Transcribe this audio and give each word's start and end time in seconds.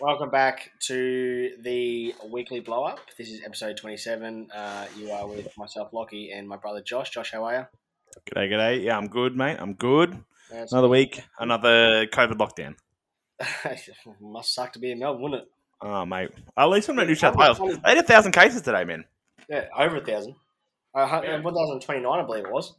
Welcome 0.00 0.30
back 0.30 0.70
to 0.80 1.52
the 1.60 2.14
weekly 2.30 2.60
blow 2.60 2.84
up. 2.84 3.00
This 3.16 3.30
is 3.30 3.42
episode 3.44 3.76
27. 3.78 4.48
Uh, 4.54 4.86
you 4.98 5.10
are 5.10 5.26
with 5.26 5.48
myself, 5.56 5.92
Lockie, 5.92 6.30
and 6.32 6.46
my 6.46 6.56
brother 6.56 6.82
Josh. 6.82 7.10
Josh, 7.10 7.32
how 7.32 7.44
are 7.44 7.54
you? 7.54 7.66
G'day, 8.30 8.50
g'day. 8.50 8.82
Yeah, 8.84 8.96
I'm 8.98 9.08
good, 9.08 9.34
mate. 9.36 9.56
I'm 9.58 9.72
good. 9.74 10.12
Uh, 10.52 10.66
Another 10.70 10.88
week, 10.88 11.22
another 11.38 12.06
COVID 12.06 12.34
lockdown. 12.34 12.74
Must 14.20 14.54
suck 14.54 14.72
to 14.74 14.78
be 14.78 14.90
in 14.92 14.98
Melbourne, 14.98 15.22
wouldn't 15.22 15.42
it? 15.42 15.48
Oh, 15.80 16.04
mate. 16.06 16.30
At 16.56 16.66
least 16.66 16.88
I'm 16.88 16.96
not 16.96 17.06
New 17.06 17.14
South 17.14 17.36
Wales. 17.36 17.58
They 17.58 17.90
had 17.90 17.98
a 17.98 18.02
thousand 18.02 18.32
cases 18.32 18.62
today, 18.62 18.84
man. 18.84 19.04
Yeah, 19.48 19.64
over 19.76 19.96
a 19.96 20.04
thousand. 20.04 20.34
Uh, 20.94 21.20
Yeah. 21.24 21.40
1,029, 21.40 22.06
I 22.06 22.22
believe 22.24 22.44
it 22.44 22.52
was. 22.52 22.74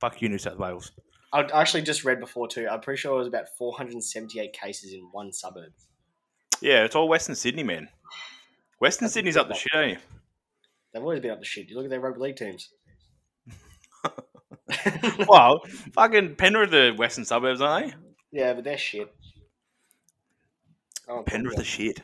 Fuck 0.00 0.20
you, 0.22 0.28
New 0.28 0.38
South 0.38 0.58
Wales. 0.58 0.92
I 1.32 1.40
I 1.40 1.60
actually 1.62 1.82
just 1.82 2.04
read 2.04 2.20
before 2.20 2.48
too. 2.48 2.68
I'm 2.70 2.80
pretty 2.80 3.00
sure 3.00 3.14
it 3.14 3.18
was 3.18 3.28
about 3.28 3.46
478 3.58 4.52
cases 4.52 4.92
in 4.92 5.08
one 5.12 5.32
suburb. 5.32 5.72
Yeah, 6.60 6.84
it's 6.84 6.94
all 6.94 7.08
Western 7.08 7.34
Sydney, 7.34 7.62
man. 7.62 7.88
Western 8.80 9.06
That's 9.06 9.14
Sydney's 9.14 9.36
up 9.36 9.48
the 9.48 9.54
shit, 9.54 9.72
ain't? 9.74 9.98
They've 10.92 11.02
always 11.02 11.20
been 11.20 11.30
up 11.30 11.38
to 11.40 11.44
shit. 11.44 11.68
You 11.68 11.76
look 11.76 11.84
at 11.84 11.90
their 11.90 12.00
rugby 12.00 12.20
league 12.20 12.36
teams. 12.36 12.70
Well, 15.28 15.60
fucking 15.92 16.36
Penrith 16.36 16.70
the 16.70 16.94
western 16.96 17.24
suburbs, 17.24 17.60
aren't 17.60 17.88
they? 17.88 17.94
yeah, 18.32 18.54
but 18.54 18.64
they're 18.64 18.78
shit. 18.78 19.12
Oh, 21.08 21.22
Penrith 21.22 21.58
are 21.58 21.64
shit. 21.64 22.00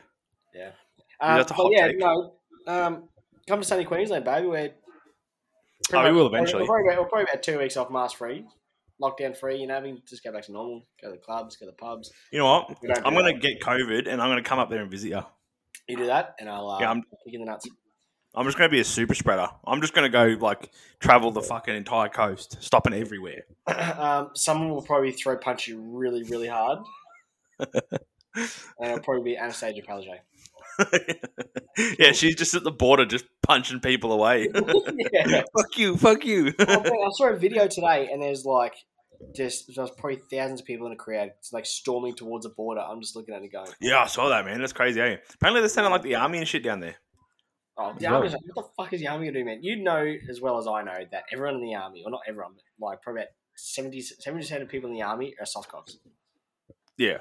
Yeah. 0.53 0.71
Um, 1.19 1.37
that's 1.37 1.51
a 1.51 1.53
hot 1.55 1.71
yeah, 1.71 1.87
take. 1.87 1.99
no. 1.99 2.33
Um, 2.67 3.09
come 3.47 3.61
to 3.61 3.65
sunny 3.65 3.85
Queensland, 3.85 4.25
baby. 4.25 4.47
We're 4.47 4.71
Oh, 5.93 6.03
we 6.03 6.11
will 6.11 6.27
eventually. 6.27 6.63
We're 6.63 6.67
probably, 6.67 6.93
about, 6.93 7.01
we're 7.01 7.09
probably 7.09 7.23
about 7.31 7.43
two 7.43 7.57
weeks 7.57 7.77
off 7.77 7.89
mask 7.89 8.17
free, 8.17 8.45
lockdown 9.01 9.35
free. 9.35 9.57
You 9.57 9.67
know, 9.67 9.79
we 9.81 9.89
can 9.89 10.01
just 10.07 10.23
go 10.23 10.31
back 10.31 10.43
to 10.45 10.51
normal, 10.51 10.85
go 11.01 11.09
to 11.09 11.15
the 11.15 11.21
clubs, 11.21 11.55
go 11.55 11.65
to 11.65 11.71
the 11.71 11.75
pubs. 11.75 12.11
You 12.31 12.39
know 12.39 12.45
what? 12.45 12.81
We 12.81 12.87
don't 12.87 12.97
do 12.97 13.03
I'm 13.05 13.13
going 13.13 13.33
to 13.33 13.39
get 13.39 13.61
COVID 13.61 14.07
and 14.07 14.21
I'm 14.21 14.29
going 14.29 14.43
to 14.43 14.47
come 14.47 14.59
up 14.59 14.69
there 14.69 14.81
and 14.81 14.91
visit 14.91 15.09
you. 15.09 15.21
You 15.87 15.97
do 15.97 16.05
that, 16.05 16.35
and 16.39 16.47
I'll 16.47 16.69
uh, 16.69 16.79
Yeah, 16.79 16.89
I'm- 16.89 17.03
kick 17.25 17.33
in 17.33 17.41
the 17.41 17.45
nuts. 17.47 17.67
I'm 18.35 18.45
just 18.45 18.59
going 18.59 18.69
to 18.69 18.71
be 18.71 18.79
a 18.79 18.83
super 18.83 19.15
spreader. 19.15 19.47
I'm 19.65 19.81
just 19.81 19.95
going 19.95 20.09
to 20.09 20.15
go, 20.15 20.37
like, 20.39 20.69
travel 20.99 21.31
the 21.31 21.41
fucking 21.41 21.75
entire 21.75 22.09
coast, 22.09 22.57
stopping 22.61 22.93
everywhere. 22.93 23.45
um, 23.97 24.29
someone 24.35 24.69
will 24.69 24.83
probably 24.83 25.11
throw 25.11 25.35
punch 25.37 25.67
you 25.67 25.81
really, 25.81 26.21
really 26.23 26.47
hard, 26.47 26.77
and 27.57 27.69
it'll 28.83 28.99
probably 28.99 29.33
be 29.33 29.35
Annastacia 29.35 29.83
Palaszczuk. 29.83 30.19
yeah, 31.99 32.11
she's 32.11 32.35
just 32.35 32.53
at 32.53 32.63
the 32.63 32.71
border, 32.71 33.05
just 33.05 33.25
punching 33.41 33.79
people 33.79 34.11
away. 34.11 34.47
yeah. 35.13 35.41
fuck 35.57 35.77
you, 35.77 35.97
fuck 35.97 36.25
you. 36.25 36.53
I 36.59 36.63
I 36.63 37.09
saw 37.13 37.29
a 37.29 37.35
video 37.35 37.67
today, 37.67 38.09
and 38.11 38.21
there's 38.21 38.45
like 38.45 38.75
just 39.35 39.71
there's 39.75 39.91
probably 39.91 40.21
thousands 40.31 40.61
of 40.61 40.65
people 40.67 40.87
in 40.87 40.93
a 40.93 40.97
crowd, 40.97 41.31
it's 41.39 41.51
like 41.53 41.65
storming 41.65 42.15
towards 42.15 42.45
a 42.45 42.49
border. 42.49 42.81
I'm 42.81 43.01
just 43.01 43.15
looking 43.15 43.33
at 43.35 43.43
it 43.43 43.51
going, 43.51 43.69
yeah, 43.79 43.99
I 44.03 44.07
saw 44.07 44.29
that, 44.29 44.45
man. 44.45 44.59
That's 44.59 44.73
crazy, 44.73 44.99
eh? 45.01 45.17
Apparently, 45.35 45.61
they're 45.61 45.69
sending 45.69 45.91
like 45.91 46.03
the 46.03 46.15
army 46.15 46.37
and 46.39 46.47
shit 46.47 46.63
down 46.63 46.79
there. 46.79 46.95
"Oh, 47.77 47.93
the 47.97 48.05
Right. 48.07 48.13
army's 48.15 48.33
like, 48.33 48.41
what 48.53 48.65
the 48.65 48.83
fuck 48.83 48.93
is 48.93 48.99
the 49.01 49.07
army 49.07 49.27
gonna 49.27 49.39
do, 49.39 49.45
man?" 49.45 49.59
You 49.63 49.77
know 49.83 50.05
as 50.29 50.41
well 50.41 50.57
as 50.57 50.67
I 50.67 50.83
know 50.83 51.05
that 51.11 51.23
everyone 51.31 51.55
in 51.55 51.61
the 51.61 51.75
army, 51.75 52.03
or 52.05 52.11
not 52.11 52.21
everyone, 52.27 52.53
but 52.55 52.85
like 52.87 53.01
probably 53.01 53.21
about 53.21 53.31
70 53.55 54.01
percent 54.23 54.63
of 54.63 54.69
people 54.69 54.89
in 54.89 54.95
the 54.95 55.01
army 55.03 55.35
are 55.39 55.45
softcocks. 55.45 55.95
Yeah, 56.97 57.19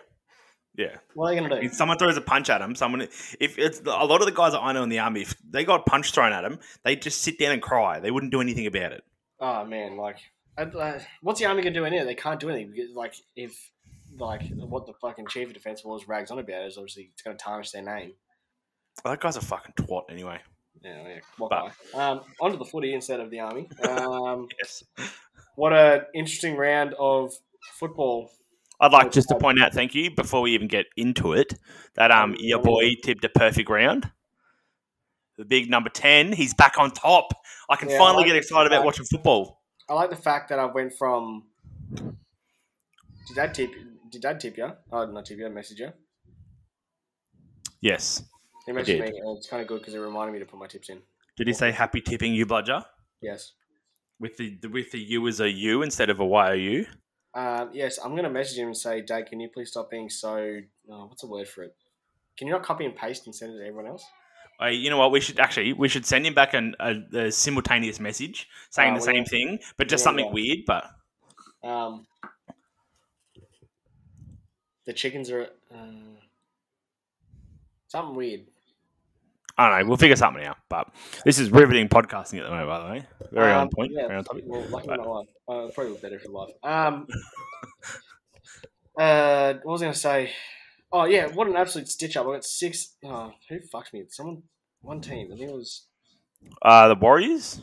yeah. 0.77 0.97
What 1.15 1.27
are 1.27 1.35
they 1.35 1.41
gonna 1.41 1.61
do? 1.61 1.67
If 1.67 1.75
someone 1.75 1.99
throws 1.99 2.17
a 2.17 2.21
punch 2.21 2.51
at 2.51 2.59
them, 2.59 2.75
someone 2.75 3.03
if 3.03 3.59
it's 3.59 3.81
a 3.81 4.05
lot 4.05 4.21
of 4.21 4.27
the 4.27 4.33
guys 4.33 4.53
that 4.53 4.61
I 4.61 4.73
know 4.73 4.83
in 4.83 4.89
the 4.89 4.99
army, 5.01 5.23
if 5.23 5.35
they 5.49 5.65
got 5.65 5.87
punch 5.87 6.13
thrown 6.13 6.33
at 6.33 6.43
them, 6.43 6.59
they 6.85 6.97
just 6.97 7.23
sit 7.23 7.39
down 7.39 7.53
and 7.53 7.63
cry. 7.63 8.01
They 8.01 8.11
wouldn't 8.11 8.33
do 8.33 8.41
anything 8.41 8.67
about 8.67 8.93
it. 8.93 9.05
Oh 9.41 9.65
man, 9.65 9.97
like, 9.97 10.17
I- 10.17 10.21
uh, 10.59 10.99
what's 11.23 11.41
the 11.41 11.47
army 11.47 11.63
gonna 11.63 11.75
do 11.75 11.85
in 11.85 11.93
here? 11.93 12.05
They 12.05 12.15
can't 12.15 12.41
do 12.41 12.51
anything 12.51 12.73
because, 12.73 12.95
like, 12.95 13.15
if 13.37 13.71
like 14.19 14.43
what 14.55 14.87
the 14.87 14.95
fucking 14.95 15.27
chief 15.29 15.49
of 15.49 15.55
defense 15.55 15.85
was 15.85 16.09
rags 16.09 16.31
on 16.31 16.39
about 16.39 16.67
is 16.67 16.77
obviously 16.77 17.11
it's 17.13 17.23
gonna 17.23 17.37
tarnish 17.37 17.71
their 17.71 17.83
name. 17.83 18.13
Well, 19.05 19.13
that 19.15 19.21
guy's 19.21 19.37
a 19.37 19.41
fucking 19.41 19.75
twat, 19.77 20.05
anyway. 20.11 20.41
Yeah, 20.83 21.07
yeah. 21.09 21.21
What 21.37 21.51
But- 21.51 21.73
guy? 21.93 22.11
Um, 22.11 22.21
onto 22.41 22.57
the 22.59 22.65
footy 22.65 22.95
instead 22.95 23.21
of 23.21 23.31
the 23.31 23.41
army. 23.41 23.69
Um, 23.89 24.49
Yes. 24.61 24.83
what 25.57 25.73
a 25.73 26.07
interesting 26.15 26.57
round 26.57 26.95
of 26.99 27.33
football. 27.79 28.31
I'd 28.81 28.93
like 28.93 29.11
just 29.11 29.29
to 29.31 29.35
point 29.37 29.61
out, 29.61 29.75
thank 29.75 29.95
you, 29.95 30.15
before 30.15 30.41
we 30.41 30.53
even 30.53 30.69
get 30.69 30.87
into 30.97 31.33
it, 31.33 31.55
that 31.97 32.11
um 32.13 32.35
your 32.39 32.61
boy 32.63 32.95
tipped 33.05 33.25
a 33.25 33.29
perfect 33.29 33.69
round. 33.69 34.11
The 35.37 35.45
big 35.45 35.69
number 35.71 35.91
ten, 35.91 36.33
he's 36.33 36.55
back 36.55 36.79
on 36.79 36.91
top. 36.93 37.33
I 37.71 37.77
can 37.77 37.91
Yeah, 37.91 37.99
finally 37.99 38.25
I 38.25 38.29
get 38.29 38.37
excited 38.37 38.67
about 38.73 38.85
watching 38.85 39.05
football. 39.05 39.58
I 39.89 39.95
like 39.95 40.11
the 40.11 40.17
fact 40.17 40.51
that 40.51 40.59
I 40.59 40.67
went 40.67 40.93
from. 40.99 41.45
Did 41.95 43.35
Dad 43.35 43.55
tip? 43.55 43.71
Did 44.11 44.23
Dad 44.23 44.41
tip 44.41 44.57
you? 44.57 44.71
Oh, 44.93 45.07
not 45.07 45.27
tip 45.27 45.39
you. 45.39 45.49
Message 45.49 45.81
you. 45.81 45.93
Yes. 47.81 48.23
He 48.67 48.73
messaged 48.73 49.01
me, 49.01 49.19
and 49.19 49.39
it's 49.39 49.49
kind 49.49 49.63
of 49.63 49.69
good 49.69 49.79
because 49.79 49.95
it 49.95 49.99
reminded 49.99 50.33
me 50.33 50.41
to 50.41 50.45
put 50.45 50.59
my 50.59 50.67
tips 50.67 50.91
in. 50.91 51.01
Did 51.37 51.47
he 51.47 51.53
say 51.55 51.71
happy 51.71 52.01
tipping 52.01 52.35
you, 52.35 52.45
Bludger? 52.45 52.85
Yes. 53.23 53.53
With 54.21 54.37
the 54.37 54.59
with 54.69 54.91
the 54.91 54.99
U 54.99 55.27
as 55.29 55.41
a 55.41 55.51
U 55.51 55.83
instead 55.83 56.11
of 56.11 56.21
a 56.21 56.27
Y 56.27 56.51
O 56.51 56.53
U? 56.53 56.87
Um, 57.35 57.71
yes, 57.73 57.99
I'm 58.03 58.11
going 58.13 58.25
to 58.25 58.31
message 58.31 58.59
him 58.59 58.67
and 58.67 58.77
say, 58.77 59.01
Dad, 59.01 59.27
can 59.27 59.39
you 59.39 59.49
please 59.49 59.71
stop 59.71 59.91
being 59.91 60.11
so. 60.11 60.61
Oh, 60.91 61.07
what's 61.07 61.23
the 61.23 61.29
word 61.29 61.49
for 61.49 61.63
it? 61.63 61.75
Can 62.37 62.47
you 62.47 62.53
not 62.53 62.63
copy 62.63 62.85
and 62.85 62.97
paste 62.97 63.27
and 63.27 63.35
send 63.35 63.55
it 63.55 63.59
to 63.59 63.63
everyone 63.63 63.87
else? 63.87 64.05
You 64.67 64.91
know 64.91 64.99
what? 64.99 65.13
We 65.13 65.21
should 65.21 65.39
actually 65.39 65.73
we 65.73 65.89
should 65.89 66.05
send 66.05 66.27
him 66.27 66.35
back 66.35 66.53
an, 66.55 66.75
a, 66.81 66.97
a 67.27 67.31
simultaneous 67.33 68.01
message 68.01 68.49
saying 68.71 68.93
Oh, 68.93 68.97
the 68.97 69.03
same 69.03 69.25
thing, 69.25 69.61
but 69.77 69.89
just 69.89 70.03
yeah, 70.03 70.05
something 70.05 70.27
yeah. 70.27 70.33
weird. 70.33 70.59
But 70.67 70.91
Um, 71.63 72.07
the 74.87 74.93
chickens 74.93 75.31
are. 75.31 75.49
Uh, 75.73 75.77
something 77.89 78.15
weird. 78.17 78.41
I 79.57 79.69
don't 79.71 79.81
know. 79.81 79.89
We'll 79.89 79.97
figure 79.97 80.17
something 80.17 80.45
out. 80.45 80.57
But 80.69 80.89
this 81.25 81.39
is 81.39 81.51
riveting 81.51 81.89
podcasting 81.89 82.39
at 82.39 82.45
the 82.45 82.51
moment, 82.51 82.69
by 82.69 82.79
the 82.79 82.85
way. 82.93 83.07
Very 83.33 83.53
Um, 83.53 83.63
on 83.63 83.69
point. 83.71 83.93
Yeah, 83.93 84.07
Very 84.07 84.19
on 84.19 84.25
topic. 84.25 84.45
well, 84.47 84.63
lucky 84.69 84.87
But- 84.89 84.97
not 84.99 85.07
live. 85.09 85.27
Uh, 85.49 85.69
probably 85.75 85.97
better 85.99 86.17
if 86.17 86.25
you're 86.25 86.33
live. 86.33 86.51
Um, 86.63 87.07
uh, 88.99 89.55
what 89.63 89.73
was 89.73 89.83
I 89.83 89.87
going 89.87 89.93
to 89.95 89.99
say? 89.99 90.33
Oh 90.93 91.05
yeah, 91.05 91.27
what 91.29 91.47
an 91.47 91.57
absolute 91.57 91.89
stitch 91.89 92.17
up! 92.17 92.27
I 92.27 92.33
got 92.33 92.45
six. 92.45 92.95
Oh, 93.05 93.33
who 93.49 93.61
fucked 93.61 93.93
me? 93.93 94.05
Someone, 94.09 94.43
one 94.81 95.01
team. 95.01 95.31
I 95.33 95.37
think 95.37 95.51
it 95.51 95.55
was. 95.55 95.87
Uh, 96.63 96.89
the 96.89 96.95
Warriors. 96.95 97.61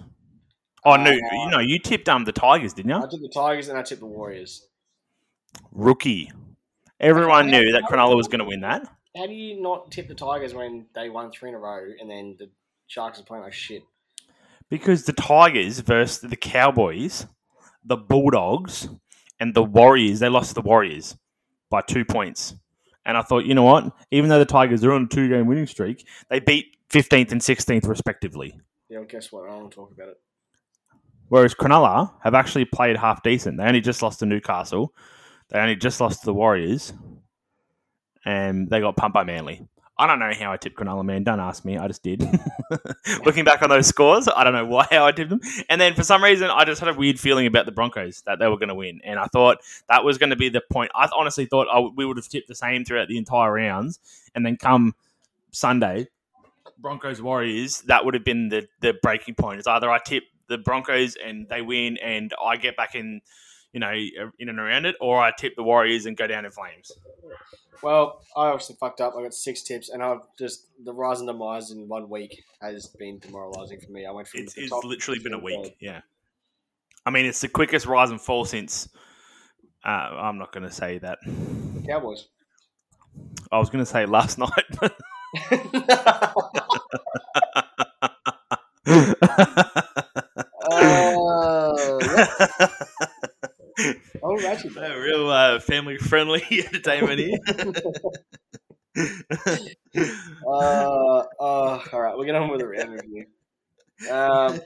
Oh 0.83 0.95
no, 0.95 1.11
Uh, 1.11 1.15
you 1.15 1.49
know 1.49 1.59
you 1.59 1.79
tipped 1.79 2.07
um 2.09 2.25
the 2.25 2.31
Tigers, 2.31 2.73
didn't 2.73 2.89
you? 2.91 2.97
I 2.97 3.01
tipped 3.01 3.21
the 3.23 3.31
Tigers 3.33 3.67
and 3.69 3.77
I 3.77 3.81
tipped 3.81 4.01
the 4.01 4.05
Warriors. 4.07 4.67
Rookie. 5.71 6.31
Everyone 6.99 7.49
knew 7.49 7.71
that. 7.71 7.83
Cronulla 7.83 8.15
was 8.15 8.27
going 8.27 8.39
to 8.39 8.45
win 8.45 8.61
that 8.61 8.87
How 9.17 9.25
do 9.25 9.33
you 9.33 9.61
not 9.61 9.91
tip 9.91 10.07
the 10.07 10.15
Tigers 10.15 10.53
when 10.53 10.85
they 10.93 11.09
won 11.09 11.31
three 11.31 11.49
in 11.49 11.55
a 11.55 11.59
row 11.59 11.83
and 11.99 12.09
then 12.09 12.35
the 12.39 12.49
Sharks 12.87 13.19
are 13.19 13.23
playing 13.23 13.43
like 13.43 13.53
shit? 13.53 13.83
because 14.69 15.03
the 15.05 15.13
Tigers 15.13 15.79
versus 15.79 16.19
the 16.29 16.35
Cowboys, 16.35 17.27
the 17.83 17.97
Bulldogs, 17.97 18.89
and 19.39 19.53
the 19.53 19.63
Warriors. 19.63 20.19
They 20.19 20.29
lost 20.29 20.49
to 20.49 20.55
the 20.55 20.61
Warriors 20.61 21.15
by 21.69 21.81
two 21.81 22.03
points. 22.05 22.55
And 23.05 23.17
I 23.17 23.21
thought, 23.21 23.45
you 23.45 23.53
know 23.53 23.63
what? 23.63 23.93
Even 24.11 24.29
though 24.29 24.39
the 24.39 24.45
Tigers 24.45 24.83
are 24.83 24.91
on 24.91 25.03
a 25.03 25.07
two-game 25.07 25.45
winning 25.45 25.67
streak, 25.67 26.07
they 26.29 26.39
beat 26.39 26.77
fifteenth 26.89 27.31
and 27.31 27.43
sixteenth 27.43 27.85
respectively. 27.85 28.59
Yeah, 28.89 28.99
well, 28.99 29.07
guess 29.07 29.31
what? 29.31 29.45
I 29.45 29.51
don't 29.51 29.61
want 29.61 29.71
to 29.71 29.75
talk 29.75 29.91
about 29.91 30.09
it. 30.09 30.17
Whereas 31.27 31.55
Cronulla 31.55 32.13
have 32.23 32.33
actually 32.33 32.65
played 32.65 32.97
half 32.97 33.23
decent. 33.23 33.57
They 33.57 33.65
only 33.65 33.81
just 33.81 34.01
lost 34.01 34.19
to 34.19 34.25
Newcastle. 34.25 34.93
They 35.49 35.59
only 35.59 35.75
just 35.75 35.99
lost 35.99 36.21
to 36.21 36.25
the 36.25 36.33
Warriors. 36.33 36.93
And 38.25 38.69
they 38.69 38.79
got 38.79 38.95
pumped 38.95 39.13
by 39.13 39.23
Manly. 39.23 39.67
I 39.97 40.07
don't 40.07 40.19
know 40.19 40.31
how 40.37 40.51
I 40.51 40.57
tipped 40.57 40.75
Cronulla, 40.75 41.05
man. 41.05 41.23
Don't 41.23 41.39
ask 41.39 41.63
me. 41.63 41.77
I 41.77 41.87
just 41.87 42.03
did. 42.03 42.21
Looking 43.25 43.45
back 43.45 43.61
on 43.61 43.69
those 43.69 43.87
scores, 43.87 44.27
I 44.27 44.43
don't 44.43 44.51
know 44.51 44.65
why 44.65 44.85
how 44.91 45.05
I 45.05 45.13
tipped 45.13 45.29
them. 45.29 45.39
And 45.69 45.79
then 45.79 45.93
for 45.93 46.03
some 46.03 46.21
reason, 46.21 46.49
I 46.49 46.65
just 46.65 46.81
had 46.81 46.89
a 46.89 46.93
weird 46.93 47.17
feeling 47.17 47.47
about 47.47 47.65
the 47.65 47.71
Broncos 47.71 48.21
that 48.25 48.39
they 48.39 48.47
were 48.47 48.57
going 48.57 48.69
to 48.69 48.75
win. 48.75 48.99
And 49.05 49.17
I 49.17 49.27
thought 49.27 49.59
that 49.87 50.03
was 50.03 50.17
going 50.17 50.31
to 50.31 50.35
be 50.35 50.49
the 50.49 50.61
point. 50.69 50.91
I 50.93 51.07
honestly 51.15 51.45
thought 51.45 51.67
I, 51.71 51.79
we 51.79 52.05
would 52.05 52.17
have 52.17 52.27
tipped 52.27 52.49
the 52.49 52.55
same 52.55 52.83
throughout 52.83 53.07
the 53.07 53.17
entire 53.17 53.53
rounds. 53.53 53.99
And 54.35 54.45
then 54.45 54.57
come 54.57 54.95
Sunday, 55.51 56.07
Broncos 56.77 57.21
Warriors, 57.21 57.81
that 57.83 58.03
would 58.03 58.13
have 58.15 58.25
been 58.25 58.49
the, 58.49 58.67
the 58.81 58.95
breaking 59.01 59.35
point. 59.35 59.59
It's 59.59 59.67
either 59.67 59.89
I 59.89 59.99
tip 59.99 60.23
the 60.47 60.57
Broncos 60.57 61.15
and 61.15 61.47
they 61.47 61.61
win 61.61 61.97
and 61.97 62.33
I 62.43 62.57
get 62.57 62.75
back 62.75 62.95
in, 62.95 63.21
you 63.75 63.81
know, 63.81 63.91
in 64.39 64.47
and 64.47 64.57
around 64.57 64.85
it, 64.85 64.95
or 65.01 65.19
I 65.19 65.31
tip 65.37 65.53
the 65.57 65.63
Warriors 65.63 66.05
and 66.05 66.15
go 66.15 66.27
down 66.27 66.45
in 66.45 66.51
flames. 66.51 66.93
Well, 67.83 68.21
I 68.37 68.47
obviously 68.47 68.77
fucked 68.79 69.01
up. 69.01 69.15
I 69.17 69.21
got 69.21 69.33
six 69.33 69.63
tips, 69.63 69.89
and 69.89 70.01
I've 70.01 70.21
just 70.39 70.67
the 70.85 70.93
rise 70.93 71.19
and 71.19 71.27
demise 71.27 71.71
in 71.71 71.89
one 71.89 72.09
week 72.09 72.41
has 72.61 72.87
been 72.87 73.19
demoralising 73.19 73.81
for 73.81 73.91
me. 73.91 74.05
I 74.05 74.11
went 74.11 74.29
from 74.29 74.39
It's, 74.39 74.57
it's 74.57 74.71
literally 74.71 75.19
been 75.19 75.33
a 75.33 75.39
week. 75.39 75.75
Yeah. 75.81 75.99
I 77.05 77.09
mean, 77.09 77.25
it's 77.25 77.41
the 77.41 77.49
quickest 77.49 77.85
rise 77.85 78.11
and 78.11 78.19
fall 78.19 78.45
since. 78.45 78.87
Uh, 79.83 79.89
I'm 79.89 80.37
not 80.37 80.53
going 80.53 80.63
to 80.63 80.71
say 80.71 80.97
that. 80.99 81.19
Cowboys. 81.85 82.29
I 83.51 83.59
was 83.59 83.69
going 83.69 83.83
to 83.83 83.91
say 83.91 84.05
last 84.05 84.37
night. 84.37 84.63
but- 84.79 84.95
Oh, 94.35 94.39
yeah. 94.41 94.61
oh, 94.77 94.81
A 94.81 95.01
real 95.01 95.29
uh, 95.29 95.59
family 95.59 95.97
friendly 95.97 96.43
entertainment 96.51 97.19
here. 97.19 97.39
Uh, 99.97 101.19
uh, 101.19 101.23
all 101.39 102.01
right, 102.01 102.15
we'll 102.15 102.25
get 102.25 102.35
on 102.35 102.49
with 102.49 102.59
the 102.59 102.67
round 102.67 102.91
review. 102.93 103.25
Um, 104.09 104.59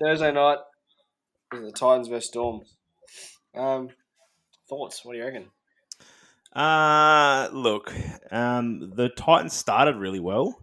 Thursday 0.00 0.32
night, 0.32 0.58
the 1.50 1.72
Titans 1.72 2.08
versus 2.08 2.28
Storm. 2.28 2.62
Um, 3.54 3.90
thoughts? 4.68 5.04
What 5.04 5.12
do 5.12 5.18
you 5.18 5.24
reckon? 5.24 5.50
Uh, 6.54 7.48
look, 7.52 7.92
um, 8.30 8.92
the 8.94 9.08
Titans 9.10 9.52
started 9.52 9.96
really 9.96 10.20
well, 10.20 10.58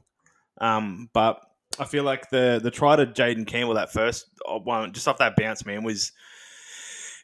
um, 0.59 1.09
but 1.13 1.41
I 1.79 1.85
feel 1.85 2.03
like 2.03 2.29
the 2.29 2.59
the 2.61 2.71
try 2.71 2.95
to 2.95 3.05
Jayden 3.05 3.45
Campbell 3.45 3.75
that 3.75 3.93
first 3.93 4.27
uh, 4.47 4.57
one, 4.59 4.93
just 4.93 5.07
off 5.07 5.17
that 5.19 5.35
bounce, 5.35 5.65
man, 5.65 5.83
was 5.83 6.05
it 6.07 6.11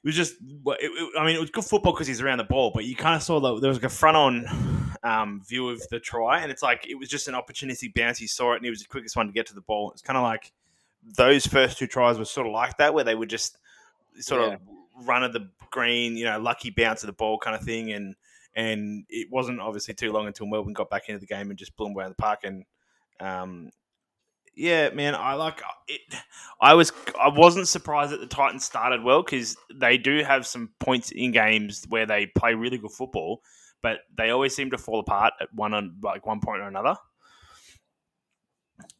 was 0.03 0.15
just. 0.15 0.35
It, 0.35 0.77
it, 0.81 1.19
I 1.19 1.25
mean, 1.25 1.35
it 1.35 1.39
was 1.39 1.49
good 1.49 1.65
football 1.65 1.93
because 1.93 2.07
he's 2.07 2.21
around 2.21 2.37
the 2.37 2.43
ball, 2.43 2.71
but 2.73 2.85
you 2.85 2.95
kind 2.95 3.15
of 3.15 3.23
saw 3.23 3.39
that 3.39 3.61
there 3.61 3.69
was 3.69 3.77
like 3.77 3.85
a 3.85 3.89
front 3.89 4.17
on 4.17 4.45
um, 5.03 5.41
view 5.47 5.69
of 5.69 5.81
the 5.89 5.99
try, 5.99 6.41
and 6.41 6.51
it's 6.51 6.63
like 6.63 6.87
it 6.87 6.95
was 6.95 7.09
just 7.09 7.27
an 7.27 7.33
opportunistic 7.33 7.93
bounce. 7.93 8.17
He 8.17 8.27
saw 8.27 8.53
it, 8.53 8.57
and 8.57 8.65
he 8.65 8.69
was 8.69 8.81
the 8.81 8.87
quickest 8.87 9.15
one 9.15 9.27
to 9.27 9.33
get 9.33 9.45
to 9.47 9.55
the 9.55 9.61
ball. 9.61 9.91
It's 9.91 10.01
kind 10.01 10.17
of 10.17 10.23
like 10.23 10.51
those 11.15 11.45
first 11.47 11.77
two 11.77 11.87
tries 11.87 12.17
were 12.17 12.25
sort 12.25 12.47
of 12.47 12.53
like 12.53 12.77
that, 12.77 12.93
where 12.93 13.03
they 13.03 13.15
were 13.15 13.25
just 13.25 13.57
sort 14.19 14.41
Yeah. 14.41 14.53
of 14.55 14.61
run 15.07 15.23
of 15.23 15.31
the 15.33 15.49
green, 15.69 16.17
you 16.17 16.25
know, 16.25 16.39
lucky 16.39 16.69
bounce 16.69 17.03
of 17.03 17.07
the 17.07 17.13
ball 17.13 17.37
kind 17.37 17.55
of 17.55 17.61
thing, 17.63 17.91
and 17.91 18.15
and 18.55 19.05
it 19.09 19.29
wasn't 19.31 19.59
obviously 19.59 19.93
too 19.93 20.11
long 20.11 20.25
until 20.27 20.47
Melbourne 20.47 20.73
got 20.73 20.89
back 20.89 21.09
into 21.09 21.19
the 21.19 21.27
game 21.27 21.49
and 21.49 21.59
just 21.59 21.75
blew 21.75 21.85
them 21.85 21.93
away 21.93 22.05
in 22.05 22.09
the 22.09 22.15
park. 22.15 22.39
And 22.43 22.65
um, 23.19 23.69
yeah, 24.57 24.89
man, 24.89 25.13
I 25.13 25.35
like 25.35 25.61
it. 25.87 26.01
I 26.59 26.73
was 26.73 26.91
I 27.19 27.29
wasn't 27.29 27.67
surprised 27.67 28.11
that 28.11 28.19
the 28.19 28.27
Titans 28.27 28.65
started 28.65 29.03
well 29.03 29.21
because 29.21 29.55
they 29.73 29.97
do 29.97 30.23
have 30.23 30.47
some 30.47 30.71
points 30.79 31.11
in 31.11 31.31
games 31.31 31.85
where 31.89 32.07
they 32.07 32.25
play 32.25 32.55
really 32.55 32.79
good 32.79 32.91
football, 32.91 33.41
but 33.83 33.99
they 34.17 34.31
always 34.31 34.55
seem 34.55 34.71
to 34.71 34.77
fall 34.77 34.99
apart 34.99 35.33
at 35.39 35.53
one 35.53 35.75
on 35.75 35.97
like 36.01 36.25
one 36.25 36.39
point 36.39 36.61
or 36.61 36.67
another. 36.67 36.95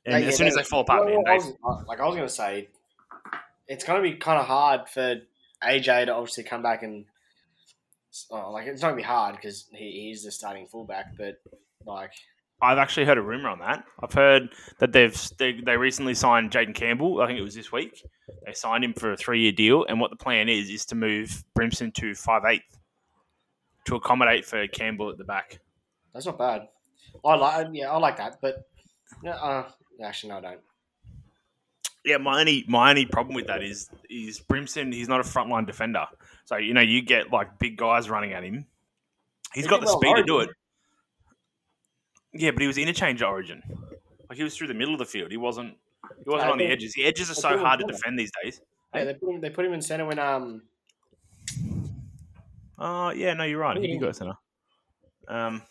And 0.05 0.23
yeah, 0.23 0.29
as 0.29 0.37
soon 0.37 0.47
as 0.47 0.55
they 0.55 0.63
fall 0.63 0.81
apart, 0.81 1.05
well, 1.05 1.15
man, 1.15 1.23
I 1.27 1.39
they, 1.39 1.45
was, 1.45 1.85
like 1.87 1.99
I 1.99 2.05
was 2.05 2.15
going 2.15 2.27
to 2.27 2.33
say, 2.33 2.69
it's 3.67 3.83
going 3.83 4.01
to 4.01 4.09
be 4.09 4.15
kind 4.15 4.39
of 4.39 4.45
hard 4.45 4.87
for 4.87 5.15
AJ 5.63 6.05
to 6.05 6.13
obviously 6.13 6.43
come 6.43 6.61
back 6.61 6.83
and 6.83 7.05
oh, 8.29 8.51
like 8.51 8.67
it's 8.67 8.81
not 8.83 8.89
going 8.89 8.97
to 8.97 9.03
be 9.03 9.07
hard 9.07 9.35
because 9.35 9.67
he, 9.73 10.07
he's 10.07 10.23
the 10.23 10.31
starting 10.31 10.67
fullback, 10.67 11.17
but 11.17 11.41
like 11.85 12.13
I've 12.61 12.79
actually 12.79 13.05
heard 13.05 13.17
a 13.17 13.21
rumor 13.21 13.49
on 13.49 13.59
that. 13.59 13.83
I've 14.01 14.13
heard 14.13 14.49
that 14.79 14.91
they've 14.91 15.15
they, 15.37 15.61
they 15.61 15.77
recently 15.77 16.15
signed 16.15 16.51
Jayden 16.51 16.73
Campbell. 16.73 17.21
I 17.21 17.27
think 17.27 17.37
it 17.37 17.43
was 17.43 17.53
this 17.53 17.71
week. 17.71 18.03
They 18.45 18.53
signed 18.53 18.83
him 18.83 18.93
for 18.93 19.11
a 19.11 19.17
three 19.17 19.41
year 19.41 19.51
deal, 19.51 19.85
and 19.87 19.99
what 19.99 20.09
the 20.09 20.17
plan 20.17 20.49
is 20.49 20.69
is 20.69 20.85
to 20.87 20.95
move 20.95 21.43
Brimson 21.57 21.93
to 21.95 22.15
five 22.15 22.43
eighth 22.45 22.77
to 23.85 23.95
accommodate 23.95 24.45
for 24.45 24.67
Campbell 24.67 25.09
at 25.09 25.17
the 25.17 25.23
back. 25.23 25.59
that's 26.13 26.25
not 26.25 26.37
bad. 26.37 26.67
I 27.23 27.35
like 27.35 27.67
yeah, 27.73 27.91
I 27.91 27.97
like 27.97 28.17
that, 28.17 28.39
but 28.41 28.67
uh, 29.27 29.63
actually 30.03 30.29
no, 30.29 30.37
I 30.37 30.41
don't. 30.41 30.59
Yeah, 32.05 32.17
my 32.17 32.39
only 32.39 32.65
my 32.67 32.89
only 32.89 33.05
problem 33.05 33.35
with 33.35 33.47
that 33.47 33.61
is 33.61 33.89
is 34.09 34.39
Brimson. 34.39 34.91
He's 34.93 35.07
not 35.07 35.19
a 35.19 35.23
frontline 35.23 35.67
defender, 35.67 36.05
so 36.45 36.57
you 36.57 36.73
know 36.73 36.81
you 36.81 37.01
get 37.01 37.31
like 37.31 37.59
big 37.59 37.77
guys 37.77 38.09
running 38.09 38.33
at 38.33 38.43
him. 38.43 38.65
He's 39.53 39.65
He 39.65 39.69
got 39.69 39.81
the 39.81 39.85
well 39.85 39.99
speed 39.99 40.15
to 40.15 40.23
do 40.23 40.39
it. 40.39 40.49
Yeah, 42.37 42.51
but 42.51 42.61
he 42.61 42.67
was 42.67 42.77
interchange 42.77 43.21
Origin. 43.21 43.61
Like 44.29 44.37
he 44.37 44.43
was 44.43 44.55
through 44.55 44.67
the 44.67 44.73
middle 44.73 44.93
of 44.93 44.99
the 44.99 45.05
field. 45.05 45.31
He 45.31 45.37
wasn't. 45.37 45.75
He 46.23 46.29
wasn't 46.29 46.49
I 46.49 46.51
on 46.51 46.57
the 46.57 46.65
edges. 46.65 46.93
The 46.93 47.05
edges 47.05 47.29
are 47.29 47.35
so 47.35 47.57
hard 47.57 47.79
to 47.79 47.85
defend 47.85 48.17
these 48.17 48.31
days. 48.43 48.61
Yeah, 48.93 49.05
they 49.05 49.13
put 49.13 49.29
him. 49.29 49.41
They 49.41 49.49
put 49.49 49.65
him 49.65 49.73
in 49.73 49.81
center 49.81 50.05
when 50.05 50.19
um 50.19 50.61
Oh 52.79 53.09
yeah, 53.09 53.33
no, 53.33 53.43
you're 53.43 53.59
right. 53.59 53.77
He 53.77 53.87
did 53.87 53.99
go 53.99 54.11
center. 54.11 54.35
Um, 55.27 55.63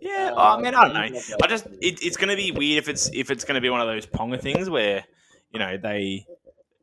yeah. 0.00 0.32
Uh, 0.36 0.56
oh 0.56 0.60
man, 0.60 0.74
I 0.74 0.84
don't 0.84 0.94
know. 0.94 1.20
I 1.42 1.46
just 1.46 1.66
it, 1.80 2.02
it's 2.02 2.16
going 2.16 2.28
to 2.30 2.36
be 2.36 2.50
weird 2.50 2.78
if 2.78 2.88
it's 2.88 3.10
if 3.12 3.30
it's 3.30 3.44
going 3.44 3.54
to 3.54 3.60
be 3.60 3.70
one 3.70 3.80
of 3.80 3.86
those 3.86 4.06
Ponga 4.06 4.40
things 4.40 4.68
where 4.68 5.04
you 5.52 5.58
know 5.58 5.76
they. 5.76 6.26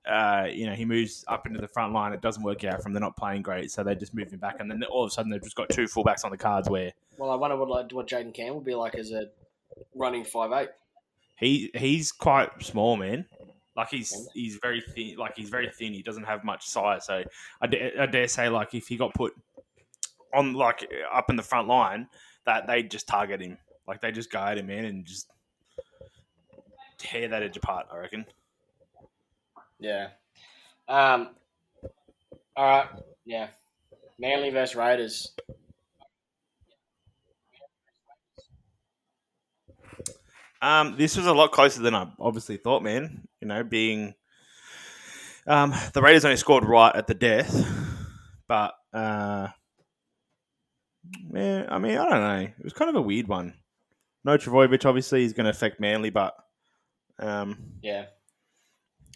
Uh, 0.09 0.47
you 0.51 0.65
know, 0.65 0.73
he 0.73 0.83
moves 0.83 1.23
up 1.27 1.45
into 1.45 1.61
the 1.61 1.67
front 1.67 1.93
line. 1.93 2.11
It 2.11 2.21
doesn't 2.21 2.41
work 2.41 2.63
out 2.63 2.81
from 2.81 2.93
they're 2.93 2.99
not 2.99 3.15
playing 3.15 3.43
great, 3.43 3.69
so 3.71 3.83
they 3.83 3.93
just 3.95 4.15
move 4.15 4.31
him 4.31 4.39
back, 4.39 4.57
and 4.59 4.69
then 4.69 4.83
all 4.85 5.03
of 5.03 5.09
a 5.09 5.11
sudden 5.11 5.31
they've 5.31 5.43
just 5.43 5.55
got 5.55 5.69
two 5.69 5.85
fullbacks 5.85 6.25
on 6.25 6.31
the 6.31 6.37
cards 6.37 6.69
where 6.69 6.91
Well, 7.17 7.29
I 7.29 7.35
wonder 7.35 7.55
what 7.55 7.69
like 7.69 7.91
what 7.91 8.07
Jayden 8.07 8.33
Campbell 8.33 8.55
would 8.55 8.65
be 8.65 8.75
like 8.75 8.95
as 8.95 9.11
a 9.11 9.25
running 9.95 10.23
five 10.23 10.51
eight. 10.53 10.69
he 11.37 11.69
he's 11.75 12.11
quite 12.11 12.49
small, 12.63 12.97
man. 12.97 13.25
Like 13.75 13.89
he's 13.89 14.27
he's 14.33 14.57
very 14.61 14.81
thin. 14.81 15.17
Like 15.17 15.37
he's 15.37 15.49
very 15.49 15.69
thin. 15.69 15.93
He 15.93 16.01
doesn't 16.01 16.25
have 16.25 16.43
much 16.43 16.67
size. 16.67 17.05
So 17.05 17.23
I 17.61 17.67
dare, 17.67 18.27
say, 18.27 18.49
like 18.49 18.73
if 18.73 18.87
he 18.87 18.97
got 18.97 19.13
put 19.13 19.33
on 20.33 20.53
like 20.53 20.91
up 21.13 21.29
in 21.29 21.35
the 21.35 21.43
front 21.43 21.67
line, 21.67 22.07
that 22.45 22.67
they 22.67 22.83
just 22.83 23.07
target 23.07 23.41
him. 23.41 23.57
Like 23.87 24.01
they 24.01 24.11
just 24.11 24.31
guide 24.31 24.57
him, 24.57 24.69
in 24.69 24.85
and 24.85 25.05
just 25.05 25.27
tear 26.97 27.27
that 27.29 27.43
edge 27.43 27.57
apart. 27.57 27.87
I 27.91 27.97
reckon. 27.97 28.25
Yeah. 29.81 30.09
Um. 30.87 31.29
All 32.55 32.65
right. 32.65 32.87
Yeah. 33.25 33.47
Manly 34.19 34.51
versus 34.51 34.75
Raiders. 34.75 35.33
Um, 40.61 40.95
this 40.95 41.17
was 41.17 41.25
a 41.25 41.33
lot 41.33 41.51
closer 41.51 41.81
than 41.81 41.95
I 41.95 42.07
obviously 42.19 42.57
thought, 42.57 42.83
man. 42.83 43.27
You 43.41 43.47
know, 43.47 43.63
being 43.63 44.13
um, 45.47 45.73
the 45.93 46.01
Raiders 46.03 46.23
only 46.23 46.37
scored 46.37 46.63
right 46.63 46.95
at 46.95 47.07
the 47.07 47.15
death, 47.15 47.51
but 48.47 48.75
uh, 48.93 49.47
man, 51.27 51.67
I 51.69 51.79
mean, 51.79 51.97
I 51.97 52.07
don't 52.07 52.21
know. 52.21 52.47
It 52.59 52.63
was 52.63 52.73
kind 52.73 52.89
of 52.89 52.95
a 52.95 53.01
weird 53.01 53.27
one. 53.27 53.55
No 54.23 54.37
Trbojevic 54.37 54.85
obviously 54.85 55.23
is 55.23 55.33
going 55.33 55.45
to 55.45 55.49
affect 55.49 55.79
Manly, 55.79 56.11
but 56.11 56.35
um, 57.17 57.57
Yeah. 57.81 58.05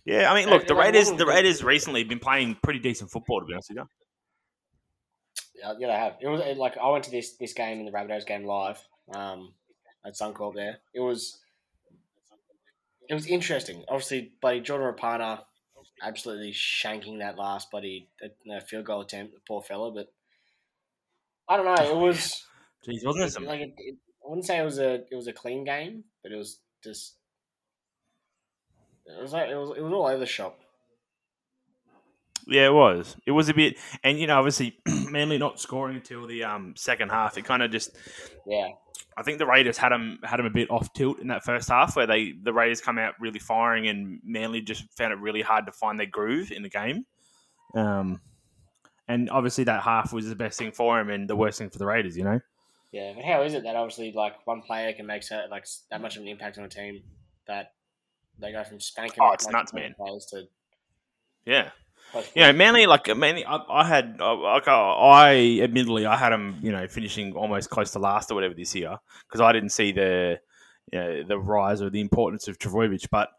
Yeah, 0.06 0.32
I 0.32 0.36
mean, 0.36 0.50
look, 0.50 0.68
the 0.68 0.76
Raiders, 0.76 1.12
the 1.12 1.26
Raiders 1.26 1.64
recently 1.64 2.04
been 2.04 2.20
playing 2.20 2.58
pretty 2.62 2.80
decent 2.80 3.12
football, 3.12 3.40
to 3.40 3.46
be 3.46 3.54
honest 3.54 3.70
with 3.70 3.78
you. 3.78 3.86
Yeah, 5.56 5.74
yeah, 5.80 5.88
they 5.88 5.94
have. 5.94 6.14
It 6.22 6.28
was 6.28 6.42
it, 6.42 6.58
like 6.58 6.78
I 6.78 6.90
went 6.90 7.04
to 7.06 7.12
this 7.12 7.38
this 7.38 7.54
game 7.54 7.80
in 7.80 7.86
the 7.86 7.92
Rabbitohs 7.92 8.26
game 8.26 8.46
live 8.46 8.80
um, 9.14 9.54
at 10.06 10.14
Suncorp. 10.14 10.54
There, 10.54 10.78
it 10.94 11.00
was 11.00 11.40
it 13.10 13.14
was 13.14 13.26
interesting. 13.26 13.84
Obviously, 13.88 14.32
buddy 14.42 14.62
Jordan 14.62 14.94
Rapana 14.94 15.42
absolutely 16.04 16.52
shanking 16.52 17.20
that 17.20 17.38
last 17.38 17.72
buddy 17.72 18.10
uh, 18.24 18.60
field 18.60 18.86
goal 18.86 19.02
attempt, 19.02 19.34
the 19.34 19.40
poor 19.48 19.62
fella. 19.62 19.92
But 19.92 20.08
I 21.48 21.58
don't 21.58 21.66
know. 21.66 21.92
It 21.92 21.98
was 21.98 22.44
Jeez, 22.88 23.06
wasn't 23.06 23.26
it 23.26 23.32
some? 23.32 23.46
like 23.46 23.62
it, 23.62 23.74
it, 23.78 23.96
I 24.24 24.30
wouldn't 24.30 24.46
say 24.46 24.60
it 24.60 24.64
was 24.64 24.80
a 24.80 24.96
it 24.96 25.16
was 25.16 25.28
a 25.28 25.34
clean 25.34 25.64
game, 25.64 26.04
but 26.22 26.32
it 26.32 26.38
was 26.38 26.60
just 26.84 27.16
it 29.06 29.22
was 29.22 29.34
like 29.34 29.50
it 29.50 29.56
was 29.56 29.78
it 29.78 29.82
was 29.82 29.94
all 29.94 30.08
over 30.08 30.18
the 30.18 30.26
shop. 30.26 30.60
Yeah, 32.48 32.68
it 32.68 32.74
was. 32.74 33.16
It 33.26 33.32
was 33.32 33.50
a 33.50 33.54
bit, 33.54 33.76
and 34.04 34.20
you 34.20 34.28
know, 34.28 34.38
obviously, 34.38 34.78
Manly 35.10 35.38
not 35.38 35.60
scoring 35.60 35.96
until 35.96 36.28
the 36.28 36.44
um 36.44 36.74
second 36.76 37.10
half. 37.10 37.38
It 37.38 37.46
kind 37.46 37.64
of 37.64 37.72
just 37.72 37.92
Yeah, 38.46 38.70
I 39.18 39.24
think 39.24 39.40
the 39.40 39.46
Raiders 39.46 39.78
had 39.78 39.92
them 39.92 40.20
had 40.24 40.38
them 40.38 40.46
a 40.46 40.52
bit 40.52 40.70
off 40.70 40.94
tilt 40.94 41.20
in 41.20 41.28
that 41.28 41.44
first 41.44 41.70
half, 41.70 41.96
where 41.96 42.06
they 42.06 42.34
the 42.42 42.54
Raiders 42.54 42.82
come 42.82 42.98
out 42.98 43.16
really 43.20 43.40
firing, 43.40 43.88
and 43.88 44.20
Manly 44.24 44.62
just 44.62 44.86
found 44.96 45.14
it 45.14 45.20
really 45.20 45.42
hard 45.42 45.66
to 45.66 45.72
find 45.72 45.98
their 45.98 46.06
groove 46.06 46.52
in 46.52 46.64
the 46.64 46.70
game. 46.70 47.06
Um, 47.74 48.22
and 49.08 49.30
obviously 49.30 49.66
that 49.66 49.84
half 49.84 50.14
was 50.14 50.28
the 50.28 50.36
best 50.36 50.60
thing 50.60 50.72
for 50.72 51.00
him, 51.00 51.10
and 51.10 51.30
the 51.30 51.36
worst 51.36 51.58
thing 51.58 51.70
for 51.70 51.80
the 51.80 51.86
Raiders. 51.86 52.18
You 52.18 52.26
know, 52.26 52.40
yeah. 52.92 53.14
But 53.16 53.26
how 53.26 53.42
is 53.44 53.54
it 53.54 53.64
that 53.64 53.76
obviously 53.76 54.12
like 54.12 54.46
one 54.46 54.62
player 54.62 54.94
can 54.94 55.06
make 55.06 55.24
so, 55.24 55.42
like 55.50 55.66
that 55.90 56.02
much 56.02 56.16
of 56.16 56.22
an 56.22 56.28
impact 56.28 56.58
on 56.58 56.66
a 56.66 56.70
team 56.70 57.02
that 57.48 57.72
they 58.40 58.52
go 58.52 58.64
from 58.64 58.80
spanking 58.80 59.20
Oh, 59.22 59.32
it's 59.32 59.46
like, 59.46 59.54
nuts, 59.54 59.74
man. 59.74 59.96
to 59.98 60.48
yeah. 61.46 61.70
You 62.34 62.44
know, 62.44 62.54
Manly 62.54 62.86
like 62.86 63.08
Manly. 63.16 63.46
I, 63.46 63.60
I 63.70 63.84
had 63.86 64.18
I, 64.22 64.32
like 64.32 64.68
I 64.68 65.60
admittedly 65.62 66.06
I 66.06 66.16
had 66.16 66.32
them 66.32 66.58
you 66.62 66.72
know 66.72 66.88
finishing 66.88 67.34
almost 67.34 67.70
close 67.70 67.92
to 67.92 68.00
last 68.00 68.32
or 68.32 68.36
whatever 68.36 68.54
this 68.54 68.74
year 68.74 68.98
because 69.28 69.42
I 69.42 69.52
didn't 69.52 69.70
see 69.70 69.92
the 69.92 70.40
you 70.92 71.00
know, 71.00 71.24
the 71.24 71.38
rise 71.38 71.82
or 71.82 71.90
the 71.90 72.02
importance 72.02 72.48
of 72.48 72.58
Trbojevic, 72.60 73.10
but. 73.10 73.30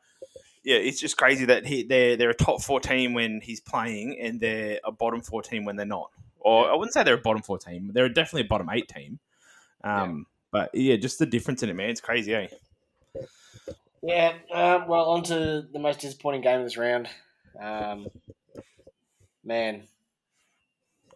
Yeah, 0.65 0.79
it's 0.79 0.99
just 0.99 1.17
crazy 1.17 1.45
that 1.45 1.65
he, 1.65 1.85
they're 1.85 2.17
they're 2.17 2.31
a 2.31 2.35
top 2.35 2.61
four 2.61 2.81
team 2.81 3.15
when 3.15 3.41
he's 3.41 3.61
playing, 3.61 4.19
and 4.21 4.41
they're 4.41 4.81
a 4.83 4.91
bottom 4.91 5.21
four 5.21 5.41
team 5.41 5.65
when 5.65 5.77
they're 5.77 5.87
not. 5.87 6.11
Or 6.41 6.69
I 6.69 6.75
wouldn't 6.75 6.93
say 6.93 7.05
they're 7.05 7.15
a 7.15 7.19
bottom 7.19 7.41
four 7.43 7.57
team; 7.57 7.93
they're 7.95 8.09
definitely 8.09 8.47
a 8.47 8.49
bottom 8.49 8.69
eight 8.71 8.89
team. 8.89 9.21
Um, 9.85 10.27
but 10.51 10.75
yeah, 10.75 10.97
just 10.97 11.21
the 11.21 11.27
difference 11.27 11.63
in 11.63 11.69
it, 11.69 11.77
man. 11.77 11.91
It's 11.91 12.01
crazy, 12.01 12.35
eh? 12.35 12.49
Yeah, 14.07 14.35
um, 14.53 14.87
well, 14.89 15.07
on 15.11 15.25
to 15.25 15.67
the 15.73 15.79
most 15.81 16.01
disappointing 16.01 16.43
game 16.43 16.61
of 16.61 16.65
this 16.67 16.77
round. 16.77 17.09
Um, 17.61 18.07
man, 19.45 19.89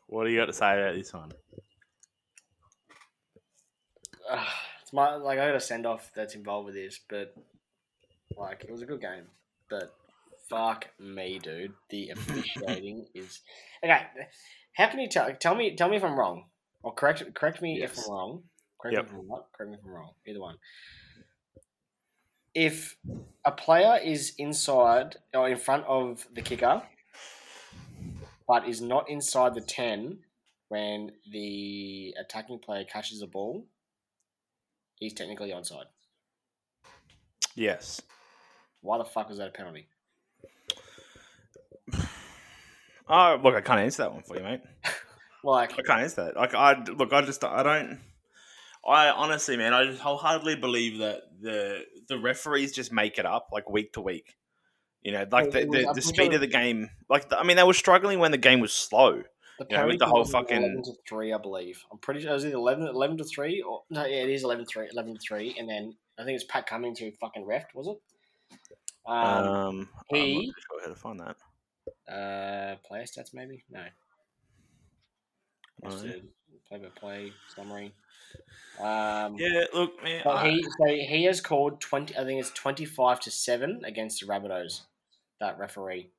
What 0.08 0.24
do 0.24 0.30
you 0.30 0.38
got 0.40 0.46
to 0.46 0.52
say 0.52 0.72
about 0.80 0.94
this 0.96 1.12
one? 1.14 1.30
uh, 4.28 4.44
it's 4.82 4.92
my 4.92 5.14
like 5.14 5.38
I 5.38 5.46
got 5.46 5.56
a 5.56 5.60
send 5.60 5.86
off 5.86 6.10
that's 6.14 6.34
involved 6.34 6.66
with 6.66 6.74
this, 6.74 7.00
but 7.08 7.34
like 8.36 8.64
it 8.64 8.70
was 8.72 8.82
a 8.82 8.86
good 8.86 9.00
game, 9.00 9.24
but 9.68 9.94
fuck 10.48 10.88
me, 10.98 11.38
dude, 11.38 11.74
the 11.90 12.10
officiating 12.12 13.06
is 13.14 13.40
okay. 13.84 14.06
How 14.76 14.88
can 14.88 15.00
you 15.00 15.08
tell? 15.08 15.32
Tell 15.34 15.54
me, 15.54 15.76
tell 15.76 15.88
me 15.88 15.96
if 15.96 16.04
I'm 16.04 16.18
wrong, 16.18 16.44
or 16.82 16.94
correct 16.94 17.22
correct 17.34 17.62
me 17.62 17.82
if 17.82 17.96
I'm 17.96 18.10
wrong. 18.10 18.42
Correct 18.80 18.96
Yep. 18.96 19.04
me 19.04 19.10
if 19.10 19.12
I'm 19.14 19.30
right. 19.30 19.42
Correct 19.52 19.70
me 19.72 19.78
if 19.78 19.84
I'm 19.84 19.92
wrong. 19.92 20.12
Either 20.26 20.40
one. 20.40 20.56
If 22.54 22.96
a 23.44 23.52
player 23.52 23.98
is 24.02 24.34
inside 24.38 25.16
or 25.32 25.48
in 25.48 25.56
front 25.56 25.84
of 25.86 26.26
the 26.34 26.42
kicker, 26.42 26.82
but 28.46 28.68
is 28.68 28.80
not 28.80 29.08
inside 29.08 29.54
the 29.54 29.60
ten 29.60 30.18
when 30.68 31.12
the 31.30 32.14
attacking 32.20 32.58
player 32.58 32.84
catches 32.84 33.20
the 33.20 33.26
ball, 33.26 33.66
he's 34.96 35.12
technically 35.12 35.50
onside. 35.50 35.86
Yes. 37.54 38.00
Why 38.80 38.98
the 38.98 39.04
fuck 39.04 39.28
was 39.28 39.38
that 39.38 39.48
a 39.48 39.52
penalty? 39.52 39.88
Oh, 43.12 43.40
look, 43.42 43.56
I 43.56 43.60
can't 43.60 43.80
answer 43.80 44.04
that 44.04 44.12
one 44.12 44.22
for 44.22 44.36
you, 44.36 44.44
mate. 44.44 44.60
Like, 45.42 45.72
I 45.72 45.82
can't 45.82 46.02
answer 46.02 46.26
that. 46.26 46.36
Like, 46.36 46.54
I 46.54 46.74
look, 46.84 47.12
I 47.12 47.22
just, 47.22 47.42
I 47.42 47.62
don't. 47.62 47.98
I 48.86 49.10
honestly, 49.10 49.56
man, 49.56 49.74
I 49.74 49.84
just 49.84 50.00
wholeheartedly 50.00 50.56
believe 50.56 50.98
that 50.98 51.22
the 51.40 51.84
the 52.08 52.18
referees 52.18 52.72
just 52.72 52.92
make 52.92 53.18
it 53.18 53.26
up 53.26 53.48
like 53.52 53.68
week 53.68 53.92
to 53.94 54.00
week. 54.00 54.36
You 55.02 55.12
know, 55.12 55.26
like 55.30 55.50
the, 55.50 55.60
the, 55.64 55.92
the 55.94 56.02
speed 56.02 56.34
of 56.34 56.40
the 56.40 56.46
game. 56.46 56.90
Like, 57.08 57.30
the, 57.30 57.38
I 57.38 57.42
mean, 57.42 57.56
they 57.56 57.62
were 57.62 57.72
struggling 57.72 58.18
when 58.18 58.32
the 58.32 58.36
game 58.38 58.60
was 58.60 58.72
slow. 58.74 59.22
the 59.58 59.66
Yeah, 59.70 59.86
with 59.86 59.98
the 59.98 60.04
whole 60.06 60.24
fucking- 60.26 60.58
11 60.58 60.82
to 60.82 60.92
three, 61.08 61.32
I 61.32 61.38
believe. 61.38 61.82
I'm 61.90 61.96
pretty 61.98 62.20
sure 62.20 62.30
it 62.30 62.34
was 62.34 62.44
either 62.44 62.56
11, 62.56 62.86
11 62.86 63.16
to 63.16 63.24
three 63.24 63.62
or 63.62 63.82
no, 63.88 64.04
yeah, 64.04 64.24
it 64.24 64.28
is 64.28 64.44
11 64.44 64.66
to 64.66 64.68
3, 64.70 64.88
11 64.92 65.14
to 65.14 65.20
three, 65.20 65.54
and 65.58 65.66
then 65.66 65.96
I 66.18 66.24
think 66.24 66.34
it's 66.36 66.44
Pat 66.44 66.66
Cummings 66.66 66.98
who 66.98 67.10
fucking 67.12 67.44
refed, 67.46 67.74
was 67.74 67.86
it? 67.88 67.98
Um, 69.06 69.16
Um, 69.16 69.88
I'm 70.12 70.16
he- 70.18 70.46
not 70.48 70.54
sure 70.70 70.80
how 70.82 70.88
to 70.88 70.94
find 70.94 71.20
that. 71.20 72.12
uh, 72.14 72.76
player 72.86 73.04
stats 73.04 73.32
maybe 73.32 73.64
No. 73.70 73.84
play 76.68 76.78
by 76.78 76.88
play 76.94 77.32
summary? 77.56 77.94
Um, 78.78 79.36
Yeah, 79.38 79.64
look, 79.74 80.02
man. 80.02 80.22
but 80.24 80.36
I- 80.36 80.50
he 80.50 80.62
so 80.62 80.86
he 80.86 81.24
has 81.24 81.40
called 81.40 81.80
twenty. 81.80 82.16
I 82.16 82.24
think 82.24 82.40
it's 82.40 82.50
twenty 82.50 82.84
five 82.84 83.20
to 83.20 83.30
seven 83.30 83.82
against 83.84 84.20
the 84.20 84.26
Rabbitohs. 84.26 84.82
That 85.40 85.58
referee. 85.58 86.10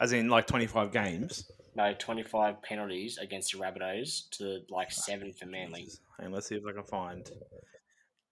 as 0.00 0.12
in 0.12 0.28
like 0.28 0.46
twenty 0.46 0.66
five 0.66 0.92
games. 0.92 1.50
No, 1.76 1.94
twenty 1.94 2.22
five 2.24 2.60
penalties 2.62 3.18
against 3.18 3.52
the 3.52 3.58
Rabbitohs 3.58 4.28
to 4.38 4.60
like 4.70 4.90
seven 4.90 5.32
for 5.32 5.46
Manly. 5.46 5.84
Jesus. 5.84 6.00
And 6.18 6.32
let's 6.32 6.48
see 6.48 6.56
if 6.56 6.64
I 6.68 6.72
can 6.72 6.82
find 6.84 7.30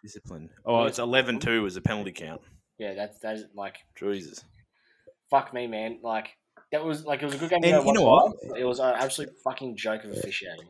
discipline. 0.02 0.50
Oh, 0.64 0.84
it's 0.84 0.98
11-2 0.98 1.62
was 1.62 1.76
a 1.76 1.80
penalty 1.80 2.12
count. 2.12 2.40
Yeah, 2.78 2.94
that's 2.94 3.18
that's 3.20 3.42
like 3.54 3.76
Jesus. 3.96 4.44
fuck 5.30 5.54
me, 5.54 5.66
man. 5.66 6.00
Like 6.02 6.36
that 6.72 6.84
was 6.84 7.04
like 7.04 7.22
it 7.22 7.26
was 7.26 7.34
a 7.34 7.38
good 7.38 7.50
game. 7.50 7.60
And 7.62 7.86
you 7.86 7.92
know 7.92 8.02
what? 8.02 8.34
It 8.58 8.64
was 8.64 8.80
an 8.80 8.94
absolute 8.96 9.30
fucking 9.44 9.76
joke 9.76 10.04
of 10.04 10.10
officiating. 10.10 10.68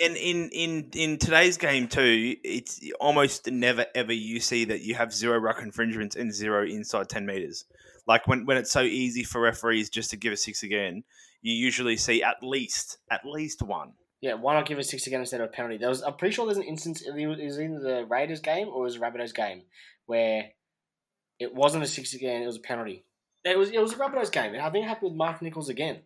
And 0.00 0.16
in, 0.16 0.48
in, 0.50 0.90
in 0.92 1.18
today's 1.18 1.56
game 1.56 1.86
too, 1.86 2.34
it's 2.42 2.80
almost 2.98 3.48
never 3.50 3.86
ever 3.94 4.12
you 4.12 4.40
see 4.40 4.64
that 4.64 4.80
you 4.80 4.94
have 4.96 5.14
zero 5.14 5.38
ruck 5.38 5.62
infringements 5.62 6.16
and 6.16 6.34
zero 6.34 6.66
inside 6.66 7.08
ten 7.08 7.26
meters. 7.26 7.64
Like 8.06 8.26
when, 8.26 8.44
when 8.44 8.56
it's 8.56 8.72
so 8.72 8.82
easy 8.82 9.22
for 9.22 9.40
referees 9.40 9.88
just 9.90 10.10
to 10.10 10.16
give 10.16 10.32
a 10.32 10.36
six 10.36 10.62
again, 10.62 11.04
you 11.42 11.54
usually 11.54 11.96
see 11.96 12.22
at 12.22 12.42
least 12.42 12.98
at 13.10 13.24
least 13.24 13.62
one. 13.62 13.92
Yeah, 14.20 14.34
why 14.34 14.54
not 14.54 14.66
give 14.66 14.78
a 14.78 14.82
six 14.82 15.06
again 15.06 15.20
instead 15.20 15.40
of 15.40 15.50
a 15.50 15.52
penalty? 15.52 15.76
There 15.76 15.90
was, 15.90 16.02
I'm 16.02 16.16
pretty 16.16 16.34
sure 16.34 16.46
there's 16.46 16.56
an 16.56 16.64
instance. 16.64 17.02
It 17.02 17.12
was 17.12 17.60
either 17.60 17.78
the 17.78 18.06
Raiders 18.08 18.40
game 18.40 18.68
or 18.68 18.80
it 18.80 18.84
was 18.84 18.98
Rabbitohs 18.98 19.34
game 19.34 19.62
where 20.06 20.46
it 21.38 21.54
wasn't 21.54 21.84
a 21.84 21.86
six 21.86 22.14
again. 22.14 22.42
It 22.42 22.46
was 22.46 22.56
a 22.56 22.60
penalty. 22.60 23.04
It 23.44 23.58
was 23.58 23.70
it 23.70 23.78
was 23.78 23.92
a 23.92 23.96
Rabbitohs 23.96 24.32
game. 24.32 24.54
I 24.60 24.70
think 24.70 24.86
it 24.86 24.88
happened 24.88 25.12
with 25.12 25.18
Mark 25.18 25.42
Nicholls 25.42 25.68
again. 25.68 26.00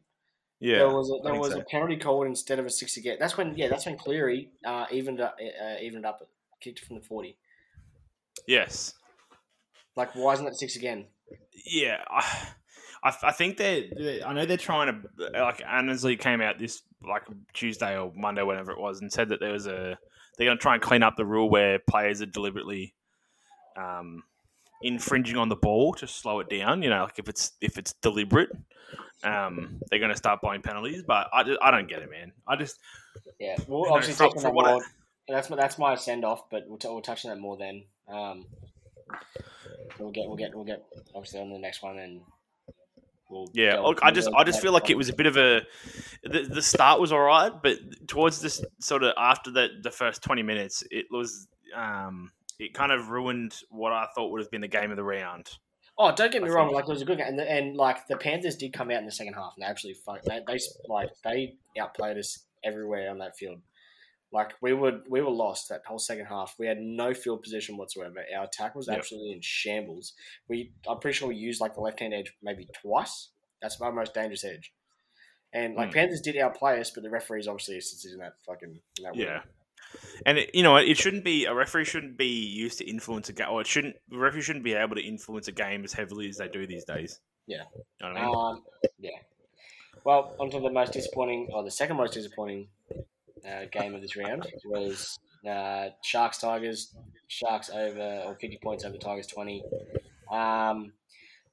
Yeah, 0.61 0.79
there 0.79 0.91
was 0.91 1.11
a, 1.11 1.23
there 1.23 1.39
was 1.39 1.53
so. 1.53 1.61
a 1.61 1.65
penalty 1.65 1.97
called 1.97 2.27
instead 2.27 2.59
of 2.59 2.67
a 2.67 2.71
six 2.71 2.97
again. 2.97 3.17
That's 3.21 3.37
when 3.37 3.57
yeah, 3.57 3.69
that's 3.69 3.87
when 3.87 3.97
Cleary 3.97 4.51
uh, 4.65 4.87
evened 4.91 5.21
up, 5.21 5.39
uh, 5.41 5.81
evened 5.81 6.05
up, 6.05 6.21
kicked 6.61 6.81
from 6.81 6.97
the 6.97 7.03
forty. 7.03 7.37
yes. 8.47 8.95
Like 9.97 10.15
why 10.15 10.33
isn't 10.35 10.45
that 10.45 10.57
six 10.57 10.77
again? 10.77 11.07
Yeah, 11.67 12.03
I, 12.11 12.49
I, 13.03 13.17
I 13.25 13.33
think 13.33 13.57
they're, 13.57 13.85
they 13.97 14.23
I 14.23 14.33
know 14.33 14.47
they're 14.47 14.57
trying 14.57 15.03
to 15.19 15.41
like 15.41 15.63
Annesley 15.67 16.17
came 16.17 16.41
out 16.41 16.59
this 16.59 16.83
like 17.07 17.23
Tuesday 17.53 17.99
or 17.99 18.13
Monday, 18.15 18.43
whenever 18.43 18.73
it 18.73 18.81
was, 18.81 19.01
and 19.01 19.13
said 19.13 19.29
that 19.31 19.41
there 19.41 19.53
was 19.53 19.67
a 19.67 19.99
they're 20.37 20.47
going 20.47 20.59
to 20.59 20.63
try 20.63 20.75
and 20.75 20.83
clean 20.83 21.03
up 21.03 21.17
the 21.17 21.27
rule 21.27 21.51
where 21.51 21.79
players 21.79 22.23
are 22.23 22.27
deliberately 22.27 22.95
um, 23.77 24.23
infringing 24.83 25.37
on 25.37 25.49
the 25.49 25.57
ball 25.57 25.95
to 25.95 26.07
slow 26.07 26.41
it 26.41 26.49
down. 26.49 26.83
You 26.83 26.91
know, 26.91 27.03
like 27.05 27.19
if 27.19 27.29
it's 27.29 27.53
if 27.61 27.79
it's 27.79 27.93
deliberate, 27.95 28.51
um, 29.25 29.81
they're 29.91 29.99
going 29.99 30.11
to 30.11 30.17
start 30.17 30.41
blowing 30.41 30.63
penalties. 30.63 31.03
But 31.07 31.29
I, 31.33 31.43
just, 31.43 31.59
I 31.63 31.71
don't 31.71 31.89
get 31.89 32.03
it, 32.03 32.11
man. 32.11 32.33
I 32.47 32.57
just 32.57 32.79
Yeah, 33.39 33.57
we'll 33.67 33.81
You 33.81 33.87
know, 33.89 33.95
obviously 33.95 34.15
for- 34.15 34.25
touch 34.35 34.37
on 34.37 34.43
for 34.43 34.49
that 34.49 34.55
what 34.55 34.67
I- 34.67 34.87
That's 35.29 35.51
my 35.51 35.57
that's 35.57 35.79
my 35.79 35.95
send 35.95 36.25
off, 36.25 36.49
but 36.51 36.65
we'll, 36.69 36.79
t- 36.79 36.89
we'll 36.89 37.03
touch 37.03 37.25
on 37.25 37.31
that 37.31 37.41
more 37.41 37.57
then. 37.57 37.85
Um, 38.09 38.47
we'll 39.99 40.11
get 40.11 40.27
we'll 40.27 40.37
get 40.37 40.55
we'll 40.55 40.65
get 40.65 40.85
obviously 41.15 41.41
on 41.41 41.51
the 41.51 41.59
next 41.59 41.83
one 41.83 41.99
and. 41.99 42.21
We'll 43.31 43.51
Yeah, 43.53 43.81
look, 43.81 43.99
I 44.03 44.11
just 44.11 44.31
I 44.35 44.43
just 44.43 44.63
feel 44.63 44.73
like 44.73 44.89
it 44.89 44.97
was 44.97 45.11
a 45.11 45.13
bit 45.13 45.27
of 45.27 45.37
a 45.37 45.61
the, 46.25 46.45
the 46.45 46.63
start 46.63 46.99
was 46.99 47.13
all 47.13 47.21
right, 47.21 47.53
but 47.63 47.77
towards 48.07 48.41
this 48.41 48.65
sort 48.81 49.03
of 49.03 49.13
after 49.19 49.51
the 49.51 49.69
the 49.83 49.91
first 49.91 50.23
twenty 50.23 50.43
minutes, 50.43 50.83
it 50.91 51.05
was 51.11 51.47
um 51.77 52.33
it 52.59 52.75
kind 52.75 52.93
of 52.93 53.09
ruined 53.09 53.55
what 53.71 53.93
I 53.93 54.07
thought 54.15 54.31
would 54.31 54.41
have 54.41 54.51
been 54.51 54.61
the 54.63 54.69
game 54.69 54.91
of 54.91 54.97
the 54.97 55.05
round. 55.05 55.49
Oh, 55.97 56.13
don't 56.15 56.31
get 56.31 56.43
me 56.43 56.49
I 56.49 56.53
wrong. 56.53 56.69
think- 56.69 56.77
Like 56.77 56.85
it 56.89 56.93
was 56.93 57.03
a 57.03 57.05
good 57.05 57.19
game, 57.19 57.27
and, 57.29 57.39
the, 57.39 57.51
and 57.51 57.77
like 57.77 58.07
the 58.07 58.17
Panthers 58.17 58.57
did 58.57 58.73
come 58.73 58.91
out 58.91 58.99
in 59.01 59.07
the 59.07 59.13
second 59.13 59.35
half, 59.35 59.55
and 59.57 59.63
they 59.65 59.69
absolutely 59.69 60.01
fuck. 60.05 60.23
They, 60.23 60.41
they 60.47 60.59
like 60.89 61.09
they 61.25 61.55
outplayed 61.81 62.17
us 62.19 62.45
everywhere 62.65 63.11
on 63.11 63.19
that 63.19 63.37
field. 63.37 63.61
Like 64.31 64.53
we 64.61 64.75
were 64.75 65.01
we 65.09 65.21
were 65.23 65.31
lost 65.31 65.71
that 65.71 65.83
whole 65.87 65.99
second 65.99 66.27
half. 66.27 66.55
We 66.59 66.67
had 66.67 66.79
no 66.79 67.15
field 67.15 67.43
position 67.43 67.77
whatsoever. 67.77 68.25
Our 68.37 68.45
attack 68.45 68.75
was 68.75 68.87
Yep. 68.89 68.99
absolutely 68.99 69.33
in 69.33 69.41
shambles. 69.41 70.13
We 70.49 70.73
I'm 70.89 70.99
pretty 70.99 71.17
sure 71.17 71.29
we 71.29 71.37
used 71.37 71.61
like 71.61 71.75
the 71.75 71.81
left 71.81 72.01
hand 72.01 72.13
edge 72.15 72.33
maybe 72.43 72.69
twice. 72.83 73.31
That's 73.63 73.81
my 73.81 73.91
most 73.91 74.15
dangerous 74.15 74.45
edge. 74.45 74.73
And 75.53 75.75
like 75.75 75.89
Hmm. 75.89 75.95
Panthers 75.95 76.21
did 76.21 76.37
outplay 76.37 76.79
us, 76.79 76.91
but 76.91 77.03
the 77.03 77.11
referees 77.11 77.49
obviously 77.49 77.79
assisted 77.79 78.13
in 78.13 78.19
that 78.19 78.35
fucking 78.47 78.81
in 78.99 79.05
that 79.05 79.17
Yeah. 79.17 79.41
win. 79.41 79.43
And 80.27 80.39
it, 80.39 80.55
you 80.55 80.63
know, 80.63 80.77
it 80.77 80.97
shouldn't 80.97 81.25
be 81.25 81.45
a 81.45 81.55
referee 81.55 81.85
shouldn't 81.85 82.17
be 82.17 82.27
used 82.27 82.79
to 82.79 82.89
influence 82.89 83.29
a 83.29 83.33
game, 83.33 83.49
or 83.51 83.61
it 83.61 83.67
shouldn't. 83.67 83.97
The 84.09 84.19
referee 84.19 84.43
shouldn't 84.43 84.65
be 84.65 84.75
able 84.75 84.97
to 84.97 85.03
influence 85.03 85.49
a 85.49 85.53
game 85.53 85.85
as 85.85 85.93
heavily 85.93 86.29
as 86.29 86.37
they 86.37 86.49
do 86.49 86.67
these 86.67 86.85
days. 86.85 87.21
Yeah. 87.47 87.63
you 87.75 88.07
know 88.07 88.13
what 88.13 88.21
I 88.21 88.27
mean. 88.27 88.35
Um, 88.35 88.63
yeah. 88.99 89.11
Well, 90.05 90.35
onto 90.39 90.61
the 90.61 90.71
most 90.71 90.93
disappointing, 90.93 91.49
or 91.53 91.63
the 91.63 91.71
second 91.71 91.97
most 91.97 92.15
disappointing 92.15 92.69
uh, 93.47 93.67
game 93.71 93.95
of 93.95 94.03
this 94.03 94.17
round 94.17 94.47
was 94.65 95.19
uh, 95.49 95.89
Sharks 96.03 96.39
Tigers. 96.39 96.95
Sharks 97.29 97.69
over 97.69 98.23
or 98.25 98.35
fifty 98.41 98.59
points 98.63 98.85
over 98.85 98.97
Tigers 98.97 99.27
twenty. 99.27 99.63
Um, 100.31 100.93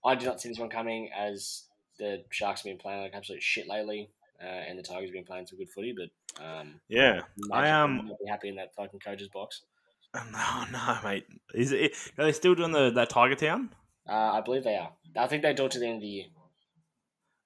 I 0.06 0.16
did 0.16 0.26
not 0.26 0.40
see 0.40 0.50
this 0.50 0.60
one 0.60 0.70
coming 0.70 1.10
as 1.18 1.64
the 2.00 2.24
Sharks 2.30 2.62
have 2.62 2.66
been 2.66 2.78
playing 2.78 3.02
like 3.02 3.14
absolute 3.14 3.44
shit 3.44 3.68
lately, 3.68 4.10
uh, 4.42 4.46
and 4.46 4.78
the 4.78 4.84
Tigers 4.84 5.10
have 5.10 5.14
been 5.14 5.24
playing 5.26 5.48
some 5.48 5.58
good 5.58 5.70
footy. 5.70 5.94
But 5.98 6.44
um, 6.44 6.80
yeah, 6.88 7.22
I, 7.52 7.68
am 7.68 8.00
um- 8.00 8.12
happy 8.28 8.50
in 8.50 8.56
that 8.56 8.74
fucking 8.76 9.00
coach's 9.00 9.30
box. 9.30 9.62
no, 10.16 10.64
no, 10.72 10.98
mate. 11.04 11.26
Is 11.54 11.72
it? 11.72 11.94
Are 12.18 12.26
they 12.26 12.32
still 12.32 12.56
doing 12.56 12.72
the 12.72 12.92
that 12.92 13.10
Tiger 13.10 13.36
Town? 13.36 13.70
Uh, 14.08 14.14
I 14.14 14.42
believe 14.42 14.64
they 14.64 14.76
are. 14.78 14.92
I 15.18 15.28
think 15.28 15.44
they 15.44 15.54
do 15.54 15.66
it 15.66 15.72
to 15.72 15.80
the 15.80 15.88
end 15.88 15.96
of 15.96 16.02
the 16.02 16.08
year. 16.08 16.26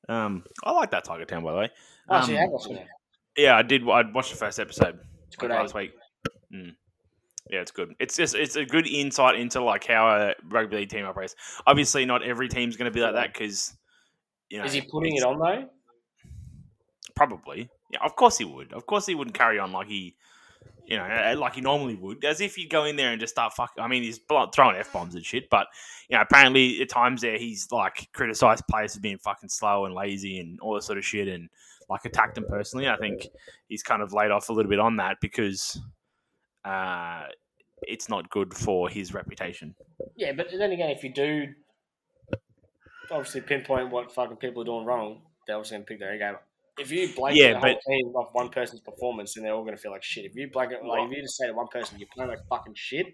Um, 0.07 0.43
I 0.63 0.71
like 0.71 0.91
that 0.91 1.03
Tiger 1.03 1.25
Town, 1.25 1.43
by 1.43 1.51
the 1.51 1.57
way. 1.59 1.69
Oh, 2.09 2.21
so 2.21 2.31
you 2.31 2.37
Um, 2.37 2.41
have 2.41 2.49
watched 2.49 2.71
it. 2.71 2.87
Yeah, 3.37 3.55
I 3.55 3.61
did. 3.61 3.83
I 3.87 4.03
watched 4.11 4.31
the 4.31 4.37
first 4.37 4.59
episode 4.59 4.99
It's 5.27 5.35
good. 5.35 5.49
last 5.51 5.73
week. 5.73 5.91
Mm. 6.53 6.75
Yeah, 7.49 7.61
it's 7.61 7.71
good. 7.71 7.93
It's 7.99 8.15
just 8.15 8.35
it's 8.35 8.55
a 8.55 8.65
good 8.65 8.87
insight 8.87 9.39
into 9.39 9.61
like 9.63 9.85
how 9.87 10.07
a 10.07 10.35
rugby 10.49 10.77
league 10.77 10.89
team 10.89 11.05
operates. 11.05 11.35
Obviously, 11.65 12.05
not 12.05 12.23
every 12.23 12.49
team's 12.49 12.75
going 12.75 12.91
to 12.91 12.95
be 12.95 13.01
like 13.01 13.13
that 13.15 13.33
because 13.33 13.75
you 14.49 14.57
know 14.59 14.65
Is 14.65 14.73
he 14.73 14.81
putting 14.81 15.15
it 15.15 15.23
on 15.23 15.39
though? 15.39 15.69
Probably. 17.19 17.69
Yeah, 17.91 17.99
of 18.05 18.15
course 18.15 18.37
he 18.37 18.45
would. 18.45 18.71
Of 18.71 18.85
course 18.85 19.05
he 19.05 19.13
wouldn't 19.13 19.35
carry 19.35 19.59
on 19.59 19.73
like 19.73 19.89
he, 19.89 20.15
you 20.85 20.95
know, 20.95 21.03
uh, 21.03 21.35
like 21.37 21.55
he 21.55 21.59
normally 21.59 21.95
would. 21.95 22.23
As 22.23 22.39
if 22.39 22.57
you 22.57 22.65
go 22.69 22.85
in 22.85 22.95
there 22.95 23.11
and 23.11 23.19
just 23.19 23.33
start 23.33 23.51
fucking. 23.51 23.83
I 23.83 23.89
mean, 23.89 24.03
he's 24.03 24.21
throwing 24.29 24.77
f 24.77 24.93
bombs 24.93 25.15
and 25.15 25.25
shit, 25.25 25.49
but 25.49 25.67
you 26.07 26.15
know, 26.15 26.21
apparently 26.21 26.81
at 26.81 26.87
times 26.87 27.19
there 27.19 27.37
he's 27.37 27.67
like 27.73 28.07
criticised 28.13 28.63
players 28.69 28.95
for 28.95 29.01
being 29.01 29.17
fucking 29.17 29.49
slow 29.49 29.83
and 29.83 29.93
lazy 29.93 30.39
and 30.39 30.61
all 30.61 30.75
this 30.75 30.85
sort 30.85 30.97
of 30.97 31.03
shit, 31.03 31.27
and 31.27 31.49
like 31.89 32.05
attacked 32.05 32.35
them 32.35 32.45
personally. 32.47 32.87
I 32.87 32.95
think 32.95 33.27
he's 33.67 33.83
kind 33.83 34.01
of 34.01 34.13
laid 34.13 34.31
off 34.31 34.47
a 34.47 34.53
little 34.53 34.69
bit 34.69 34.79
on 34.79 34.95
that 34.95 35.17
because 35.19 35.77
uh, 36.63 37.23
it's 37.81 38.07
not 38.07 38.29
good 38.29 38.53
for 38.53 38.87
his 38.87 39.13
reputation. 39.13 39.75
Yeah, 40.15 40.31
but 40.31 40.47
then 40.57 40.71
again, 40.71 40.91
if 40.91 41.03
you 41.03 41.13
do 41.13 41.47
obviously 43.11 43.41
pinpoint 43.41 43.89
what 43.89 44.09
fucking 44.09 44.37
people 44.37 44.61
are 44.61 44.65
doing 44.65 44.85
wrong, 44.85 45.23
they're 45.45 45.57
obviously 45.57 45.75
going 45.75 45.85
to 45.85 45.87
pick 45.89 45.99
their 45.99 46.17
game 46.17 46.35
up. 46.35 46.45
If 46.79 46.91
you 46.91 47.09
blanket 47.13 47.39
Yeah, 47.41 47.53
the 47.53 47.59
whole 47.59 47.73
but- 47.73 47.91
team 47.91 48.05
off 48.15 48.29
one 48.33 48.49
person's 48.49 48.81
performance, 48.81 49.33
then 49.33 49.43
they're 49.43 49.53
all 49.53 49.63
going 49.63 49.75
to 49.75 49.81
feel 49.81 49.91
like 49.91 50.03
shit. 50.03 50.25
If 50.25 50.35
you 50.35 50.49
blanket, 50.51 50.83
like, 50.85 51.09
if 51.09 51.15
you 51.15 51.21
just 51.21 51.37
say 51.37 51.47
to 51.47 51.53
one 51.53 51.67
person, 51.67 51.99
you're 51.99 52.07
playing 52.13 52.29
like 52.31 52.39
fucking 52.49 52.73
shit, 52.75 53.07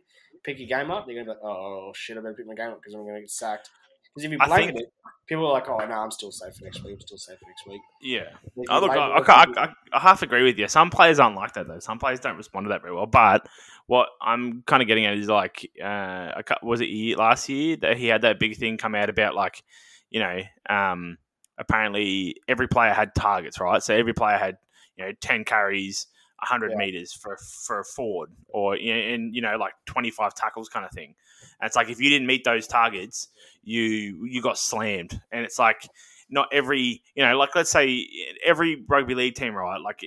pick 0.44 0.60
your 0.60 0.68
game 0.68 0.92
up, 0.92 1.06
they're 1.06 1.16
going 1.16 1.26
to 1.26 1.34
be 1.34 1.36
like, 1.36 1.44
oh 1.44 1.92
shit, 1.96 2.18
I 2.18 2.22
better 2.22 2.34
pick 2.36 2.46
my 2.48 2.56
game 2.56 2.70
up 2.70 2.80
because 2.82 2.94
I'm 2.94 3.02
going 3.02 3.16
to 3.16 3.22
get 3.22 3.30
sacked. 3.32 3.70
Because 4.14 4.26
if 4.26 4.32
you 4.32 4.38
I 4.40 4.48
blanket 4.48 4.68
think- 4.76 4.80
it, 4.88 4.94
people 5.28 5.46
are 5.48 5.52
like, 5.52 5.68
"Oh, 5.68 5.78
no, 5.78 5.94
I'm 5.94 6.12
still 6.12 6.32
safe 6.32 6.54
for 6.56 6.64
next 6.64 6.82
week. 6.86 6.94
I'm 6.94 7.02
still 7.02 7.18
safe 7.18 7.38
for 7.38 7.48
next 7.50 7.68
week." 7.68 7.82
Yeah. 8.02 8.30
Oh, 8.70 8.80
look, 8.80 8.92
I, 8.92 8.96
I, 8.96 9.18
it, 9.18 9.26
ca- 9.26 9.46
people- 9.46 9.60
I, 9.62 9.66
I, 9.66 9.74
I 9.92 10.00
half 10.00 10.22
agree 10.22 10.44
with 10.44 10.58
you. 10.58 10.70
Some 10.70 10.90
players 10.90 11.20
aren't 11.20 11.36
like 11.36 11.54
that 11.56 11.68
though. 11.68 11.80
Some 11.80 12.00
players 12.00 12.22
don't 12.22 12.38
respond 12.38 12.66
to 12.66 12.70
that 12.70 12.82
very 12.82 12.94
well. 12.96 13.08
But 13.08 13.46
what 13.88 14.08
I'm 14.22 14.64
kind 14.68 14.82
of 14.82 14.88
getting 14.88 15.06
at 15.06 15.18
is 15.18 15.28
like, 15.28 15.70
uh, 15.84 16.32
was 16.64 16.80
it 16.80 17.18
last 17.18 17.50
year 17.50 17.76
that 17.78 17.98
he 17.98 18.08
had 18.08 18.22
that 18.22 18.40
big 18.40 18.56
thing 18.56 18.78
come 18.78 18.96
out 18.96 19.10
about 19.10 19.36
like, 19.36 19.62
you 20.10 20.22
know, 20.22 20.40
um, 20.70 21.18
apparently 21.58 22.38
every 22.48 22.68
player 22.68 22.94
had 22.94 23.14
targets, 23.16 23.60
right? 23.60 23.82
So 23.82 23.94
every 23.96 24.14
player 24.14 24.38
had 24.38 24.58
you 24.98 25.06
know 25.06 25.12
ten 25.22 25.44
carries, 25.44 26.08
hundred 26.40 26.72
Yeah. 26.72 26.78
meters 26.78 27.14
for 27.14 27.38
for 27.38 27.80
a 27.80 27.84
forward, 27.84 28.32
or 28.50 28.76
you 28.78 28.94
know, 28.94 29.00
and 29.00 29.36
you 29.36 29.42
know 29.42 29.58
like 29.58 29.74
twenty 29.86 30.12
five 30.12 30.34
tackles 30.34 30.70
kind 30.70 30.86
of 30.86 30.92
thing. 30.92 31.16
And 31.60 31.68
it's 31.68 31.76
like 31.76 31.90
if 31.90 32.00
you 32.00 32.10
didn't 32.10 32.28
meet 32.28 32.44
those 32.44 32.68
targets, 32.68 33.30
you 33.64 34.26
you 34.26 34.42
got 34.42 34.58
slammed, 34.58 35.20
and 35.32 35.46
it's 35.46 35.60
like 35.60 35.88
not 36.30 36.48
every 36.52 37.02
you 37.16 37.24
know 37.24 37.38
like 37.38 37.56
let's 37.56 37.70
say 37.70 38.08
every 38.44 38.84
rugby 38.88 39.14
league 39.16 39.36
team 39.36 39.54
right 39.54 39.80
like 39.80 40.04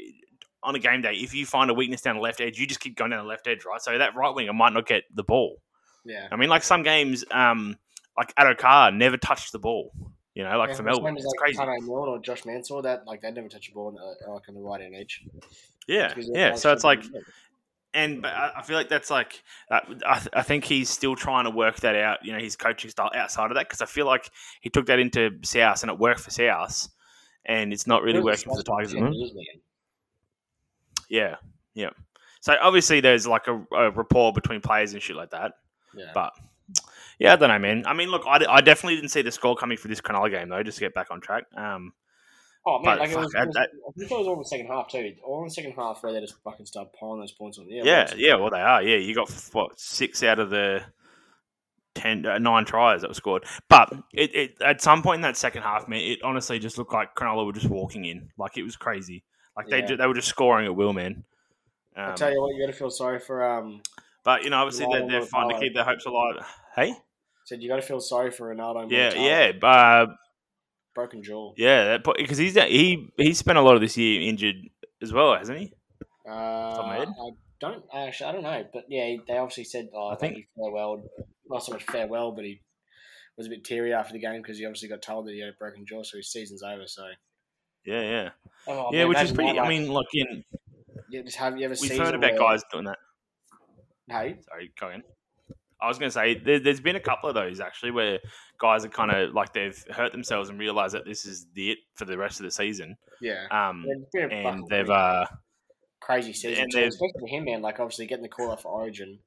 on 0.65 0.75
a 0.75 0.79
game 0.79 1.01
day 1.01 1.13
if 1.13 1.33
you 1.33 1.47
find 1.47 1.71
a 1.71 1.75
weakness 1.75 2.01
down 2.01 2.17
the 2.17 2.21
left 2.21 2.41
edge 2.41 2.59
you 2.59 2.67
just 2.67 2.81
keep 2.81 2.97
going 2.97 3.13
down 3.13 3.25
the 3.25 3.29
left 3.29 3.47
edge 3.47 3.65
right 3.65 3.81
so 3.81 3.97
that 3.97 4.17
right 4.17 4.35
winger 4.35 4.53
might 4.53 4.73
not 4.73 4.85
get 4.85 5.05
the 5.15 5.23
ball 5.23 5.63
yeah. 6.05 6.27
i 6.33 6.37
mean 6.37 6.49
like 6.49 6.65
some 6.65 6.83
games 6.83 7.25
um 7.31 7.77
like 8.17 8.35
Addo-Carr 8.35 8.91
never 8.91 9.17
touched 9.17 9.53
the 9.53 9.61
ball 9.61 9.93
you 10.39 10.45
know 10.45 10.57
like 10.57 10.71
Yeah, 10.71 10.77
for 10.77 10.83
the 10.83 10.91
melbourne 10.91 11.17
it's 11.17 11.27
like 11.27 11.37
crazy 11.37 11.59
Tane 11.59 11.87
Milne 11.87 12.09
or 12.09 12.19
Josh 12.21 12.45
Mansour, 12.47 12.81
that 12.83 13.07
like 13.07 13.21
they 13.21 13.31
never 13.31 13.49
touch 13.49 13.69
a 13.69 13.73
ball 13.73 13.89
on 13.89 13.95
the, 13.95 14.31
like 14.33 14.49
on 14.49 14.55
the 14.55 14.61
right 14.61 14.81
hand 14.81 14.95
edge. 14.95 15.25
yeah 15.87 16.15
yeah 16.17 16.55
so 16.55 16.73
it's 16.73 16.85
like 16.85 17.03
and 17.95 18.23
but 18.23 18.33
I 18.35 18.63
feel 18.63 18.77
like 18.77 18.89
that's 18.89 19.11
like 19.11 19.43
uh, 19.71 19.81
I, 20.07 20.19
th- 20.19 20.29
I 20.35 20.43
think 20.43 20.65
he's 20.65 20.91
still 20.91 21.17
trying 21.17 21.45
to 21.45 21.51
work 21.51 21.77
that 21.81 21.97
out. 21.97 22.19
You 22.23 22.33
know, 22.33 22.39
his 22.39 22.55
coaching 22.55 22.91
style 22.91 23.11
outside 23.15 23.51
of 23.51 23.55
that 23.55 23.67
because 23.67 23.81
I 23.81 23.87
feel 23.87 24.05
like 24.05 24.31
he 24.61 24.69
took 24.69 24.87
that 24.87 24.99
into 24.99 25.31
South 25.43 25.83
and 25.83 25.91
it 25.91 25.99
worked 25.99 26.21
for 26.21 26.31
South, 26.31 26.87
and 27.47 27.73
it's 27.73 27.87
not 27.87 28.03
really 28.03 28.21
working 28.21 28.51
for 28.53 28.59
the 28.59 28.63
Tigers. 28.63 28.93
at 28.93 28.97
the 28.97 28.97
10 28.97 29.05
moment. 29.05 29.17
years, 29.17 29.35
man. 29.35 29.45
Yeah, 31.09 31.37
yeah. 31.75 31.91
So 32.41 32.57
obviously 32.61 33.01
there's 33.01 33.27
like 33.27 33.47
a, 33.49 33.65
a 33.75 33.91
rapport 33.91 34.33
between 34.33 34.61
players 34.61 34.93
and 34.93 35.03
shit 35.03 35.17
like 35.17 35.31
that. 35.31 35.53
Yeah. 35.95 36.11
But 36.13 36.35
yeah, 37.19 37.33
I 37.33 37.37
don't 37.37 37.49
know, 37.49 37.59
man. 37.59 37.85
I 37.87 37.95
mean, 37.95 38.11
look, 38.11 38.23
I, 38.27 38.45
I 38.49 38.61
definitely 38.61 38.97
didn't 38.97 39.11
see 39.11 39.23
the 39.23 39.31
score 39.33 39.57
coming 39.57 39.77
for 39.79 39.89
this 39.89 40.01
Cronulla 40.01 40.31
game 40.31 40.49
though. 40.49 40.63
Just 40.63 40.79
to 40.79 40.85
get 40.85 40.95
back 40.95 41.11
on 41.11 41.21
track. 41.21 41.45
Um, 41.57 41.93
Oh 42.67 42.81
man, 42.83 42.99
like 42.99 43.09
it 43.11 43.15
fuck, 43.15 43.23
was, 43.25 43.35
it 43.35 43.47
was, 43.47 43.55
that- 43.55 43.71
I 43.71 43.93
think 43.97 44.11
it 44.11 44.19
was 44.19 44.27
all 44.27 44.33
in 44.35 44.39
the 44.41 44.45
second 44.45 44.67
half 44.67 44.89
too. 44.89 45.15
All 45.25 45.39
in 45.39 45.45
the 45.47 45.51
second 45.55 45.73
half 45.73 46.03
where 46.03 46.13
they 46.13 46.21
just 46.21 46.35
fucking 46.43 46.67
start 46.67 46.89
piling 46.93 47.21
those 47.21 47.33
points 47.33 47.59
on. 47.59 47.67
Yeah, 47.69 47.83
yeah, 47.85 48.05
well, 48.05 48.19
yeah. 48.19 48.35
Well, 48.35 48.51
they 48.51 48.61
are. 48.61 48.83
Yeah, 48.83 48.97
you 48.97 49.15
got 49.15 49.31
what 49.53 49.79
six 49.81 50.23
out 50.23 50.39
of 50.39 50.51
the 50.51 50.83
ten, 51.95 52.27
uh, 52.27 52.39
nine 52.39 52.65
tries 52.67 53.01
that 53.03 53.09
were 53.09 53.15
scored. 53.15 53.45
But 53.71 53.93
it, 54.13 54.35
it 54.35 54.57
at 54.63 54.83
some 54.83 55.03
point 55.03 55.17
in 55.17 55.23
that 55.23 55.37
second 55.37 55.63
half, 55.63 55.89
man, 55.89 56.01
it 56.01 56.19
honestly 56.23 56.59
just 56.59 56.77
looked 56.77 56.93
like 56.93 57.15
Cronulla 57.15 57.47
were 57.47 57.53
just 57.53 57.69
walking 57.71 58.05
in. 58.05 58.29
Like 58.37 58.59
it 58.59 58.65
was 58.65 58.77
crazy. 58.77 59.25
Like 59.57 59.69
they 59.69 59.81
Yeah. 59.81 59.97
they 59.97 60.07
were 60.07 60.15
just 60.15 60.29
scoring 60.29 60.67
at 60.67 60.75
will, 60.75 60.93
man. 60.93 61.25
I 61.97 62.11
Um, 62.11 62.15
tell 62.17 62.31
you 62.31 62.41
what, 62.41 62.55
you 62.55 62.61
got 62.67 62.71
to 62.73 62.79
feel 62.79 62.91
sorry 62.91 63.19
for 63.19 63.43
um. 63.45 63.81
but 64.25 64.45
you 64.45 64.51
know, 64.51 64.59
obviously 64.59 64.87
they're, 64.93 65.09
they're 65.09 65.23
fine 65.23 65.49
to 65.49 65.59
keep 65.59 65.75
their 65.75 65.85
hopes 65.85 66.05
alive. 66.05 66.37
Hey, 66.77 66.93
Said 67.49 67.63
you 67.63 67.69
got 67.71 67.77
to 67.77 67.83
feel 67.83 67.99
sorry 67.99 68.31
for 68.31 68.55
Ronaldo. 68.55 68.91
yeah, 68.91 69.15
yeah. 69.15 69.67
Uh, 69.67 70.07
broken 70.95 71.23
jaw. 71.23 71.55
Yeah, 71.57 71.85
that 71.85 72.05
because 72.19 72.37
he's 72.37 72.55
he 72.57 73.09
he 73.17 73.33
spent 73.33 73.57
a 73.57 73.63
lot 73.63 73.75
of 73.75 73.81
this 73.81 73.97
year 73.97 74.21
injured 74.21 74.57
as 75.01 75.15
well, 75.15 75.35
hasn't 75.35 75.59
he? 75.59 75.73
Uh, 76.29 76.33
of 76.35 76.85
my 76.87 76.97
head? 76.99 77.09
I 77.09 77.31
don't 77.59 77.85
actually. 77.95 78.27
I 78.29 78.33
don't 78.33 78.43
know, 78.43 78.65
but 78.71 78.85
yeah, 78.91 79.17
they 79.27 79.39
obviously 79.39 79.65
said 79.65 79.89
oh, 79.95 80.09
I 80.09 80.17
think- 80.17 80.37
he 80.37 80.47
farewell. 80.55 81.03
Not 81.49 81.65
so 81.65 81.73
much 81.73 81.85
farewell, 81.85 82.33
but 82.33 82.45
he 82.45 82.61
was 83.39 83.47
a 83.47 83.51
bit 83.51 83.65
teary 83.65 83.95
after 83.95 84.13
the 84.13 84.19
game 84.19 84.43
because 84.43 84.59
he 84.59 84.67
obviously 84.67 84.91
got 84.91 85.01
told 85.01 85.27
that 85.27 85.33
he 85.33 85.41
had 85.41 85.49
a 85.49 85.53
broken 85.59 85.87
jaw, 85.87 86.03
so 86.03 86.19
his 86.19 86.31
season's 86.31 86.63
over. 86.63 86.87
So 86.87 87.07
Yeah, 87.87 88.03
yeah, 88.03 88.31
oh, 88.67 88.91
yeah. 88.93 88.99
man, 88.99 89.09
Which 89.09 89.19
is 89.23 89.33
pretty. 89.33 89.55
that, 89.55 89.63
I 89.65 89.69
mean, 89.71 89.89
like 89.89 90.05
in 90.13 90.45
you 91.09 91.23
just 91.23 91.39
have 91.39 91.57
you 91.57 91.65
ever 91.65 91.75
we've 91.81 91.97
heard 91.97 92.15
about 92.15 92.33
where- 92.33 92.39
guys 92.39 92.63
doing 92.71 92.85
that. 92.85 92.99
Hey, 94.11 94.37
Sorry, 94.47 94.71
go 94.79 94.91
in. 94.91 95.03
I 95.81 95.89
was 95.89 95.99
going 95.99 96.09
to 96.09 96.13
say 96.13 96.35
there, 96.35 96.59
there's 96.59 96.81
been 96.81 96.97
a 96.97 97.01
couple 97.01 97.29
of 97.29 97.35
those 97.35 97.61
actually 97.61 97.93
where 97.93 98.19
guys 98.59 98.85
are 98.85 98.89
kind 98.89 99.11
of 99.13 99.33
like 99.35 99.53
they've 99.53 99.85
hurt 99.91 100.13
themselves 100.13 100.49
and 100.51 100.59
realize 100.59 100.93
that 100.93 101.05
this 101.05 101.25
is 101.25 101.47
the 101.55 101.71
it 101.73 101.79
for 101.95 102.05
the 102.05 102.19
rest 102.19 102.41
of 102.41 102.45
the 102.45 102.51
season. 102.51 102.97
yeah, 103.21 103.47
Um, 103.51 103.85
Yeah, 103.87 103.95
it's 104.01 104.11
been 104.13 104.33
a 104.33 104.49
and 104.49 104.67
they've 104.69 104.87
pretty 104.87 104.93
uh, 105.01 105.27
crazy 106.01 106.33
season, 106.33 106.65
and 106.65 106.73
too, 106.73 106.83
especially 106.85 107.21
for 107.21 107.29
him, 107.29 107.45
man. 107.45 107.63
Like 107.63 107.79
obviously 107.81 108.07
getting 108.07 108.23
the 108.25 108.29
call 108.29 108.51
off 108.51 108.63
for 108.63 108.73
Origin, 108.73 109.21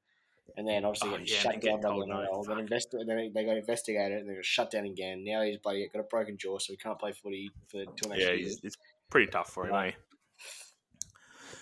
and 0.58 0.68
then 0.68 0.84
obviously 0.84 1.08
Oh, 1.08 1.12
getting 1.12 1.26
yeah, 1.28 1.36
shut 1.36 1.60
down 1.62 1.80
by 1.80 1.88
getting 1.88 2.08
the 2.08 2.14
NRL. 2.14 2.46
Then, 2.46 2.56
fuck. 2.56 2.66
investi- 2.66 3.06
then 3.06 3.32
they 3.34 3.44
got 3.46 3.56
investigated, 3.56 4.18
and 4.20 4.28
they 4.30 4.34
got 4.34 4.44
shut 4.44 4.70
down 4.70 4.84
again. 4.84 5.24
Now 5.24 5.40
he's 5.42 5.56
bloody 5.56 5.88
got 5.92 6.00
a 6.00 6.02
broken 6.04 6.36
jaw, 6.36 6.58
so 6.58 6.72
he 6.74 6.76
can't 6.76 6.98
play 6.98 7.12
footy 7.12 7.50
for 7.68 7.84
two 7.84 7.90
and 8.04 8.12
a 8.12 8.14
half 8.16 8.18
yeah, 8.18 8.32
years. 8.32 8.40
he's, 8.56 8.60
it's 8.64 8.76
pretty 9.08 9.30
tough 9.30 9.48
for 9.50 9.64
him, 9.66 9.72
Yeah. 9.72 9.84
eh? 9.86 9.90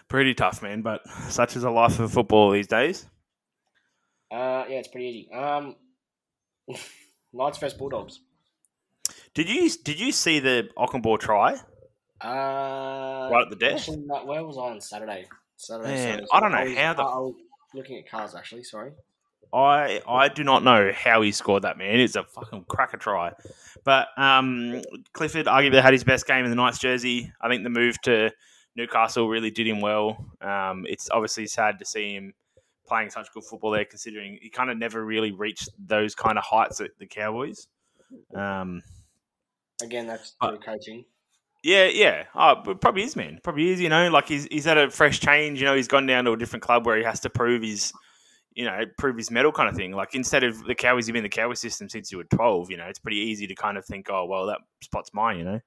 Pretty 0.09 0.35
tough, 0.35 0.63
man. 0.63 0.83
But 0.83 1.03
such 1.29 1.55
is 1.55 1.63
the 1.63 1.71
life 1.71 2.01
of 2.01 2.13
football 2.13 2.51
these 2.51 2.67
days. 2.67 3.07
Uh, 4.31 4.65
yeah, 4.69 4.77
it's 4.79 4.89
pretty 4.89 5.07
easy. 5.09 5.33
Um, 5.33 5.77
Knights 7.33 7.59
vs 7.59 7.75
Bulldogs. 7.75 8.21
Did 9.35 9.49
you 9.49 9.71
did 9.85 9.99
you 10.01 10.13
see 10.13 10.39
the 10.41 10.69
Okunbor 10.77 11.19
try 11.19 11.55
Uh, 12.23 13.29
right 13.33 13.43
at 13.43 13.51
the 13.51 13.57
death? 13.57 13.89
where 13.89 14.45
was 14.45 14.57
I 14.59 14.63
on 14.63 14.81
Saturday? 14.81 15.27
Saturday. 15.57 15.89
Man, 15.91 16.07
Saturday, 16.09 16.27
I 16.33 16.41
don't 16.41 16.53
know 16.53 16.65
was- 16.65 16.77
how 16.77 16.95
the- 16.95 17.03
I 17.03 17.17
was 17.19 17.35
looking 17.75 17.99
at 17.99 18.09
cars 18.09 18.35
actually. 18.35 18.65
Sorry. 18.65 18.93
I 19.53 20.01
I 20.07 20.29
do 20.29 20.45
not 20.45 20.63
know 20.63 20.93
how 20.95 21.23
he 21.23 21.33
scored 21.33 21.63
that 21.63 21.77
man. 21.77 21.99
It's 21.99 22.15
a 22.15 22.23
fucking 22.25 22.67
cracker 22.69 22.97
try. 22.99 23.33
But 23.85 24.09
um, 24.17 24.81
Clifford 25.13 25.47
arguably 25.47 25.83
had 25.83 25.93
his 25.93 26.05
best 26.05 26.27
game 26.27 26.45
in 26.45 26.51
the 26.51 26.57
Knights 26.57 26.79
jersey. 26.79 27.33
I 27.41 27.49
think 27.49 27.65
the 27.65 27.71
move 27.71 28.01
to 28.03 28.31
Newcastle 28.77 29.29
really 29.29 29.51
did 29.51 29.67
him 29.67 29.81
well. 29.81 30.25
Um, 30.41 30.87
it's 30.89 31.11
obviously 31.11 31.47
sad 31.49 31.81
to 31.81 31.85
see 31.85 32.15
him 32.15 32.33
playing 32.91 33.09
such 33.09 33.33
good 33.33 33.45
football 33.45 33.71
there, 33.71 33.85
considering 33.85 34.37
he 34.43 34.51
kind 34.51 34.69
of 34.69 34.77
never 34.77 35.05
really 35.05 35.31
reached 35.31 35.69
those 35.79 36.17
kind 36.17 36.37
of 36.37 36.43
heights 36.45 36.81
at 36.81 36.91
the 36.99 37.07
Cowboys. 37.07 37.69
Um, 38.35 38.83
Again, 39.81 40.09
that's 40.09 40.35
through 40.43 40.59
coaching. 40.59 41.05
yeah, 41.63 41.87
yeah. 41.87 42.25
Oh, 42.35 42.57
but 42.65 42.81
probably 42.81 43.05
is, 43.05 43.15
man. 43.15 43.39
Probably 43.45 43.71
is. 43.71 43.81
You 43.81 43.89
know, 43.89 44.11
like 44.11 44.27
he's 44.27 44.47
he's 44.51 44.65
had 44.65 44.77
a 44.77 44.91
fresh 44.91 45.21
change. 45.21 45.61
You 45.61 45.67
know, 45.67 45.77
he's 45.77 45.87
gone 45.87 46.07
down 46.07 46.25
to 46.25 46.33
a 46.33 46.37
different 46.37 46.65
club 46.65 46.85
where 46.85 46.99
he 46.99 47.05
has 47.05 47.21
to 47.21 47.31
prove 47.31 47.63
his, 47.63 47.93
you 48.55 48.65
know, 48.65 48.81
prove 48.99 49.17
his 49.17 49.31
medal 49.31 49.53
kind 49.53 49.69
of 49.69 49.77
thing. 49.77 49.93
Like 49.93 50.17
instead 50.17 50.43
of 50.43 50.65
the 50.65 50.75
Cowboys, 50.75 51.07
you've 51.07 51.13
been 51.13 51.25
in 51.25 51.31
the 51.31 51.37
Cowboy 51.37 51.55
system 51.55 51.89
since 51.89 52.11
you 52.11 52.19
were 52.19 52.25
twelve. 52.25 52.71
You 52.71 52.77
know, 52.77 52.87
it's 52.87 52.99
pretty 52.99 53.19
easy 53.19 53.47
to 53.47 53.55
kind 53.55 53.79
of 53.79 53.85
think, 53.85 54.11
oh, 54.11 54.27
well, 54.27 54.47
that 54.47 54.59
spot's 54.83 55.15
mine. 55.15 55.39
You 55.39 55.45
know. 55.45 55.61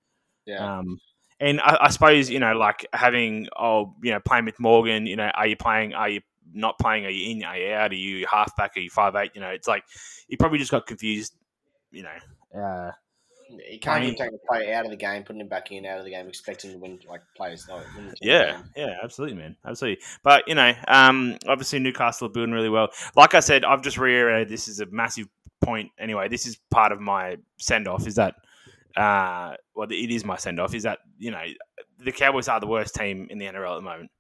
Yeah. 0.46 0.80
Um, 0.80 1.00
and 1.40 1.62
I, 1.62 1.78
I 1.82 1.90
suppose 1.90 2.30
you 2.30 2.40
know, 2.40 2.54
like 2.54 2.86
having 2.94 3.48
oh, 3.58 3.96
you 4.04 4.12
know, 4.12 4.20
playing 4.20 4.46
with 4.46 4.60
Morgan. 4.60 5.08
You 5.08 5.16
know, 5.16 5.32
are 5.34 5.48
you 5.48 5.56
playing? 5.56 5.94
Are 5.94 6.10
you 6.10 6.22
not 6.54 6.80
playing? 6.80 7.06
Are 7.06 7.10
you 7.10 7.32
in? 7.32 7.44
Are 7.44 7.58
you 7.58 7.74
out? 7.74 7.92
Are 7.92 7.96
you 7.96 8.26
halfback? 8.30 8.76
Are 8.76 8.80
you 8.80 8.90
five 8.90 9.16
eight? 9.16 9.32
You 9.36 9.42
know, 9.42 9.50
it's 9.50 9.68
like 9.68 9.84
he 10.28 10.38
probably 10.38 10.60
just 10.60 10.72
got 10.72 10.86
confused. 10.86 11.36
You 11.92 12.04
know. 12.04 12.60
Uh, 12.60 12.92
you 13.50 13.80
can't 13.80 14.04
I 14.04 14.06
keep 14.08 14.18
taking 14.18 14.36
a 14.36 14.48
player 14.48 14.74
out 14.74 14.86
of 14.86 14.92
the 14.92 14.98
game, 14.98 15.24
putting 15.24 15.42
him 15.42 15.48
back 15.48 15.72
in, 15.72 15.86
out 15.86 16.00
of 16.00 16.06
the 16.06 16.12
game, 16.12 16.28
expecting 16.28 16.72
to 16.72 16.78
win 16.78 17.00
like 17.08 17.22
players. 17.36 17.68
No, 17.68 17.82
Yeah, 18.22 18.62
yeah, 18.76 18.98
absolutely, 19.04 19.38
man, 19.38 19.56
absolutely. 19.66 20.04
But 20.24 20.48
you 20.48 20.56
know, 20.56 20.74
um, 20.88 21.38
obviously 21.48 21.80
Newcastle 21.80 22.28
are 22.28 22.32
building 22.32 22.54
really 22.54 22.70
well. 22.70 22.90
Like 23.16 23.34
I 23.34 23.40
said, 23.40 23.64
I've 23.64 23.82
just 23.82 23.98
reiterated 23.98 24.50
this 24.50 24.68
is 24.68 24.80
a 24.80 24.86
massive 24.88 25.28
point. 25.62 25.92
Anyway, 26.00 26.30
this 26.30 26.46
is 26.46 26.58
part 26.72 26.92
of 26.92 27.00
my 27.00 27.38
send 27.60 27.88
off. 27.88 28.08
Is 28.08 28.16
that, 28.16 28.36
uh, 28.96 29.56
well, 29.76 29.92
it 29.92 30.12
is 30.12 30.26
my 30.26 30.38
send 30.38 30.60
off. 30.60 30.74
Is 30.74 30.84
that 30.84 31.00
you 31.18 31.32
know, 31.32 31.44
the 32.00 32.12
Cowboys 32.12 32.48
are 32.48 32.60
the 32.60 32.68
worst 32.68 32.96
team 32.96 33.28
in 33.30 33.38
the 33.38 33.46
NRL 33.46 33.74
at 33.74 33.76
the 33.76 33.82
moment, 33.82 34.12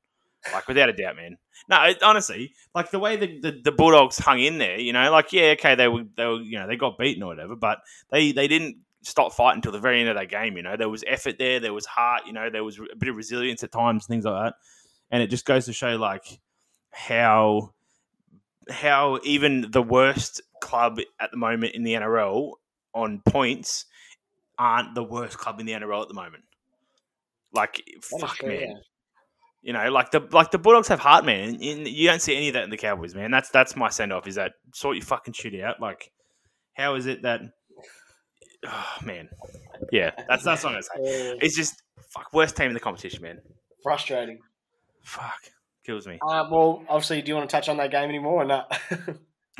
like 0.51 0.67
without 0.67 0.89
a 0.89 0.93
doubt, 0.93 1.15
man. 1.15 1.37
No, 1.69 1.83
it, 1.83 2.03
honestly, 2.03 2.53
like 2.75 2.91
the 2.91 2.99
way 2.99 3.15
the, 3.15 3.39
the, 3.39 3.61
the 3.63 3.71
Bulldogs 3.71 4.17
hung 4.17 4.39
in 4.39 4.57
there, 4.57 4.79
you 4.79 4.91
know, 4.91 5.11
like 5.11 5.31
yeah, 5.31 5.53
okay, 5.57 5.75
they 5.75 5.87
were 5.87 6.03
they 6.17 6.25
were 6.25 6.41
you 6.41 6.59
know 6.59 6.67
they 6.67 6.75
got 6.75 6.97
beaten 6.97 7.23
or 7.23 7.27
whatever, 7.27 7.55
but 7.55 7.79
they 8.11 8.31
they 8.31 8.47
didn't 8.47 8.77
stop 9.03 9.33
fighting 9.33 9.57
until 9.57 9.71
the 9.71 9.79
very 9.79 9.99
end 9.99 10.09
of 10.09 10.15
that 10.15 10.29
game. 10.29 10.57
You 10.57 10.63
know, 10.63 10.75
there 10.75 10.89
was 10.89 11.03
effort 11.07 11.37
there, 11.37 11.59
there 11.59 11.73
was 11.73 11.85
heart. 11.85 12.23
You 12.25 12.33
know, 12.33 12.49
there 12.49 12.63
was 12.63 12.79
a 12.79 12.95
bit 12.97 13.09
of 13.09 13.15
resilience 13.15 13.63
at 13.63 13.71
times, 13.71 14.05
things 14.05 14.25
like 14.25 14.43
that, 14.43 14.55
and 15.11 15.23
it 15.23 15.27
just 15.27 15.45
goes 15.45 15.65
to 15.65 15.73
show 15.73 15.95
like 15.95 16.39
how 16.91 17.73
how 18.69 19.19
even 19.23 19.69
the 19.71 19.81
worst 19.81 20.41
club 20.61 20.99
at 21.19 21.31
the 21.31 21.37
moment 21.37 21.75
in 21.75 21.83
the 21.83 21.93
NRL 21.93 22.53
on 22.93 23.21
points 23.25 23.85
aren't 24.57 24.95
the 24.95 25.03
worst 25.03 25.37
club 25.37 25.59
in 25.59 25.65
the 25.65 25.73
NRL 25.73 26.03
at 26.03 26.07
the 26.07 26.13
moment. 26.13 26.43
Like 27.53 27.83
That 27.85 28.19
fuck 28.19 28.43
man. 28.45 28.81
You 29.63 29.71
know, 29.73 29.89
like 29.89 30.11
the 30.11 30.19
like 30.31 30.51
the 30.51 30.57
Bulldogs 30.59 30.89
have 30.89 30.99
heart, 30.99 31.25
man. 31.25 31.49
and 31.55 31.63
You 31.63 31.75
you 31.77 32.07
don't 32.09 32.21
see 32.21 32.35
any 32.35 32.49
of 32.49 32.53
that 32.55 32.65
in 32.65 32.69
the 32.69 32.77
Cowboys, 32.77 33.15
man. 33.15 33.31
That's 33.31 33.49
that's 33.49 33.75
my 33.77 33.89
send 33.89 34.11
off. 34.13 34.27
Is 34.27 34.35
that 34.35 34.51
sort 34.75 34.97
your 34.97 35.05
fucking 35.05 35.33
shit 35.33 35.59
out? 35.61 35.79
Like, 35.79 36.11
how 36.73 36.95
is 36.95 37.05
it 37.07 37.21
that? 37.23 37.41
Oh 38.65 38.95
man, 39.03 39.27
yeah, 39.91 40.11
that's 40.29 40.43
that's 40.45 40.63
what 40.63 40.73
I'm 40.73 40.81
gonna 40.95 41.07
say. 41.07 41.37
It's 41.41 41.53
just 41.55 41.81
fuck 42.13 42.31
worst 42.31 42.55
team 42.55 42.67
in 42.67 42.73
the 42.73 42.79
competition, 42.79 43.21
man. 43.21 43.41
frustrating. 43.83 44.39
Fuck 45.03 45.33
kills 45.85 46.07
me. 46.07 46.17
Uh, 46.25 46.45
well, 46.49 46.81
obviously, 46.87 47.21
do 47.21 47.27
you 47.27 47.35
want 47.35 47.49
to 47.49 47.53
touch 47.53 47.67
on 47.67 47.75
that 47.77 47.91
game 47.91 48.07
anymore 48.07 48.43
or 48.43 48.45
not? 48.45 48.71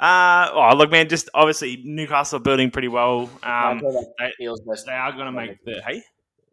uh, 0.00 0.50
oh, 0.52 0.74
look, 0.76 0.90
man, 0.90 1.08
just 1.08 1.28
obviously 1.34 1.80
Newcastle 1.84 2.36
are 2.36 2.40
building 2.42 2.70
pretty 2.70 2.88
well. 2.88 3.30
I'm 3.42 3.78
Um, 3.78 3.80
talking 3.80 3.96
about 3.96 4.32
they- 4.38 4.82
they 4.86 4.92
are 4.92 5.12
going 5.12 5.26
to 5.26 5.32
make 5.32 5.64
the 5.64 5.82
hey. 5.86 6.02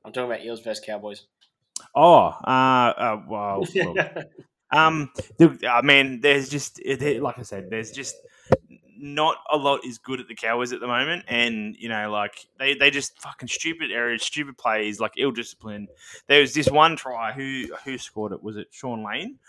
I'm 0.05 0.11
talking 0.11 0.31
about 0.31 0.43
Eels 0.45 0.61
versus 0.61 0.83
Cowboys. 0.85 1.25
Oh, 1.95 2.27
uh, 2.45 2.93
uh 2.97 3.21
well, 3.27 3.65
um, 4.71 5.11
the, 5.37 5.57
uh, 5.69 5.81
man, 5.81 6.21
there's 6.21 6.49
just 6.49 6.79
it- 6.79 7.21
like 7.21 7.39
I 7.39 7.43
said, 7.43 7.69
there's 7.69 7.91
just 7.91 8.15
not 8.97 9.37
a 9.51 9.57
lot 9.57 9.81
is 9.85 9.97
good 9.97 10.19
at 10.21 10.27
the 10.27 10.35
Cowboys 10.35 10.71
at 10.71 10.79
the 10.79 10.87
moment, 10.87 11.25
and 11.27 11.75
you 11.77 11.89
know, 11.89 12.09
like 12.09 12.47
they 12.57 12.73
they 12.73 12.89
just 12.89 13.21
fucking 13.21 13.49
stupid 13.49 13.91
areas, 13.91 14.23
stupid 14.23 14.57
plays, 14.57 14.99
like 14.99 15.13
ill 15.17 15.31
discipline. 15.31 15.87
There 16.27 16.41
was 16.41 16.53
this 16.53 16.69
one 16.69 16.95
try 16.95 17.33
who 17.33 17.65
who 17.83 17.97
scored 17.97 18.31
it? 18.31 18.41
Was 18.41 18.57
it 18.57 18.67
Shaun 18.71 19.03
Lane? 19.03 19.39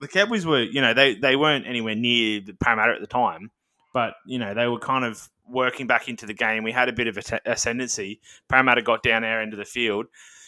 The 0.00 0.08
Cowboys 0.08 0.46
were, 0.46 0.62
you 0.62 0.80
know, 0.80 0.94
they 0.94 1.14
they 1.14 1.36
weren't 1.36 1.66
anywhere 1.66 1.94
near 1.94 2.40
the 2.40 2.54
Parramatta 2.54 2.94
at 2.94 3.00
the 3.00 3.06
time, 3.06 3.50
but 3.92 4.14
you 4.26 4.38
know 4.38 4.54
they 4.54 4.66
were 4.66 4.78
kind 4.78 5.04
of 5.04 5.28
working 5.46 5.86
back 5.86 6.08
into 6.08 6.24
the 6.26 6.34
game. 6.34 6.64
We 6.64 6.72
had 6.72 6.88
a 6.88 6.92
bit 6.92 7.08
of 7.08 7.18
a 7.18 7.40
ascendancy. 7.44 8.20
Parramatta 8.48 8.82
got 8.82 9.02
down 9.02 9.22
our 9.22 9.40
end 9.40 9.52
of 9.52 9.58
the 9.58 9.64
field, 9.64 10.06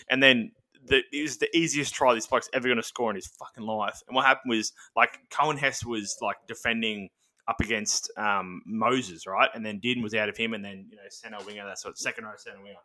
and 0.09 0.23
then 0.23 0.53
the, 0.87 1.03
it 1.13 1.23
was 1.23 1.39
the 1.39 1.55
easiest 1.57 1.95
try 1.95 2.15
this 2.15 2.27
bloke's 2.27 2.49
ever 2.53 2.69
going 2.69 2.77
to 2.77 2.83
score 2.83 3.11
in 3.11 3.17
his 3.17 3.27
fucking 3.39 3.65
life. 3.65 4.01
And 4.07 4.15
what 4.15 4.27
happened 4.27 4.51
was 4.51 4.73
like 4.97 5.19
Coen 5.31 5.59
Hess 5.59 5.85
was 5.85 6.17
like 6.21 6.37
defending 6.47 7.09
up 7.47 7.61
against 7.61 8.11
um, 8.17 8.63
Moses, 8.67 9.27
right? 9.27 9.51
And 9.55 9.65
then 9.65 9.79
Din 9.81 10.03
was 10.03 10.15
out 10.15 10.29
of 10.29 10.37
him, 10.37 10.55
and 10.55 10.65
then 10.65 10.87
you 10.91 10.97
know 10.97 11.03
center 11.11 11.39
winger, 11.45 11.65
that 11.65 11.79
sort 11.79 11.99
second 11.99 12.25
row 12.25 12.33
center 12.37 12.63
winger. 12.63 12.79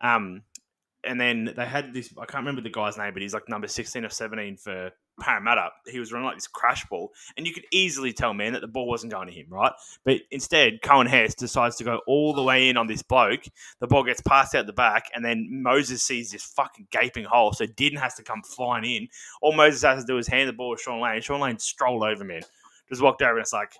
Um, 0.00 0.42
and 1.04 1.20
then 1.20 1.52
they 1.56 1.66
had 1.66 1.94
this. 1.94 2.12
I 2.18 2.26
can't 2.26 2.42
remember 2.42 2.62
the 2.62 2.70
guy's 2.70 2.98
name, 2.98 3.12
but 3.12 3.22
he's 3.22 3.34
like 3.34 3.48
number 3.48 3.68
sixteen 3.68 4.04
or 4.04 4.10
seventeen 4.10 4.56
for 4.56 4.90
Parramatta. 5.18 5.70
He 5.86 5.98
was 5.98 6.12
running 6.12 6.26
like 6.26 6.36
this 6.36 6.46
crash 6.46 6.86
ball, 6.86 7.12
and 7.36 7.46
you 7.46 7.52
could 7.52 7.66
easily 7.72 8.12
tell, 8.12 8.34
man, 8.34 8.52
that 8.52 8.60
the 8.60 8.68
ball 8.68 8.86
wasn't 8.86 9.12
going 9.12 9.28
to 9.28 9.34
him, 9.34 9.46
right? 9.48 9.72
But 10.04 10.18
instead, 10.30 10.80
Coen 10.82 11.06
Hess 11.06 11.34
decides 11.34 11.76
to 11.76 11.84
go 11.84 12.00
all 12.06 12.32
the 12.32 12.42
way 12.42 12.68
in 12.68 12.76
on 12.76 12.86
this 12.86 13.02
bloke. 13.02 13.44
The 13.80 13.86
ball 13.86 14.04
gets 14.04 14.20
passed 14.20 14.54
out 14.54 14.66
the 14.66 14.72
back, 14.72 15.10
and 15.14 15.24
then 15.24 15.48
Moses 15.50 16.02
sees 16.02 16.30
this 16.30 16.44
fucking 16.44 16.88
gaping 16.90 17.24
hole. 17.24 17.52
So 17.52 17.66
Din 17.66 17.96
has 17.96 18.14
to 18.14 18.22
come 18.22 18.42
flying 18.42 18.84
in. 18.84 19.08
All 19.42 19.52
Moses 19.52 19.82
has 19.82 20.04
to 20.04 20.06
do 20.06 20.18
is 20.18 20.26
hand 20.26 20.48
the 20.48 20.52
ball 20.52 20.76
to 20.76 20.82
Shaun 20.82 21.00
Lane. 21.00 21.20
Shaun 21.20 21.40
Lane 21.40 21.58
strolled 21.58 22.02
over, 22.02 22.24
man. 22.24 22.42
Just 22.88 23.02
walked 23.02 23.22
over, 23.22 23.32
and 23.32 23.40
it's 23.40 23.52
like, 23.52 23.72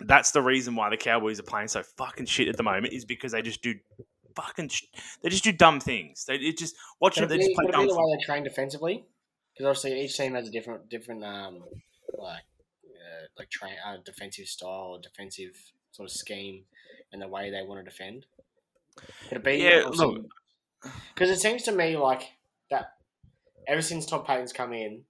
that's 0.00 0.32
the 0.32 0.42
reason 0.42 0.74
why 0.74 0.90
the 0.90 0.96
Cowboys 0.96 1.38
are 1.38 1.44
playing 1.44 1.68
so 1.68 1.82
fucking 1.82 2.26
shit 2.26 2.48
at 2.48 2.56
the 2.56 2.62
moment 2.62 2.92
is 2.92 3.04
because 3.04 3.32
they 3.32 3.42
just 3.42 3.62
do 3.62 3.74
fucking 4.34 4.68
sh- 4.68 4.84
they 5.22 5.28
just 5.28 5.44
do 5.44 5.52
dumb 5.52 5.80
things. 5.80 6.24
They 6.24 6.34
it 6.34 6.58
just 6.58 6.76
watch 7.00 7.16
them. 7.16 7.28
They 7.28 7.38
just 7.38 7.54
play 7.54 7.66
could 7.66 7.74
it 7.74 7.78
be 7.78 7.86
dumb. 7.86 7.88
the 7.88 7.94
way 7.94 8.16
they 8.16 8.24
train 8.24 8.44
defensively? 8.44 9.04
Because 9.54 9.66
obviously 9.66 10.00
each 10.00 10.16
team 10.16 10.34
has 10.34 10.48
a 10.48 10.50
different, 10.50 10.88
different, 10.88 11.24
um, 11.24 11.62
like, 12.18 12.42
uh, 12.84 13.26
like 13.38 13.50
train, 13.50 13.74
uh, 13.86 13.98
defensive 14.04 14.46
style 14.46 14.96
or 14.96 15.00
defensive 15.00 15.72
sort 15.92 16.08
of 16.08 16.12
scheme 16.12 16.64
and 17.12 17.22
the 17.22 17.28
way 17.28 17.50
they 17.50 17.62
want 17.62 17.84
to 17.84 17.88
defend. 17.88 18.26
Could 19.28 19.38
it 19.38 19.44
be? 19.44 19.56
Yeah, 19.56 19.84
look. 19.92 20.26
Because 21.14 21.30
it 21.30 21.38
seems 21.38 21.62
to 21.64 21.72
me 21.72 21.96
like 21.96 22.32
that. 22.70 22.94
Ever 23.66 23.80
since 23.80 24.04
Todd 24.04 24.26
Payten's 24.26 24.52
come 24.52 24.72
in, 24.72 25.04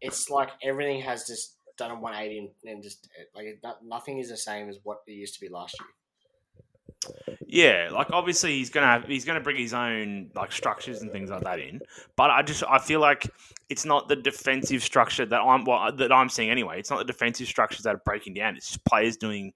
it's 0.00 0.28
like 0.30 0.50
everything 0.62 1.02
has 1.02 1.26
just 1.26 1.54
done 1.76 1.90
a 1.90 1.94
180 1.94 2.38
and, 2.38 2.72
and 2.72 2.82
just 2.82 3.08
like 3.34 3.46
it, 3.46 3.64
nothing 3.84 4.18
is 4.18 4.30
the 4.30 4.36
same 4.36 4.68
as 4.68 4.78
what 4.82 5.02
it 5.06 5.12
used 5.12 5.34
to 5.34 5.40
be 5.40 5.48
last 5.48 5.76
year. 5.78 7.35
Yeah, 7.48 7.90
like 7.92 8.10
obviously 8.10 8.58
he's 8.58 8.70
gonna 8.70 8.86
have, 8.86 9.04
he's 9.04 9.24
gonna 9.24 9.40
bring 9.40 9.56
his 9.56 9.72
own 9.72 10.30
like 10.34 10.50
structures 10.50 11.02
and 11.02 11.12
things 11.12 11.30
like 11.30 11.42
that 11.42 11.60
in. 11.60 11.80
But 12.16 12.30
I 12.30 12.42
just 12.42 12.64
I 12.68 12.78
feel 12.78 12.98
like 12.98 13.30
it's 13.68 13.84
not 13.84 14.08
the 14.08 14.16
defensive 14.16 14.82
structure 14.82 15.24
that 15.26 15.40
I'm 15.40 15.64
well, 15.64 15.92
that 15.92 16.10
I'm 16.10 16.28
seeing 16.28 16.50
anyway. 16.50 16.80
It's 16.80 16.90
not 16.90 16.98
the 16.98 17.04
defensive 17.04 17.46
structures 17.46 17.84
that 17.84 17.94
are 17.94 18.02
breaking 18.04 18.34
down. 18.34 18.56
It's 18.56 18.66
just 18.66 18.84
players 18.84 19.16
doing 19.16 19.52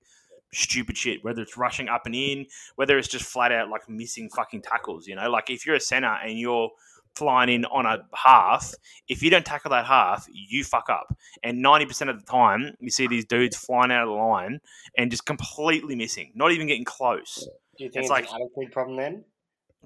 stupid 0.52 0.96
shit. 0.96 1.24
Whether 1.24 1.42
it's 1.42 1.56
rushing 1.56 1.88
up 1.88 2.06
and 2.06 2.14
in, 2.14 2.46
whether 2.76 2.96
it's 2.96 3.08
just 3.08 3.24
flat 3.24 3.50
out 3.50 3.70
like 3.70 3.88
missing 3.88 4.30
fucking 4.30 4.62
tackles. 4.62 5.08
You 5.08 5.16
know, 5.16 5.28
like 5.28 5.50
if 5.50 5.66
you're 5.66 5.76
a 5.76 5.80
center 5.80 6.16
and 6.24 6.38
you're 6.38 6.70
flying 7.16 7.48
in 7.48 7.64
on 7.64 7.86
a 7.86 8.06
half, 8.14 8.72
if 9.08 9.20
you 9.20 9.30
don't 9.30 9.44
tackle 9.44 9.70
that 9.72 9.84
half, 9.84 10.28
you 10.32 10.62
fuck 10.62 10.88
up. 10.88 11.12
And 11.42 11.60
ninety 11.60 11.86
percent 11.86 12.08
of 12.08 12.20
the 12.20 12.30
time, 12.30 12.76
you 12.78 12.90
see 12.90 13.08
these 13.08 13.24
dudes 13.24 13.56
flying 13.56 13.90
out 13.90 14.04
of 14.04 14.10
the 14.10 14.14
line 14.14 14.60
and 14.96 15.10
just 15.10 15.26
completely 15.26 15.96
missing, 15.96 16.30
not 16.36 16.52
even 16.52 16.68
getting 16.68 16.84
close. 16.84 17.48
Do 17.80 17.84
you 17.84 17.90
think 17.90 18.04
It's 18.04 18.10
it's, 18.10 18.10
like- 18.10 18.28
an 18.30 18.46
attitude 18.56 18.72
problem 18.72 18.96
then? 18.98 19.24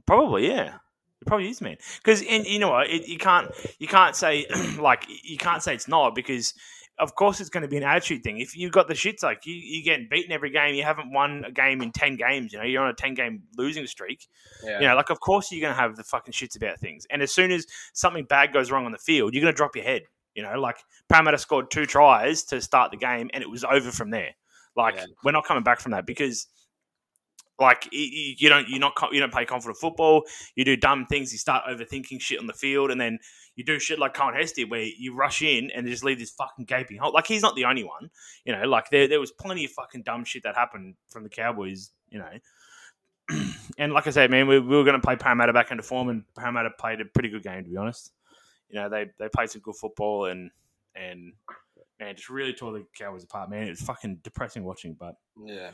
Probably, 0.07 0.49
yeah. 0.49 0.75
It 1.23 1.27
probably 1.29 1.49
is, 1.49 1.61
man. 1.61 1.77
Because 2.03 2.23
you 2.23 2.59
know 2.59 2.71
what, 2.71 2.91
it, 2.91 3.07
you 3.09 3.17
can't 3.17 3.51
you 3.79 3.87
can't 3.87 4.15
say 4.17 4.47
like 4.79 5.07
you 5.23 5.39
can't 5.39 5.63
say 5.63 5.75
it's 5.75 5.87
not 5.89 6.15
because 6.15 6.53
of 6.99 7.15
course 7.15 7.41
it's 7.41 7.49
going 7.49 7.63
to 7.63 7.69
be 7.69 7.77
an 7.77 7.83
attitude 7.85 8.23
thing. 8.23 8.39
If 8.41 8.57
you've 8.57 8.73
got 8.73 8.89
the 8.89 8.95
shits 8.95 9.23
like 9.23 9.47
you 9.47 9.55
you 9.55 9.83
getting 9.85 10.09
beaten 10.11 10.33
every 10.33 10.51
game, 10.51 10.75
you 10.75 10.83
haven't 10.83 11.13
won 11.13 11.45
a 11.47 11.53
game 11.53 11.81
in 11.81 11.93
ten 11.93 12.17
games. 12.17 12.53
You 12.53 12.59
know 12.59 12.65
you're 12.65 12.83
on 12.83 12.91
a 12.91 12.95
ten 12.95 13.15
game 13.15 13.45
losing 13.57 13.87
streak. 13.87 14.27
Yeah. 14.65 14.81
You 14.81 14.87
know, 14.89 14.97
like 14.97 15.11
of 15.11 15.21
course 15.21 15.51
you're 15.53 15.61
going 15.63 15.75
to 15.75 15.81
have 15.81 15.95
the 15.97 16.03
fucking 16.05 16.33
shits 16.33 16.57
about 16.57 16.79
things. 16.81 17.07
And 17.09 17.23
as 17.23 17.33
soon 17.33 17.53
as 17.53 17.67
something 17.95 18.25
bad 18.25 18.53
goes 18.53 18.71
wrong 18.73 18.85
on 18.85 18.93
the 18.93 18.99
field, 18.99 19.33
you're 19.33 19.43
going 19.43 19.55
to 19.55 19.57
drop 19.57 19.77
your 19.77 19.85
head. 19.85 20.03
You 20.35 20.43
know, 20.43 20.61
like 20.61 20.77
Parramatta 21.09 21.39
scored 21.39 21.71
two 21.71 21.87
tries 21.87 22.43
to 22.47 22.61
start 22.61 22.91
the 22.91 22.97
game, 22.99 23.31
and 23.33 23.43
it 23.43 23.49
was 23.49 23.63
over 23.65 23.93
from 23.93 24.11
there. 24.11 24.35
Like 24.77 24.97
Yeah. 24.97 25.07
we're 25.23 25.31
not 25.33 25.47
coming 25.47 25.63
back 25.63 25.79
from 25.81 25.93
that 25.93 26.05
because, 26.05 26.49
like, 27.59 27.89
you 27.93 28.49
don't 28.49 28.69
you 28.69 28.79
not 28.79 28.95
you 29.13 29.21
don't 29.21 29.33
play 29.33 29.45
confident 29.45 29.79
football. 29.79 30.25
You 30.57 30.65
do 30.65 30.77
dumb 30.77 31.07
things. 31.07 31.33
You 31.33 31.39
start 31.39 31.65
overthinking 31.69 32.21
shit 32.21 32.41
on 32.41 32.47
the 32.47 32.53
field, 32.53 32.91
and 32.91 33.01
then 33.01 33.19
you 33.55 33.65
do 33.65 33.79
shit 33.79 33.99
like 33.99 34.15
Coen 34.15 34.37
Hess 34.37 34.53
did, 34.53 34.71
where 34.71 34.83
you 34.83 35.15
rush 35.15 35.41
in 35.43 35.71
and 35.71 35.87
just 35.87 36.03
leave 36.03 36.19
this 36.19 36.31
fucking 36.31 36.65
gaping 36.65 36.99
hole. 36.99 37.13
Like 37.13 37.27
he's 37.27 37.43
not 37.43 37.55
the 37.55 37.65
only 37.65 37.85
one. 37.85 38.11
You 38.45 38.57
know, 38.57 38.65
like 38.65 38.91
there 38.91 39.07
there 39.07 39.21
was 39.21 39.31
plenty 39.31 39.65
of 39.65 39.71
fucking 39.71 40.03
dumb 40.03 40.25
shit 40.25 40.43
that 40.43 40.57
happened 40.57 40.97
from 41.09 41.23
the 41.23 41.29
Cowboys. 41.29 41.91
You 42.09 42.19
know, 42.19 43.41
and 43.79 43.93
like 43.93 44.07
I 44.07 44.11
said, 44.11 44.31
man, 44.31 44.49
we, 44.49 44.59
we 44.59 44.77
were 44.77 44.85
going 44.85 45.01
to 45.01 45.05
play 45.05 45.17
Parramatta 45.17 45.53
back 45.53 45.71
into 45.71 45.83
form, 45.83 46.09
and 46.09 46.25
Parramatta 46.37 46.71
played 46.79 47.01
a 47.01 47.05
pretty 47.05 47.29
good 47.29 47.43
game, 47.43 47.65
to 47.65 47.71
be 47.71 47.77
honest. 47.77 48.13
You 48.69 48.81
know, 48.81 48.89
they 48.89 49.07
they 49.19 49.29
played 49.29 49.51
some 49.51 49.63
good 49.63 49.77
football, 49.77 50.27
and 50.27 50.51
and 50.97 51.33
man, 52.01 52.17
just 52.17 52.31
really 52.31 52.53
tore 52.53 52.73
the 52.73 52.85
Cowboys 52.99 53.25
apart, 53.25 53.51
man. 53.51 53.69
It 53.69 53.71
was 53.71 53.83
fucking 53.83 54.21
depressing 54.25 54.65
watching, 54.65 54.97
but 54.99 55.15
Yeah. 55.41 55.71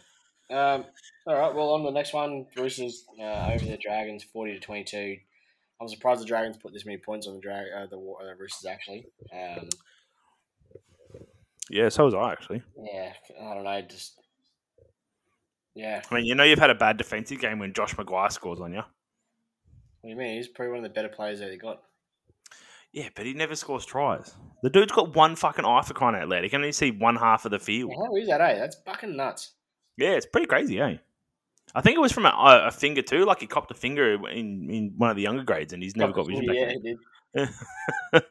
Um, 0.51 0.85
all 1.27 1.39
right. 1.39 1.55
Well, 1.55 1.71
on 1.71 1.85
the 1.85 1.91
next 1.91 2.13
one, 2.13 2.47
Roosters 2.57 3.05
uh, 3.21 3.51
over 3.53 3.65
the 3.65 3.79
Dragons, 3.79 4.25
forty 4.25 4.55
to 4.55 4.61
twenty-two. 4.61 5.17
I'm 5.81 5.89
surprised 5.89 6.21
the 6.21 6.27
Dragons 6.27 6.57
put 6.59 6.73
this 6.73 6.85
many 6.85 6.99
points 6.99 7.27
on 7.27 7.35
the 7.35 7.41
drag 7.41 7.67
uh, 7.75 7.87
the 7.87 7.97
uh, 7.97 8.35
Roosters 8.39 8.67
actually. 8.67 9.07
Um, 9.33 9.69
yeah, 11.71 11.89
so 11.89 12.05
was 12.05 12.15
I 12.15 12.33
actually. 12.33 12.63
yeah, 12.93 13.13
I 13.41 13.55
don't 13.55 13.65
know. 13.65 13.81
Just 13.83 14.21
yeah. 15.75 16.03
I 16.11 16.15
mean, 16.15 16.25
you 16.25 16.35
know, 16.35 16.45
you've 16.45 16.59
had 16.59 16.71
a 16.71 16.75
bad 16.75 16.97
defensive 16.97 17.41
game 17.41 17.59
when 17.59 17.73
Josh 17.73 17.95
McGuire 17.95 18.33
scores 18.33 18.61
on 18.61 18.73
you. 18.73 18.83
What 20.01 20.09
do 20.09 20.09
you 20.09 20.17
mean? 20.17 20.37
He's 20.37 20.49
probably 20.49 20.71
one 20.71 20.79
of 20.79 20.85
the 20.85 20.95
better 20.95 21.09
players 21.09 21.39
that 21.41 21.47
they 21.47 21.57
got. 21.57 21.83
Yeah, 22.93 23.09
but 23.15 23.25
he 23.25 23.35
never 23.35 23.55
scores 23.55 23.87
tries. 23.87 24.35
The 24.63 24.71
dude's 24.71 24.93
got 24.93 25.15
one 25.15 25.37
fucking 25.37 25.65
eye 25.65 25.83
for 25.83 25.95
crying 25.95 26.21
out 26.21 26.29
loud. 26.29 26.43
He 26.43 26.49
can 26.49 26.61
only 26.61 26.73
see 26.73 26.91
one 26.91 27.17
half 27.17 27.45
of 27.45 27.53
the 27.53 27.61
field. 27.61 27.93
How 27.97 28.17
is 28.17 28.27
that? 28.29 28.41
Eh? 28.41 28.59
That's 28.59 28.77
fucking 28.85 29.17
nuts. 29.17 29.53
Yeah, 30.01 30.13
it's 30.13 30.27
pretty 30.27 30.47
crazy, 30.47 30.81
eh? 30.81 30.97
I 31.75 31.83
think 31.83 31.97
it 31.97 32.01
was 32.01 32.11
from 32.11 32.27
a, 32.27 32.33
a 32.67 32.71
finger 32.71 33.03
too. 33.03 33.25
Like 33.25 33.41
he 33.41 33.47
copped 33.47 33.71
a 33.71 33.75
finger 33.75 34.15
in, 34.29 34.69
in 34.71 34.95
one 34.97 35.11
of 35.11 35.17
the 35.17 35.23
younger 35.23 35.45
grades, 35.45 35.73
and 35.73 35.83
he's 35.83 35.95
never 35.95 36.13
got 36.13 36.27
vision 36.27 36.47
back. 36.47 36.57
Yeah, 36.57 36.67
then. 36.67 37.49
he 38.15 38.23
did. 38.23 38.29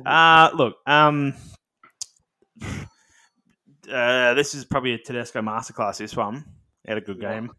uh, 0.06 0.50
look, 0.54 0.76
um, 0.86 1.34
uh, 3.92 4.34
this 4.34 4.54
is 4.54 4.64
probably 4.64 4.94
a 4.94 4.98
Tedesco 4.98 5.40
masterclass. 5.40 5.98
This 5.98 6.16
one 6.16 6.44
had 6.86 6.98
a 6.98 7.00
good 7.00 7.18
Yeah. 7.20 7.34
game. 7.34 7.50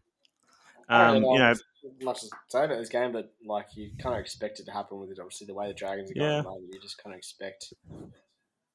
Um, 0.88 1.22
don't 1.22 1.32
you 1.32 1.38
know, 1.38 1.54
much 2.02 2.20
to 2.22 2.26
say 2.48 2.64
about 2.64 2.78
this 2.78 2.88
game, 2.88 3.12
but 3.12 3.32
like 3.46 3.68
you 3.76 3.92
kind 3.98 4.16
of 4.16 4.20
expect 4.20 4.58
it 4.60 4.66
to 4.66 4.72
happen 4.72 4.98
with 4.98 5.10
it. 5.10 5.18
Obviously, 5.18 5.46
the 5.46 5.54
way 5.54 5.68
the 5.68 5.74
Dragons 5.74 6.10
are 6.10 6.14
going, 6.14 6.28
Yeah. 6.30 6.38
at 6.38 6.44
the 6.44 6.50
moment, 6.50 6.74
you 6.74 6.80
just 6.80 7.02
kind 7.02 7.14
of 7.14 7.18
expect. 7.18 7.72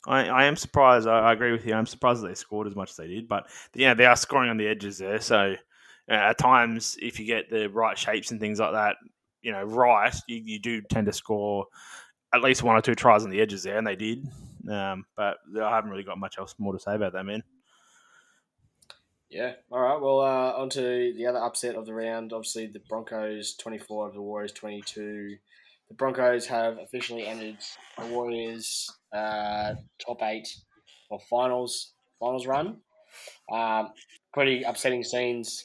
I, 0.08 0.28
I 0.28 0.46
am 0.46 0.56
surprised. 0.56 1.08
I, 1.08 1.20
I 1.20 1.34
agree 1.34 1.52
with 1.52 1.66
you. 1.66 1.74
I'm 1.74 1.86
surprised 1.86 2.24
they 2.24 2.34
scored 2.36 2.68
as 2.68 2.76
much 2.76 2.92
as 2.92 2.98
they 2.98 3.08
did, 3.08 3.28
but 3.28 3.48
you 3.74 3.88
know 3.88 3.94
they 3.96 4.06
are 4.06 4.16
scoring 4.16 4.50
on 4.50 4.58
the 4.58 4.68
edges 4.68 4.98
there. 4.98 5.20
So 5.20 5.56
uh, 6.10 6.14
at 6.14 6.38
times, 6.38 6.98
if 7.02 7.20
you 7.20 7.26
get 7.26 7.50
the 7.50 7.70
right 7.70 7.98
shapes 7.98 8.32
and 8.32 8.40
things 8.40 8.60
like 8.60 8.74
that, 8.74 8.98
you 9.42 9.52
know, 9.52 9.64
right, 9.64 10.16
you, 10.28 10.42
you 10.44 10.60
do 10.60 10.82
tend 10.82 11.08
to 11.08 11.14
score 11.14 11.66
at 12.34 12.42
least 12.42 12.64
one 12.64 12.76
or 12.76 12.82
two 12.82 12.96
tries 12.96 13.24
on 13.24 13.30
the 13.30 13.42
edges 13.42 13.64
there, 13.64 13.78
and 13.78 13.88
they 13.88 13.96
did. 13.96 14.28
Um, 14.70 15.06
but 15.16 15.38
I 15.60 15.70
haven't 15.70 15.92
really 15.92 16.04
got 16.04 16.18
much 16.18 16.38
else 16.38 16.56
more 16.58 16.74
to 16.74 16.80
say 16.80 16.96
about 16.96 17.14
that, 17.14 17.26
man. 17.26 17.44
Yeah. 19.30 19.54
All 19.72 19.80
right. 19.80 20.00
Well, 20.00 20.22
uh, 20.22 20.54
on 20.54 20.70
to 20.72 21.14
the 21.16 21.26
other 21.28 21.40
upset 21.40 21.76
of 21.76 21.86
the 21.86 21.94
round. 21.94 22.32
Obviously, 22.32 22.68
the 22.68 22.82
Broncos 22.88 23.56
24 23.56 24.08
of 24.08 24.14
the 24.14 24.22
Warriors 24.22 24.52
22. 24.52 25.38
The 25.90 25.96
Broncos 25.96 26.48
have 26.48 26.78
officially 26.80 27.26
ended 27.26 27.58
the 27.98 28.08
Warriors' 28.08 28.90
uh, 29.14 29.76
top 30.06 30.22
eight 30.24 30.48
or 31.10 31.20
finals 31.30 31.94
finals 32.20 32.48
run. 32.48 32.78
Um, 33.52 33.90
pretty 34.34 34.64
upsetting 34.64 35.04
scenes 35.04 35.64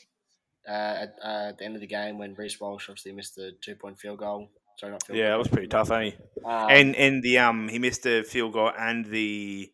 uh, 0.68 0.72
at, 0.72 1.14
uh, 1.24 1.48
at 1.48 1.58
the 1.58 1.64
end 1.64 1.74
of 1.74 1.80
the 1.80 1.86
game 1.86 2.18
when 2.18 2.34
Reece 2.34 2.60
Walsh 2.60 2.88
obviously 2.88 3.12
missed 3.12 3.34
the 3.34 3.52
two 3.62 3.74
point 3.74 3.98
field 3.98 4.18
goal. 4.18 4.50
Sorry, 4.76 4.92
not 4.92 5.06
field 5.06 5.18
Yeah, 5.18 5.30
that 5.30 5.38
was 5.38 5.48
pretty 5.48 5.68
tough, 5.68 5.90
eh? 5.90 6.12
Um, 6.44 6.66
and 6.70 6.96
and 6.96 7.22
the 7.22 7.38
um 7.38 7.68
he 7.68 7.78
missed 7.78 8.02
the 8.02 8.24
field 8.26 8.52
goal 8.52 8.70
and 8.78 9.04
the 9.06 9.70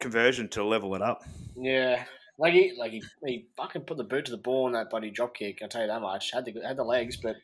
conversion 0.00 0.48
to 0.50 0.64
level 0.64 0.94
it 0.94 1.02
up. 1.02 1.22
Yeah, 1.56 2.04
like 2.38 2.52
he 2.52 2.74
like 2.78 2.92
he, 2.92 3.02
he 3.24 3.46
fucking 3.56 3.82
put 3.82 3.96
the 3.96 4.04
boot 4.04 4.26
to 4.26 4.30
the 4.30 4.38
ball 4.38 4.66
on 4.66 4.72
that 4.72 4.90
bloody 4.90 5.10
drop 5.10 5.34
kick. 5.34 5.60
I'll 5.62 5.68
tell 5.68 5.82
you 5.82 5.88
that 5.88 6.00
much. 6.00 6.32
Had 6.32 6.44
the 6.44 6.54
had 6.66 6.76
the 6.76 6.84
legs, 6.84 7.16
but 7.16 7.36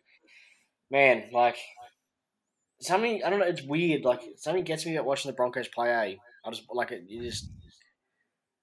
man, 0.90 1.24
like 1.32 1.56
something 2.80 3.22
I 3.24 3.30
don't 3.30 3.40
know. 3.40 3.46
It's 3.46 3.62
weird. 3.62 4.04
Like 4.04 4.20
something 4.36 4.64
gets 4.64 4.86
me 4.86 4.94
about 4.96 5.06
watching 5.06 5.30
the 5.30 5.36
Broncos 5.36 5.68
play. 5.68 5.90
A, 5.90 6.18
I 6.46 6.50
just 6.50 6.64
like 6.72 6.92
it. 6.92 7.04
You 7.08 7.22
just 7.22 7.50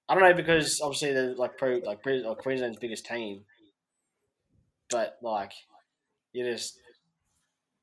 I 0.08 0.14
don't 0.14 0.22
know 0.24 0.34
because 0.34 0.80
obviously 0.80 1.12
they're 1.12 1.34
like 1.34 1.56
pro 1.58 1.80
like, 1.84 2.02
pre, 2.02 2.24
like 2.24 2.38
Queensland's 2.38 2.78
biggest 2.78 3.06
team, 3.06 3.44
but 4.90 5.16
like 5.22 5.52
you 6.32 6.44
just 6.44 6.78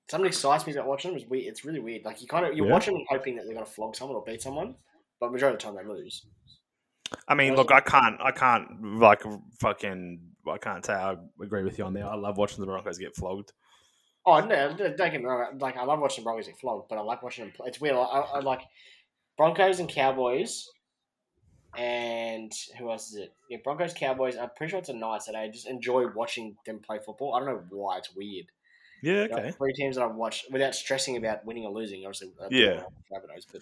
something 0.09 0.27
excites 0.27 0.65
me 0.67 0.73
about 0.73 0.87
watching 0.87 1.11
them. 1.11 1.19
It's 1.19 1.29
weird. 1.29 1.45
It's 1.45 1.65
really 1.65 1.79
weird. 1.79 2.03
Like 2.05 2.21
you 2.21 2.27
kind 2.27 2.45
of 2.45 2.55
you're 2.55 2.67
Yeah. 2.67 2.73
watching 2.73 2.93
them 2.93 3.05
hoping 3.09 3.35
that 3.35 3.45
they're 3.45 3.53
gonna 3.53 3.65
flog 3.65 3.95
someone 3.95 4.15
or 4.17 4.23
beat 4.23 4.41
someone, 4.41 4.75
but 5.19 5.31
majority 5.31 5.55
of 5.55 5.59
the 5.61 5.65
time 5.65 5.87
they 5.87 5.93
lose. 5.93 6.25
I 7.27 7.35
mean, 7.35 7.55
look, 7.55 7.71
I 7.71 7.81
can't, 7.81 8.19
I 8.19 8.31
can't, 8.31 8.97
like, 8.97 9.21
fucking, 9.61 10.19
I 10.47 10.57
can't 10.57 10.83
say 10.83 10.93
I 10.93 11.15
agree 11.41 11.63
with 11.63 11.77
you 11.77 11.85
on 11.85 11.93
there. 11.93 12.05
I 12.07 12.15
love 12.15 12.37
watching 12.37 12.59
the 12.61 12.65
Broncos 12.65 12.97
get 12.97 13.15
flogged. 13.15 13.53
Oh 14.25 14.39
no, 14.39 14.75
don't 14.75 14.97
get 14.97 15.13
me 15.21 15.25
wrong. 15.25 15.57
Like 15.59 15.77
I 15.77 15.83
love 15.83 15.99
watching 15.99 16.23
the 16.23 16.25
Broncos 16.25 16.47
get 16.47 16.57
flogged, 16.59 16.89
but 16.89 16.97
I 16.97 17.01
like 17.01 17.21
watching 17.21 17.45
them. 17.45 17.53
Play. 17.55 17.67
It's 17.67 17.79
weird. 17.79 17.95
I, 17.95 17.99
I 17.99 18.39
like 18.39 18.61
Broncos 19.37 19.79
and 19.79 19.87
Cowboys, 19.89 20.67
and 21.77 22.51
who 22.79 22.89
else 22.89 23.09
is 23.11 23.17
it? 23.17 23.33
Yeah, 23.49 23.57
Broncos, 23.63 23.93
Cowboys. 23.93 24.35
I'm 24.37 24.49
pretty 24.55 24.71
sure 24.71 24.79
it's 24.79 24.89
a 24.89 24.93
Knights 24.93 25.25
that 25.25 25.35
I 25.35 25.49
just 25.49 25.67
enjoy 25.67 26.07
watching 26.15 26.55
them 26.65 26.79
play 26.79 26.99
football. 27.05 27.35
I 27.35 27.39
don't 27.39 27.49
know 27.49 27.63
why. 27.69 27.97
It's 27.97 28.15
weird. 28.15 28.45
Yeah, 29.03 29.27
okay. 29.31 29.51
three 29.51 29.73
teams 29.73 29.97
that 29.97 30.05
I've 30.05 30.15
watched 30.15 30.51
without 30.51 30.73
stressing 30.73 31.17
about 31.17 31.45
winning 31.45 31.65
or 31.65 31.71
losing. 31.71 32.03
Obviously, 32.05 32.31
Yeah. 32.49 32.83
Rabbitohs, 33.13 33.45
but 33.51 33.61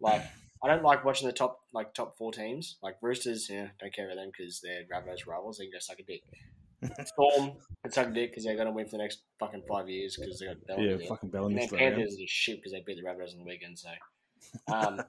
like 0.00 0.22
I 0.64 0.68
don't 0.68 0.82
like 0.82 1.04
watching 1.04 1.28
the 1.28 1.32
top 1.32 1.60
like 1.72 1.94
top 1.94 2.16
four 2.16 2.32
teams. 2.32 2.76
Like 2.82 2.96
Roosters, 3.00 3.48
yeah, 3.48 3.68
don't 3.78 3.94
care 3.94 4.06
about 4.06 4.16
them 4.16 4.30
because 4.36 4.60
they're 4.60 4.82
Rabbitohs 4.92 5.26
rivals. 5.26 5.58
They 5.58 5.66
can 5.66 5.72
go 5.74 5.78
suck 5.78 6.00
a 6.00 6.02
dick. 6.02 6.22
Storm 7.04 7.52
can 7.82 7.92
suck 7.92 8.08
a 8.08 8.10
dick 8.10 8.30
because 8.30 8.44
they're 8.44 8.54
going 8.54 8.66
to 8.66 8.72
win 8.72 8.84
for 8.86 8.92
the 8.92 8.98
next 8.98 9.20
fucking 9.38 9.62
five 9.68 9.88
years 9.88 10.16
because 10.16 10.38
they 10.38 10.46
got 10.46 10.56
Bellamy 10.66 10.90
Yeah, 10.90 10.96
there. 10.96 11.06
fucking 11.06 11.30
Bellamy 11.30 11.56
around. 11.56 11.70
Panthers 11.70 12.14
is 12.14 12.28
shit 12.30 12.56
because 12.56 12.72
they 12.72 12.82
beat 12.86 12.96
the 12.96 13.02
Rabbitohs 13.02 13.32
on 13.32 13.38
the 13.38 13.44
weekend. 13.44 13.78
So, 13.78 13.88
um, 14.72 15.00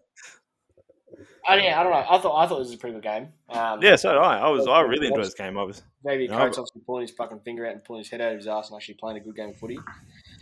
oh 1.49 1.55
yeah, 1.55 1.79
I 1.79 1.83
don't 1.83 1.91
know. 1.91 2.05
I 2.09 2.17
thought 2.19 2.37
I 2.43 2.47
thought 2.47 2.59
this 2.59 2.67
was 2.67 2.75
a 2.75 2.77
pretty 2.77 2.95
good 2.95 3.03
game. 3.03 3.29
Um, 3.49 3.81
Yeah, 3.81 3.95
so 3.95 4.13
did 4.13 4.19
I. 4.19 4.39
I 4.39 4.49
was, 4.49 4.67
I 4.67 4.81
really 4.81 5.07
enjoyed 5.07 5.25
this 5.25 5.33
game. 5.33 5.57
I 5.57 5.63
was, 5.63 5.83
maybe 6.03 6.27
No, 6.27 6.37
Coates 6.37 6.57
obviously 6.57 6.81
pulling 6.85 7.01
his 7.03 7.11
fucking 7.11 7.39
finger 7.41 7.65
out 7.65 7.73
and 7.73 7.83
pulling 7.83 8.01
his 8.01 8.09
head 8.09 8.21
out 8.21 8.31
of 8.31 8.37
his 8.37 8.47
ass 8.47 8.69
and 8.69 8.77
actually 8.77 8.95
playing 8.95 9.17
a 9.17 9.21
good 9.21 9.35
game 9.35 9.49
of 9.49 9.57
footy. 9.57 9.79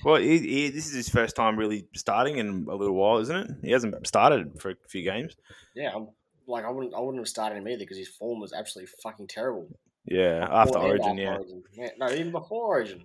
well, 0.04 0.16
he, 0.18 0.40
he, 0.40 0.70
this 0.70 0.88
is 0.88 0.94
his 0.94 1.10
first 1.10 1.36
time 1.36 1.58
really 1.58 1.88
starting 1.96 2.38
in 2.38 2.66
a 2.70 2.76
little 2.76 2.96
while, 2.96 3.18
isn't 3.20 3.36
it? 3.36 3.52
He 3.64 3.72
hasn't 3.72 4.06
started 4.08 4.60
for 4.60 4.72
a 4.72 4.76
few 4.88 5.04
games. 5.04 5.36
Yeah, 5.76 5.92
I'm, 5.96 6.10
like 6.48 6.64
I 6.66 6.70
wouldn't 6.70 6.94
I 6.94 7.00
wouldn't 7.00 7.20
have 7.20 7.28
started 7.28 7.58
him 7.58 7.68
either 7.68 7.80
because 7.80 7.98
his 7.98 8.08
form 8.08 8.40
was 8.40 8.54
absolutely 8.54 8.92
fucking 9.02 9.28
terrible. 9.28 9.68
Yeah, 10.08 10.48
after 10.50 10.74
Before 10.74 10.90
Origin, 10.90 11.18
yeah. 11.18 11.36
Origin. 11.36 11.64
yeah. 11.74 11.90
No, 11.98 12.10
even 12.12 12.32
before 12.32 12.66
Origin. 12.68 13.04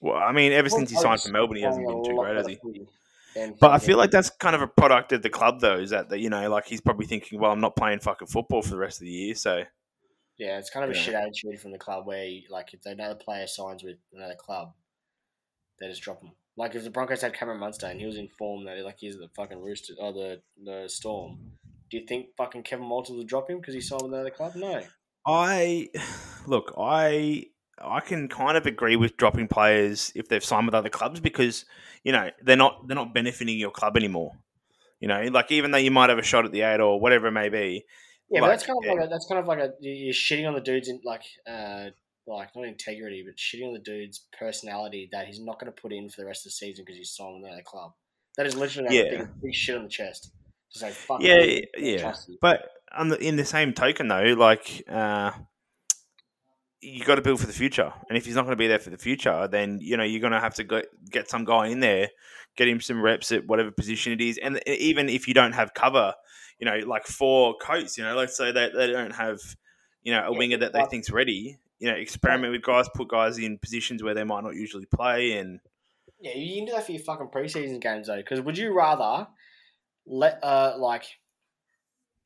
Well, 0.00 0.16
I 0.16 0.32
mean, 0.32 0.52
ever 0.52 0.68
since 0.68 0.90
he 0.90 0.96
signed 0.96 1.20
for 1.20 1.30
Melbourne, 1.30 1.56
he 1.56 1.62
hasn't 1.62 1.86
been 1.86 2.04
too 2.04 2.16
great, 2.16 2.36
has 2.36 2.46
he? 2.46 2.58
But 3.60 3.72
I 3.72 3.78
feel 3.78 3.98
like 3.98 4.10
that's 4.10 4.30
kind 4.30 4.54
of 4.54 4.62
a 4.62 4.66
product 4.66 5.12
of 5.12 5.22
the 5.22 5.30
club, 5.30 5.60
though. 5.60 5.78
Is 5.78 5.90
that, 5.90 6.08
that 6.10 6.20
you 6.20 6.30
know, 6.30 6.48
like 6.48 6.66
he's 6.66 6.80
probably 6.80 7.06
thinking, 7.06 7.40
well, 7.40 7.50
I'm 7.50 7.60
not 7.60 7.76
playing 7.76 8.00
fucking 8.00 8.28
football 8.28 8.62
for 8.62 8.70
the 8.70 8.78
rest 8.78 9.00
of 9.00 9.04
the 9.04 9.10
year, 9.10 9.34
so 9.34 9.64
Yeah, 10.38 10.58
it's 10.58 10.70
kind 10.70 10.84
of 10.84 10.90
a 10.90 10.94
shit 10.94 11.14
attitude 11.14 11.60
from 11.60 11.72
the 11.72 11.78
club 11.78 12.06
where, 12.06 12.28
like, 12.50 12.72
if 12.72 12.84
another 12.86 13.14
player 13.14 13.46
signs 13.46 13.82
with 13.82 13.96
another 14.14 14.36
club, 14.38 14.72
they 15.80 15.88
just 15.88 16.02
drop 16.02 16.22
him. 16.22 16.32
Like, 16.56 16.74
if 16.74 16.84
the 16.84 16.90
Broncos 16.90 17.20
had 17.22 17.34
Cameron 17.34 17.60
Munster 17.60 17.86
and 17.86 18.00
he 18.00 18.06
was 18.06 18.16
informed 18.16 18.66
that, 18.66 18.82
like, 18.84 18.98
he's 18.98 19.18
the 19.18 19.28
fucking 19.34 19.60
Rooster 19.60 19.94
or 19.98 20.12
the 20.12 20.40
the 20.62 20.88
Storm, 20.88 21.38
do 21.90 21.98
you 21.98 22.06
think 22.06 22.28
fucking 22.36 22.62
Kevin 22.62 22.88
Walters 22.88 23.16
would 23.16 23.26
drop 23.26 23.50
him 23.50 23.58
because 23.58 23.74
he 23.74 23.80
signed 23.80 24.02
with 24.02 24.12
another 24.12 24.30
club? 24.30 24.54
No. 24.56 24.82
I 25.26 25.88
look, 26.46 26.74
I 26.78 27.46
I 27.78 28.00
can 28.00 28.28
kind 28.28 28.56
of 28.56 28.66
agree 28.66 28.96
with 28.96 29.16
dropping 29.16 29.48
players 29.48 30.12
if 30.14 30.28
they've 30.28 30.44
signed 30.44 30.66
with 30.66 30.74
other 30.74 30.88
clubs 30.88 31.20
because 31.20 31.64
you 32.04 32.12
know 32.12 32.30
they're 32.42 32.56
not 32.56 32.86
they're 32.86 32.94
not 32.94 33.14
benefiting 33.14 33.58
your 33.58 33.70
club 33.70 33.96
anymore. 33.96 34.32
You 35.00 35.08
know, 35.08 35.22
like 35.24 35.52
even 35.52 35.72
though 35.72 35.78
you 35.78 35.90
might 35.90 36.08
have 36.08 36.18
a 36.18 36.22
shot 36.22 36.46
at 36.46 36.52
the 36.52 36.62
eight 36.62 36.80
or 36.80 36.98
whatever 36.98 37.26
it 37.26 37.32
may 37.32 37.48
be. 37.48 37.84
Yeah, 38.30 38.40
Like, 38.40 38.48
but 38.48 38.52
that's 38.52 38.66
kind 38.66 38.78
of 38.78 38.84
yeah. 38.86 38.92
like 38.92 39.04
a, 39.04 39.08
that's 39.08 39.26
kind 39.28 39.38
of 39.38 39.46
like 39.46 39.58
a 39.58 39.72
you're 39.80 40.14
shitting 40.14 40.48
on 40.48 40.54
the 40.54 40.60
dude's 40.60 40.88
in 40.88 41.00
like 41.04 41.22
uh 41.46 41.90
like 42.26 42.48
not 42.56 42.66
integrity, 42.66 43.24
but 43.24 43.36
shitting 43.36 43.66
on 43.68 43.72
the 43.72 43.78
dude's 43.78 44.26
personality 44.36 45.08
that 45.12 45.26
he's 45.26 45.40
not 45.40 45.60
going 45.60 45.72
to 45.72 45.80
put 45.80 45.92
in 45.92 46.08
for 46.08 46.22
the 46.22 46.26
rest 46.26 46.40
of 46.40 46.50
the 46.50 46.54
season 46.54 46.84
because 46.84 46.98
he's 46.98 47.14
signed 47.14 47.34
with 47.36 47.44
another 47.44 47.62
club. 47.64 47.92
That 48.36 48.46
is 48.46 48.56
literally 48.56 48.88
like 48.88 48.96
Yeah. 48.96 49.12
a 49.12 49.18
big, 49.18 49.28
big 49.42 49.54
shit 49.54 49.76
on 49.76 49.84
the 49.84 49.88
chest. 49.88 50.32
Fuck. 50.74 51.22
Yeah, 51.22 51.60
yeah. 51.78 52.14
But 52.40 52.68
on 52.92 53.08
the, 53.08 53.18
in 53.18 53.36
the 53.36 53.44
same 53.44 53.72
token, 53.72 54.08
though, 54.08 54.34
like 54.36 54.82
uh, 54.88 55.32
you 56.80 57.04
got 57.04 57.16
to 57.16 57.22
build 57.22 57.40
for 57.40 57.46
the 57.46 57.52
future, 57.52 57.92
and 58.08 58.16
if 58.16 58.24
he's 58.26 58.34
not 58.34 58.42
going 58.42 58.52
to 58.52 58.56
be 58.56 58.68
there 58.68 58.78
for 58.78 58.90
the 58.90 58.98
future, 58.98 59.48
then 59.48 59.78
you 59.80 59.96
know 59.96 60.04
you're 60.04 60.20
going 60.20 60.32
to 60.32 60.40
have 60.40 60.54
to 60.54 60.64
go, 60.64 60.82
get 61.10 61.28
some 61.28 61.44
guy 61.44 61.68
in 61.68 61.80
there, 61.80 62.08
get 62.56 62.68
him 62.68 62.80
some 62.80 63.02
reps 63.02 63.32
at 63.32 63.46
whatever 63.46 63.70
position 63.70 64.12
it 64.12 64.20
is, 64.20 64.38
and 64.38 64.60
even 64.66 65.08
if 65.08 65.26
you 65.26 65.34
don't 65.34 65.52
have 65.52 65.74
cover, 65.74 66.14
you 66.58 66.66
know, 66.66 66.78
like 66.86 67.06
for 67.06 67.54
Coates, 67.60 67.98
you 67.98 68.04
know, 68.04 68.14
let's 68.14 68.36
say 68.36 68.52
that 68.52 68.72
they 68.74 68.90
don't 68.90 69.14
have, 69.14 69.38
you 70.02 70.12
know, 70.12 70.26
a 70.26 70.32
Yeah, 70.32 70.38
winger 70.38 70.58
that 70.58 70.72
they 70.72 70.84
think's 70.90 71.10
ready. 71.10 71.58
You 71.78 71.90
know, 71.90 71.96
experiment 71.96 72.52
with 72.52 72.62
guys, 72.62 72.88
put 72.94 73.08
guys 73.08 73.38
in 73.38 73.58
positions 73.58 74.02
where 74.02 74.14
they 74.14 74.24
might 74.24 74.44
not 74.44 74.54
usually 74.54 74.86
play, 74.86 75.32
and 75.32 75.60
Yeah, 76.20 76.34
you 76.36 76.56
can 76.56 76.64
do 76.66 76.72
that 76.72 76.86
for 76.86 76.92
your 76.92 77.02
fucking 77.02 77.28
preseason 77.28 77.80
games 77.80 78.06
though. 78.06 78.16
Because 78.16 78.40
would 78.40 78.56
you 78.56 78.72
rather 78.74 79.28
let 80.06 80.42
uh 80.42 80.76
like 80.78 81.04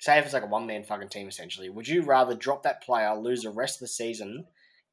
say 0.00 0.18
if 0.18 0.24
it's 0.24 0.34
like 0.34 0.42
a 0.42 0.46
one 0.46 0.66
man 0.66 0.82
fucking 0.82 1.08
team 1.08 1.28
essentially, 1.28 1.68
would 1.68 1.86
you 1.86 2.02
rather 2.02 2.34
drop 2.34 2.62
that 2.64 2.82
player, 2.82 3.14
lose 3.14 3.42
the 3.42 3.50
rest 3.50 3.76
of 3.76 3.80
the 3.80 3.88
season, 3.88 4.46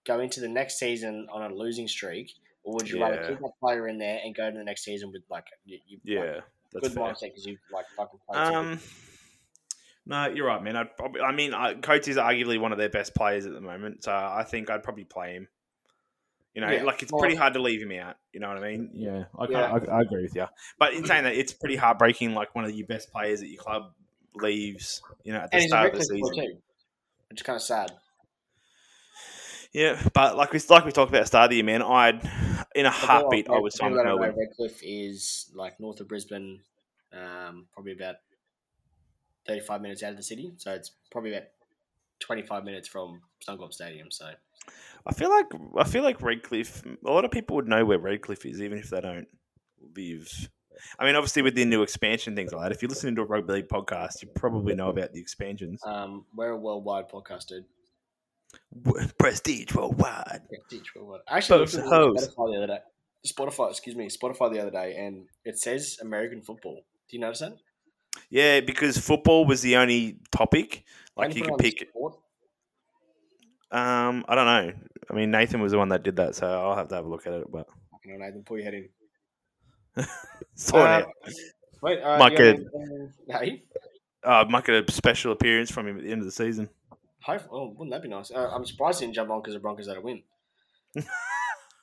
go 0.05 0.19
into 0.19 0.39
the 0.39 0.47
next 0.49 0.77
season 0.77 1.27
on 1.31 1.49
a 1.49 1.53
losing 1.53 1.87
streak, 1.87 2.33
or 2.63 2.75
would 2.75 2.89
you 2.89 3.01
rather 3.01 3.25
keep 3.27 3.39
that 3.39 3.51
player 3.59 3.87
in 3.87 3.97
there 3.97 4.19
and 4.23 4.35
go 4.35 4.51
to 4.51 4.57
the 4.57 4.63
next 4.63 4.83
season 4.83 5.11
with 5.11 5.23
like 5.29 5.45
you, 5.65 5.79
you 5.87 5.99
yeah, 6.03 6.19
like, 6.19 6.43
that's 6.73 6.87
good 6.89 6.93
fair. 6.93 7.03
mindset 7.05 7.21
because 7.21 7.45
you 7.45 7.57
like 7.73 7.85
fucking 7.95 8.19
played 8.29 8.45
some 8.45 8.55
Um, 8.55 8.79
no, 10.05 10.27
you're 10.27 10.47
right, 10.47 10.63
man. 10.63 10.77
I'd 10.77 10.95
probably, 10.95 11.19
I 11.21 11.33
mean, 11.33 11.53
I, 11.53 11.73
Coates 11.73 12.07
is 12.07 12.15
arguably 12.15 12.59
one 12.59 12.71
of 12.71 12.77
their 12.77 12.87
best 12.89 13.13
players 13.13 13.45
at 13.45 13.51
the 13.53 13.59
moment, 13.59 14.05
so 14.05 14.13
I 14.13 14.45
think 14.47 14.69
I'd 14.69 14.83
probably 14.83 15.03
play 15.03 15.33
him. 15.33 15.49
You 16.53 16.61
know, 16.61 16.71
Yeah, 16.71 16.83
like 16.83 17.03
it's 17.03 17.11
well- 17.11 17.19
pretty 17.19 17.35
hard 17.35 17.53
to 17.53 17.61
leave 17.61 17.81
him 17.81 17.91
out. 17.99 18.15
You 18.33 18.39
know 18.39 18.47
what 18.47 18.57
I 18.57 18.71
mean? 18.71 18.89
Yeah, 18.93 19.25
I, 19.37 19.47
Yeah. 19.49 19.71
I, 19.73 19.97
I 19.97 20.01
agree 20.01 20.23
with 20.23 20.33
you. 20.35 20.45
But 20.79 20.93
in 20.93 21.05
saying 21.05 21.25
that, 21.25 21.35
it's 21.35 21.51
pretty 21.53 21.75
heartbreaking. 21.75 22.33
Like 22.33 22.55
one 22.55 22.63
of 22.65 22.71
your 22.73 22.87
best 22.87 23.11
players 23.11 23.41
at 23.41 23.49
your 23.49 23.61
club 23.61 23.91
leaves. 24.41 25.01
You 25.23 25.33
know, 25.33 25.39
at 25.39 25.51
the 25.51 25.57
and 25.57 25.67
start 25.67 25.93
of 25.93 25.99
the 25.99 26.05
season. 26.05 26.35
too. 26.35 26.57
Which 27.29 27.41
is 27.41 27.43
kind 27.45 27.55
of 27.57 27.61
sad. 27.61 27.91
Yeah, 29.73 30.01
but 30.13 30.37
like 30.37 30.53
we 30.53 30.59
like 30.69 30.85
we 30.85 30.91
talked 30.91 31.09
about 31.09 31.19
at 31.19 31.23
the 31.23 31.27
start 31.27 31.43
of 31.45 31.49
the 31.49 31.57
year, 31.57 31.65
man. 31.65 31.81
I'd 31.81 32.21
in 32.73 32.85
a 32.85 32.89
heartbeat, 32.89 33.49
I 33.49 33.59
would 33.59 33.73
sign 33.73 33.91
people 33.91 33.97
with 33.97 34.05
that 34.05 34.09
don't 34.09 34.15
know, 34.15 34.21
Melbourne. 34.21 34.39
Redcliffe 34.39 34.79
is 34.81 35.51
like 35.53 35.79
north 35.79 35.99
of 35.99 36.07
Brisbane, 36.07 36.61
um, 37.13 37.67
probably 37.73 37.91
about 37.91 38.15
thirty-five 39.45 39.81
minutes 39.81 40.03
out 40.03 40.11
of 40.11 40.17
the 40.17 40.23
city. 40.23 40.53
So 40.57 40.71
it's 40.71 40.91
probably 41.11 41.33
about 41.33 41.47
twenty-five 42.19 42.63
minutes 42.63 42.87
from 42.87 43.21
Suncorp 43.47 43.73
Stadium. 43.73 44.09
So 44.09 44.29
I 45.05 45.13
feel 45.13 45.29
like 45.29 45.47
I 45.77 45.83
feel 45.83 46.03
like 46.03 46.21
Redcliffe. 46.21 46.83
A 47.05 47.11
lot 47.11 47.25
of 47.25 47.31
people 47.31 47.57
would 47.57 47.67
know 47.67 47.83
where 47.83 47.99
Redcliffe 47.99 48.45
is, 48.45 48.61
even 48.61 48.77
if 48.77 48.89
they 48.89 49.01
don't 49.01 49.27
live. 49.95 50.49
I 50.99 51.05
mean, 51.05 51.15
obviously 51.15 51.41
with 51.41 51.55
the 51.55 51.65
new 51.65 51.81
expansion 51.81 52.35
things 52.35 52.53
like 52.53 52.63
that. 52.63 52.71
If 52.71 52.81
you're 52.81 52.89
listening 52.89 53.15
to 53.15 53.21
a 53.21 53.25
rugby 53.25 53.53
league 53.53 53.67
podcast, 53.67 54.21
you 54.21 54.29
probably 54.35 54.75
know 54.75 54.89
about 54.89 55.13
the 55.13 55.19
expansions. 55.19 55.81
um, 55.85 56.25
we're 56.35 56.49
a 56.51 56.57
worldwide 56.57 57.09
podcast, 57.09 57.47
dude. 57.47 57.65
Prestige 59.17 59.73
worldwide. 59.75 60.41
Teach 60.69 60.95
worldwide. 60.95 61.21
I 61.27 61.37
actually 61.37 61.59
Both 61.59 61.73
looked 61.73 62.21
at. 62.21 62.29
Spotify 62.29 62.51
the 62.51 62.57
other 62.57 62.67
day. 62.67 62.79
Spotify, 63.25 63.69
excuse 63.69 63.95
me, 63.95 64.09
Spotify 64.09 64.51
the 64.53 64.59
other 64.61 64.71
day, 64.71 64.95
and 64.95 65.25
it 65.43 65.59
says 65.59 65.97
American 66.01 66.41
football. 66.41 66.75
Do 67.09 67.17
you 67.17 67.19
notice 67.19 67.39
that? 67.39 67.53
Yeah, 68.29 68.61
because 68.61 68.97
football 68.97 69.45
was 69.45 69.61
the 69.61 69.77
only 69.77 70.19
topic. 70.31 70.83
Like 71.15 71.35
you 71.35 71.43
could 71.43 71.57
pick. 71.57 71.87
sport. 71.89 72.15
Um, 73.71 74.23
I 74.27 74.35
don't 74.35 74.45
know. 74.45 74.73
I 75.09 75.13
mean, 75.13 75.31
Nathan 75.31 75.61
was 75.61 75.71
the 75.71 75.77
one 75.77 75.89
that 75.89 76.03
did 76.03 76.15
that, 76.17 76.35
so 76.35 76.47
I'll 76.47 76.75
have 76.75 76.87
to 76.89 76.95
have 76.95 77.05
a 77.05 77.09
look 77.09 77.27
at 77.27 77.33
it. 77.33 77.51
But 77.51 77.67
Fucking 77.91 78.11
hell, 78.11 78.19
Nathan, 78.19 78.43
pull 78.43 78.57
your 78.57 78.65
head 78.65 78.73
in. 78.75 78.89
Uh, 80.73 80.77
out. 80.77 81.07
Wait, 81.81 82.01
uh, 82.01 82.17
Might 82.17 82.35
get- 82.37 82.59
Hey, 83.29 83.63
Uh, 84.23 84.45
might 84.49 84.65
get 84.65 84.89
a 84.89 84.91
special 84.91 85.31
appearance 85.31 85.71
from 85.71 85.87
him 85.87 85.97
at 85.97 86.03
the 86.03 86.11
end 86.11 86.21
of 86.21 86.25
the 86.25 86.31
season. 86.31 86.69
Hope, 87.21 87.43
oh, 87.51 87.67
wouldn't 87.69 87.91
that 87.91 88.01
be 88.01 88.07
nice? 88.07 88.31
Uh, 88.31 88.49
I'm 88.53 88.65
surprised 88.65 88.99
he 88.99 89.05
didn't 89.05 89.15
jump 89.15 89.29
on 89.29 89.41
because 89.41 89.53
the 89.53 89.59
Broncos 89.59 89.87
had 89.87 89.97
a 89.97 90.01
win. 90.01 90.23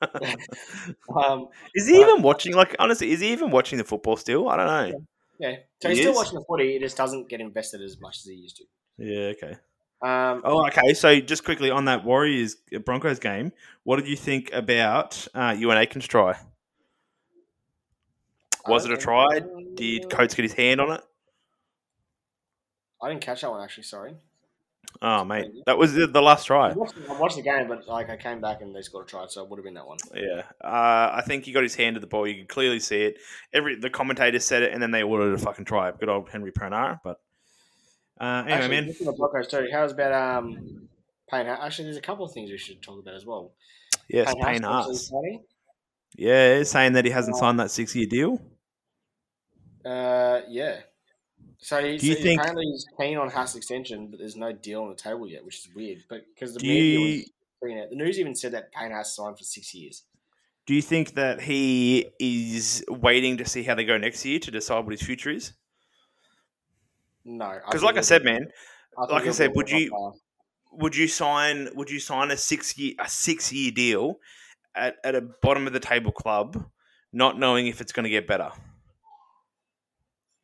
Um, 1.15 1.49
Is 1.75 1.87
he 1.89 2.01
even 2.01 2.21
watching? 2.23 2.55
Like, 2.55 2.75
honestly, 2.79 3.11
is 3.13 3.21
he 3.21 3.33
even 3.33 3.51
watching 3.51 3.79
the 3.79 3.85
football 3.85 4.17
still? 4.17 4.49
I 4.49 4.57
don't 4.57 4.67
know. 4.67 5.07
yeah, 5.39 5.57
so 5.81 5.89
He 5.89 5.95
he's 5.95 6.05
still 6.05 6.15
watching 6.15 6.35
the 6.35 6.45
footy. 6.47 6.73
He 6.73 6.79
just 6.79 6.97
doesn't 6.97 7.29
get 7.29 7.41
invested 7.41 7.81
as 7.81 7.99
much 8.01 8.19
as 8.19 8.25
he 8.25 8.35
used 8.35 8.57
to. 8.59 8.65
Yeah, 8.99 9.33
okay. 9.37 9.57
Um, 10.03 10.43
Oh, 10.45 10.67
okay. 10.67 10.93
So 10.95 11.21
just 11.21 11.45
quickly 11.45 11.71
on 11.71 11.87
that 11.87 12.05
Warriors 12.05 12.57
uh, 12.75 12.81
Broncos 12.81 13.19
game, 13.19 13.53
what 13.85 13.97
did 13.97 14.09
you 14.09 14.17
think 14.17 14.53
about 14.53 15.27
uh, 15.35 15.55
Aiken's 15.57 16.07
try? 16.07 16.37
Was 18.67 18.85
it 18.85 18.93
a 18.93 18.97
try? 18.97 19.41
Did 19.75 20.11
Coates 20.11 20.35
get 20.35 20.43
his 20.43 20.55
hand 20.55 20.81
on 20.81 20.93
it? 20.93 21.01
I 23.03 23.09
didn't 23.09 23.23
catch 23.23 23.43
that 23.43 23.51
one 23.51 23.63
actually. 23.63 23.85
Sorry. 23.85 24.15
Oh 25.03 25.25
mate, 25.25 25.51
that 25.67 25.77
was 25.77 25.93
the, 25.93 26.07
last 26.23 26.47
try. 26.47 26.71
I 26.71 26.73
watched, 26.73 26.95
I 27.11 27.19
watched 27.19 27.37
the 27.37 27.43
game, 27.43 27.67
but 27.69 27.87
like 27.89 28.11
I 28.11 28.17
came 28.17 28.41
back 28.41 28.63
and 28.63 28.75
they 28.75 28.81
scored 28.81 29.07
a 29.07 29.09
try, 29.09 29.27
so 29.29 29.43
it 29.43 29.51
would 29.51 29.59
have 29.59 29.65
been 29.65 29.75
that 29.75 29.87
one. 29.87 29.99
Yeah, 30.15 30.43
uh, 30.63 31.11
I 31.13 31.23
think 31.27 31.45
he 31.45 31.53
got 31.53 31.65
his 31.65 31.75
hand 31.75 31.95
to 31.97 32.01
the 32.01 32.07
ball. 32.07 32.27
You 32.27 32.37
could 32.37 32.49
clearly 32.49 32.79
see 32.81 33.03
it. 33.03 33.19
Every 33.53 33.75
the 33.75 33.91
commentator 33.91 34.39
said 34.39 34.63
it, 34.63 34.73
and 34.73 34.81
then 34.83 34.93
they 34.93 35.03
ordered 35.03 35.35
a 35.35 35.39
fucking 35.39 35.65
try. 35.65 35.91
Good 35.91 36.09
old 36.09 36.31
Henry 36.31 36.53
Pranara. 36.53 37.01
But 37.03 37.21
uh, 38.21 38.45
anyway, 38.47 38.53
actually, 38.53 38.69
man. 38.69 38.87
looking 38.87 39.09
at 39.09 39.17
the 39.17 39.21
podcast 39.21 39.51
too, 39.51 39.69
how's 39.73 39.93
about 39.93 40.13
um 40.13 40.89
Payne? 41.29 41.47
Actually, 41.47 41.87
there's 41.87 41.97
a 41.97 42.03
couple 42.03 42.25
of 42.25 42.33
things 42.33 42.51
we 42.51 42.59
should 42.59 42.81
talk 42.81 43.01
about 43.01 43.15
as 43.15 43.27
well. 43.27 43.53
Yes, 44.09 44.33
Payne 44.33 44.45
Payne 44.45 44.63
Haas, 44.63 45.11
Haas. 45.11 45.13
Yeah, 46.17 46.63
saying 46.63 46.93
that 46.93 47.05
he 47.05 47.11
hasn't 47.11 47.37
Uh, 47.37 47.41
signed 47.41 47.61
that 47.61 47.71
six 47.71 47.97
year 47.97 48.07
deal. 48.07 48.41
Uh, 49.85 50.41
yeah. 50.49 50.81
So, 51.59 51.83
he, 51.85 51.97
Do 51.99 52.07
you 52.07 52.15
think- 52.15 52.41
apparently 52.41 52.67
he's 52.67 52.87
keen 52.99 53.17
on 53.17 53.31
Haas 53.31 53.55
extension, 53.55 54.09
but 54.09 54.19
there's 54.19 54.37
no 54.37 54.53
deal 54.53 54.83
on 54.83 54.89
the 54.91 54.95
table 54.95 55.27
yet, 55.29 55.45
which 55.45 55.67
is 55.67 55.75
weird. 55.75 56.05
But 56.09 56.23
because 56.35 56.55
the 56.55 56.61
media 56.61 56.99
you- 56.99 57.25
was 57.63 57.89
the 57.91 57.97
news 57.97 58.19
even 58.19 58.35
said 58.35 58.53
that 58.53 58.71
Payne 58.73 58.91
Haas 58.93 59.17
signed 59.17 59.39
for 59.39 59.45
six 59.45 59.75
years. 59.75 60.03
Do 60.67 60.75
you 60.75 60.83
think 60.83 61.15
that 61.15 61.41
he 61.43 62.11
is 62.19 62.85
waiting 62.89 63.37
to 63.39 63.45
see 63.47 63.63
how 63.63 63.75
they 63.75 63.85
go 63.85 63.97
next 63.99 64.25
year 64.25 64.39
to 64.41 64.51
decide 64.51 64.85
what 64.85 64.93
his 64.93 65.03
future 65.03 65.31
is? 65.31 65.53
No, 67.25 67.59
Because, 67.67 67.83
like 67.83 67.97
I 67.97 68.03
said, 68.03 68.23
man, 68.25 68.41
think 68.97 69.11
like 69.11 69.27
I 69.27 69.31
said, 69.31 69.55
would 69.55 69.71
you- 69.71 70.13
would 70.73 70.97
you 70.97 71.07
sign 71.09 71.69
would 71.75 71.89
you 71.91 72.01
sign 72.01 72.31
a 72.31 72.37
six 72.37 72.77
year 72.77 72.95
a 72.99 73.09
six 73.09 73.53
year 73.53 73.71
deal 73.71 74.19
at, 74.75 74.97
at 75.05 75.15
a 75.15 75.21
bottom 75.21 75.67
of 75.67 75.73
the 75.73 75.81
table 75.81 76.13
club, 76.13 76.69
not 77.13 77.39
knowing 77.39 77.67
if 77.67 77.81
it's 77.81 77.93
going 77.93 78.05
to 78.05 78.11
get 78.11 78.27
better? 78.27 78.51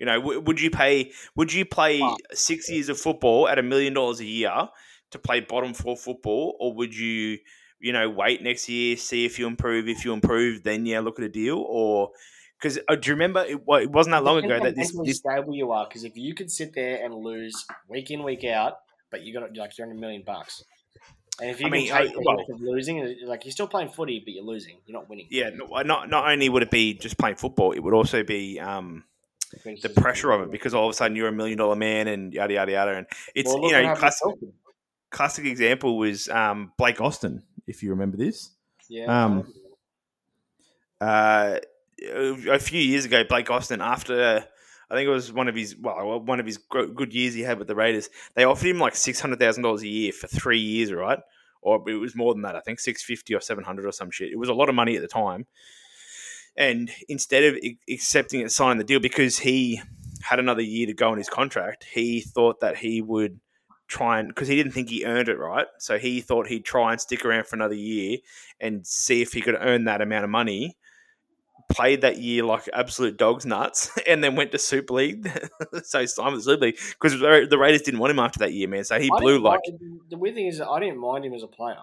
You 0.00 0.06
know, 0.06 0.18
w- 0.18 0.40
would 0.40 0.60
you 0.60 0.70
pay? 0.70 1.12
Would 1.36 1.52
you 1.52 1.64
play 1.66 2.02
six 2.32 2.68
years 2.70 2.88
of 2.88 2.98
football 2.98 3.46
at 3.46 3.58
a 3.58 3.62
million 3.62 3.92
dollars 3.94 4.18
a 4.20 4.24
year 4.24 4.68
to 5.10 5.18
play 5.18 5.40
bottom 5.40 5.74
four 5.74 5.96
football, 5.96 6.56
or 6.58 6.72
would 6.72 6.96
you, 6.96 7.38
you 7.80 7.92
know, 7.92 8.08
wait 8.08 8.42
next 8.42 8.68
year, 8.68 8.96
see 8.96 9.26
if 9.26 9.38
you 9.38 9.46
improve? 9.46 9.88
If 9.88 10.04
you 10.06 10.12
improve, 10.14 10.62
then 10.62 10.86
yeah, 10.86 11.00
look 11.00 11.18
at 11.18 11.24
a 11.26 11.28
deal. 11.28 11.58
Or 11.58 12.12
because 12.58 12.78
uh, 12.88 12.94
do 12.96 13.10
you 13.10 13.14
remember 13.14 13.44
it, 13.44 13.66
wa- 13.66 13.76
it 13.76 13.90
wasn't 13.90 14.12
that 14.14 14.24
long 14.24 14.42
ago 14.42 14.58
that 14.58 14.74
this, 14.74 14.92
this 15.04 15.18
stable 15.18 15.54
you 15.54 15.70
are. 15.70 15.86
Because 15.86 16.04
if 16.04 16.16
you 16.16 16.34
could 16.34 16.50
sit 16.50 16.74
there 16.74 17.04
and 17.04 17.14
lose 17.14 17.66
week 17.88 18.10
in 18.10 18.22
week 18.22 18.44
out, 18.44 18.78
but 19.10 19.22
you 19.22 19.34
got 19.34 19.54
like 19.54 19.76
you're 19.76 19.86
on 19.86 19.94
a 19.94 20.00
million 20.00 20.22
bucks, 20.26 20.64
and 21.42 21.50
if 21.50 21.60
you 21.60 21.66
I 21.66 21.70
mean, 21.70 21.88
can 21.88 21.98
take 22.06 22.10
I- 22.10 22.14
the 22.14 22.22
well- 22.24 22.46
losing, 22.72 23.16
like 23.26 23.44
you're 23.44 23.52
still 23.52 23.68
playing 23.68 23.90
footy, 23.90 24.22
but 24.24 24.32
you're 24.32 24.44
losing. 24.44 24.76
You're 24.86 24.98
not 24.98 25.10
winning. 25.10 25.26
yeah, 25.30 25.50
not 25.84 26.08
not 26.08 26.30
only 26.30 26.48
would 26.48 26.62
it 26.62 26.70
be 26.70 26.94
just 26.94 27.18
playing 27.18 27.36
football, 27.36 27.72
it 27.72 27.80
would 27.80 27.92
also 27.94 28.22
be 28.22 28.58
um, 28.60 29.04
the 29.82 29.92
pressure 29.96 30.30
of 30.30 30.42
it 30.42 30.50
because 30.50 30.74
all 30.74 30.86
of 30.86 30.90
a 30.90 30.94
sudden 30.94 31.16
you're 31.16 31.28
a 31.28 31.32
million 31.32 31.58
dollar 31.58 31.76
man 31.76 32.08
and 32.08 32.32
yada 32.32 32.54
yada 32.54 32.72
yada. 32.72 32.96
And 32.96 33.06
it's 33.34 33.52
Well, 33.52 33.64
you 33.64 33.72
know 33.72 33.94
classic, 33.94 34.28
classic 35.10 35.44
example 35.44 35.98
was 35.98 36.28
um, 36.28 36.72
Blake 36.78 37.00
Austin 37.00 37.42
if 37.66 37.82
you 37.82 37.90
remember 37.90 38.16
this. 38.16 38.50
Yeah. 38.88 39.24
um, 39.24 39.52
uh, 41.00 41.58
a 42.02 42.58
few 42.58 42.80
years 42.80 43.04
ago 43.04 43.24
Blake 43.24 43.50
Austin 43.50 43.80
after 43.80 44.44
I 44.90 44.94
think 44.94 45.06
it 45.06 45.10
was 45.10 45.32
one 45.32 45.48
of 45.48 45.54
his 45.54 45.76
well 45.76 46.20
one 46.20 46.40
of 46.40 46.46
his 46.46 46.58
good 46.58 47.14
years 47.14 47.34
he 47.34 47.42
had 47.42 47.58
with 47.58 47.68
the 47.68 47.74
Raiders 47.74 48.10
they 48.34 48.44
offered 48.44 48.68
him 48.68 48.78
like 48.78 48.94
six 48.96 49.20
hundred 49.20 49.38
thousand 49.38 49.62
dollars 49.62 49.82
a 49.82 49.88
year 49.88 50.12
for 50.12 50.26
three 50.26 50.58
years 50.60 50.92
right? 50.92 51.20
Or 51.62 51.82
it 51.88 51.94
was 51.94 52.16
more 52.16 52.32
than 52.32 52.42
that 52.42 52.56
I 52.56 52.60
think 52.60 52.80
six 52.80 53.02
fifty 53.02 53.34
or 53.34 53.40
seven 53.40 53.64
hundred 53.64 53.86
or 53.86 53.92
some 53.92 54.10
shit. 54.10 54.32
It 54.32 54.38
was 54.38 54.48
a 54.48 54.54
lot 54.54 54.68
of 54.68 54.74
money 54.74 54.96
at 54.96 55.02
the 55.02 55.08
time 55.08 55.46
and 56.56 56.90
instead 57.08 57.44
of 57.44 57.58
accepting 57.88 58.40
it, 58.40 58.50
signing 58.50 58.78
the 58.78 58.84
deal 58.84 59.00
because 59.00 59.38
he 59.38 59.80
had 60.22 60.38
another 60.38 60.62
year 60.62 60.86
to 60.86 60.94
go 60.94 61.10
on 61.10 61.18
his 61.18 61.28
contract, 61.28 61.84
he 61.84 62.20
thought 62.20 62.60
that 62.60 62.76
he 62.76 63.00
would 63.00 63.40
try 63.88 64.20
and 64.20 64.28
because 64.28 64.48
he 64.48 64.56
didn't 64.56 64.72
think 64.72 64.88
he 64.88 65.04
earned 65.04 65.28
it 65.28 65.38
right, 65.38 65.66
so 65.78 65.98
he 65.98 66.20
thought 66.20 66.46
he'd 66.46 66.64
try 66.64 66.92
and 66.92 67.00
stick 67.00 67.24
around 67.24 67.46
for 67.46 67.56
another 67.56 67.74
year 67.74 68.18
and 68.60 68.86
see 68.86 69.20
if 69.20 69.32
he 69.32 69.40
could 69.40 69.56
earn 69.58 69.84
that 69.84 70.00
amount 70.00 70.24
of 70.24 70.30
money. 70.30 70.76
Played 71.68 72.00
that 72.00 72.18
year 72.18 72.42
like 72.42 72.68
absolute 72.72 73.16
dogs 73.16 73.46
nuts, 73.46 73.90
and 74.06 74.24
then 74.24 74.34
went 74.34 74.50
to 74.52 74.58
Super 74.58 74.94
League. 74.94 75.30
so 75.84 76.04
signed 76.04 76.34
with 76.34 76.44
Super 76.44 76.66
League 76.66 76.78
because 77.00 77.18
the 77.18 77.58
Raiders 77.58 77.82
didn't 77.82 78.00
want 78.00 78.10
him 78.10 78.18
after 78.18 78.40
that 78.40 78.52
year, 78.52 78.66
man. 78.68 78.84
So 78.84 78.98
he 78.98 79.08
I 79.12 79.20
blew 79.20 79.38
like 79.38 79.60
mind- 79.68 80.00
the 80.08 80.18
weird 80.18 80.34
thing 80.34 80.46
is 80.46 80.58
that 80.58 80.68
I 80.68 80.80
didn't 80.80 80.98
mind 80.98 81.24
him 81.24 81.32
as 81.32 81.42
a 81.44 81.48
player. 81.48 81.78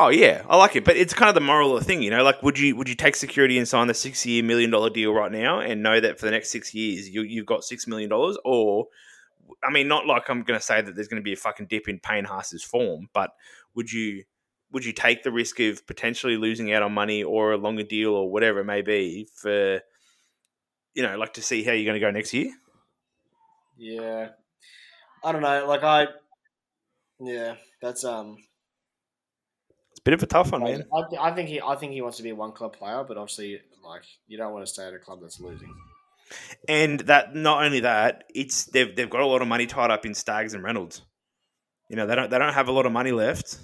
Oh 0.00 0.10
yeah, 0.10 0.44
I 0.48 0.56
like 0.56 0.76
it, 0.76 0.84
but 0.84 0.96
it's 0.96 1.12
kind 1.12 1.28
of 1.28 1.34
the 1.34 1.40
moral 1.40 1.76
of 1.76 1.80
the 1.80 1.84
thing, 1.84 2.02
you 2.02 2.10
know. 2.10 2.22
Like, 2.22 2.40
would 2.44 2.56
you 2.56 2.76
would 2.76 2.88
you 2.88 2.94
take 2.94 3.16
security 3.16 3.58
and 3.58 3.66
sign 3.66 3.88
the 3.88 3.94
six 3.94 4.24
year 4.24 4.44
million 4.44 4.70
dollar 4.70 4.90
deal 4.90 5.12
right 5.12 5.32
now 5.32 5.58
and 5.58 5.82
know 5.82 5.98
that 5.98 6.20
for 6.20 6.26
the 6.26 6.30
next 6.30 6.52
six 6.52 6.72
years 6.72 7.08
you 7.10 7.22
you've 7.22 7.46
got 7.46 7.64
six 7.64 7.88
million 7.88 8.08
dollars? 8.08 8.38
Or, 8.44 8.86
I 9.64 9.72
mean, 9.72 9.88
not 9.88 10.06
like 10.06 10.30
I'm 10.30 10.44
going 10.44 10.56
to 10.56 10.64
say 10.64 10.80
that 10.80 10.94
there's 10.94 11.08
going 11.08 11.20
to 11.20 11.24
be 11.24 11.32
a 11.32 11.36
fucking 11.36 11.66
dip 11.66 11.88
in 11.88 11.98
Payne 11.98 12.26
Haas's 12.26 12.62
form, 12.62 13.08
but 13.12 13.30
would 13.74 13.90
you 13.92 14.22
would 14.70 14.84
you 14.84 14.92
take 14.92 15.24
the 15.24 15.32
risk 15.32 15.58
of 15.58 15.84
potentially 15.88 16.36
losing 16.36 16.72
out 16.72 16.84
on 16.84 16.92
money 16.92 17.24
or 17.24 17.50
a 17.50 17.56
longer 17.56 17.82
deal 17.82 18.14
or 18.14 18.30
whatever 18.30 18.60
it 18.60 18.66
may 18.66 18.82
be 18.82 19.28
for, 19.34 19.80
you 20.94 21.02
know, 21.02 21.18
like 21.18 21.32
to 21.32 21.42
see 21.42 21.64
how 21.64 21.72
you're 21.72 21.90
going 21.90 22.00
to 22.00 22.06
go 22.06 22.12
next 22.12 22.32
year? 22.32 22.52
Yeah, 23.76 24.28
I 25.24 25.32
don't 25.32 25.42
know. 25.42 25.66
Like 25.66 25.82
I, 25.82 26.06
yeah, 27.18 27.56
that's 27.82 28.04
um. 28.04 28.36
Bit 30.08 30.14
of 30.14 30.22
a 30.22 30.26
tough 30.26 30.52
one, 30.52 30.62
man. 30.62 30.84
I, 30.90 31.28
I 31.28 31.34
think 31.34 31.50
he, 31.50 31.60
I 31.60 31.74
think 31.74 31.92
he 31.92 32.00
wants 32.00 32.16
to 32.16 32.22
be 32.22 32.30
a 32.30 32.34
one 32.34 32.52
club 32.52 32.72
player, 32.72 33.04
but 33.06 33.18
obviously, 33.18 33.60
like 33.84 34.04
you 34.26 34.38
don't 34.38 34.54
want 34.54 34.64
to 34.64 34.72
stay 34.72 34.86
at 34.86 34.94
a 34.94 34.98
club 34.98 35.18
that's 35.20 35.38
losing. 35.38 35.70
And 36.66 37.00
that 37.00 37.34
not 37.34 37.62
only 37.62 37.80
that, 37.80 38.24
it's 38.34 38.64
they've 38.64 38.96
they've 38.96 39.10
got 39.10 39.20
a 39.20 39.26
lot 39.26 39.42
of 39.42 39.48
money 39.48 39.66
tied 39.66 39.90
up 39.90 40.06
in 40.06 40.14
Staggs 40.14 40.54
and 40.54 40.64
Reynolds. 40.64 41.02
You 41.90 41.96
know, 41.96 42.06
they 42.06 42.14
don't 42.14 42.30
they 42.30 42.38
don't 42.38 42.54
have 42.54 42.68
a 42.68 42.72
lot 42.72 42.86
of 42.86 42.92
money 42.92 43.12
left. 43.12 43.58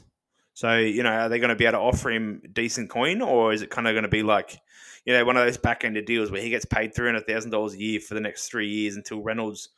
So, 0.53 0.77
you 0.77 1.03
know, 1.03 1.13
are 1.13 1.29
they 1.31 1.39
going 1.39 1.49
to 1.49 1.57
be 1.57 1.65
able 1.65 1.79
to 1.79 1.83
offer 1.83 2.11
him 2.11 2.43
decent 2.53 2.91
coin 2.91 3.23
or 3.23 3.55
is 3.55 3.63
it 3.63 3.71
kind 3.71 3.89
of 3.89 3.95
going 3.95 4.03
to 4.03 4.11
be 4.11 4.23
like, 4.23 4.61
you 5.07 5.15
know, 5.15 5.25
one 5.25 5.39
of 5.39 5.47
those 5.47 5.57
back 5.57 5.83
end 5.83 5.99
deals 6.05 6.31
where 6.31 6.43
he 6.43 6.51
gets 6.51 6.67
paid 6.67 6.95
three 6.95 7.07
hundred 7.07 7.27
thousand 7.27 7.53
dollars 7.53 7.73
a 7.73 7.79
year 7.79 8.01
for 8.01 8.13
the 8.13 8.21
next 8.21 8.49
three 8.49 8.69
years 8.69 8.97
until 8.97 9.23
Reynolds 9.23 9.71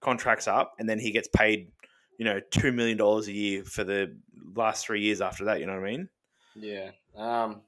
contracts 0.00 0.46
up 0.46 0.74
and 0.78 0.88
then 0.88 1.00
he 1.00 1.10
gets 1.10 1.26
paid, 1.34 1.72
you 2.18 2.24
know, 2.24 2.40
two 2.50 2.72
million 2.72 2.98
dollars 2.98 3.28
a 3.28 3.32
year 3.32 3.64
for 3.64 3.84
the 3.84 4.16
last 4.54 4.86
three 4.86 5.02
years 5.02 5.20
after 5.20 5.44
that, 5.46 5.60
you 5.60 5.66
know 5.66 5.74
what 5.74 5.86
I 5.86 5.90
mean? 5.90 6.08
Yeah. 6.54 6.90
Um. 7.16 7.62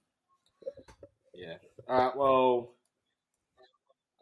Yeah. 1.35 1.55
All 1.89 1.99
right. 1.99 2.17
Well, 2.17 2.71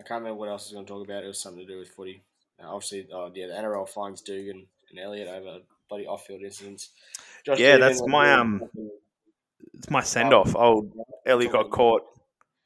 I 0.01 0.03
can't 0.05 0.23
remember 0.23 0.39
what 0.39 0.49
else 0.49 0.63
I 0.63 0.67
was 0.67 0.73
going 0.73 0.87
to 0.87 0.93
talk 0.93 1.05
about. 1.07 1.25
It 1.25 1.29
was 1.29 1.41
something 1.41 1.67
to 1.67 1.73
do 1.73 1.79
with 1.79 1.91
footy. 1.91 2.23
Uh, 2.63 2.69
obviously, 2.69 3.07
uh, 3.15 3.31
yeah, 3.35 3.47
the 3.47 3.53
NRL 3.53 3.89
fines 3.89 4.21
Dugan 4.21 4.67
and 4.91 4.99
Elliott 4.99 5.29
over 5.29 5.59
bloody 5.89 6.07
off-field 6.07 6.43
incidents. 6.43 6.91
Josh 7.45 7.59
Yeah, 7.59 7.77
Dugan 7.77 7.81
that's 7.81 8.07
my, 8.07 8.33
um, 8.33 8.63
It's 9.75 9.91
my 9.91 10.03
send 10.03 10.33
off. 10.33 10.55
Oh, 10.57 10.91
Elliott 11.27 11.53
got 11.53 11.71
caught. 11.71 12.03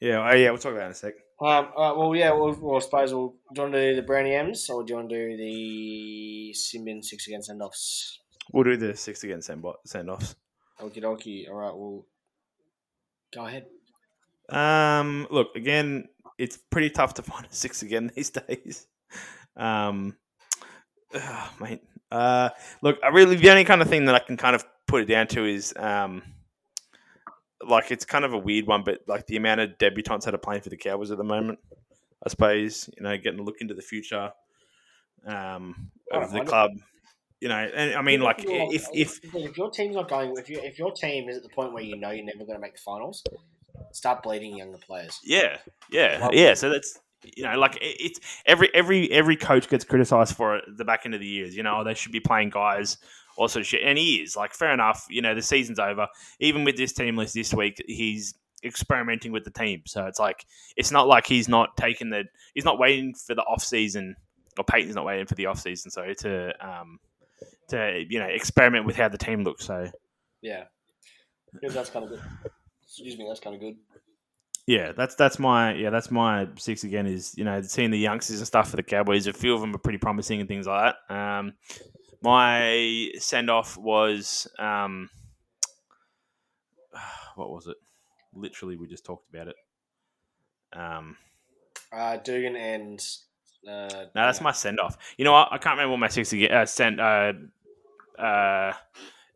Yeah, 0.01 0.29
oh, 0.29 0.35
yeah, 0.35 0.51
we'll 0.51 0.59
talk 0.59 0.73
about 0.73 0.83
it 0.83 0.87
in 0.87 0.91
a 0.93 0.95
sec. 0.95 1.15
Um, 1.39 1.69
all 1.77 1.89
right, 1.89 1.97
well, 1.99 2.17
yeah, 2.17 2.33
we'll, 2.33 2.55
well, 2.55 2.77
I 2.77 2.81
suppose 2.81 3.13
we'll. 3.13 3.35
Do 3.53 3.57
you 3.57 3.63
want 3.63 3.75
to 3.75 3.91
do 3.91 3.97
the 3.97 4.03
Brownie 4.03 4.35
M's 4.35 4.71
or 4.71 4.83
do 4.83 4.93
you 4.93 4.97
want 4.97 5.11
to 5.11 5.29
do 5.29 5.37
the 5.37 6.53
sin 6.55 6.85
bin 6.85 7.03
six 7.03 7.27
against 7.27 7.49
send 7.49 7.61
offs? 7.61 8.21
We'll 8.53 8.65
do 8.65 8.77
the 8.77 8.97
six 8.97 9.23
against 9.23 9.49
send 9.49 10.11
offs. 10.11 10.37
Okie 10.81 11.03
dokie. 11.03 11.49
All 11.49 11.57
right, 11.57 11.75
well, 11.75 12.07
go 13.35 13.47
ahead. 13.47 13.67
Um, 14.49 15.27
look 15.31 15.55
again. 15.55 16.09
It's 16.39 16.57
pretty 16.71 16.91
tough 16.91 17.15
to 17.15 17.23
find 17.23 17.45
a 17.45 17.55
six 17.55 17.83
again 17.83 18.11
these 18.15 18.31
days. 18.31 18.87
Um, 19.57 20.17
mate. 21.61 21.83
Uh, 22.11 22.51
look, 22.83 22.99
I 23.03 23.09
really 23.09 23.37
the 23.37 23.51
only 23.51 23.65
kind 23.65 23.83
of 23.83 23.89
thing 23.89 24.07
that 24.07 24.15
I 24.15 24.21
can 24.21 24.37
kind 24.37 24.55
of 24.55 24.65
put 24.87 25.03
it 25.03 25.07
down 25.07 25.27
to 25.29 25.45
is 25.45 25.75
um, 25.77 26.23
like 27.69 27.91
it's 27.91 28.05
kind 28.05 28.25
of 28.25 28.33
a 28.33 28.39
weird 28.39 28.67
one, 28.67 28.83
but 28.85 29.01
like 29.07 29.27
the 29.27 29.37
amount 29.37 29.61
of 29.61 29.71
debutants 29.79 30.23
that 30.25 30.35
are 30.35 30.39
playing 30.39 30.63
for 30.63 30.71
the 30.71 30.77
Cowboys 30.77 31.11
at 31.11 31.19
the 31.19 31.25
moment. 31.25 31.59
I 32.25 32.29
suppose 32.29 32.89
you 32.97 33.03
know, 33.03 33.17
getting 33.17 33.41
a 33.41 33.43
look 33.43 33.57
into 33.61 33.75
the 33.75 33.83
future 33.83 34.33
um, 35.27 35.91
of 36.13 36.33
the 36.33 36.41
club. 36.49 36.71
You 37.41 37.49
know, 37.49 37.57
and 37.57 37.95
I 37.95 38.01
mean, 38.03 38.21
like 38.23 38.45
if 38.47 38.89
if 38.95 39.21
if 39.35 39.57
your 39.59 39.71
team's 39.71 39.95
not 39.95 40.09
going, 40.09 40.35
if 40.39 40.49
you 40.49 40.59
if 40.63 40.79
your 40.79 40.93
team 40.93 41.29
is 41.29 41.37
at 41.37 41.43
the 41.43 41.51
point 41.51 41.73
where 41.75 41.83
you 41.83 41.97
know 41.97 42.11
you're 42.11 42.25
never 42.25 42.39
going 42.45 42.55
to 42.57 42.59
make 42.61 42.75
the 42.75 42.81
finals, 42.81 43.23
start 43.93 44.23
bleeding 44.23 44.57
younger 44.57 44.79
players. 44.79 45.21
Yeah, 45.23 45.59
yeah, 45.91 46.29
yeah. 46.33 46.55
So 46.55 46.71
that's 46.71 46.99
you 47.37 47.43
know, 47.45 47.59
like 47.59 47.77
it- 47.77 47.97
it's 48.01 48.21
every 48.47 48.71
every 48.75 49.11
every 49.13 49.37
coach 49.37 49.69
gets 49.69 49.85
criticized 49.85 50.35
for 50.35 50.57
it 50.57 50.65
at 50.67 50.79
the 50.79 50.85
back 50.87 51.03
end 51.05 51.15
of 51.15 51.21
the 51.21 51.27
years. 51.27 51.55
You 51.55 51.63
know, 51.63 51.85
they 51.85 51.95
should 51.95 52.13
be 52.13 52.21
playing 52.21 52.51
guys 52.51 52.97
also 53.37 53.63
shit, 53.63 53.83
and 53.85 53.99
he 53.99 54.17
is 54.17 54.37
like 54.37 54.55
fair 54.55 54.73
enough. 54.73 55.07
You 55.09 55.23
know, 55.23 55.35
the 55.35 55.43
season's 55.43 55.79
over. 55.79 56.09
Even 56.41 56.65
with 56.65 56.77
this 56.77 56.93
team 56.93 57.17
list 57.17 57.35
this 57.35 57.53
week, 57.55 57.83
he's 57.87 58.35
experimenting 58.65 59.33
with 59.33 59.45
the 59.45 59.51
team. 59.51 59.83
So 59.87 60.07
it's 60.07 60.19
like 60.19 60.45
it's 60.77 60.91
not 60.91 61.07
like 61.07 61.27
he's 61.27 61.49
not 61.49 61.77
taking 61.77 62.11
the 62.11 62.25
he's 62.55 62.65
not 62.65 62.79
waiting 62.79 63.15
for 63.15 63.35
the 63.35 63.43
off 63.43 63.63
season 63.63 64.17
or 64.59 64.65
Payten's 64.65 64.95
not 64.95 65.05
waiting 65.05 65.27
for 65.27 65.35
the 65.35 65.47
off 65.47 65.61
season. 65.61 65.91
So 65.91 66.13
to 66.13 66.53
um 66.67 66.99
to 67.69 68.05
you 68.09 68.19
know 68.19 68.27
experiment 68.27 68.87
with 68.87 68.97
how 68.97 69.09
the 69.09 69.19
team 69.19 69.45
looks. 69.45 69.65
So 69.65 69.91
Yeah, 70.43 70.65
that's 71.63 71.91
kind 71.91 72.05
of 72.05 72.11
good. 72.11 72.21
Excuse 72.85 73.19
me, 73.19 73.27
that's 73.29 73.41
kind 73.41 73.55
of 73.55 73.61
good. 73.61 73.77
Yeah, 74.67 74.93
that's 74.93 75.15
that's 75.15 75.39
my 75.39 75.75
yeah 75.75 75.91
that's 75.91 76.11
my 76.11 76.49
six 76.57 76.85
again. 76.85 77.07
Is 77.07 77.35
you 77.37 77.45
know 77.45 77.63
seeing 77.63 77.91
the 77.91 77.99
youngsters 77.99 78.39
and 78.39 78.47
stuff 78.47 78.71
for 78.71 78.77
the 78.77 78.83
Cowboys. 78.83 79.27
A 79.27 79.33
few 79.33 79.55
of 79.55 79.61
them 79.61 79.75
are 79.75 79.79
pretty 79.79 79.99
promising 79.99 80.41
and 80.41 80.49
things 80.49 80.67
like 80.67 80.95
that. 81.09 81.15
Um, 81.15 81.53
my 82.23 83.11
send 83.19 83.51
off 83.51 83.77
was 83.77 84.49
um, 84.59 85.11
what 87.37 87.51
was 87.51 87.67
it? 87.67 87.77
Literally, 88.35 88.77
we 88.77 88.87
just 88.87 89.05
talked 89.05 89.29
about 89.33 89.49
it. 89.49 89.57
Um, 90.73 91.17
Uh, 91.93 92.17
Dugan 92.19 92.57
and. 92.57 93.01
Uh, 93.67 93.89
no, 94.15 94.27
that's 94.27 94.41
my 94.41 94.53
send 94.53 94.79
off. 94.79 94.97
You 95.17 95.25
know 95.25 95.33
what? 95.33 95.49
I 95.51 95.59
can't 95.59 95.77
remember 95.77 95.93
what 95.93 95.99
my 95.99 96.09
six 96.09 96.33
uh, 96.33 96.67
send 96.67 97.01
uh, 97.01 97.33
uh, 98.19 98.73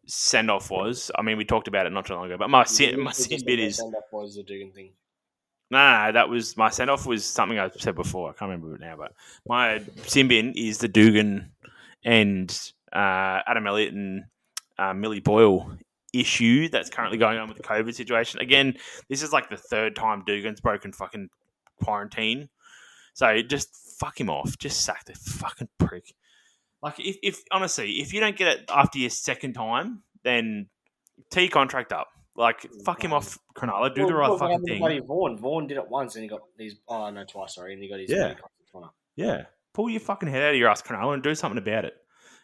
send 0.07 0.51
off 0.51 0.71
was. 0.71 1.11
I 1.17 1.23
mean, 1.23 1.37
we 1.37 1.45
talked 1.45 1.67
about 1.67 1.87
it 1.87 1.91
not 1.91 2.07
too 2.07 2.15
long 2.15 2.27
ago. 2.27 2.37
But 2.39 2.49
my 2.49 2.65
sin, 2.65 3.01
my 3.01 3.13
sin 3.13 3.41
bit 3.45 3.59
is 3.59 3.79
Send 3.79 3.95
off 3.95 4.05
was 4.13 4.37
the 4.37 4.45
Dugan 4.45 4.73
thing. 4.73 4.93
No, 5.71 5.79
no, 5.79 6.07
no, 6.07 6.13
that 6.13 6.29
was 6.29 6.57
my 6.57 6.69
send 6.71 6.91
off 6.91 7.07
was 7.07 7.25
something 7.25 7.59
I 7.59 7.71
said 7.71 7.95
before. 7.95 8.31
I 8.31 8.33
can't 8.33 8.51
remember 8.51 8.75
it 8.75 8.81
now, 8.81 8.97
but 8.97 9.15
my 9.49 9.83
sin 10.07 10.29
bin 10.29 10.53
is 10.55 10.79
the 10.79 10.89
Dugan 10.89 11.53
and 12.05 12.51
uh, 12.93 13.41
Adam 13.47 13.67
Elliott 13.67 13.95
and 13.95 14.25
uh, 14.79 14.95
Millie 14.95 15.21
Boyle 15.21 15.71
issue 16.13 16.69
that's 16.69 16.91
currently 16.91 17.19
going 17.19 17.39
on 17.39 17.49
with 17.49 17.57
the 17.57 17.63
COVID 17.63 17.95
situation. 17.95 18.41
Again, 18.41 18.77
this 19.09 19.23
is 19.23 19.33
like 19.33 19.49
the 19.49 19.57
third 19.57 19.97
time 19.97 20.23
Dugan's 20.27 20.61
broken 20.61 20.93
fucking 20.93 21.29
quarantine. 21.83 22.49
So 23.15 23.43
just 23.43 23.75
fuck 23.99 24.21
him 24.21 24.31
off. 24.31 24.59
Just 24.59 24.85
sack 24.85 25.05
the 25.05 25.15
fucking 25.15 25.69
prick. 25.79 26.15
Like 26.83 26.99
if, 26.99 27.17
if 27.23 27.43
honestly, 27.51 28.01
if 28.01 28.13
you 28.15 28.21
don't 28.21 28.37
get 28.37 28.49
it 28.49 28.71
after 28.75 28.99
your 28.99 29.11
second 29.11 29.53
time, 29.53 30.03
then 30.25 30.69
tee 31.31 31.49
contract 31.49 31.93
up. 31.93 32.09
Like 32.35 32.67
fuck 32.85 33.05
him 33.05 33.13
off, 33.13 33.39
Cronulla. 33.55 33.95
Do 33.95 34.07
the 34.07 34.15
right 34.15 34.31
what 34.31 34.39
fucking 34.39 34.63
thing. 34.63 35.07
Vaughan. 35.07 35.37
Vaughan 35.37 35.67
did 35.67 35.77
it 35.77 35.89
once 35.89 36.15
and 36.15 36.23
he 36.23 36.29
got 36.29 36.41
these. 36.57 36.77
Oh 36.89 37.11
no, 37.11 37.25
twice. 37.25 37.57
Sorry, 37.57 37.75
and 37.75 37.83
he 37.83 37.89
got 37.89 38.01
his. 38.01 38.11
Yeah. 38.11 38.35
Yeah. 39.17 39.43
Pull 39.75 39.91
your 39.91 40.01
fucking 40.01 40.29
head 40.29 40.43
out 40.43 40.51
of 40.55 40.57
your 40.57 40.69
ass, 40.69 40.83
Cronulla, 40.83 41.15
and 41.15 41.23
do 41.23 41.35
something 41.35 41.59
about 41.59 41.85
it. 41.85 41.95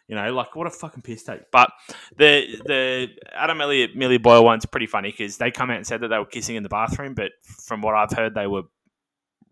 You 0.07 0.15
know, 0.15 0.31
like 0.33 0.55
what 0.55 0.67
a 0.67 0.69
fucking 0.69 1.01
piss 1.03 1.23
take. 1.23 1.51
But 1.51 1.69
the 2.17 2.45
the 2.65 3.07
Adam 3.33 3.59
Elliott 3.59 3.95
Millie 3.95 4.17
Boyle 4.17 4.45
one's 4.45 4.65
pretty 4.65 4.87
funny 4.87 5.11
because 5.11 5.37
they 5.37 5.51
come 5.51 5.69
out 5.69 5.77
and 5.77 5.85
said 5.85 6.01
that 6.01 6.07
they 6.07 6.17
were 6.17 6.25
kissing 6.25 6.55
in 6.55 6.63
the 6.63 6.69
bathroom, 6.69 7.13
but 7.13 7.31
from 7.65 7.81
what 7.81 7.93
I've 7.95 8.11
heard, 8.11 8.33
they 8.33 8.47
were 8.47 8.63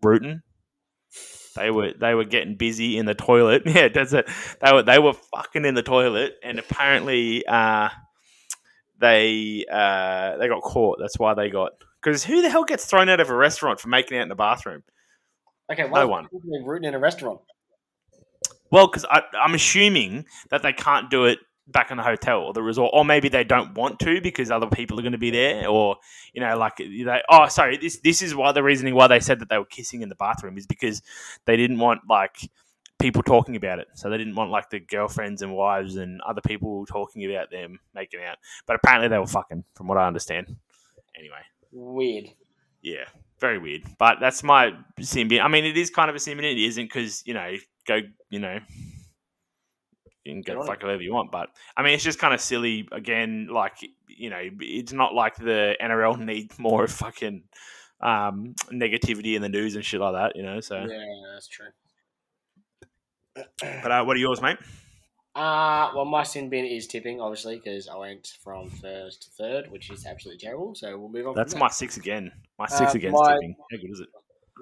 rooting. 0.02 0.40
They 1.56 1.70
were 1.70 1.92
they 1.98 2.14
were 2.14 2.24
getting 2.24 2.56
busy 2.56 2.96
in 2.96 3.04
the 3.06 3.14
toilet. 3.14 3.62
Yeah, 3.66 3.88
that's 3.88 4.14
it. 4.14 4.28
They 4.62 4.72
were 4.72 4.82
they 4.82 4.98
were 4.98 5.12
fucking 5.12 5.64
in 5.66 5.74
the 5.74 5.82
toilet, 5.82 6.36
and 6.42 6.58
apparently 6.58 7.46
uh, 7.46 7.90
they 8.98 9.64
uh, 9.70 10.38
they 10.38 10.48
got 10.48 10.62
caught. 10.62 10.98
That's 10.98 11.18
why 11.18 11.34
they 11.34 11.50
got 11.50 11.72
because 12.02 12.24
who 12.24 12.40
the 12.40 12.48
hell 12.50 12.64
gets 12.64 12.86
thrown 12.86 13.08
out 13.10 13.20
of 13.20 13.28
a 13.30 13.36
restaurant 13.36 13.80
for 13.80 13.88
making 13.88 14.16
out 14.18 14.22
in 14.22 14.28
the 14.28 14.34
bathroom? 14.34 14.82
Okay, 15.70 15.84
why 15.84 16.00
No 16.00 16.08
one. 16.08 16.24
fuck 16.24 16.34
are 16.34 16.40
they 16.44 16.64
rooting 16.66 16.88
in 16.88 16.94
a 16.94 16.98
restaurant? 16.98 17.40
Well, 18.76 18.88
because 18.88 19.06
I'm 19.10 19.54
assuming 19.54 20.26
that 20.50 20.62
they 20.62 20.74
can't 20.74 21.08
do 21.08 21.24
it 21.24 21.38
back 21.66 21.90
in 21.90 21.96
the 21.96 22.02
hotel 22.02 22.40
or 22.40 22.52
the 22.52 22.62
resort, 22.62 22.90
or 22.92 23.06
maybe 23.06 23.30
they 23.30 23.42
don't 23.42 23.72
want 23.74 23.98
to 24.00 24.20
because 24.20 24.50
other 24.50 24.66
people 24.66 24.98
are 24.98 25.02
going 25.02 25.12
to 25.12 25.18
be 25.18 25.30
there, 25.30 25.66
or 25.66 25.96
you 26.34 26.42
know, 26.42 26.58
like 26.58 26.76
they. 26.76 27.22
Oh, 27.30 27.48
sorry. 27.48 27.78
This 27.78 28.00
this 28.00 28.20
is 28.20 28.34
why 28.34 28.52
the 28.52 28.62
reasoning 28.62 28.94
why 28.94 29.06
they 29.06 29.18
said 29.18 29.38
that 29.38 29.48
they 29.48 29.56
were 29.56 29.64
kissing 29.64 30.02
in 30.02 30.10
the 30.10 30.14
bathroom 30.14 30.58
is 30.58 30.66
because 30.66 31.00
they 31.46 31.56
didn't 31.56 31.78
want 31.78 32.02
like 32.06 32.36
people 32.98 33.22
talking 33.22 33.56
about 33.56 33.78
it, 33.78 33.88
so 33.94 34.10
they 34.10 34.18
didn't 34.18 34.34
want 34.34 34.50
like 34.50 34.68
the 34.68 34.78
girlfriends 34.78 35.40
and 35.40 35.54
wives 35.54 35.96
and 35.96 36.20
other 36.20 36.42
people 36.42 36.84
talking 36.84 37.24
about 37.24 37.50
them 37.50 37.80
making 37.94 38.20
out. 38.22 38.36
But 38.66 38.76
apparently 38.76 39.08
they 39.08 39.18
were 39.18 39.26
fucking, 39.26 39.64
from 39.74 39.88
what 39.88 39.96
I 39.96 40.06
understand. 40.06 40.54
Anyway. 41.18 41.40
Weird. 41.72 42.26
Yeah, 42.82 43.06
very 43.40 43.58
weird. 43.58 43.82
But 43.98 44.18
that's 44.20 44.42
my 44.42 44.72
sin 45.00 45.28
bin. 45.28 45.40
I 45.40 45.48
mean, 45.48 45.64
it 45.64 45.76
is 45.76 45.90
kind 45.90 46.10
of 46.10 46.16
a 46.16 46.18
sin 46.18 46.36
bin. 46.36 46.44
It 46.44 46.58
isn't 46.58 46.86
because 46.86 47.22
you 47.26 47.34
know, 47.34 47.54
go, 47.86 48.00
you 48.30 48.38
know, 48.38 48.58
you 50.24 50.32
can 50.32 50.42
go 50.42 50.64
fuck 50.64 50.82
whatever 50.82 51.02
you 51.02 51.12
want. 51.12 51.30
But 51.30 51.50
I 51.76 51.82
mean, 51.82 51.94
it's 51.94 52.04
just 52.04 52.18
kind 52.18 52.34
of 52.34 52.40
silly. 52.40 52.88
Again, 52.92 53.48
like 53.50 53.74
you 54.08 54.30
know, 54.30 54.40
it's 54.60 54.92
not 54.92 55.14
like 55.14 55.36
the 55.36 55.76
NRL 55.82 56.18
needs 56.24 56.58
more 56.58 56.86
fucking 56.86 57.42
um, 58.00 58.54
negativity 58.70 59.36
in 59.36 59.42
the 59.42 59.48
news 59.48 59.74
and 59.76 59.84
shit 59.84 60.00
like 60.00 60.14
that. 60.14 60.36
You 60.36 60.42
know. 60.42 60.60
So, 60.60 60.76
Yeah, 60.76 61.04
that's 61.34 61.48
true. 61.48 61.68
but 63.60 63.90
uh, 63.92 64.04
what 64.04 64.16
are 64.16 64.20
yours, 64.20 64.40
mate? 64.40 64.58
Uh, 65.36 65.90
well, 65.94 66.06
my 66.06 66.22
sin 66.22 66.48
bin 66.48 66.64
is 66.64 66.86
tipping, 66.86 67.20
obviously, 67.20 67.56
because 67.62 67.88
I 67.88 67.96
went 67.96 68.26
from 68.42 68.70
first 68.70 69.22
to 69.24 69.30
third, 69.32 69.70
which 69.70 69.90
is 69.90 70.06
absolutely 70.06 70.38
terrible. 70.38 70.74
So 70.74 70.98
we'll 70.98 71.10
move 71.10 71.26
on. 71.28 71.34
That's 71.34 71.54
my 71.54 71.68
six 71.68 71.98
again. 71.98 72.32
My 72.58 72.66
six 72.66 72.94
Uh, 72.94 72.96
again. 72.96 73.12
tipping. 73.12 73.54
How 73.70 73.76
good 73.76 73.90
is 73.90 74.00
it? 74.00 74.08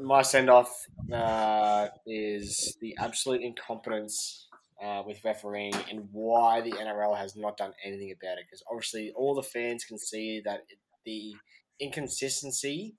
my 0.03 0.23
send 0.23 0.51
off 0.51 0.75
uh, 1.13 1.87
is 2.05 2.77
the 2.81 2.97
absolute 2.99 3.41
incompetence 3.43 4.49
uh, 4.83 5.05
with 5.07 5.25
refereeing 5.25 5.73
and 5.89 6.09
why 6.11 6.61
the 6.61 6.73
NRL 6.73 7.17
has 7.17 7.37
not 7.37 7.57
done 7.57 7.73
anything 7.85 8.11
about 8.11 8.39
it. 8.39 8.45
Because 8.51 8.65
obviously, 8.69 9.13
all 9.15 9.37
the 9.37 9.43
fans 9.45 9.85
can 9.85 9.97
see 9.99 10.43
that 10.45 10.61
it- 10.69 10.79
the 11.07 11.35
inconsistency 11.79 12.97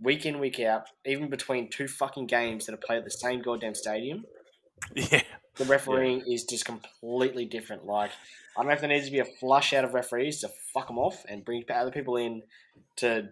week 0.00 0.26
in, 0.26 0.38
week 0.40 0.58
out, 0.60 0.82
even 1.06 1.30
between 1.30 1.70
two 1.70 1.88
fucking 1.88 2.26
games 2.26 2.66
that 2.66 2.74
are 2.74 2.84
played 2.84 2.98
at 2.98 3.04
the 3.04 3.10
same 3.10 3.40
goddamn 3.40 3.74
stadium, 3.74 4.24
Yeah. 4.94 5.22
The 5.56 5.64
refereeing 5.64 6.22
is 6.26 6.44
just 6.44 6.64
completely 6.64 7.44
different. 7.44 7.86
Like, 7.86 8.10
I 8.56 8.60
don't 8.60 8.68
know 8.68 8.74
if 8.74 8.80
there 8.80 8.88
needs 8.88 9.06
to 9.06 9.12
be 9.12 9.18
a 9.18 9.24
flush 9.24 9.72
out 9.72 9.84
of 9.84 9.94
referees 9.94 10.40
to 10.40 10.50
fuck 10.72 10.88
them 10.88 10.98
off 10.98 11.24
and 11.28 11.44
bring 11.44 11.64
other 11.70 11.90
people 11.90 12.16
in 12.16 12.42
to, 12.96 13.28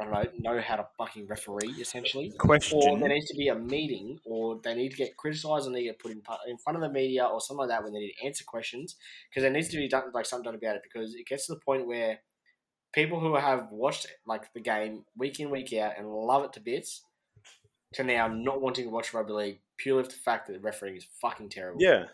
I 0.00 0.04
don't 0.04 0.12
know, 0.12 0.52
know 0.52 0.60
how 0.60 0.76
to 0.76 0.86
fucking 0.96 1.26
referee, 1.26 1.74
essentially. 1.80 2.32
Question. 2.38 2.80
Or 2.82 2.98
there 2.98 3.08
needs 3.08 3.28
to 3.28 3.36
be 3.36 3.48
a 3.48 3.54
meeting, 3.54 4.20
or 4.24 4.60
they 4.62 4.74
need 4.74 4.90
to 4.90 4.96
get 4.96 5.16
criticised 5.16 5.66
and 5.66 5.74
they 5.74 5.84
get 5.84 5.98
put 5.98 6.12
in, 6.12 6.22
in 6.46 6.58
front 6.58 6.76
of 6.76 6.82
the 6.82 6.90
media 6.90 7.24
or 7.24 7.40
something 7.40 7.66
like 7.66 7.68
that 7.68 7.84
when 7.84 7.92
they 7.92 8.00
need 8.00 8.14
to 8.18 8.26
answer 8.26 8.44
questions. 8.46 8.96
Because 9.28 9.42
there 9.42 9.52
needs 9.52 9.68
to 9.68 9.76
be 9.76 9.88
done, 9.88 10.04
like 10.14 10.26
something 10.26 10.44
done 10.44 10.54
about 10.54 10.76
it 10.76 10.82
because 10.82 11.14
it 11.14 11.26
gets 11.26 11.46
to 11.46 11.54
the 11.54 11.60
point 11.60 11.86
where 11.86 12.20
people 12.92 13.20
who 13.20 13.36
have 13.36 13.68
watched 13.70 14.06
like 14.26 14.52
the 14.54 14.60
game 14.60 15.04
week 15.16 15.40
in, 15.40 15.50
week 15.50 15.72
out 15.74 15.92
and 15.98 16.08
love 16.08 16.44
it 16.44 16.52
to 16.54 16.60
bits 16.60 17.02
to 17.94 18.04
now 18.04 18.28
not 18.28 18.60
wanting 18.60 18.84
to 18.84 18.90
watch 18.90 19.12
rugby 19.14 19.32
league 19.32 19.60
purely 19.78 20.02
for 20.02 20.10
the 20.10 20.16
fact 20.16 20.46
that 20.46 20.52
the 20.54 20.60
refereeing 20.60 20.96
is 20.96 21.06
fucking 21.20 21.48
terrible. 21.48 21.80
Yeah. 21.80 22.04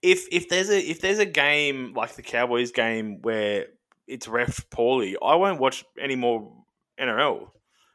If 0.00 0.26
if 0.32 0.48
there's 0.48 0.70
a 0.70 0.78
if 0.78 1.00
there's 1.00 1.18
a 1.18 1.26
game 1.26 1.92
like 1.94 2.14
the 2.14 2.22
Cowboys 2.22 2.72
game 2.72 3.20
where 3.22 3.66
it's 4.06 4.26
ref 4.28 4.68
poorly, 4.70 5.16
I 5.22 5.34
won't 5.34 5.60
watch 5.60 5.84
any 6.00 6.16
more 6.16 6.52
NRL 6.98 7.50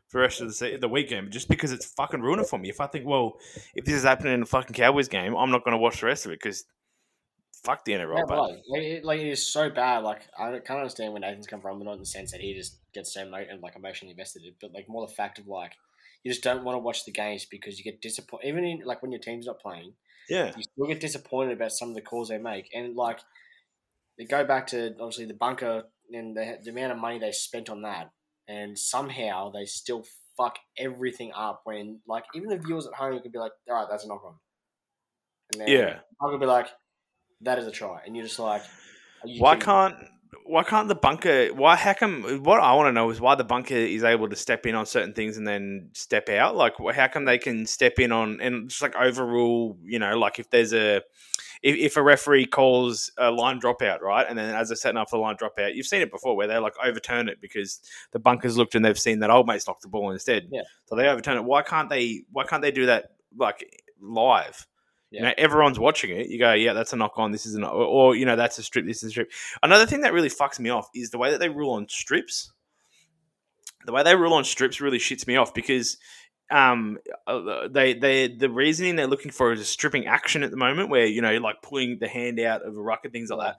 for 0.08 0.18
the 0.18 0.20
rest 0.20 0.42
of 0.42 0.58
the 0.58 0.78
the 0.78 0.88
weekend 0.88 1.32
just 1.32 1.50
because 1.50 1.72
it's 1.72 1.86
fucking 1.86 2.22
ruining 2.22 2.46
for 2.46 2.60
me. 2.60 2.70
If 2.70 2.80
I 2.80 2.88
think, 2.88 3.06
well, 3.06 3.38
if 3.76 3.86
this 3.86 3.96
is 3.96 4.04
happening 4.04 4.34
in 4.34 4.44
a 4.44 4.46
fucking 4.46 4.74
Cowboys 4.74 5.08
game, 5.08 5.36
I'm 5.36 5.52
not 5.52 5.64
going 5.64 5.74
to 5.74 5.82
watch 5.82 6.02
the 6.02 6.08
rest 6.08 6.26
of 6.26 6.32
it 6.32 6.40
because 6.42 6.66
fuck 7.64 7.84
the 7.86 7.94
NRL. 7.94 8.18
Yeah, 8.18 8.24
but 8.28 8.40
like, 8.70 8.82
it, 8.82 9.06
like 9.06 9.20
it 9.20 9.28
is 9.28 9.46
so 9.46 9.70
bad. 9.70 10.04
Like 10.04 10.22
I 10.38 10.52
can't 10.60 10.80
understand 10.80 11.14
where 11.14 11.20
Nathan's 11.20 11.48
come 11.48 11.62
from, 11.62 11.80
but 11.80 11.86
not 11.86 11.94
in 11.94 12.00
the 12.00 12.06
sense 12.06 12.32
that 12.32 12.42
he 12.42 12.54
just 12.54 12.78
gets 12.94 13.14
so 13.14 13.22
and 13.22 13.62
like 13.62 13.76
emotionally 13.76 14.12
invested 14.12 14.44
in 14.44 14.50
it, 14.50 14.56
but 14.62 14.74
like 14.74 14.88
more 14.88 15.06
the 15.06 15.14
fact 15.14 15.40
of 15.40 15.48
like 15.48 15.74
you 16.28 16.34
just 16.34 16.44
don't 16.44 16.66
want 16.66 16.76
to 16.76 16.80
watch 16.80 17.06
the 17.06 17.12
games 17.12 17.46
because 17.46 17.78
you 17.78 17.86
get 17.86 18.02
disappointed. 18.02 18.50
Even 18.50 18.66
in 18.66 18.82
like 18.84 19.02
when 19.02 19.14
your 19.14 19.22
team's 19.22 19.46
not 19.46 19.62
playing, 19.62 19.94
yeah, 20.28 20.52
you 20.58 20.64
still 20.64 20.86
get 20.86 21.00
disappointed 21.00 21.54
about 21.54 21.72
some 21.72 21.88
of 21.88 21.96
the 21.96 22.02
calls 22.02 22.28
they 22.28 22.38
make, 22.38 22.70
and 22.76 22.98
like 22.98 23.22
they 24.18 24.26
go 24.26 24.44
back 24.44 24.68
to 24.68 24.94
obviously 25.00 25.24
the 25.24 25.34
bunker 25.34 25.84
and 26.12 26.36
the, 26.36 26.58
the 26.62 26.72
amount 26.72 26.92
of 26.92 26.98
money 26.98 27.18
they 27.18 27.32
spent 27.32 27.70
on 27.70 27.84
that, 27.84 28.12
and 28.46 28.78
somehow 28.78 29.50
they 29.52 29.64
still 29.64 30.04
fuck 30.36 30.60
everything 30.78 31.32
up. 31.34 31.62
When 31.64 32.02
like 32.06 32.26
even 32.36 32.50
the 32.50 32.58
viewers 32.58 32.86
at 32.88 32.94
home 32.94 33.14
you 33.14 33.22
could 33.22 33.32
be 33.32 33.40
like, 33.40 33.54
"All 33.70 33.76
right, 33.76 33.88
that's 33.90 34.04
a 34.04 34.10
knock 34.10 34.26
on," 34.26 34.36
and 35.54 35.62
then 35.62 35.70
yeah. 35.70 36.00
I 36.22 36.30
could 36.30 36.42
be 36.42 36.46
like, 36.46 36.68
"That 37.40 37.58
is 37.58 37.68
a 37.68 37.72
try," 37.72 38.02
and 38.06 38.18
you're 38.18 38.26
just 38.26 38.38
like, 38.38 38.64
are 39.24 39.30
you 39.30 39.40
Why 39.40 39.56
can't 39.56 39.96
why 40.46 40.64
can't 40.64 40.88
the 40.88 40.96
bunker? 40.96 41.48
Why 41.50 41.76
how 41.76 41.94
come? 41.94 42.44
What 42.44 42.60
I 42.60 42.74
want 42.74 42.88
to 42.88 42.92
know 42.92 43.10
is 43.10 43.20
why 43.22 43.36
the 43.36 43.44
bunker 43.44 43.76
is 43.76 44.04
able 44.04 44.30
to 44.30 44.36
step 44.36 44.66
in 44.66 44.76
on 44.76 44.86
certain 44.86 45.14
things 45.14 45.38
and 45.38 45.48
then 45.48 45.90
step 45.94 46.30
out. 46.30 46.56
Like 46.56 46.74
how 46.94 47.08
come 47.08 47.26
they 47.26 47.38
can 47.38 47.66
step 47.66 48.00
in 48.00 48.12
on 48.12 48.40
and 48.42 48.70
just 48.70 48.82
like 48.82 48.96
overrule? 48.96 49.78
You 49.84 50.00
know, 50.00 50.18
like 50.18 50.40
if 50.40 50.50
there's 50.50 50.74
a 50.74 51.02
if, 51.62 51.76
if 51.76 51.98
a 51.98 52.04
referee 52.04 52.46
calls 52.46 53.12
a 53.18 53.32
line 53.32 53.60
dropout, 53.60 54.02
right, 54.02 54.26
and 54.28 54.38
then 54.38 54.54
as 54.56 54.70
they're 54.70 54.76
setting 54.76 54.98
up 54.98 55.10
for 55.10 55.18
the 55.18 55.22
line 55.22 55.36
dropout, 55.36 55.76
you've 55.76 55.88
seen 55.88 56.02
it 56.02 56.12
before 56.12 56.36
where 56.36 56.48
they 56.48 56.58
like 56.58 56.76
overturn 56.84 57.30
it 57.30 57.40
because 57.42 57.80
the 58.12 58.20
bunkers 58.20 58.58
looked 58.58 58.76
and 58.76 58.84
they've 58.84 59.00
seen 59.00 59.20
that 59.20 59.30
old 59.30 59.48
mate's 59.48 59.68
knocked 59.68 59.82
the 59.82 59.88
ball 59.88 60.12
instead. 60.12 60.48
Yeah. 60.52 60.62
So 60.86 60.96
they 60.96 61.08
overturn 61.08 61.38
it. 61.38 61.44
Why 61.44 61.62
can't 61.62 61.90
they? 61.90 62.24
Why 62.32 62.46
can't 62.46 62.62
they 62.62 62.72
do 62.72 62.88
that 62.88 63.12
like 63.38 63.66
live? 64.02 64.68
You 65.10 65.22
know, 65.22 65.34
everyone's 65.38 65.80
watching 65.80 66.12
it. 66.12 66.28
You 66.28 66.38
go, 66.38 66.54
yeah, 66.54 66.74
that's 66.74 66.92
a 66.92 66.98
knock 66.98 67.14
on. 67.18 67.32
This 67.32 67.46
is 67.46 67.56
a 67.56 67.60
knock, 67.60 67.74
or, 67.74 67.86
or 67.86 68.16
you 68.16 68.26
know, 68.26 68.36
that's 68.36 68.58
a 68.58 68.64
strip. 68.64 68.86
This 68.86 68.98
is 68.98 69.04
a 69.04 69.10
strip. 69.12 69.32
Another 69.64 69.86
thing 69.86 70.02
that 70.02 70.14
really 70.14 70.30
fucks 70.30 70.60
me 70.60 70.70
off 70.70 70.90
is 70.94 71.12
the 71.12 71.18
way 71.18 71.32
that 71.32 71.40
they 71.40 71.50
rule 71.50 71.72
on 71.72 71.88
strips. 71.88 72.52
The 73.86 73.94
way 73.94 74.04
they 74.04 74.16
rule 74.16 74.34
on 74.34 74.44
strips 74.44 74.82
really 74.82 74.98
shits 74.98 75.28
me 75.28 75.38
off 75.38 75.54
because 75.54 75.98
um 76.50 76.98
uh, 77.26 77.68
they 77.68 77.94
they 77.94 78.30
the 78.30 78.50
reasoning 78.50 78.96
they're 78.96 79.06
looking 79.06 79.32
for 79.32 79.52
is 79.52 79.60
a 79.60 79.66
stripping 79.66 80.08
action 80.08 80.44
at 80.44 80.52
the 80.52 80.56
moment 80.56 80.90
where 80.90 81.06
you 81.06 81.22
know 81.22 81.38
like 81.40 81.62
pulling 81.62 81.98
the 82.00 82.08
hand 82.08 82.40
out 82.40 82.62
of 82.62 82.78
a 82.78 82.82
ruck 82.82 83.02
and 83.04 83.12
things 83.12 83.30
like 83.30 83.50
that 83.50 83.58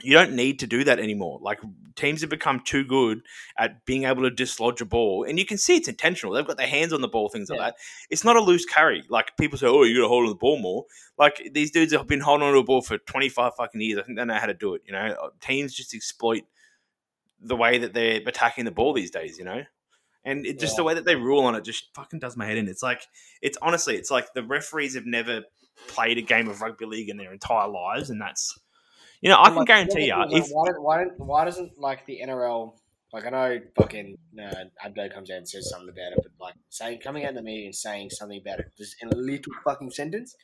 you 0.00 0.12
don't 0.12 0.32
need 0.34 0.60
to 0.60 0.66
do 0.66 0.84
that 0.84 0.98
anymore. 0.98 1.38
Like 1.42 1.58
teams 1.96 2.20
have 2.20 2.30
become 2.30 2.60
too 2.60 2.84
good 2.84 3.22
at 3.58 3.84
being 3.84 4.04
able 4.04 4.22
to 4.22 4.30
dislodge 4.30 4.80
a 4.80 4.84
ball, 4.84 5.24
and 5.24 5.38
you 5.38 5.44
can 5.44 5.58
see 5.58 5.76
it's 5.76 5.88
intentional. 5.88 6.32
They've 6.32 6.46
got 6.46 6.56
their 6.56 6.68
hands 6.68 6.92
on 6.92 7.00
the 7.00 7.08
ball, 7.08 7.28
things 7.28 7.50
like 7.50 7.58
Yeah. 7.58 7.64
that. 7.66 7.76
It's 8.10 8.24
not 8.24 8.36
a 8.36 8.40
loose 8.40 8.64
carry. 8.64 9.02
Like 9.08 9.36
people 9.36 9.58
say, 9.58 9.66
"Oh, 9.66 9.82
you 9.82 9.96
got 9.96 10.02
to 10.02 10.08
hold 10.08 10.24
on 10.24 10.30
the 10.30 10.36
ball 10.36 10.58
more." 10.58 10.84
Like 11.18 11.50
these 11.52 11.70
dudes 11.70 11.92
have 11.92 12.06
been 12.06 12.20
holding 12.20 12.46
on 12.46 12.52
to 12.52 12.60
a 12.60 12.64
ball 12.64 12.82
for 12.82 12.98
twenty 12.98 13.28
five 13.28 13.54
fucking 13.56 13.80
years. 13.80 13.98
I 13.98 14.02
think 14.02 14.18
they 14.18 14.24
know 14.24 14.34
how 14.34 14.46
to 14.46 14.54
do 14.54 14.74
it. 14.74 14.82
You 14.86 14.92
know, 14.92 15.16
uh, 15.20 15.30
teams 15.40 15.74
just 15.74 15.94
exploit 15.94 16.44
the 17.40 17.56
way 17.56 17.78
that 17.78 17.92
they're 17.94 18.20
attacking 18.26 18.64
the 18.64 18.70
ball 18.70 18.92
these 18.92 19.10
days. 19.10 19.38
You 19.38 19.44
know. 19.44 19.64
And 20.24 20.44
it, 20.46 20.58
just 20.58 20.76
the 20.76 20.84
way 20.84 20.94
that 20.94 21.04
they 21.06 21.16
rule 21.16 21.44
on 21.44 21.54
it 21.54 21.64
just 21.64 21.86
fucking 21.94 22.18
does 22.18 22.36
my 22.36 22.44
head 22.44 22.58
in. 22.58 22.68
It's 22.68 22.82
like 22.82 23.02
it's 23.40 23.56
honestly, 23.62 23.96
it's 23.96 24.10
like 24.10 24.32
the 24.34 24.42
referees 24.42 24.94
have 24.94 25.06
never 25.06 25.42
played 25.86 26.18
a 26.18 26.22
game 26.22 26.48
of 26.48 26.60
rugby 26.60 26.84
league 26.86 27.08
in 27.08 27.16
their 27.16 27.32
entire 27.32 27.68
lives, 27.68 28.10
and 28.10 28.20
that's 28.20 28.58
you 29.20 29.28
know 29.28 29.36
I 29.36 29.44
And, 29.44 29.46
can 29.48 29.56
like, 29.56 29.66
guarantee 29.66 30.06
you 30.06 30.14
if 30.30 30.44
is, 30.44 30.50
why 30.52 30.70
why 30.78 31.04
why 31.16 31.44
doesn't 31.44 31.78
like 31.78 32.06
the 32.06 32.20
NRL 32.24 32.74
like 33.12 33.24
I 33.24 33.30
know 33.30 33.60
fucking 33.80 34.18
uh, 34.38 34.54
Abdo 34.86 35.12
comes 35.12 35.30
out 35.30 35.38
and 35.38 35.48
says 35.48 35.70
something 35.70 35.88
about 35.88 36.12
it, 36.12 36.18
but 36.22 36.32
like 36.44 36.54
saying 36.68 37.00
coming 37.00 37.24
out 37.24 37.30
in 37.30 37.34
the 37.36 37.42
media 37.42 37.66
and 37.66 37.74
saying 37.74 38.10
something 38.10 38.40
about 38.40 38.60
it 38.60 38.66
just 38.76 38.96
in 39.02 39.08
a 39.08 39.16
little 39.16 39.52
fucking 39.64 39.90
sentence 39.90 40.36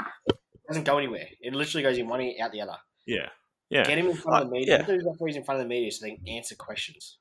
doesn't 0.66 0.84
go 0.84 0.98
anywhere. 0.98 1.26
It 1.40 1.52
literally 1.54 1.82
goes 1.82 1.98
in 1.98 2.08
one 2.08 2.22
ear 2.22 2.34
out 2.42 2.52
the 2.52 2.62
other. 2.62 2.76
yeah 3.06 3.28
yeah 3.70 3.84
Get 3.84 3.98
him 3.98 4.08
in 4.08 4.16
front 4.16 4.44
of 4.44 4.48
the 4.48 4.54
media. 4.54 4.78
yeah. 4.78 4.84
Put 4.84 5.04
referees 5.04 5.36
in 5.36 5.44
front 5.44 5.60
of 5.60 5.64
the 5.66 5.68
media 5.68 5.90
so 5.90 6.06
they 6.06 6.16
can 6.16 6.28
answer 6.28 6.54
questions. 6.54 7.18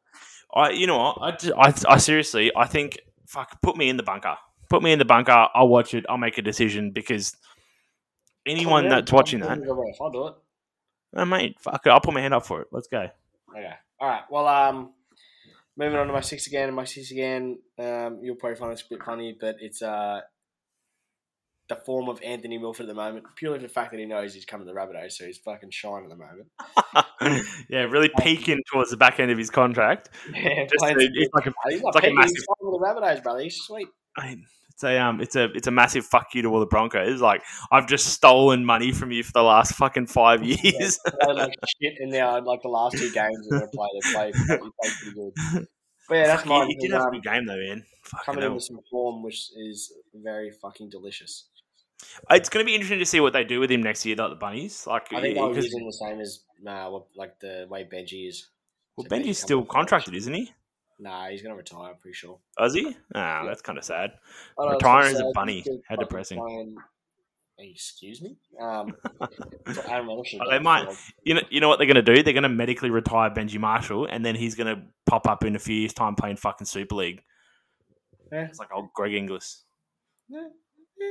I 0.56 0.70
you 0.72 0.88
know 0.88 0.98
what 0.98 1.18
I, 1.44 1.68
I, 1.68 1.74
I 1.90 1.98
seriously 1.98 2.52
I 2.56 2.66
think 2.68 3.00
fuck 3.28 3.62
put 3.62 3.76
me 3.76 3.90
in 3.90 3.98
the 3.98 4.04
bunker 4.04 4.38
put 4.70 4.82
me 4.82 4.92
in 4.94 5.00
the 5.00 5.06
bunker 5.06 5.48
I'll 5.54 5.68
watch 5.68 5.94
it 5.94 6.06
I'll 6.08 6.18
make 6.18 6.38
a 6.38 6.42
decision 6.42 6.92
because 6.92 7.36
anyone 8.46 8.88
that's 8.88 9.12
watching 9.12 9.40
that 9.42 9.50
putting 9.60 9.66
the 9.66 9.74
ref, 9.76 9.96
I'll 10.02 10.12
do 10.12 10.28
it. 10.28 10.36
Oh, 11.16 11.26
mate 11.26 11.60
fuck 11.60 11.82
it 11.86 11.90
I'll 11.90 12.00
put 12.02 12.14
my 12.14 12.22
hand 12.22 12.34
up 12.34 12.46
for 12.46 12.62
it 12.62 12.68
let's 12.72 12.88
go 12.88 13.08
Okay. 13.56 13.74
All 14.00 14.10
right. 14.10 14.24
Well, 14.30 14.48
um, 14.48 14.94
moving 15.78 15.98
on 15.98 16.08
to 16.08 16.14
my 16.14 16.22
six 16.22 16.48
again. 16.48 16.74
My 16.74 16.86
six 16.86 17.12
again. 17.12 17.60
Um, 17.78 18.20
you'll 18.22 18.36
probably 18.36 18.56
find 18.58 18.72
this 18.72 18.82
a 18.82 18.90
bit 18.90 19.04
funny, 19.04 19.38
but 19.40 19.58
it's 19.60 19.82
uh 19.82 20.22
the 21.70 21.76
form 21.78 22.10
of 22.10 22.22
Anthony 22.24 22.58
Milford 22.58 22.86
at 22.86 22.88
the 22.88 22.94
moment, 22.94 23.26
purely 23.36 23.58
for 23.60 23.68
the 23.68 23.74
fact 23.74 23.92
that 23.92 24.00
he 24.00 24.06
knows 24.06 24.34
he's 24.34 24.44
coming 24.44 24.68
to 24.68 24.74
the 24.74 24.78
Rabbitohs, 24.78 25.14
so 25.14 25.26
he's 25.26 25.38
fucking 25.38 25.70
shining 25.72 26.12
at 26.12 26.18
the 26.18 26.24
moment. 27.22 27.46
yeah 27.70 27.84
really 27.84 28.12
peeking 28.20 28.62
towards 28.72 28.90
the 28.90 28.98
back 28.98 29.20
end 29.20 29.32
of 29.32 29.38
his 29.38 29.50
contract 29.50 30.10
Yeah, 30.34 30.66
Just 30.66 30.74
it's 30.74 30.82
like 30.82 31.46
a 31.46 31.50
not 31.82 31.96
like 31.96 32.04
a 32.08 32.14
massive- 32.14 32.36
he's 32.36 32.46
the 32.46 32.80
Rabbitohs, 32.86 33.24
brother. 33.24 33.40
He's 33.40 33.56
sweet. 33.56 33.88
I 34.18 34.28
mean, 34.28 34.46
it's 34.70 34.84
a 34.84 34.98
um, 34.98 35.22
it's 35.22 35.36
a 35.36 35.46
it's 35.54 35.68
a 35.68 35.72
massive 35.72 36.06
fuck 36.06 36.34
you 36.34 36.42
to 36.44 36.50
all 36.50 36.60
the 36.60 36.66
Broncos. 36.66 37.22
Like 37.22 37.44
I've 37.72 37.88
just 37.88 38.08
stolen 38.08 38.66
money 38.66 38.92
from 38.92 39.12
you 39.12 39.24
for 39.24 39.32
the 39.32 39.44
last 39.44 39.76
fucking 39.76 40.08
five 40.08 40.44
years. 40.44 41.00
Played 41.22 41.36
like 41.36 41.56
shit 41.82 41.94
in 42.00 42.10
there, 42.10 42.42
like 42.42 42.62
the 42.62 42.70
last 42.70 42.98
two 42.98 43.12
games 43.12 43.48
play. 43.48 43.60
They 43.60 44.14
played, 44.14 44.34
they 44.34 44.58
played 44.58 44.72
pretty 44.80 45.16
good. 45.16 45.68
But 46.10 46.16
yeah, 46.16 46.28
that's 46.28 46.42
Fuck, 46.42 46.50
mine. 46.50 46.68
he, 46.68 46.76
he 46.80 46.88
did 46.88 46.92
have 46.92 47.04
a 47.04 47.06
um, 47.06 47.12
good 47.12 47.24
game 47.24 47.46
though, 47.46 47.58
man. 47.58 47.86
Fucking 48.04 48.26
coming 48.26 48.42
hell. 48.42 48.50
in 48.50 48.56
with 48.56 48.64
some 48.66 48.80
form, 48.92 49.24
which 49.24 49.52
is 49.56 49.94
very 50.14 50.52
fucking 50.52 50.90
delicious. 50.90 51.46
It's 52.30 52.50
going 52.50 52.66
to 52.66 52.68
be 52.68 52.76
interesting 52.76 53.00
to 53.00 53.06
see 53.06 53.22
what 53.22 53.32
they 53.32 53.46
do 53.46 53.62
with 53.62 53.72
him 53.72 53.82
next 53.82 54.06
year, 54.06 54.18
like 54.18 54.30
the 54.30 54.36
bunnies. 54.36 54.86
Like, 54.86 55.14
I 55.14 55.22
think 55.22 55.36
they'll 55.36 55.56
use 55.56 55.74
him 55.74 55.86
the 55.86 55.94
same 55.94 56.20
as 56.20 56.42
uh, 56.68 57.00
like 57.16 57.40
the 57.40 57.68
way 57.70 57.86
Benji 57.86 58.28
is. 58.28 58.48
well, 58.98 59.08
So 59.08 59.16
Benji's 59.16 59.40
still 59.40 59.64
contracted, 59.64 60.14
isn't 60.14 60.34
he? 60.34 60.52
Nah, 61.04 61.28
he's 61.30 61.42
gonna 61.42 61.56
retire. 61.56 61.90
I'm 61.92 61.98
pretty 61.98 62.16
sure. 62.16 62.40
Is 62.62 62.74
he? 62.74 62.96
Ah, 63.14 63.44
that's 63.46 63.62
kind 63.62 63.78
of 63.78 63.84
sad. 63.84 64.14
Retiring 64.58 65.14
as 65.14 65.20
a 65.20 65.32
bunny. 65.34 65.66
How 65.90 65.96
depressing. 65.98 66.40
playing- 66.40 66.76
Excuse 67.60 68.22
me. 68.22 68.36
Um, 68.60 68.96
Oh, 69.22 70.24
they 70.50 70.60
might. 70.60 70.88
You 71.24 71.36
know, 71.36 71.42
you 71.52 71.62
know 71.62 71.70
what 71.70 71.78
they're 71.78 71.86
going 71.88 72.04
to 72.04 72.16
do? 72.16 72.24
They're 72.24 72.34
going 72.34 72.44
to 72.44 72.50
medically 72.50 72.90
retire 72.90 73.30
Benji 73.30 73.60
Marshall, 73.60 74.08
and 74.08 74.26
then 74.26 74.34
he's 74.36 74.56
going 74.56 74.76
to 74.76 74.82
pop 75.06 75.28
up 75.28 75.44
in 75.44 75.56
a 75.56 75.60
few 75.60 75.76
years' 75.76 75.94
time 75.94 76.16
playing 76.16 76.38
fucking 76.38 76.66
Super 76.66 76.96
League. 76.96 77.22
Yeah. 78.32 78.46
It's 78.46 78.58
like 78.60 78.70
old 78.74 78.90
Greg 78.96 79.14
Inglis. 79.14 79.64
Yeah, 80.28 80.48
yeah. 81.00 81.08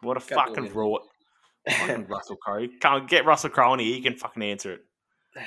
What 0.00 0.16
a 0.16 0.20
Go 0.28 0.34
fucking 0.34 0.74
rot. 0.74 1.02
Fucking 1.70 2.06
Russell 2.08 2.36
Crowe. 2.36 2.66
Can't 2.80 3.08
get 3.08 3.24
Russell 3.24 3.50
Crowe 3.50 3.72
on 3.72 3.78
here. 3.78 3.94
He 3.94 4.02
can 4.02 4.16
fucking 4.16 4.42
answer 4.42 4.72
it. 4.72 4.80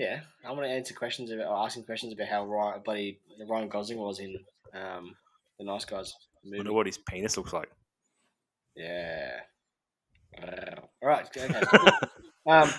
yeah, 0.00 0.20
I 0.46 0.52
want 0.52 0.62
to 0.62 0.70
answer 0.70 0.94
questions 0.94 1.30
about, 1.30 1.48
or 1.48 1.62
asking 1.62 1.84
questions 1.84 2.14
about 2.14 2.28
how 2.28 2.46
Ryan, 2.46 2.80
buddy 2.86 3.20
Ryan 3.46 3.68
Gosling 3.68 3.98
was 3.98 4.18
in 4.18 4.34
um, 4.72 5.14
the 5.58 5.66
Nice 5.66 5.84
Guys 5.84 6.14
movie. 6.42 6.56
Wonder 6.56 6.72
what 6.72 6.86
his 6.86 6.96
penis 6.96 7.36
looks 7.36 7.52
like. 7.52 7.68
Yeah. 8.74 9.40
All 10.42 11.08
right. 11.08 11.26
Okay. 11.26 11.52
um, 12.48 12.70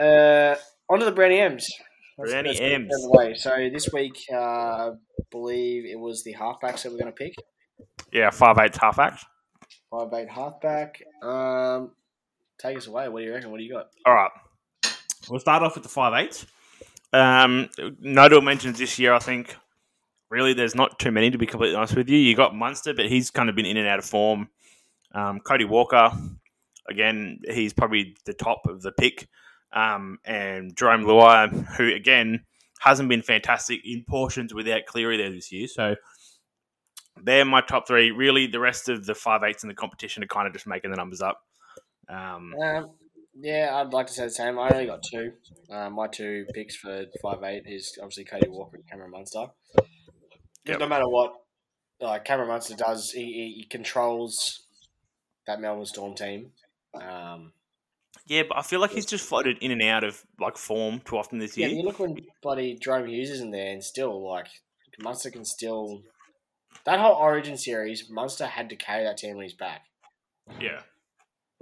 uh, 0.00 0.56
on 0.90 0.98
to 0.98 1.04
the 1.04 1.12
Brownie 1.12 1.38
M's. 1.38 1.68
Let's- 2.18 2.32
Brownie 2.32 2.50
it 2.50 2.72
M's. 2.72 2.88
the 2.88 3.10
way. 3.16 3.34
So 3.34 3.50
this 3.72 3.88
week, 3.92 4.18
uh, 4.32 4.36
I 4.36 4.90
believe 5.30 5.84
it 5.84 5.98
was 5.98 6.24
the 6.24 6.34
halfbacks 6.34 6.82
that 6.82 6.90
we're 6.90 6.98
going 6.98 7.06
to 7.06 7.12
pick. 7.12 7.34
Yeah, 8.12 8.30
five 8.30 8.58
eight 8.58 8.76
half 8.76 8.98
act. 8.98 9.24
Five 9.92 10.12
eight 10.14 10.28
halfback. 10.28 11.00
Um, 11.22 11.92
take 12.60 12.76
us 12.78 12.88
away. 12.88 13.08
What 13.08 13.20
do 13.20 13.26
you 13.26 13.32
reckon? 13.32 13.52
What 13.52 13.58
do 13.58 13.62
you 13.64 13.72
got? 13.72 13.86
All 14.04 14.14
right. 14.14 14.30
We'll 15.28 15.40
start 15.40 15.62
off 15.62 15.74
with 15.74 15.82
the 15.82 15.88
five 15.88 16.14
eights. 16.14 16.46
Um, 17.12 17.68
notable 18.00 18.42
mentions 18.42 18.78
this 18.78 18.98
year, 18.98 19.12
I 19.12 19.18
think. 19.18 19.56
Really, 20.30 20.54
there's 20.54 20.74
not 20.74 20.98
too 20.98 21.10
many 21.10 21.30
to 21.30 21.38
be 21.38 21.46
completely 21.46 21.76
honest 21.76 21.94
with 21.94 22.08
you. 22.08 22.16
You 22.16 22.34
got 22.34 22.54
Munster, 22.54 22.94
but 22.94 23.06
he's 23.06 23.30
kind 23.30 23.50
of 23.50 23.54
been 23.54 23.66
in 23.66 23.76
and 23.76 23.86
out 23.86 23.98
of 23.98 24.04
form. 24.04 24.48
Um, 25.14 25.40
Cody 25.40 25.66
Walker, 25.66 26.10
again, 26.88 27.40
he's 27.46 27.74
probably 27.74 28.16
the 28.24 28.32
top 28.32 28.66
of 28.66 28.80
the 28.82 28.92
pick. 28.92 29.28
Um, 29.74 30.18
and 30.24 30.74
Jarome 30.74 31.04
Luai, 31.04 31.66
who 31.76 31.92
again 31.92 32.44
hasn't 32.80 33.08
been 33.08 33.22
fantastic 33.22 33.80
in 33.84 34.04
portions 34.08 34.52
without 34.52 34.86
Cleary 34.86 35.16
there 35.16 35.30
this 35.30 35.52
year. 35.52 35.68
So 35.68 35.96
they're 37.22 37.44
my 37.44 37.60
top 37.60 37.86
three. 37.86 38.10
Really, 38.10 38.46
the 38.46 38.58
rest 38.58 38.88
of 38.88 39.06
the 39.06 39.14
five 39.14 39.42
eights 39.42 39.62
in 39.62 39.68
the 39.68 39.74
competition 39.74 40.22
are 40.24 40.26
kind 40.26 40.46
of 40.46 40.52
just 40.52 40.66
making 40.66 40.90
the 40.90 40.96
numbers 40.96 41.20
up. 41.20 41.42
Um, 42.08 42.54
Um, 42.60 42.90
yeah, 43.34 43.70
I'd 43.74 43.92
like 43.92 44.06
to 44.08 44.12
say 44.12 44.24
the 44.24 44.30
same. 44.30 44.58
I 44.58 44.70
only 44.70 44.86
got 44.86 45.02
two. 45.02 45.32
Uh, 45.70 45.90
my 45.90 46.06
two 46.08 46.44
picks 46.54 46.76
for 46.76 47.04
five 47.22 47.42
eight 47.42 47.64
is 47.66 47.98
obviously 48.00 48.24
Cody 48.24 48.48
Walker 48.48 48.76
and 48.76 48.88
Cameron 48.88 49.10
Munster. 49.10 49.46
Yep. 50.66 50.80
No 50.80 50.88
matter 50.88 51.08
what, 51.08 51.32
uh, 52.00 52.18
Cameron 52.20 52.48
Munster 52.48 52.74
does, 52.76 53.10
he, 53.10 53.24
he, 53.24 53.54
he 53.58 53.66
controls 53.68 54.62
that 55.46 55.60
Melbourne 55.60 55.86
Storm 55.86 56.14
team. 56.14 56.52
Um, 56.94 57.52
Yeah, 58.26 58.42
but 58.48 58.58
I 58.58 58.62
feel 58.62 58.80
like 58.80 58.92
he's 58.92 59.06
just 59.06 59.26
floated 59.26 59.58
in 59.60 59.70
and 59.72 59.82
out 59.82 60.04
of 60.04 60.22
like 60.38 60.56
form 60.56 61.00
too 61.04 61.16
often 61.16 61.38
this 61.38 61.56
year. 61.56 61.68
yeah, 61.68 61.74
year. 61.74 61.82
you 61.82 61.86
look 61.88 61.98
when 61.98 62.16
bloody 62.42 62.78
Jahrome 62.78 63.08
Hughes 63.08 63.30
is 63.30 63.40
in 63.40 63.50
there, 63.50 63.72
and 63.72 63.82
still 63.82 64.28
like 64.28 64.46
Munster 65.00 65.30
can 65.30 65.44
still. 65.44 66.02
That 66.84 66.98
whole 67.00 67.14
Origin 67.14 67.56
series, 67.56 68.08
Munster 68.10 68.46
had 68.46 68.70
to 68.70 68.76
carry 68.76 69.04
that 69.04 69.16
team 69.18 69.36
on 69.36 69.42
his 69.42 69.52
back. 69.52 69.82
Yeah, 70.60 70.80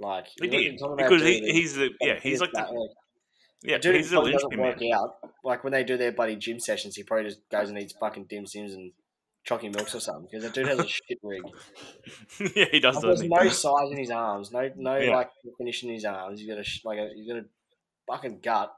Like 0.01 0.27
he 0.41 0.47
did 0.47 0.79
because 0.97 1.21
he, 1.21 1.39
he's 1.51 1.75
the 1.75 1.89
yeah 2.01 2.19
he's 2.21 2.41
like 2.41 2.51
that, 2.53 2.69
the, 2.69 2.89
yeah 3.63 3.77
dude 3.77 3.95
he's 3.95 4.09
the 4.09 4.21
doesn't 4.21 4.57
work 4.57 4.79
man. 4.81 4.93
out. 4.93 5.17
Like 5.43 5.63
when 5.63 5.73
they 5.73 5.83
do 5.83 5.97
their 5.97 6.11
bloody 6.11 6.35
gym 6.35 6.59
sessions, 6.59 6.95
he 6.95 7.03
probably 7.03 7.29
just 7.29 7.47
goes 7.49 7.69
and 7.69 7.77
eats 7.79 7.93
fucking 7.99 8.25
dim 8.25 8.45
sims 8.45 8.73
and 8.73 8.91
chalky 9.43 9.69
milks 9.69 9.95
or 9.95 9.99
something 9.99 10.27
because 10.29 10.43
that 10.43 10.53
dude 10.53 10.67
has 10.67 10.79
a 10.79 10.87
shit 10.87 11.17
rig. 11.23 11.41
yeah, 12.55 12.65
he 12.71 12.79
does. 12.79 12.95
Like, 12.95 13.03
there's 13.03 13.21
Doesn't 13.21 13.29
no 13.29 13.49
size 13.49 13.91
in 13.91 13.97
his 13.97 14.11
arms, 14.11 14.51
no 14.51 14.69
no 14.75 14.97
Yeah. 14.97 15.15
like 15.15 15.29
finish 15.57 15.83
in 15.83 15.89
his 15.91 16.05
arms. 16.05 16.39
He's 16.39 16.47
got 16.49 16.57
a 16.59 16.65
like 16.87 16.99
a 16.99 17.09
he's 17.15 17.27
got 17.27 17.37
a 17.37 17.45
fucking 18.07 18.39
gut, 18.41 18.73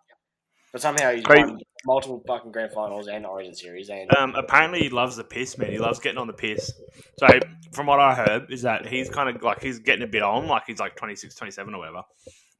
but 0.73 0.81
somehow 0.81 1.13
he's 1.13 1.23
Crazy. 1.23 1.43
won 1.43 1.59
multiple 1.85 2.21
fucking 2.27 2.51
grand 2.51 2.73
finals 2.73 3.07
and 3.07 3.25
Origin 3.25 3.53
series 3.55 3.89
and 3.89 4.13
Um, 4.17 4.35
apparently 4.35 4.79
he 4.81 4.89
loves 4.89 5.15
the 5.15 5.23
piss, 5.23 5.57
man. 5.57 5.71
He 5.71 5.77
loves 5.77 5.99
getting 5.99 6.17
on 6.17 6.27
the 6.27 6.33
piss. 6.33 6.73
So 7.19 7.27
from 7.71 7.85
what 7.85 7.99
I 8.01 8.13
heard 8.15 8.51
is 8.51 8.63
that 8.63 8.85
he's 8.85 9.09
kind 9.09 9.33
of 9.33 9.41
like 9.41 9.61
he's 9.61 9.79
getting 9.79 10.03
a 10.03 10.07
bit 10.07 10.23
on, 10.23 10.47
like 10.47 10.63
he's 10.67 10.79
like 10.79 10.95
26, 10.97 11.33
27 11.35 11.73
or 11.73 11.77
whatever. 11.77 12.01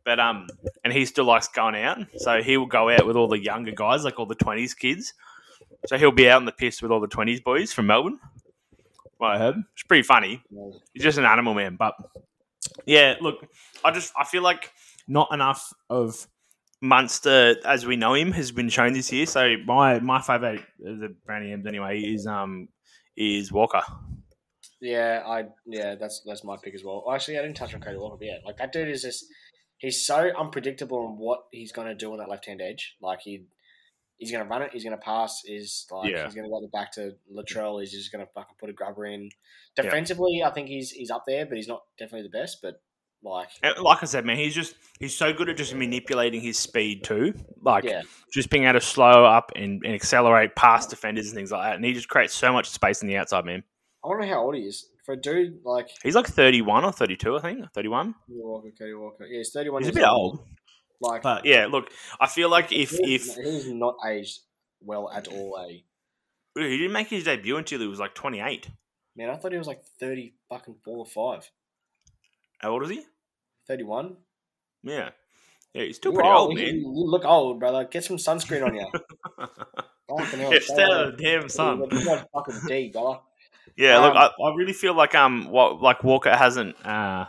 But 0.05 0.19
um, 0.19 0.47
and 0.83 0.93
he 0.93 1.05
still 1.05 1.25
likes 1.25 1.47
going 1.47 1.75
out, 1.75 1.97
so 2.17 2.41
he 2.41 2.57
will 2.57 2.65
go 2.65 2.89
out 2.89 3.05
with 3.07 3.15
all 3.15 3.27
the 3.29 3.39
younger 3.39 3.71
guys, 3.71 4.03
like 4.03 4.19
all 4.19 4.25
the 4.25 4.35
twenties 4.35 4.73
kids. 4.73 5.13
So 5.85 5.97
he'll 5.97 6.11
be 6.11 6.29
out 6.29 6.41
in 6.41 6.45
the 6.45 6.51
piss 6.51 6.81
with 6.81 6.91
all 6.91 6.99
the 6.99 7.07
twenties 7.07 7.39
boys 7.39 7.71
from 7.71 7.87
Melbourne. 7.87 8.19
What 9.17 9.31
I 9.31 9.37
heard, 9.37 9.55
it's 9.73 9.83
pretty 9.83 10.03
funny. 10.03 10.43
He's 10.93 11.03
just 11.03 11.17
an 11.17 11.23
animal 11.23 11.53
man. 11.53 11.77
But 11.77 11.93
yeah, 12.85 13.15
look, 13.21 13.47
I 13.81 13.91
just 13.91 14.11
I 14.19 14.25
feel 14.25 14.43
like 14.43 14.73
not 15.07 15.29
enough 15.31 15.71
of 15.89 16.27
Munster 16.83 17.55
as 17.65 17.85
we 17.85 17.95
know 17.95 18.13
him 18.13 18.33
has 18.33 18.51
been 18.51 18.67
shown 18.69 18.91
this 18.93 19.11
year. 19.11 19.25
So 19.25 19.55
my 19.65 19.99
my 20.01 20.21
favourite 20.21 20.59
of 20.85 20.99
the 20.99 21.15
Brownie 21.25 21.53
M's 21.53 21.65
anyway 21.65 22.01
is 22.01 22.27
um 22.27 22.67
is 23.15 23.51
Walker. 23.51 23.81
yeah, 24.81 25.23
I 25.25 25.45
yeah 25.65 25.95
that's 25.95 26.21
that's 26.25 26.43
my 26.43 26.57
pick 26.61 26.75
as 26.75 26.83
well. 26.83 27.05
Actually, 27.13 27.39
I 27.39 27.41
didn't 27.41 27.55
touch 27.55 27.73
on 27.73 27.79
Cody 27.81 27.97
Walker, 27.97 28.17
but 28.17 28.27
yeah, 28.27 28.37
like 28.45 28.57
that 28.57 28.73
dude 28.73 28.89
is 28.89 29.01
just 29.01 29.25
he's 29.77 30.05
so 30.05 30.29
unpredictable 30.37 30.99
on 31.07 31.17
what 31.17 31.45
he's 31.51 31.71
going 31.71 31.87
to 31.87 31.95
do 31.95 32.11
on 32.11 32.17
that 32.19 32.29
left 32.29 32.45
hand 32.45 32.61
edge. 32.61 32.95
Like 33.01 33.21
he. 33.21 33.45
He's 34.17 34.31
gonna 34.31 34.45
run 34.45 34.61
it. 34.61 34.69
He's 34.71 34.85
gonna 34.85 34.95
pass. 34.95 35.41
Is 35.45 35.85
like 35.91 36.09
Yeah. 36.11 36.23
he's 36.23 36.35
gonna 36.35 36.47
go 36.47 36.61
back 36.71 36.93
to 36.93 37.13
Latrell. 37.35 37.81
He's 37.81 37.91
just 37.91 38.09
gonna 38.11 38.27
fucking 38.33 38.55
put 38.57 38.69
a 38.69 38.73
grubber 38.73 39.05
in. 39.05 39.29
Defensively, 39.75 40.41
I 40.45 40.51
think 40.51 40.69
he's 40.69 40.91
he's 40.91 41.09
up 41.09 41.23
there, 41.27 41.45
but 41.45 41.57
he's 41.57 41.67
not 41.67 41.81
definitely 41.99 42.29
the 42.29 42.37
best. 42.37 42.59
But 42.61 42.75
Like, 43.23 43.49
Like 43.81 44.03
I 44.03 44.05
said, 44.05 44.25
man, 44.25 44.37
he's 44.37 44.53
just 44.53 44.75
he's 44.99 45.15
so 45.15 45.33
good 45.33 45.49
at 45.49 45.57
just 45.57 45.73
manipulating 45.73 46.41
his 46.41 46.59
speed 46.59 47.03
too. 47.03 47.33
Like 47.61 47.85
yeah, 47.85 48.01
just 48.31 48.49
being 48.49 48.65
able 48.65 48.79
to 48.79 48.85
slow 48.85 49.25
up 49.25 49.51
and, 49.55 49.81
and 49.85 49.93
accelerate 49.93 50.55
past 50.55 50.89
defenders 50.89 51.27
and 51.27 51.35
things 51.35 51.51
like 51.51 51.63
that. 51.63 51.75
And 51.75 51.85
he 51.85 51.93
just 51.93 52.09
creates 52.09 52.33
so 52.33 52.51
much 52.51 52.69
space 52.69 53.01
in 53.01 53.07
the 53.07 53.17
outside, 53.17 53.45
man. 53.45 53.63
I 54.03 54.09
wonder 54.09 54.25
how 54.25 54.43
old 54.43 54.55
he 54.55 54.61
is 54.63 54.87
for 55.05 55.13
a 55.13 55.17
dude 55.17 55.59
like 55.63 55.89
He's 56.03 56.15
like 56.15 56.27
31 56.27 56.83
or 56.83 56.91
32, 56.91 57.37
I 57.37 57.41
think. 57.41 57.71
31. 57.73 58.15
Walker. 58.27 58.69
Cody 58.77 58.93
Walker. 58.93 59.25
Yeah, 59.25 59.37
he's 59.37 59.51
thirty-one. 59.51 59.83
He's 59.83 59.91
a 59.91 59.93
bit 59.93 60.07
old. 60.07 60.45
Like, 60.99 61.21
But 61.21 61.45
yeah, 61.45 61.67
look, 61.67 61.91
I 62.19 62.27
feel 62.27 62.49
like 62.49 62.71
if 62.71 62.91
he's, 62.91 63.37
if 63.37 63.43
he's 63.43 63.67
not 63.67 63.95
aged 64.05 64.39
well 64.81 65.09
at 65.09 65.27
all. 65.27 65.57
Eh? 65.69 65.79
he 66.55 66.77
didn't 66.77 66.91
make 66.91 67.07
his 67.07 67.23
debut 67.23 67.57
until 67.57 67.79
he 67.79 67.87
was 67.87 67.99
like 67.99 68.13
28. 68.13 68.69
Man, 69.15 69.29
I 69.29 69.35
thought 69.35 69.51
he 69.51 69.57
was 69.57 69.67
like 69.67 69.83
thirty 69.99 70.35
fucking 70.49 70.77
four 70.83 70.97
or 70.99 71.05
five. 71.05 71.49
How 72.59 72.71
old 72.71 72.83
is 72.83 72.89
he? 72.89 73.03
Thirty-one. 73.67 74.17
Yeah. 74.83 75.09
Yeah, 75.73 75.83
he's 75.85 75.95
still 75.95 76.11
You 76.11 76.17
pretty 76.17 76.29
are- 76.29 76.35
old, 76.35 76.55
man. 76.55 76.65
You 76.75 76.83
look 76.87 77.25
old, 77.25 77.59
brother. 77.59 77.85
Get 77.85 78.03
some 78.03 78.17
sunscreen 78.17 78.65
on 78.65 78.75
you. 78.75 78.85
Fucking 80.09 80.39
hell, 80.39 80.53
yeah, 80.53 80.59
stay 80.59 80.73
stay 80.73 80.83
out 80.83 81.07
of 81.07 81.17
the 81.17 81.23
damn 81.23 81.49
sun. 81.49 81.89
Fucking 81.89 82.59
D, 82.67 82.89
brother. 82.89 83.19
Yeah, 83.75 83.99
look, 83.99 84.15
Um, 84.15 84.17
I, 84.39 84.43
I 84.43 84.55
really 84.55 84.73
feel 84.73 84.93
like 84.93 85.15
um, 85.15 85.49
what 85.49 85.81
like 85.81 86.03
Walker 86.03 86.29
hasn't. 86.35 86.75
Uh, 86.85 87.25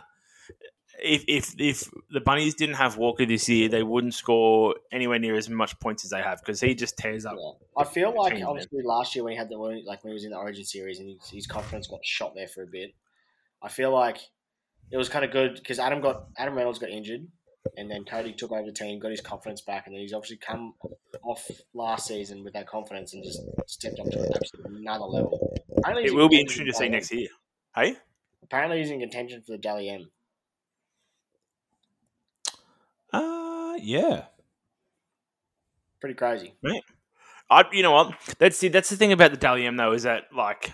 if 1.03 1.23
if 1.27 1.55
if 1.57 1.89
the 2.11 2.21
bunnies 2.21 2.53
didn't 2.53 2.75
have 2.75 2.97
Walker 2.97 3.25
this 3.25 3.49
year, 3.49 3.67
they 3.69 3.81
wouldn't 3.81 4.13
score 4.13 4.75
anywhere 4.91 5.17
near 5.19 5.35
as 5.35 5.49
much 5.49 5.79
points 5.79 6.05
as 6.05 6.11
they 6.11 6.21
have 6.21 6.39
because 6.41 6.61
he 6.61 6.75
just 6.75 6.97
tears 6.97 7.25
up. 7.25 7.35
Yeah. 7.39 7.81
I 7.81 7.83
feel 7.85 8.13
like 8.15 8.41
obviously 8.45 8.81
last 8.83 9.15
year 9.15 9.23
when 9.23 9.31
he 9.33 9.37
had 9.37 9.49
the 9.49 9.57
like 9.57 10.03
when 10.03 10.11
he 10.11 10.13
was 10.13 10.23
in 10.25 10.31
the 10.31 10.37
Origin 10.37 10.63
series 10.65 10.99
and 10.99 11.09
his, 11.09 11.29
his 11.29 11.47
confidence 11.47 11.87
got 11.87 12.05
shot 12.05 12.33
there 12.35 12.47
for 12.47 12.61
a 12.63 12.67
bit. 12.67 12.91
I 13.63 13.69
feel 13.69 13.91
like 13.91 14.19
it 14.91 14.97
was 14.97 15.09
kind 15.09 15.25
of 15.25 15.31
good 15.31 15.55
because 15.55 15.79
Adam 15.79 16.01
got 16.01 16.27
Adam 16.37 16.55
Reynolds 16.55 16.79
got 16.79 16.89
injured, 16.89 17.27
and 17.77 17.89
then 17.89 18.05
Cody 18.05 18.33
took 18.33 18.51
over 18.51 18.65
the 18.65 18.71
team, 18.71 18.99
got 18.99 19.11
his 19.11 19.21
confidence 19.21 19.61
back, 19.61 19.87
and 19.87 19.95
then 19.95 20.01
he's 20.01 20.13
obviously 20.13 20.37
come 20.37 20.73
off 21.23 21.49
last 21.73 22.07
season 22.07 22.43
with 22.43 22.53
that 22.53 22.67
confidence 22.67 23.13
and 23.13 23.23
just 23.23 23.41
stepped 23.67 23.99
up 23.99 24.09
to 24.09 24.39
another 24.65 25.05
level. 25.05 25.55
Apparently 25.77 26.05
It 26.05 26.15
will 26.15 26.29
be 26.29 26.39
interesting 26.39 26.67
to 26.67 26.73
see 26.73 26.89
next 26.89 27.11
year. 27.11 27.27
Hey, 27.75 27.97
Apparently 28.45 28.77
he's 28.77 28.91
in 28.91 28.99
contention 28.99 29.41
for 29.41 29.53
the 29.53 29.57
Dally 29.57 29.89
M. 29.89 30.11
Uh, 33.11 33.75
yeah. 33.81 34.25
Pretty 35.99 36.13
crazy. 36.13 36.53
I 37.49 37.63
you 37.71 37.81
know 37.81 37.91
what? 37.91 38.13
That's 38.37 38.59
the 38.59 38.67
that's 38.67 38.89
the 38.89 38.97
thing 38.97 39.11
about 39.11 39.31
the 39.31 39.37
Dally 39.37 39.65
M 39.65 39.77
though 39.77 39.93
is 39.93 40.03
that 40.03 40.25
like 40.35 40.71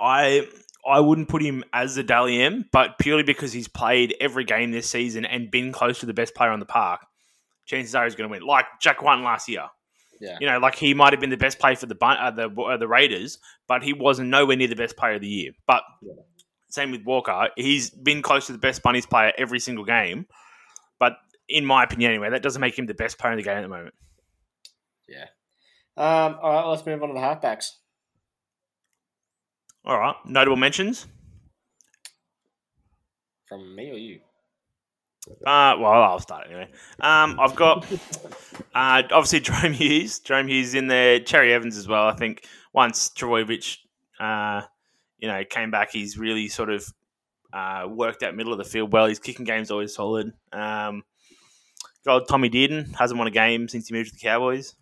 I 0.00 0.48
I 0.86 1.00
wouldn't 1.00 1.28
put 1.28 1.42
him 1.42 1.64
as 1.72 1.94
the 1.94 2.02
Dally 2.02 2.40
M, 2.40 2.66
but 2.72 2.98
purely 2.98 3.22
because 3.22 3.52
he's 3.52 3.68
played 3.68 4.14
every 4.20 4.44
game 4.44 4.70
this 4.70 4.88
season 4.88 5.24
and 5.24 5.50
been 5.50 5.72
close 5.72 6.00
to 6.00 6.06
the 6.06 6.14
best 6.14 6.34
player 6.34 6.50
on 6.50 6.60
the 6.60 6.66
park, 6.66 7.00
chances 7.66 7.94
are 7.94 8.04
he's 8.04 8.14
going 8.14 8.28
to 8.28 8.32
win. 8.32 8.46
Like 8.46 8.66
Jack 8.80 9.02
won 9.02 9.22
last 9.22 9.48
year. 9.48 9.64
Yeah. 10.20 10.38
You 10.40 10.46
know, 10.46 10.58
like 10.58 10.76
he 10.76 10.94
might 10.94 11.12
have 11.12 11.20
been 11.20 11.30
the 11.30 11.36
best 11.36 11.58
player 11.58 11.76
for 11.76 11.86
the 11.86 11.96
uh, 12.00 12.30
the 12.30 12.48
uh, 12.48 12.76
the 12.76 12.88
Raiders, 12.88 13.38
but 13.66 13.82
he 13.82 13.92
wasn't 13.92 14.28
nowhere 14.30 14.56
near 14.56 14.68
the 14.68 14.76
best 14.76 14.96
player 14.96 15.14
of 15.14 15.20
the 15.20 15.28
year. 15.28 15.52
But 15.66 15.82
Yeah. 16.02 16.14
same 16.70 16.90
with 16.90 17.04
Walker, 17.04 17.50
he's 17.56 17.90
been 17.90 18.22
close 18.22 18.46
to 18.46 18.52
the 18.52 18.58
best 18.58 18.82
Bunnies 18.82 19.06
player 19.06 19.32
every 19.36 19.60
single 19.60 19.84
game. 19.84 20.26
But 20.98 21.16
in 21.48 21.64
my 21.64 21.82
opinion, 21.84 22.10
anyway, 22.12 22.30
that 22.30 22.42
doesn't 22.42 22.60
make 22.60 22.78
him 22.78 22.86
the 22.86 22.94
best 22.94 23.18
player 23.18 23.32
in 23.32 23.38
the 23.38 23.42
game 23.42 23.58
at 23.58 23.62
the 23.62 23.68
moment. 23.68 23.94
Yeah. 25.08 25.26
Um, 25.96 26.38
all 26.42 26.52
right, 26.52 26.66
let's 26.70 26.86
move 26.86 27.02
on 27.02 27.08
to 27.08 27.14
the 27.14 27.20
halfbacks. 27.20 27.70
All 29.84 29.98
right, 29.98 30.16
notable 30.24 30.56
mentions. 30.56 31.06
From 33.46 33.76
me 33.76 33.90
or 33.90 33.98
you? 33.98 34.20
Uh, 35.46 35.76
well, 35.78 36.02
I'll 36.02 36.20
start 36.20 36.46
anyway. 36.46 36.68
Um, 37.00 37.38
I've 37.40 37.54
got 37.54 37.90
uh, 38.74 39.02
obviously 39.10 39.40
Jahrome 39.40 39.74
Hughes. 39.74 40.20
Jahrome 40.20 40.48
Hughes 40.48 40.74
in 40.74 40.86
there. 40.86 41.20
Cherry 41.20 41.52
Evans 41.52 41.76
as 41.76 41.88
well. 41.88 42.06
I 42.06 42.14
think 42.14 42.46
once 42.72 43.10
Trbojevic, 43.10 43.78
uh, 44.20 44.62
you 45.18 45.28
know, 45.28 45.42
came 45.44 45.70
back, 45.70 45.90
he's 45.92 46.18
really 46.18 46.48
sort 46.48 46.70
of 46.70 46.86
uh, 47.52 47.86
worked 47.88 48.22
out 48.22 48.34
middle 48.34 48.52
of 48.52 48.58
the 48.58 48.64
field 48.64 48.92
well. 48.92 49.06
His 49.06 49.18
kicking 49.18 49.44
game's 49.44 49.70
always 49.70 49.94
solid. 49.94 50.32
Um, 50.52 51.04
got 52.04 52.14
old 52.14 52.28
Tommy 52.28 52.50
Dearden 52.50 52.94
hasn't 52.96 53.18
won 53.18 53.26
a 53.26 53.30
game 53.30 53.68
since 53.68 53.88
he 53.88 53.94
moved 53.94 54.10
to 54.10 54.16
the 54.16 54.20
Cowboys. 54.20 54.74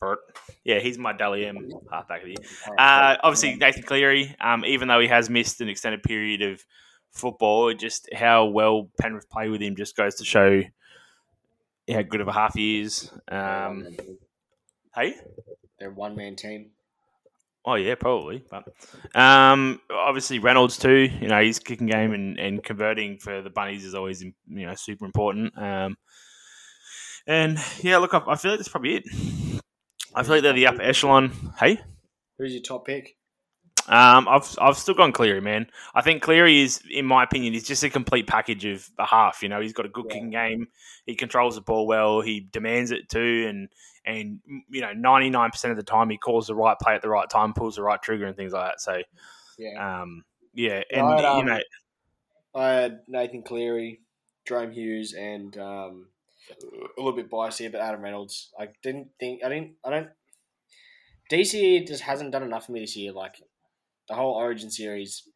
Bert. 0.00 0.18
Yeah, 0.66 0.80
he's 0.80 0.98
my 0.98 1.12
Dally 1.12 1.46
M 1.46 1.70
halfback 1.92 2.22
of 2.22 2.26
the 2.26 2.30
year. 2.30 2.76
Uh, 2.76 3.16
obviously, 3.22 3.54
Nathan 3.54 3.84
Cleary, 3.84 4.34
um, 4.40 4.64
even 4.64 4.88
though 4.88 4.98
he 4.98 5.06
has 5.06 5.30
missed 5.30 5.60
an 5.60 5.68
extended 5.68 6.02
period 6.02 6.42
of 6.42 6.64
football, 7.12 7.72
just 7.72 8.08
how 8.12 8.46
well 8.46 8.90
Penrith 9.00 9.30
play 9.30 9.48
with 9.48 9.62
him 9.62 9.76
just 9.76 9.96
goes 9.96 10.16
to 10.16 10.24
show 10.24 10.62
how 11.88 12.02
good 12.02 12.20
of 12.20 12.26
a 12.26 12.32
half 12.32 12.54
he 12.54 12.80
is. 12.80 13.12
Um, 13.28 13.96
hey? 14.92 15.14
They're 15.78 15.92
one 15.92 16.16
man 16.16 16.34
team. 16.34 16.70
Oh, 17.64 17.76
yeah, 17.76 17.94
probably. 17.94 18.44
But 18.50 18.64
um, 19.14 19.80
obviously, 19.88 20.40
Reynolds, 20.40 20.78
too. 20.78 21.08
You 21.20 21.28
know, 21.28 21.40
his 21.40 21.60
kicking 21.60 21.86
game 21.86 22.12
and, 22.12 22.40
and 22.40 22.60
converting 22.60 23.18
for 23.18 23.40
the 23.40 23.50
Bunnies 23.50 23.84
is 23.84 23.94
always, 23.94 24.20
you 24.20 24.34
know, 24.48 24.74
super 24.74 25.04
important. 25.04 25.56
Um, 25.56 25.96
and 27.24 27.56
yeah, 27.82 27.98
look, 27.98 28.14
I, 28.14 28.22
I 28.26 28.34
feel 28.34 28.50
like 28.50 28.58
that's 28.58 28.68
probably 28.68 28.96
it. 28.96 29.04
I 30.16 30.22
feel 30.22 30.36
like 30.36 30.42
they're 30.42 30.52
the 30.54 30.66
upper 30.66 30.82
echelon. 30.82 31.30
Hey? 31.60 31.78
Who's 32.38 32.52
your 32.52 32.62
top 32.62 32.86
pick? 32.86 33.16
Um, 33.88 34.26
I've 34.28 34.58
I've 34.60 34.76
still 34.76 34.94
gone 34.94 35.12
Cleary, 35.12 35.40
man. 35.40 35.68
I 35.94 36.02
think 36.02 36.22
Cleary 36.22 36.62
is, 36.62 36.82
in 36.90 37.06
my 37.06 37.22
opinion, 37.22 37.52
he's 37.52 37.62
just 37.68 37.84
a 37.84 37.90
complete 37.90 38.26
package 38.26 38.64
of 38.64 38.88
a 38.98 39.06
half. 39.06 39.42
You 39.42 39.48
know, 39.48 39.60
he's 39.60 39.72
got 39.72 39.86
a 39.86 39.90
good 39.90 40.06
Yeah. 40.08 40.14
kicking 40.14 40.30
game. 40.30 40.68
He 41.04 41.14
controls 41.14 41.54
the 41.54 41.60
ball 41.60 41.86
well. 41.86 42.20
He 42.20 42.40
demands 42.40 42.90
it 42.90 43.08
too, 43.08 43.46
and 43.48 43.68
and 44.04 44.40
you 44.70 44.80
know, 44.80 44.92
ninety 44.92 45.30
nine 45.30 45.50
percent 45.50 45.70
of 45.70 45.76
the 45.76 45.84
time, 45.84 46.10
he 46.10 46.18
calls 46.18 46.48
the 46.48 46.54
right 46.54 46.76
play 46.80 46.94
at 46.94 47.02
the 47.02 47.08
right 47.08 47.30
time, 47.30 47.52
pulls 47.54 47.76
the 47.76 47.82
right 47.82 48.02
trigger, 48.02 48.26
and 48.26 48.36
things 48.36 48.52
like 48.52 48.70
that. 48.70 48.80
So, 48.80 49.02
Yeah. 49.56 50.00
um, 50.00 50.24
yeah, 50.52 50.82
and 50.90 51.06
I'd, 51.06 51.20
you 51.20 51.26
um, 51.26 51.46
know, 51.46 51.60
I 52.56 52.68
had 52.70 53.00
Nathan 53.06 53.42
Cleary, 53.44 54.00
Jahrome 54.48 54.72
Hughes, 54.72 55.12
and 55.12 55.56
um, 55.58 56.08
a 56.50 57.00
little 57.00 57.12
bit 57.12 57.30
biased 57.30 57.58
here, 57.58 57.70
but 57.70 57.80
Adam 57.80 58.02
Reynolds. 58.02 58.50
I 58.58 58.68
didn't 58.82 59.08
think 59.20 59.42
I 59.44 59.48
didn't 59.48 59.74
I 59.84 59.90
don't. 59.90 60.08
DC 61.30 61.86
just 61.86 62.02
hasn't 62.02 62.30
done 62.32 62.42
enough 62.44 62.66
for 62.66 62.72
me 62.72 62.80
this 62.80 62.96
year. 62.96 63.12
Like 63.12 63.36
the 64.08 64.14
whole 64.14 64.34
Origin 64.34 64.70
series, 64.70 65.28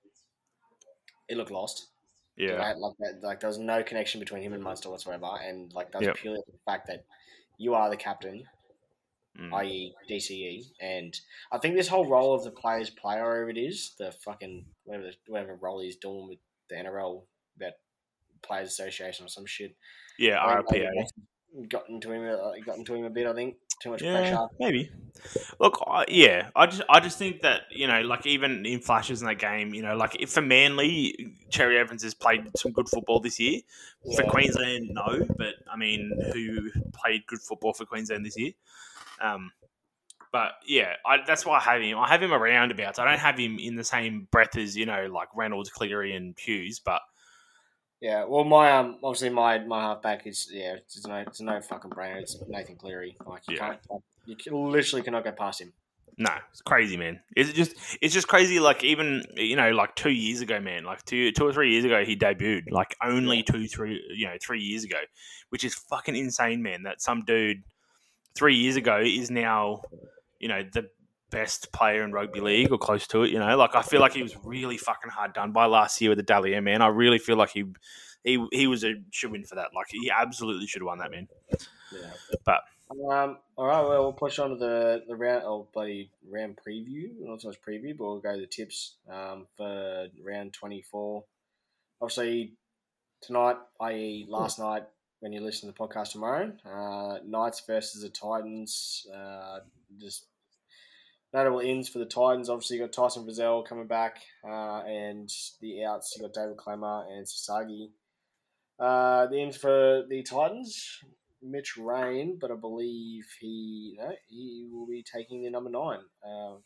it 1.29 1.37
looked 1.37 1.51
lost. 1.51 1.89
yeah, 2.37 2.53
Right? 2.53 2.77
Like 2.77 2.95
that, 3.01 3.21
like 3.23 3.41
there 3.41 3.49
was 3.49 3.59
no 3.59 3.83
connection 3.83 4.21
between 4.21 4.43
him 4.43 4.53
and 4.53 4.63
Munster 4.63 4.89
whatsoever, 4.91 5.27
and 5.43 5.73
like 5.73 5.91
that's 5.93 6.05
Yep. 6.07 6.17
purely 6.17 6.41
the 6.47 6.59
fact 6.65 6.87
that 6.87 7.05
you 7.59 7.75
are 7.75 7.91
the 7.91 7.97
captain, 7.97 8.45
Mm. 9.39 9.53
i.e. 9.55 9.95
DCE, 10.09 10.73
and 10.81 11.19
I 11.53 11.59
think 11.59 11.77
this 11.77 11.87
whole 11.89 12.05
role 12.07 12.35
of 12.35 12.43
the 12.43 12.51
players 12.51 12.91
player, 12.91 13.23
whatever 13.25 13.51
it 13.51 13.59
is, 13.59 13.95
the 13.97 14.11
fucking 14.11 14.67
whatever 14.85 15.11
whatever 15.29 15.55
role 15.57 15.81
he's 15.81 15.97
doing 15.97 16.29
with 16.29 16.39
the 16.69 16.75
NRL, 16.77 17.27
that 17.59 17.79
Players 18.43 18.69
Association 18.69 19.27
or 19.27 19.29
some 19.29 19.47
shit. 19.47 19.77
yeah, 20.19 20.39
RPA. 20.39 20.89
that's 20.97 21.13
Gotten 21.69 22.01
to 22.03 22.13
him, 22.13 22.23
uh, 22.23 22.53
gotten 22.65 22.85
to 22.85 22.95
him 22.95 23.05
a 23.05 23.11
bit. 23.11 23.27
I 23.27 23.33
think 23.35 23.57
too 23.83 23.91
much 23.91 24.03
Yeah, 24.03 24.13
pressure. 24.21 24.47
maybe. 24.61 24.89
Look, 25.59 25.83
I, 25.85 26.05
yeah, 26.07 26.51
I 26.55 26.67
just 26.67 26.83
I 26.89 27.01
just 27.01 27.19
think 27.19 27.43
that 27.43 27.63
you 27.73 27.89
know, 27.89 28.03
like 28.03 28.25
even 28.25 28.65
in 28.65 28.79
flashes 28.79 29.21
in 29.21 29.27
that 29.27 29.41
game, 29.41 29.75
you 29.75 29.83
know, 29.83 29.97
like 29.97 30.15
if 30.21 30.31
for 30.31 30.43
Manly, 30.43 31.35
Cherry 31.51 31.77
Evans 31.77 32.05
has 32.05 32.15
played 32.15 32.43
some 32.57 32.71
good 32.71 32.89
football 32.89 33.19
this 33.19 33.41
year. 33.41 33.63
For 34.15 34.23
Queensland, 34.25 34.91
no, 34.93 35.27
but 35.37 35.55
I 35.69 35.77
mean, 35.77 36.13
who 36.33 36.71
played 36.93 37.27
good 37.27 37.41
football 37.41 37.73
for 37.75 37.85
Queensland 37.85 38.25
this 38.25 38.39
year? 38.39 38.53
Um, 39.21 39.51
but 40.33 40.53
yeah, 40.65 40.93
I, 41.05 41.19
that's 41.27 41.45
why 41.45 41.59
I 41.59 41.61
have 41.63 41.83
him. 41.83 41.99
I 41.99 42.09
have 42.09 42.23
him 42.23 42.33
around 42.33 42.71
about. 42.71 43.01
I 43.01 43.05
don't 43.11 43.19
have 43.19 43.37
him 43.37 43.59
in 43.59 43.75
the 43.75 43.83
same 43.85 44.29
breath 44.31 44.57
as 44.57 44.77
you 44.77 44.87
know, 44.87 45.07
like 45.13 45.29
Reynolds, 45.35 45.69
Cleary, 45.71 46.15
and 46.15 46.39
Hughes. 46.39 46.79
But 46.79 47.03
Yeah, 48.01 48.25
well, 48.25 48.45
my 48.45 48.73
um, 48.73 48.99
obviously 49.03 49.29
my 49.31 49.59
my 49.59 49.81
halfback 49.83 50.27
is 50.27 50.49
yeah, 50.51 50.77
it's 50.77 51.07
no, 51.07 51.17
it's 51.17 51.41
no 51.41 51.61
fucking 51.61 51.91
brainer. 51.91 52.17
It's 52.17 52.37
Nathan 52.49 52.77
Cleary. 52.77 53.17
Like 53.27 53.43
you 53.49 53.57
Yeah. 53.57 53.75
can't, 53.89 54.03
you 54.25 54.37
can- 54.37 54.55
literally 54.71 55.03
cannot 55.03 55.25
go 55.25 55.33
past 55.33 55.61
him. 55.61 55.73
No, 56.17 56.31
it's 56.51 56.61
crazy, 56.61 56.97
man. 56.99 57.21
Is 57.37 57.49
it 57.51 57.55
just? 57.55 57.75
It's 58.03 58.13
just 58.13 58.29
crazy. 58.29 58.59
Like 58.61 58.85
even 58.85 59.23
you 59.37 59.57
know, 59.57 59.71
like 59.71 59.95
two 59.97 60.11
years 60.11 60.41
ago, 60.41 60.61
man. 60.61 60.85
Like 60.85 61.03
two, 61.05 61.31
two 61.33 61.47
or 61.47 61.53
three 61.53 61.73
years 61.73 61.85
ago, 61.85 62.05
he 62.05 62.17
debuted. 62.17 62.71
Like 62.71 62.95
only 63.03 63.43
two, 63.43 63.67
three, 63.67 64.03
you 64.15 64.27
know, 64.27 64.35
three 64.43 64.61
years 64.61 64.85
ago, 64.85 64.99
which 65.51 65.65
is 65.65 65.75
fucking 65.75 66.17
insane, 66.17 66.63
man. 66.63 66.83
That 66.83 67.01
some 67.01 67.23
dude 67.25 67.63
three 68.35 68.57
years 68.57 68.77
ago 68.77 69.01
is 69.03 69.31
now, 69.31 69.83
you 70.39 70.49
know, 70.49 70.63
the 70.63 70.89
best 71.31 71.73
player 71.73 72.03
in 72.05 72.13
rugby 72.13 72.41
league 72.41 72.73
or 72.73 72.79
close 72.79 73.07
to 73.09 73.23
it. 73.23 73.31
You 73.31 73.39
know, 73.39 73.57
like 73.57 73.75
I 73.75 73.83
feel 73.83 74.01
like 74.01 74.13
he 74.15 74.23
was 74.23 74.37
really 74.45 74.77
fucking 74.77 75.11
hard 75.11 75.33
done 75.33 75.53
by 75.53 75.67
last 75.67 76.01
year 76.01 76.11
with 76.11 76.19
the 76.19 76.23
Dally 76.25 76.59
man. 76.61 76.83
I 76.83 76.89
really 76.89 77.19
feel 77.19 77.37
like 77.37 77.51
he, 77.51 77.65
he, 78.25 78.45
he 78.53 78.67
was 78.67 78.85
a 78.85 78.95
should 79.11 79.31
win 79.33 79.45
for 79.45 79.55
that. 79.57 79.69
Like 79.75 79.87
he 79.91 80.11
absolutely 80.11 80.67
should 80.67 80.83
have 80.83 80.87
won 80.87 80.99
that, 80.99 81.11
man. 81.11 81.29
Yeah. 81.93 82.11
But- 82.45 82.63
um, 82.91 83.39
all 83.57 83.67
right, 83.67 83.83
well, 83.83 84.03
we'll 84.03 84.13
push 84.13 84.41
on 84.41 84.51
to 84.51 84.57
the 84.57 85.05
the 85.07 85.15
round 85.15 85.45
oh 85.47 85.69
bloody 85.73 86.11
round 86.29 86.59
preview. 86.67 87.11
Not 87.21 87.41
so 87.41 87.47
much 87.47 87.63
preview, 87.63 87.97
but 87.97 88.05
we'll 88.05 88.19
go 88.19 88.35
to 88.35 88.41
the 88.41 88.49
tips 88.49 88.97
um 89.09 89.47
for 89.57 90.09
round 90.25 90.53
twenty 90.55 90.83
four. 90.83 91.23
obviously 92.03 92.55
tonight, 93.23 93.59
i.e., 93.83 94.27
last 94.29 94.59
night, 94.59 94.85
when 95.21 95.33
you 95.33 95.41
listen 95.41 95.69
to 95.69 95.73
the 95.73 95.79
podcast 95.79 96.13
tomorrow, 96.13 96.53
uh, 96.67 97.19
Knights 97.25 97.63
versus 97.65 98.03
the 98.03 98.09
Titans. 98.09 99.07
Uh, 99.15 99.61
just 99.97 100.27
notable 101.33 101.61
ins 101.61 101.89
for 101.89 101.99
the 101.99 102.07
Titans. 102.07 102.49
Obviously, 102.49 102.77
you 102.77 102.83
got 102.83 102.93
Tyson 102.93 103.27
Frizell 103.27 103.67
coming 103.67 103.87
back, 103.87 104.17
uh, 104.45 104.83
and 104.87 105.31
the 105.61 105.85
outs 105.85 106.15
you 106.17 106.23
got 106.23 106.35
David 106.35 106.57
Klemmer 106.57 107.05
and 107.11 107.27
Sasagi. 107.27 107.91
Uh, 108.79 109.27
the 109.27 109.43
ins 109.43 109.57
for 109.57 110.05
the 110.09 110.23
Titans, 110.23 111.01
Mitch 111.43 111.77
Rein, 111.77 112.39
but 112.41 112.51
I 112.51 112.55
believe 112.55 113.25
he 113.41 113.97
no, 113.99 114.13
he 114.29 114.67
will 114.71 114.87
be 114.87 115.03
taking 115.03 115.43
the 115.43 115.51
number 115.51 115.71
nine 115.71 116.01
uh, 116.27 116.57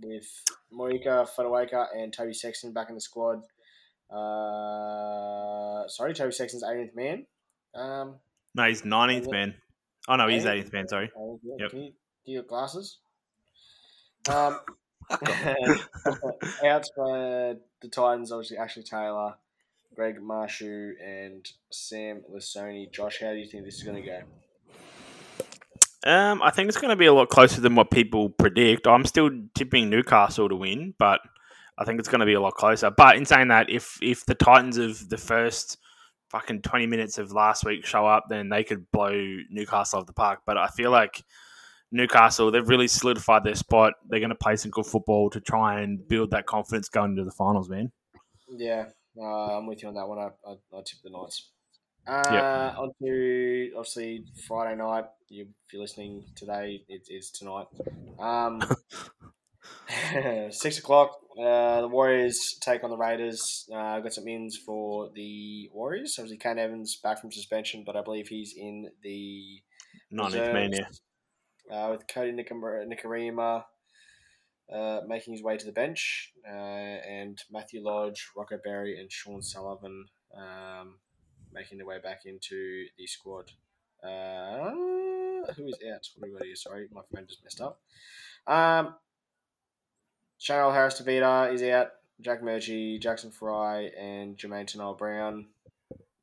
with 0.00 0.26
Moeaki 0.72 1.28
Fotuaika 1.34 1.86
and 1.96 2.12
Toby 2.12 2.34
Sexton 2.34 2.72
back 2.72 2.88
in 2.88 2.94
the 2.94 3.00
squad. 3.00 3.42
Uh, 4.10 5.86
sorry, 5.88 6.14
Toby 6.14 6.32
Sexton's 6.32 6.64
18th 6.64 6.94
man. 6.94 7.26
Um, 7.74 8.16
No, 8.54 8.64
he's 8.64 8.84
nineteenth 8.84 9.30
man. 9.30 9.54
Oh 10.08 10.16
no, 10.16 10.28
he's 10.28 10.44
18th? 10.44 10.72
man. 10.72 10.88
Sorry. 10.88 11.10
yeah, 11.42 11.54
Yep. 11.58 11.70
Can 11.70 11.82
you 11.82 11.92
do 12.24 12.32
your 12.32 12.42
glasses? 12.42 12.98
Um, 14.28 14.60
outs 16.64 16.90
for 16.94 17.56
the 17.80 17.88
Titans, 17.90 18.30
obviously 18.30 18.58
Ashley 18.58 18.82
Taylor, 18.82 19.34
Greg 19.94 20.20
Marzhew, 20.20 20.92
and 21.02 21.48
Sam 21.70 22.22
Lisone. 22.32 22.90
Josh, 22.92 23.20
how 23.20 23.32
do 23.32 23.38
you 23.38 23.46
think 23.46 23.64
this 23.64 23.76
is 23.76 23.82
going 23.82 24.02
to 24.02 24.08
go? 24.08 24.20
Um, 26.10 26.42
I 26.42 26.50
think 26.50 26.68
it's 26.68 26.78
going 26.78 26.90
to 26.90 26.96
be 26.96 27.06
a 27.06 27.12
lot 27.12 27.28
closer 27.28 27.60
than 27.60 27.74
what 27.74 27.90
people 27.90 28.28
predict. 28.28 28.86
I'm 28.86 29.04
still 29.04 29.30
tipping 29.54 29.90
Newcastle 29.90 30.48
to 30.48 30.56
win, 30.56 30.94
but 30.98 31.20
I 31.76 31.84
think 31.84 31.98
it's 31.98 32.08
going 32.08 32.20
to 32.20 32.26
be 32.26 32.34
a 32.34 32.40
lot 32.40 32.54
closer. 32.54 32.90
But 32.90 33.16
in 33.16 33.24
saying 33.24 33.48
that, 33.48 33.70
if 33.70 33.98
if 34.02 34.26
the 34.26 34.34
Titans 34.34 34.76
of 34.76 35.08
the 35.08 35.16
first 35.16 35.78
fucking 36.30 36.60
20 36.60 36.86
minutes 36.86 37.18
of 37.18 37.32
last 37.32 37.64
week 37.64 37.86
show 37.86 38.06
up, 38.06 38.26
then 38.28 38.50
they 38.50 38.62
could 38.62 38.90
blow 38.90 39.38
Newcastle 39.50 40.00
off 40.00 40.06
the 40.06 40.12
park. 40.12 40.40
But 40.44 40.58
I 40.58 40.68
feel 40.68 40.90
like 40.90 41.24
Newcastle, 41.90 42.50
they've 42.50 42.68
really 42.68 42.88
solidified 42.88 43.44
their 43.44 43.54
spot. 43.54 43.94
They're 44.08 44.20
going 44.20 44.30
to 44.30 44.36
play 44.36 44.56
some 44.56 44.70
good 44.70 44.86
football 44.86 45.30
to 45.30 45.40
try 45.40 45.80
and 45.80 46.06
build 46.06 46.30
that 46.32 46.46
confidence 46.46 46.88
going 46.88 47.12
into 47.12 47.24
the 47.24 47.32
finals, 47.32 47.68
man. 47.68 47.92
Yeah, 48.50 48.86
uh, 49.18 49.58
I'm 49.58 49.66
with 49.66 49.82
you 49.82 49.88
on 49.88 49.94
that 49.94 50.08
one. 50.08 50.18
I, 50.18 50.30
I, 50.46 50.52
I 50.52 50.82
tip 50.84 50.98
the 51.02 51.10
Knights. 51.10 51.50
Uh, 52.06 52.72
On 52.78 52.90
to 53.02 53.72
obviously 53.76 54.24
Friday 54.46 54.76
night. 54.76 55.04
You, 55.28 55.42
if 55.66 55.72
you're 55.72 55.82
listening 55.82 56.24
today, 56.34 56.82
it 56.88 57.02
is 57.10 57.30
tonight. 57.30 57.66
Um, 58.18 58.62
six 60.50 60.78
o'clock. 60.78 61.18
Uh, 61.38 61.82
the 61.82 61.88
Warriors 61.88 62.56
take 62.60 62.82
on 62.82 62.90
the 62.90 62.96
Raiders. 62.96 63.68
Uh, 63.72 64.00
got 64.00 64.12
some 64.12 64.26
ins 64.26 64.56
for 64.56 65.10
the 65.14 65.68
Warriors. 65.72 66.16
Obviously, 66.18 66.38
Kane 66.38 66.58
Evans 66.58 66.98
back 67.02 67.20
from 67.20 67.30
suspension, 67.30 67.82
but 67.84 67.94
I 67.94 68.02
believe 68.02 68.28
he's 68.28 68.54
in 68.56 68.90
the 69.02 69.60
19th 70.12 70.52
man. 70.52 70.70
Uh, 71.70 71.88
with 71.90 72.06
Cody 72.08 72.32
Nicar- 72.32 72.86
Nikorima 72.86 73.64
uh, 74.72 75.00
making 75.06 75.34
his 75.34 75.42
way 75.42 75.56
to 75.56 75.66
the 75.66 75.72
bench, 75.72 76.32
uh, 76.46 76.50
and 76.50 77.38
Matthew 77.50 77.82
Lodge, 77.82 78.28
Rocco 78.36 78.58
Berry, 78.62 78.98
and 79.00 79.10
Sean 79.10 79.42
Sullivan 79.42 80.06
um, 80.36 80.96
making 81.52 81.78
their 81.78 81.86
way 81.86 81.98
back 82.02 82.20
into 82.26 82.84
the 82.96 83.06
squad. 83.06 83.50
Uh, 84.02 84.70
who 85.56 85.66
is 85.66 85.78
out? 85.92 86.06
Everybody, 86.18 86.54
sorry, 86.54 86.88
my 86.92 87.02
phone 87.14 87.26
just 87.26 87.42
messed 87.42 87.60
up. 87.60 87.80
Um, 88.46 88.94
Chanel 90.38 90.72
Harris 90.72 91.00
Tavita 91.00 91.52
is 91.52 91.62
out. 91.62 91.88
Jack 92.20 92.42
Murchie, 92.42 93.00
Jackson 93.00 93.30
Frei, 93.30 93.90
and 93.98 94.36
Jermaine 94.36 94.66
Tanel 94.66 94.98
Brown 94.98 95.46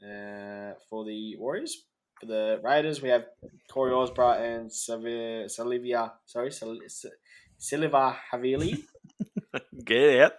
uh, 0.04 0.74
for 0.90 1.06
the 1.06 1.36
Warriors. 1.38 1.86
For 2.20 2.28
the 2.28 2.60
Raiders, 2.64 3.02
we 3.02 3.10
have 3.10 3.26
Corey 3.72 3.92
Horsburgh 3.92 4.40
and 4.42 4.70
Siliva. 4.72 6.12
Sorry, 6.26 6.52
Sil- 6.52 6.80
Sil- 6.88 7.90
Havili. 8.32 8.84
Get 9.86 10.20
out. 10.22 10.34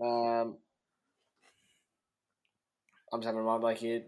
Um, 0.00 0.56
I'm 3.12 3.20
just 3.20 3.26
having 3.26 3.40
a 3.40 3.44
mind 3.44 3.60
blank 3.60 3.78
here. 3.78 4.02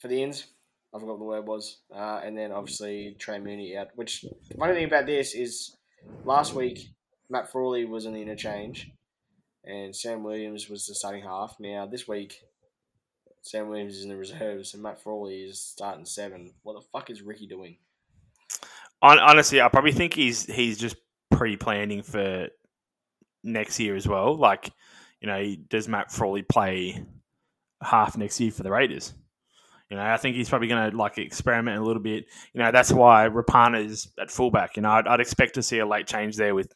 For 0.00 0.08
the 0.08 0.22
ins, 0.22 0.46
I 0.94 0.98
forgot 0.98 1.14
what 1.14 1.18
the 1.18 1.24
word 1.24 1.46
was. 1.46 1.78
Uh, 1.94 2.20
and 2.24 2.38
then 2.38 2.52
obviously 2.52 3.16
Trey 3.18 3.38
Mooney 3.40 3.76
out. 3.76 3.88
Which 3.96 4.22
the 4.22 4.56
funny 4.56 4.74
thing 4.74 4.84
about 4.84 5.06
this 5.06 5.34
is 5.34 5.76
last 6.24 6.54
week 6.54 6.88
Matt 7.28 7.50
Frawley 7.50 7.84
was 7.84 8.06
in 8.06 8.14
the 8.14 8.22
interchange, 8.22 8.90
and 9.64 9.94
Sam 9.94 10.22
Williams 10.22 10.68
was 10.68 10.86
the 10.86 10.94
starting 10.94 11.22
half. 11.24 11.56
Now 11.60 11.86
this 11.86 12.06
week, 12.08 12.36
Sam 13.42 13.68
Williams 13.68 13.96
is 13.96 14.02
in 14.02 14.08
the 14.08 14.16
reserves, 14.16 14.74
and 14.74 14.82
Matt 14.82 15.00
Frawley 15.00 15.42
is 15.42 15.60
starting 15.60 16.04
seven. 16.04 16.52
What 16.62 16.74
the 16.74 16.86
fuck 16.92 17.10
is 17.10 17.22
Ricky 17.22 17.46
doing? 17.46 17.76
Honestly, 19.00 19.60
I 19.60 19.68
probably 19.68 19.92
think 19.92 20.14
he's 20.14 20.44
he's 20.44 20.76
just 20.76 20.96
pre-planning 21.30 22.02
for 22.02 22.48
next 23.44 23.78
year 23.78 23.94
as 23.94 24.08
well. 24.08 24.36
Like, 24.36 24.70
you 25.20 25.28
know, 25.28 25.54
does 25.68 25.88
Matt 25.88 26.10
Frawley 26.10 26.42
play 26.42 27.04
half 27.80 28.16
next 28.16 28.40
year 28.40 28.50
for 28.50 28.64
the 28.64 28.72
Raiders? 28.72 29.14
You 29.88 29.96
know, 29.96 30.02
I 30.02 30.16
think 30.18 30.36
he's 30.36 30.48
probably 30.48 30.68
going 30.68 30.90
to 30.90 30.96
like 30.96 31.16
experiment 31.16 31.78
a 31.78 31.82
little 31.82 32.02
bit. 32.02 32.26
You 32.52 32.62
know, 32.62 32.70
that's 32.72 32.92
why 32.92 33.28
Rapana's 33.28 34.12
at 34.20 34.30
fullback. 34.30 34.76
You 34.76 34.82
know, 34.82 34.90
I'd, 34.90 35.06
I'd 35.06 35.20
expect 35.20 35.54
to 35.54 35.62
see 35.62 35.78
a 35.78 35.86
late 35.86 36.06
change 36.06 36.36
there 36.36 36.54
with, 36.54 36.74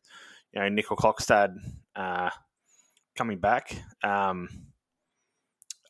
you 0.52 0.60
know, 0.60 0.68
Nicoll-Klokstad 0.68 1.56
uh, 1.94 2.30
coming 3.14 3.38
back. 3.38 3.76
Um, 4.02 4.48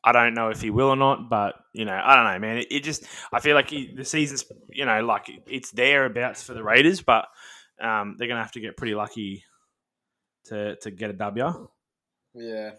I 0.05 0.12
don't 0.12 0.34
know 0.34 0.48
if 0.48 0.61
he 0.61 0.70
will 0.70 0.88
or 0.88 0.96
not, 0.96 1.28
but 1.30 1.55
you 1.72 1.84
know, 1.84 1.98
I 2.03 2.16
don't 2.16 2.32
know, 2.32 2.38
man. 2.38 2.59
It, 2.59 2.66
it 2.70 2.84
just, 2.84 3.05
I 3.32 3.40
feel 3.40 3.55
like 3.55 3.70
he, 3.70 3.92
the 3.94 4.05
season's, 4.05 4.44
you 4.70 4.84
know, 4.84 5.05
like 5.05 5.30
it's 5.46 5.70
thereabouts 5.70 6.42
for 6.42 6.55
the 6.55 6.62
Raiders, 6.62 7.00
but 7.00 7.26
um, 7.80 8.16
they're 8.18 8.28
gonna 8.28 8.42
have 8.42 8.53
to 8.53 8.61
get 8.61 8.76
pretty 8.76 8.94
lucky 8.94 9.44
to 10.46 10.76
to 10.76 10.90
get 10.90 11.11
a 11.11 11.14
W. 11.14 11.68
Yeah. 12.34 12.70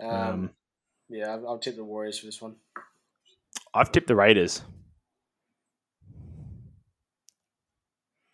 Um, 0.00 0.10
Um, 0.10 0.50
yeah, 1.08 1.30
I'll, 1.32 1.48
I'll 1.48 1.58
tip 1.58 1.76
the 1.76 1.84
Warriors 1.84 2.18
for 2.18 2.26
this 2.26 2.42
one. 2.42 2.56
I've 3.72 3.92
tipped 3.92 4.08
the 4.08 4.16
Raiders. 4.16 4.62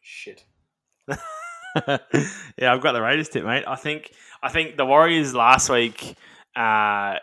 Shit. 0.00 0.44
yeah, 1.08 2.72
I've 2.72 2.80
got 2.82 2.92
the 2.92 3.02
Raiders 3.02 3.28
tip, 3.28 3.44
mate. 3.44 3.64
I 3.66 3.76
think 3.76 4.12
I 4.42 4.50
think 4.50 4.76
the 4.76 4.86
Warriors 4.86 5.34
last 5.34 5.70
week. 5.70 6.16
Uh, 6.54 7.16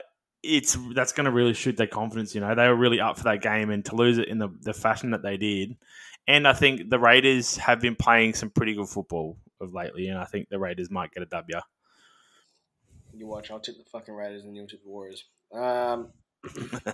it's 0.43 0.77
that's 0.93 1.11
going 1.11 1.25
to 1.25 1.31
really 1.31 1.53
shoot 1.53 1.77
their 1.77 1.87
confidence. 1.87 2.33
You 2.33 2.41
know, 2.41 2.55
they 2.55 2.67
were 2.67 2.75
really 2.75 2.99
up 2.99 3.17
for 3.17 3.23
that 3.25 3.41
game, 3.41 3.69
and 3.69 3.83
to 3.85 3.95
lose 3.95 4.17
it 4.17 4.27
in 4.27 4.37
the, 4.37 4.49
the 4.61 4.73
fashion 4.73 5.11
that 5.11 5.21
they 5.23 5.37
did, 5.37 5.77
and 6.27 6.47
I 6.47 6.53
think 6.53 6.89
the 6.89 6.99
Raiders 6.99 7.57
have 7.57 7.79
been 7.81 7.95
playing 7.95 8.33
some 8.35 8.49
pretty 8.49 8.73
good 8.73 8.87
football 8.87 9.37
of 9.59 9.73
lately, 9.73 10.07
and 10.07 10.17
I 10.17 10.25
think 10.25 10.49
the 10.49 10.59
Raiders 10.59 10.89
might 10.89 11.11
get 11.11 11.23
a 11.23 11.25
W. 11.27 11.59
You 13.13 13.27
watch. 13.27 13.51
I'll 13.51 13.59
tip 13.59 13.77
the 13.77 13.83
fucking 13.89 14.13
Raiders 14.13 14.43
and 14.45 14.55
you'll 14.55 14.67
tip 14.67 14.83
the 14.83 14.89
Warriors. 14.89 15.25
Um, 15.53 16.09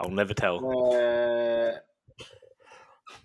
I'll 0.00 0.10
never 0.10 0.34
tell. 0.34 0.56
uh, 0.58 1.78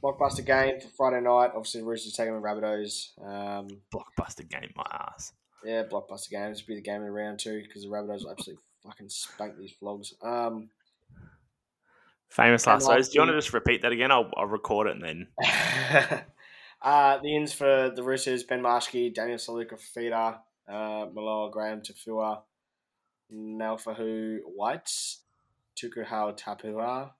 blockbuster 0.01 0.45
game 0.45 0.79
for 0.79 0.87
Friday 0.95 1.21
night. 1.21 1.51
Obviously, 1.55 1.81
the 1.81 1.87
Roosters 1.87 2.13
taking 2.13 2.33
on 2.33 2.41
Rabbitohs. 2.41 3.19
Um, 3.21 3.67
Blockbuster 3.93 4.47
game, 4.49 4.69
my 4.75 4.85
ass. 4.91 5.33
yeah, 5.65 5.83
blockbuster 5.83 6.29
game. 6.29 6.49
This 6.51 6.61
will 6.61 6.75
be 6.75 6.75
the 6.75 6.81
game 6.81 7.01
of 7.01 7.07
the 7.07 7.11
round 7.11 7.39
two 7.39 7.61
because 7.61 7.81
the 7.83 7.89
Rabbitohs 7.89 8.23
will 8.23 8.31
absolutely 8.31 8.63
fucking 8.83 9.09
spank 9.09 9.57
these 9.57 9.73
vlogs. 9.81 10.13
Um, 10.23 10.69
Famous 12.29 12.65
last 12.65 12.87
words. 12.87 13.09
Do 13.09 13.15
you 13.15 13.21
want 13.21 13.31
to 13.31 13.37
just 13.37 13.53
repeat 13.53 13.81
that 13.81 13.91
again? 13.91 14.09
I'll, 14.09 14.31
I'll 14.37 14.45
record 14.45 14.87
it 14.87 14.95
and 14.95 15.03
then. 15.03 15.27
uh, 16.81 17.17
the 17.17 17.35
ins 17.35 17.51
for 17.51 17.91
the 17.93 18.03
Roosters: 18.03 18.43
Ben 18.43 18.61
Marschke, 18.61 19.13
Daniel 19.13 19.37
Saluka 19.37 19.73
Fafita, 19.73 20.37
uh, 20.67 21.07
Maloa 21.07 21.51
Graham 21.51 21.81
Tafua, 21.81 22.41
Naufahu 23.33 24.39
Whyte, 24.45 25.17
Tukuhau 25.75 26.39
Tapua. 26.39 27.11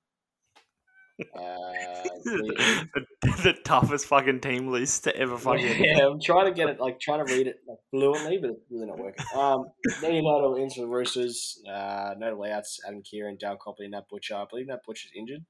Uh, 1.19 1.25
the- 2.23 3.05
the, 3.43 3.53
toughest 3.63 4.05
fucking 4.07 4.39
team 4.39 4.67
list 4.67 5.03
to 5.03 5.15
ever 5.15 5.37
fucking. 5.37 5.83
yeah, 5.83 6.07
I'm 6.07 6.19
trying 6.19 6.45
to 6.47 6.51
get 6.53 6.69
it, 6.69 6.79
like 6.79 6.99
trying 6.99 7.25
to 7.25 7.33
read 7.33 7.47
it 7.47 7.57
like 7.67 7.77
fluently, 7.91 8.37
but 8.39 8.51
it's 8.51 8.61
really 8.71 8.87
not 8.87 8.97
working. 8.97 9.25
Um, 9.35 9.65
notable 10.01 10.55
ins 10.55 10.75
for 10.75 10.81
the 10.81 10.87
Roosters, 10.87 11.61
uh, 11.71 12.15
notable 12.17 12.45
outs: 12.45 12.79
Adam 12.87 13.03
Keighran, 13.03 13.37
Dale 13.39 13.57
Copley, 13.57 13.87
Nat 13.87 14.05
Butcher. 14.09 14.35
I 14.35 14.45
believe 14.49 14.67
Nat 14.67 14.79
Butcher's 14.85 15.11
injured. 15.15 15.45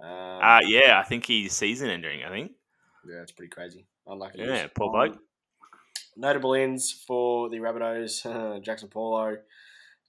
Um, 0.00 0.08
Uh, 0.10 0.60
yeah, 0.64 1.00
I 1.00 1.08
think 1.08 1.26
he's 1.26 1.52
season 1.52 1.88
ending. 1.90 2.22
I 2.24 2.28
think. 2.30 2.52
yeah, 3.08 3.22
it's 3.22 3.32
pretty 3.32 3.50
crazy. 3.50 3.86
Unlucky. 4.06 4.40
Yeah, 4.40 4.66
poor 4.74 4.90
bloke. 4.90 5.12
Um, 5.12 5.20
Notable 6.16 6.54
ins 6.54 6.92
for 6.92 7.48
the 7.48 7.56
Rabbitohs: 7.56 8.24
Jaxson 8.64 8.90
Paulo 8.90 9.36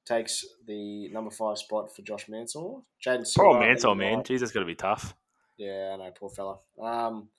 takes 0.05 0.45
the 0.67 1.09
number 1.09 1.31
five 1.31 1.57
spot 1.57 1.93
for 1.95 2.01
Josh 2.03 2.27
Mansell. 2.29 2.85
Jaden 3.05 3.25
Poor 3.35 3.59
Mansell, 3.59 3.95
man. 3.95 4.23
Jesus, 4.23 4.51
got 4.51 4.59
to 4.61 4.65
be 4.65 4.75
tough. 4.75 5.15
Yeah, 5.57 5.91
I 5.93 5.97
know, 5.97 6.11
poor 6.17 6.29
fella. 6.29 6.57
Um, 6.81 7.29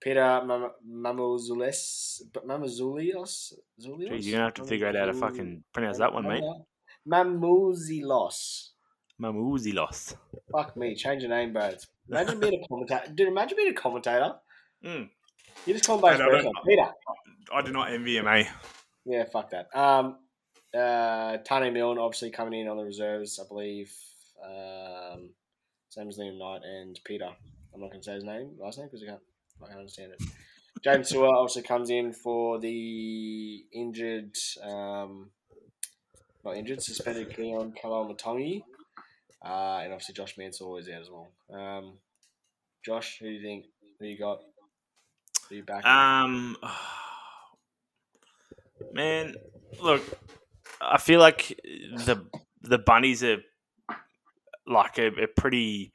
Peter 0.00 0.42
Mam- 0.44 0.70
Zulios? 2.68 3.52
Jeez, 3.80 4.24
you're 4.24 4.32
gonna 4.32 4.44
have 4.44 4.54
to 4.54 4.64
figure 4.64 4.86
out 4.88 4.94
how 4.94 5.06
to 5.06 5.14
fucking 5.14 5.64
pronounce 5.72 5.98
that 5.98 6.12
one, 6.12 6.28
mate. 6.28 6.44
Mamouzelos. 7.08 8.70
Mamouzelos. 9.20 10.14
Fuck 10.52 10.76
me, 10.76 10.94
change 10.94 11.22
your 11.22 11.30
name, 11.30 11.52
bro. 11.52 11.70
Imagine 12.10 12.38
being 12.40 12.62
a 12.62 12.68
commentator. 12.68 13.12
Dude, 13.14 13.28
imagine 13.28 13.56
being 13.56 13.70
a 13.70 13.74
commentator. 13.74 14.34
Mm. 14.84 15.08
You 15.66 15.72
just 15.72 15.86
call 15.86 15.96
him 15.96 16.02
by 16.02 16.12
his 16.12 16.20
Mate, 16.20 16.28
I 16.28 16.42
don't- 16.42 16.54
Peter. 16.66 16.88
I 17.52 17.62
do 17.62 17.72
not 17.72 17.90
envy 17.90 18.16
him, 18.18 18.28
eh? 18.28 18.44
Yeah, 19.04 19.24
fuck 19.24 19.50
that. 19.50 19.66
Um, 19.74 20.18
uh, 20.76 21.38
Taane 21.38 21.72
Milne 21.72 21.98
obviously 21.98 22.30
coming 22.30 22.60
in 22.60 22.68
on 22.68 22.76
the 22.76 22.84
reserves, 22.84 23.40
I 23.42 23.48
believe. 23.48 23.92
Um, 24.44 25.30
same 25.88 26.08
as 26.08 26.18
Liam 26.18 26.38
Knight 26.38 26.62
and 26.64 26.98
Peter. 27.04 27.30
I'm 27.74 27.80
not 27.80 27.90
going 27.90 28.00
to 28.00 28.04
say 28.04 28.14
his 28.14 28.24
name, 28.24 28.50
last 28.58 28.78
name, 28.78 28.88
because 28.88 29.02
I 29.02 29.06
can't, 29.06 29.20
I 29.62 29.66
can't 29.66 29.78
understand 29.78 30.12
it. 30.12 30.22
James 30.84 31.08
Sewer 31.10 31.28
obviously 31.28 31.62
comes 31.62 31.90
in 31.90 32.12
for 32.12 32.58
the 32.58 33.64
injured, 33.72 34.36
um, 34.62 35.30
not 36.44 36.56
injured, 36.56 36.82
suspended 36.82 37.30
Keaon 37.30 37.74
Koloamatangi. 37.82 38.62
Uh, 39.44 39.80
and 39.82 39.92
obviously 39.92 40.14
Josh 40.14 40.36
Mansell 40.38 40.76
is 40.78 40.88
out 40.88 41.02
as 41.02 41.10
well. 41.10 41.28
Um, 41.52 41.98
Josh, 42.84 43.18
who 43.20 43.26
do 43.26 43.32
you 43.32 43.42
think? 43.42 43.66
Who 44.00 44.06
you 44.06 44.18
got? 44.18 44.40
Who 45.48 45.56
you 45.56 45.64
back? 45.64 45.84
Um, 45.84 46.56
man, 48.92 49.34
look, 49.80 50.02
I 50.80 50.98
feel 50.98 51.20
like 51.20 51.58
the 51.64 52.24
the 52.62 52.78
bunnies 52.78 53.22
are 53.22 53.38
like 54.66 54.98
a, 54.98 55.08
a 55.08 55.26
pretty 55.26 55.92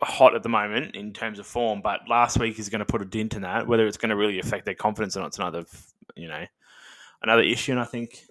hot 0.00 0.34
at 0.34 0.42
the 0.42 0.48
moment 0.48 0.94
in 0.94 1.12
terms 1.12 1.38
of 1.38 1.46
form, 1.46 1.80
but 1.82 2.00
last 2.08 2.38
week 2.38 2.58
is 2.58 2.68
going 2.68 2.78
to 2.80 2.84
put 2.84 3.02
a 3.02 3.04
dent 3.04 3.34
in 3.34 3.42
that. 3.42 3.66
Whether 3.66 3.86
it's 3.86 3.96
going 3.96 4.10
to 4.10 4.16
really 4.16 4.38
affect 4.38 4.64
their 4.64 4.74
confidence 4.74 5.16
or 5.16 5.20
not, 5.20 5.28
it's 5.28 5.38
another 5.38 5.64
you 6.16 6.28
know 6.28 6.44
another 7.22 7.42
issue. 7.42 7.72
And 7.72 7.80
I 7.80 7.84
think 7.84 8.24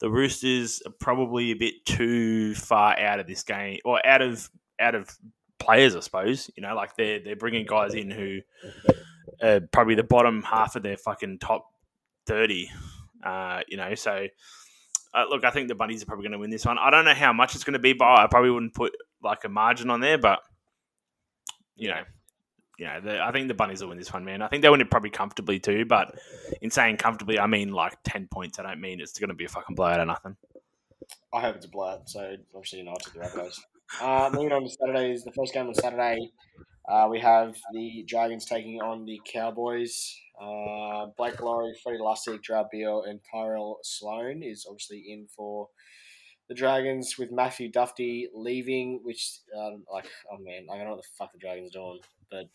the 0.00 0.10
Roosters 0.10 0.82
are 0.86 0.92
probably 0.98 1.50
a 1.50 1.56
bit 1.56 1.84
too 1.84 2.54
far 2.54 2.98
out 2.98 3.20
of 3.20 3.26
this 3.26 3.42
game 3.42 3.78
or 3.84 4.04
out 4.06 4.22
of 4.22 4.50
out 4.80 4.94
of 4.94 5.10
players, 5.58 5.94
I 5.94 6.00
suppose. 6.00 6.50
You 6.56 6.62
know, 6.62 6.74
like 6.74 6.96
they're 6.96 7.20
they're 7.20 7.36
bringing 7.36 7.66
guys 7.66 7.94
in 7.94 8.10
who 8.10 8.40
are 9.42 9.60
probably 9.60 9.94
the 9.94 10.02
bottom 10.02 10.42
half 10.42 10.76
of 10.76 10.82
their 10.82 10.96
fucking 10.96 11.38
top 11.38 11.66
30. 12.26 12.70
Uh, 13.24 13.60
you 13.68 13.76
know, 13.76 13.94
so 13.94 14.26
uh, 15.14 15.24
look, 15.28 15.44
I 15.44 15.50
think 15.50 15.68
the 15.68 15.74
Bunnies 15.74 16.02
are 16.02 16.06
probably 16.06 16.24
going 16.24 16.32
to 16.32 16.38
win 16.38 16.50
this 16.50 16.64
one. 16.64 16.78
I 16.78 16.90
don't 16.90 17.04
know 17.04 17.14
how 17.14 17.32
much 17.32 17.54
it's 17.54 17.64
going 17.64 17.74
to 17.74 17.80
be, 17.80 17.92
but 17.92 18.06
I 18.06 18.26
probably 18.28 18.50
wouldn't 18.50 18.74
put 18.74 18.96
like 19.22 19.44
a 19.44 19.48
margin 19.48 19.90
on 19.90 20.00
there, 20.00 20.18
but 20.18 20.40
you 21.76 21.88
know, 21.88 22.02
you 22.78 22.86
know, 22.86 23.00
the, 23.00 23.22
I 23.22 23.32
think 23.32 23.48
the 23.48 23.54
Bunnies 23.54 23.82
will 23.82 23.88
win 23.88 23.98
this 23.98 24.12
one, 24.12 24.24
man. 24.24 24.40
I 24.40 24.48
think 24.48 24.62
they 24.62 24.70
win 24.70 24.80
it 24.80 24.90
probably 24.90 25.10
comfortably 25.10 25.58
too, 25.58 25.84
but 25.84 26.14
in 26.62 26.70
saying 26.70 26.96
comfortably, 26.96 27.38
I 27.38 27.46
mean 27.46 27.72
like 27.72 27.94
10 28.04 28.28
points. 28.28 28.58
I 28.58 28.62
don't 28.62 28.80
mean 28.80 29.00
it's 29.00 29.18
going 29.18 29.28
to 29.28 29.34
be 29.34 29.44
a 29.44 29.48
fucking 29.48 29.74
blowout 29.74 30.00
or 30.00 30.06
nothing. 30.06 30.36
I 31.32 31.40
hope 31.40 31.56
it's 31.56 31.66
a 31.66 31.68
blowout, 31.68 32.08
so 32.08 32.36
obviously 32.54 32.80
United 32.80 33.12
the 33.12 33.20
Rabbitohs. 33.20 33.60
Uh, 34.00 34.30
moving 34.32 34.52
on 34.52 34.62
to 34.62 34.70
Saturday 34.70 35.12
is 35.12 35.24
the 35.24 35.32
first 35.32 35.52
game 35.52 35.66
on 35.66 35.74
Saturday. 35.74 36.30
Uh, 36.90 37.06
we 37.08 37.20
have 37.20 37.56
the 37.72 38.04
Dragons 38.08 38.44
taking 38.44 38.80
on 38.80 39.04
the 39.04 39.20
Cowboys. 39.24 40.16
Uh, 40.40 41.06
Blake 41.16 41.40
Lawrie, 41.40 41.74
Freddie 41.82 41.98
Lussick, 41.98 42.42
Gerard 42.42 42.66
Beale, 42.72 43.04
and 43.06 43.20
Tyrell 43.30 43.78
Sloan 43.82 44.42
is 44.42 44.66
obviously 44.68 45.04
in 45.08 45.26
for 45.28 45.68
the 46.48 46.54
Dragons 46.54 47.16
with 47.18 47.30
Matthew 47.30 47.70
Dufty 47.70 48.26
leaving, 48.34 49.00
which, 49.04 49.38
um, 49.56 49.84
like, 49.92 50.06
oh 50.32 50.38
man, 50.38 50.66
I 50.72 50.76
don't 50.76 50.86
know 50.86 50.94
what 50.94 51.02
the 51.02 51.08
fuck 51.16 51.32
the 51.32 51.38
Dragons 51.38 51.76
are 51.76 51.78
doing, 51.78 52.00
but 52.30 52.46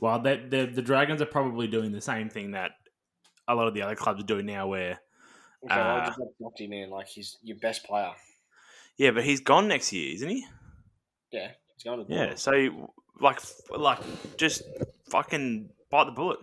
Well, 0.00 0.18
the, 0.18 0.44
the, 0.48 0.66
the 0.66 0.82
Dragons 0.82 1.22
are 1.22 1.26
probably 1.26 1.66
doing 1.68 1.92
the 1.92 2.00
same 2.00 2.28
thing 2.28 2.50
that 2.50 2.72
a 3.46 3.54
lot 3.54 3.68
of 3.68 3.74
the 3.74 3.82
other 3.82 3.94
clubs 3.96 4.20
are 4.20 4.26
doing 4.26 4.44
now, 4.46 4.66
where 4.66 5.00
okay, 5.64 5.80
Uh, 5.80 6.06
just 6.06 6.20
Dufty, 6.42 6.68
man, 6.68 6.90
like, 6.90 7.06
he's 7.06 7.38
your 7.42 7.56
best 7.56 7.84
player. 7.84 8.12
yeah, 8.98 9.12
but 9.12 9.24
he's 9.24 9.40
gone 9.40 9.66
next 9.68 9.92
year, 9.92 10.12
isn't 10.14 10.28
he? 10.28 10.44
Yeah, 11.30 11.52
he's 11.78 11.84
going 11.84 11.98
to 12.00 12.04
the 12.04 12.14
Yeah, 12.14 12.34
so 12.34 12.90
like, 13.20 13.40
like 13.70 14.00
just 14.36 14.62
fucking 15.10 15.70
bite 15.90 16.04
the 16.04 16.10
bullet. 16.12 16.40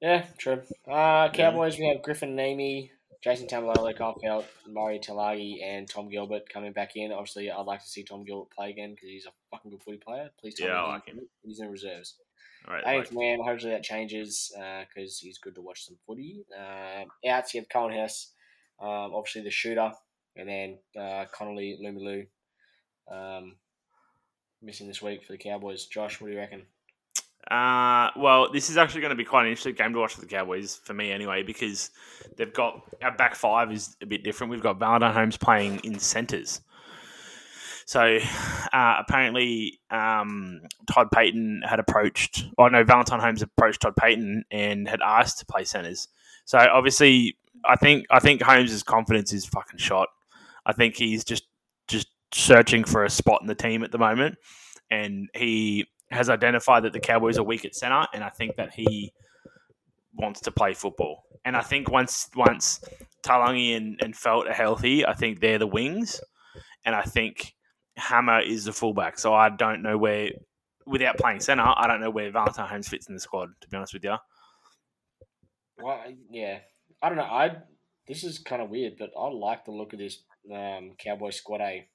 Yeah, 0.00 0.26
true. 0.36 0.62
Uh, 0.90 1.30
Cowboys, 1.30 1.78
we 1.78 1.86
have 1.88 2.02
Griffin 2.02 2.34
Neame, 2.36 2.90
Jason 3.22 3.46
Taumalolo, 3.46 3.96
Kyle 3.96 4.18
Felt, 4.20 4.46
Murray 4.68 4.98
Taulagi, 4.98 5.62
and 5.62 5.88
Tom 5.88 6.08
Gilbert 6.10 6.48
coming 6.48 6.72
back 6.72 6.96
in. 6.96 7.12
Obviously, 7.12 7.50
I'd 7.50 7.66
like 7.66 7.80
to 7.82 7.88
see 7.88 8.02
Tom 8.02 8.24
Gilbert 8.24 8.50
play 8.50 8.70
again 8.70 8.90
because 8.94 9.08
he's 9.08 9.26
a 9.26 9.30
fucking 9.50 9.70
good 9.70 9.82
footy 9.82 9.98
player. 9.98 10.30
Please 10.40 10.56
tell 10.56 10.66
Yeah, 10.66 10.74
me 10.74 10.80
I 10.80 10.92
like 10.94 11.06
him. 11.06 11.20
he's 11.44 11.60
in 11.60 11.70
reserves. 11.70 12.16
All 12.66 12.74
right, 12.74 12.82
Eighth 12.86 13.12
man, 13.12 13.40
hopefully 13.44 13.72
that 13.72 13.82
changes 13.84 14.52
because 14.88 15.18
he's 15.18 15.38
good 15.38 15.54
to 15.56 15.60
watch 15.60 15.84
some 15.84 15.96
footy. 16.06 16.44
Um 16.56 17.08
outs, 17.28 17.54
you 17.54 17.60
have 17.60 17.68
Coen 17.68 17.92
Hess, 17.92 18.32
um, 18.80 19.12
obviously 19.14 19.42
the 19.42 19.50
shooter, 19.50 19.92
and 20.36 20.48
then 20.48 20.78
uh, 20.96 21.24
Connelly 21.32 21.78
Lemuelu 21.82 22.26
um, 23.10 23.56
missing 24.60 24.88
this 24.88 25.02
week 25.02 25.24
for 25.24 25.32
the 25.32 25.38
Cowboys. 25.38 25.86
Josh, 25.86 26.20
what 26.20 26.28
do 26.28 26.32
you 26.32 26.38
reckon? 26.38 26.62
Uh, 27.50 28.10
well, 28.16 28.52
this 28.52 28.70
is 28.70 28.76
actually 28.76 29.00
going 29.00 29.10
to 29.10 29.16
be 29.16 29.24
quite 29.24 29.42
an 29.42 29.48
interesting 29.48 29.74
game 29.74 29.92
to 29.92 29.98
watch 29.98 30.14
for 30.14 30.20
the 30.20 30.26
Cowboys 30.26 30.76
for 30.84 30.94
me 30.94 31.10
anyway 31.10 31.42
because 31.42 31.90
they've 32.36 32.52
got 32.52 32.82
our 33.02 33.14
back 33.16 33.34
five 33.34 33.72
is 33.72 33.96
a 34.00 34.06
bit 34.06 34.22
different. 34.22 34.50
We've 34.50 34.62
got 34.62 34.78
Valentine 34.78 35.12
Holmes 35.12 35.36
playing 35.36 35.80
in 35.82 35.98
centres. 35.98 36.60
So 37.84 38.18
uh, 38.72 38.96
apparently, 39.00 39.80
um, 39.90 40.60
Todd 40.90 41.08
Payten 41.14 41.66
had 41.68 41.80
approached, 41.80 42.44
or 42.56 42.70
no, 42.70 42.84
Valentine 42.84 43.20
Holmes 43.20 43.42
approached 43.42 43.82
Todd 43.82 43.94
Payten 44.00 44.42
and 44.50 44.88
had 44.88 45.00
asked 45.04 45.40
to 45.40 45.46
play 45.46 45.64
centres. 45.64 46.08
So 46.44 46.58
obviously, 46.58 47.36
I 47.64 47.76
think 47.76 48.06
I 48.10 48.20
think 48.20 48.40
Holmes' 48.40 48.82
confidence 48.82 49.32
is 49.32 49.44
fucking 49.44 49.78
shot. 49.78 50.08
I 50.64 50.72
think 50.72 50.96
he's 50.96 51.24
just 51.24 51.44
searching 52.32 52.84
for 52.84 53.04
a 53.04 53.10
spot 53.10 53.40
in 53.40 53.46
the 53.46 53.54
team 53.54 53.82
at 53.84 53.92
the 53.92 53.98
moment, 53.98 54.36
and 54.90 55.28
he 55.34 55.86
has 56.10 56.28
identified 56.28 56.84
that 56.84 56.92
the 56.92 57.00
Cowboys 57.00 57.38
are 57.38 57.42
weak 57.42 57.64
at 57.64 57.74
centre, 57.74 58.06
and 58.12 58.22
I 58.22 58.28
think 58.28 58.56
that 58.56 58.74
he 58.74 59.12
wants 60.14 60.40
to 60.42 60.50
play 60.50 60.74
football. 60.74 61.24
And 61.44 61.56
I 61.56 61.62
think 61.62 61.90
once 61.90 62.28
once 62.36 62.84
Taulagi 63.24 63.76
and, 63.76 63.98
and 64.02 64.16
Felt 64.16 64.46
are 64.46 64.52
healthy, 64.52 65.06
I 65.06 65.14
think 65.14 65.40
they're 65.40 65.58
the 65.58 65.66
wings, 65.66 66.20
and 66.84 66.94
I 66.94 67.02
think 67.02 67.54
Hammer 67.96 68.40
is 68.40 68.64
the 68.64 68.72
fullback. 68.72 69.18
So 69.18 69.34
I 69.34 69.48
don't 69.48 69.82
know 69.82 69.98
where, 69.98 70.30
without 70.86 71.18
playing 71.18 71.40
centre, 71.40 71.64
I 71.64 71.86
don't 71.86 72.00
know 72.00 72.10
where 72.10 72.30
Valentine 72.30 72.68
Holmes 72.68 72.88
fits 72.88 73.08
in 73.08 73.14
the 73.14 73.20
squad. 73.20 73.48
To 73.60 73.68
be 73.68 73.76
honest 73.76 73.94
with 73.94 74.04
you, 74.04 74.16
Well, 75.78 76.02
yeah, 76.30 76.58
I 77.02 77.08
don't 77.08 77.18
know. 77.18 77.24
I 77.24 77.56
this 78.06 78.24
is 78.24 78.38
kind 78.38 78.62
of 78.62 78.70
weird, 78.70 78.94
but 78.98 79.10
I 79.18 79.28
like 79.28 79.64
the 79.64 79.72
look 79.72 79.92
of 79.92 79.98
this 79.98 80.22
um, 80.52 80.92
Cowboy 80.98 81.30
squad. 81.30 81.60
A 81.60 81.88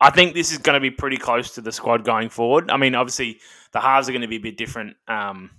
I 0.00 0.10
think 0.10 0.34
this 0.34 0.52
is 0.52 0.58
going 0.58 0.74
to 0.74 0.80
be 0.80 0.90
pretty 0.90 1.16
close 1.16 1.52
to 1.52 1.60
the 1.60 1.72
squad 1.72 2.04
going 2.04 2.28
forward. 2.28 2.70
I 2.70 2.76
mean, 2.76 2.94
obviously 2.94 3.40
the 3.72 3.80
halves 3.80 4.08
are 4.08 4.12
going 4.12 4.22
to 4.22 4.28
be 4.28 4.36
a 4.36 4.40
bit 4.40 4.56
different, 4.56 4.96
um, 5.08 5.50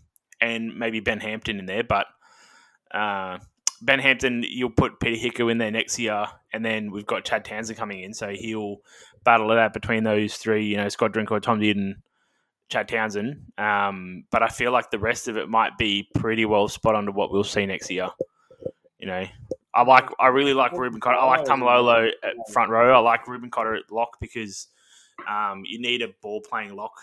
and 0.41 0.77
maybe 0.77 0.99
Ben 0.99 1.19
Hampton 1.19 1.59
in 1.59 1.65
there, 1.65 1.83
but 1.83 2.07
uh, 2.91 3.39
Ben 3.81 3.99
Hampton, 3.99 4.43
you'll 4.47 4.69
put 4.69 4.99
Peter 4.99 5.19
Hicker 5.19 5.49
in 5.49 5.57
there 5.57 5.71
next 5.71 5.99
year, 5.99 6.25
and 6.53 6.63
then 6.63 6.91
we've 6.91 7.05
got 7.05 7.25
Chad 7.25 7.45
Townsend 7.45 7.77
coming 7.77 8.03
in, 8.03 8.13
so 8.13 8.29
he'll 8.29 8.77
battle 9.23 9.51
it 9.51 9.57
out 9.57 9.73
between 9.73 10.03
those 10.03 10.37
three. 10.37 10.65
You 10.65 10.77
know, 10.77 10.89
Scott 10.89 11.11
Drinkwater, 11.11 11.41
Tom 11.41 11.59
Dearden, 11.59 11.95
Chad 12.69 12.87
Townsend. 12.87 13.51
Um, 13.57 14.25
but 14.31 14.43
I 14.43 14.47
feel 14.47 14.71
like 14.71 14.91
the 14.91 14.99
rest 14.99 15.27
of 15.27 15.37
it 15.37 15.49
might 15.49 15.77
be 15.77 16.07
pretty 16.15 16.45
well 16.45 16.67
spot 16.67 16.95
on 16.95 17.05
to 17.05 17.11
what 17.11 17.31
we'll 17.31 17.43
see 17.43 17.65
next 17.65 17.89
year. 17.91 18.09
You 18.97 19.07
know, 19.07 19.25
I 19.75 19.83
like, 19.83 20.09
I 20.19 20.27
really 20.27 20.53
like 20.53 20.71
Reuben 20.71 20.99
Cotter. 20.99 21.17
I 21.17 21.25
like 21.25 21.45
Taumalolo 21.45 22.09
at 22.23 22.33
front 22.51 22.71
row. 22.71 22.95
I 22.95 22.99
like 22.99 23.27
Reuben 23.27 23.51
Cotter 23.51 23.75
at 23.75 23.91
lock 23.91 24.17
because 24.21 24.67
um, 25.29 25.63
you 25.65 25.79
need 25.79 26.01
a 26.01 26.09
ball 26.21 26.41
playing 26.41 26.75
lock 26.75 26.93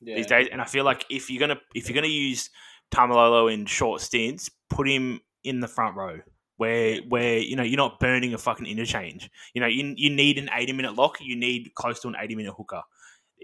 yeah, 0.00 0.16
these 0.16 0.26
days. 0.26 0.48
And 0.52 0.60
I 0.60 0.64
feel 0.64 0.84
like 0.84 1.04
if 1.10 1.30
you're 1.30 1.40
gonna 1.40 1.60
if 1.74 1.88
you're 1.88 1.94
gonna 1.94 2.06
use 2.06 2.50
Taumalolo 2.90 3.52
in 3.52 3.66
short 3.66 4.00
stints, 4.00 4.50
put 4.70 4.88
him 4.88 5.20
in 5.42 5.60
the 5.60 5.68
front 5.68 5.96
row 5.96 6.20
where 6.56 6.98
where 7.08 7.38
you 7.38 7.56
know 7.56 7.62
you're 7.62 7.76
not 7.76 7.98
burning 7.98 8.34
a 8.34 8.38
fucking 8.38 8.66
interchange. 8.66 9.30
You 9.54 9.60
know 9.60 9.66
you 9.66 9.94
you 9.96 10.10
need 10.10 10.38
an 10.38 10.50
80 10.52 10.72
minute 10.72 10.94
lock. 10.94 11.18
You 11.20 11.36
need 11.36 11.74
close 11.74 12.00
to 12.00 12.08
an 12.08 12.16
80 12.18 12.36
minute 12.36 12.54
hooker 12.56 12.82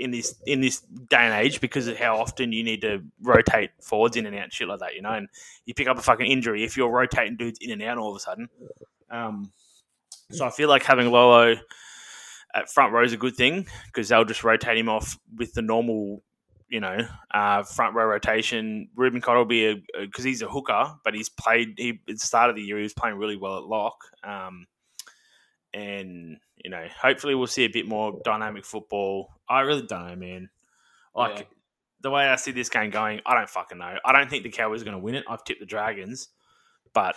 in 0.00 0.10
this 0.10 0.34
in 0.46 0.60
this 0.60 0.80
day 0.80 1.18
and 1.18 1.34
age 1.34 1.60
because 1.60 1.86
of 1.86 1.98
how 1.98 2.18
often 2.18 2.52
you 2.52 2.64
need 2.64 2.80
to 2.80 3.02
rotate 3.20 3.70
forwards 3.82 4.16
in 4.16 4.26
and 4.26 4.34
out 4.34 4.52
shit 4.52 4.66
like 4.66 4.80
that. 4.80 4.94
You 4.94 5.02
know, 5.02 5.12
and 5.12 5.28
you 5.66 5.74
pick 5.74 5.88
up 5.88 5.98
a 5.98 6.02
fucking 6.02 6.26
injury 6.26 6.64
if 6.64 6.76
you're 6.76 6.90
rotating 6.90 7.36
dudes 7.36 7.58
in 7.60 7.70
and 7.70 7.82
out 7.82 7.98
all 7.98 8.10
of 8.10 8.16
a 8.16 8.20
sudden. 8.20 8.48
Um, 9.10 9.52
so 10.30 10.46
I 10.46 10.50
feel 10.50 10.68
like 10.68 10.82
having 10.82 11.10
Lolo 11.10 11.56
at 12.54 12.70
front 12.70 12.92
row 12.92 13.04
is 13.04 13.12
a 13.12 13.18
good 13.18 13.36
thing 13.36 13.66
because 13.86 14.08
they'll 14.08 14.24
just 14.24 14.42
rotate 14.42 14.78
him 14.78 14.88
off 14.88 15.18
with 15.36 15.52
the 15.52 15.62
normal, 15.62 16.22
you 16.68 16.80
know, 16.80 16.98
uh, 17.32 17.62
front 17.62 17.94
row 17.94 18.06
rotation. 18.06 18.88
Reuben 18.96 19.20
Cotter 19.20 19.38
will 19.38 19.44
be 19.44 19.66
a 19.66 19.76
because 20.00 20.24
he's 20.24 20.42
a 20.42 20.48
hooker, 20.48 20.94
but 21.04 21.14
he's 21.14 21.28
played. 21.28 21.74
He 21.76 22.00
at 22.08 22.14
the 22.14 22.18
start 22.18 22.48
of 22.48 22.56
the 22.56 22.62
year 22.62 22.78
he 22.78 22.84
was 22.84 22.94
playing 22.94 23.16
really 23.16 23.36
well 23.36 23.58
at 23.58 23.64
lock, 23.64 23.96
um, 24.24 24.66
and 25.72 26.38
you 26.64 26.70
know, 26.70 26.86
hopefully 27.00 27.34
we'll 27.34 27.46
see 27.46 27.64
a 27.64 27.68
bit 27.68 27.86
more 27.88 28.20
dynamic 28.24 28.64
football. 28.64 29.30
I 29.48 29.60
really 29.60 29.82
don't 29.82 30.08
know, 30.08 30.16
man. 30.16 30.50
Like, 31.14 31.48
the 32.02 32.10
way 32.10 32.28
I 32.28 32.36
see 32.36 32.52
this 32.52 32.68
game 32.68 32.90
going, 32.90 33.20
I 33.26 33.34
don't 33.34 33.48
fucking 33.48 33.78
know. 33.78 33.96
I 34.04 34.12
don't 34.12 34.30
think 34.30 34.44
the 34.44 34.50
Cowboys 34.50 34.82
are 34.82 34.84
going 34.84 34.96
to 34.96 35.02
win 35.02 35.14
it. 35.14 35.24
I've 35.28 35.44
tipped 35.44 35.60
the 35.60 35.66
Dragons, 35.66 36.28
but 36.94 37.16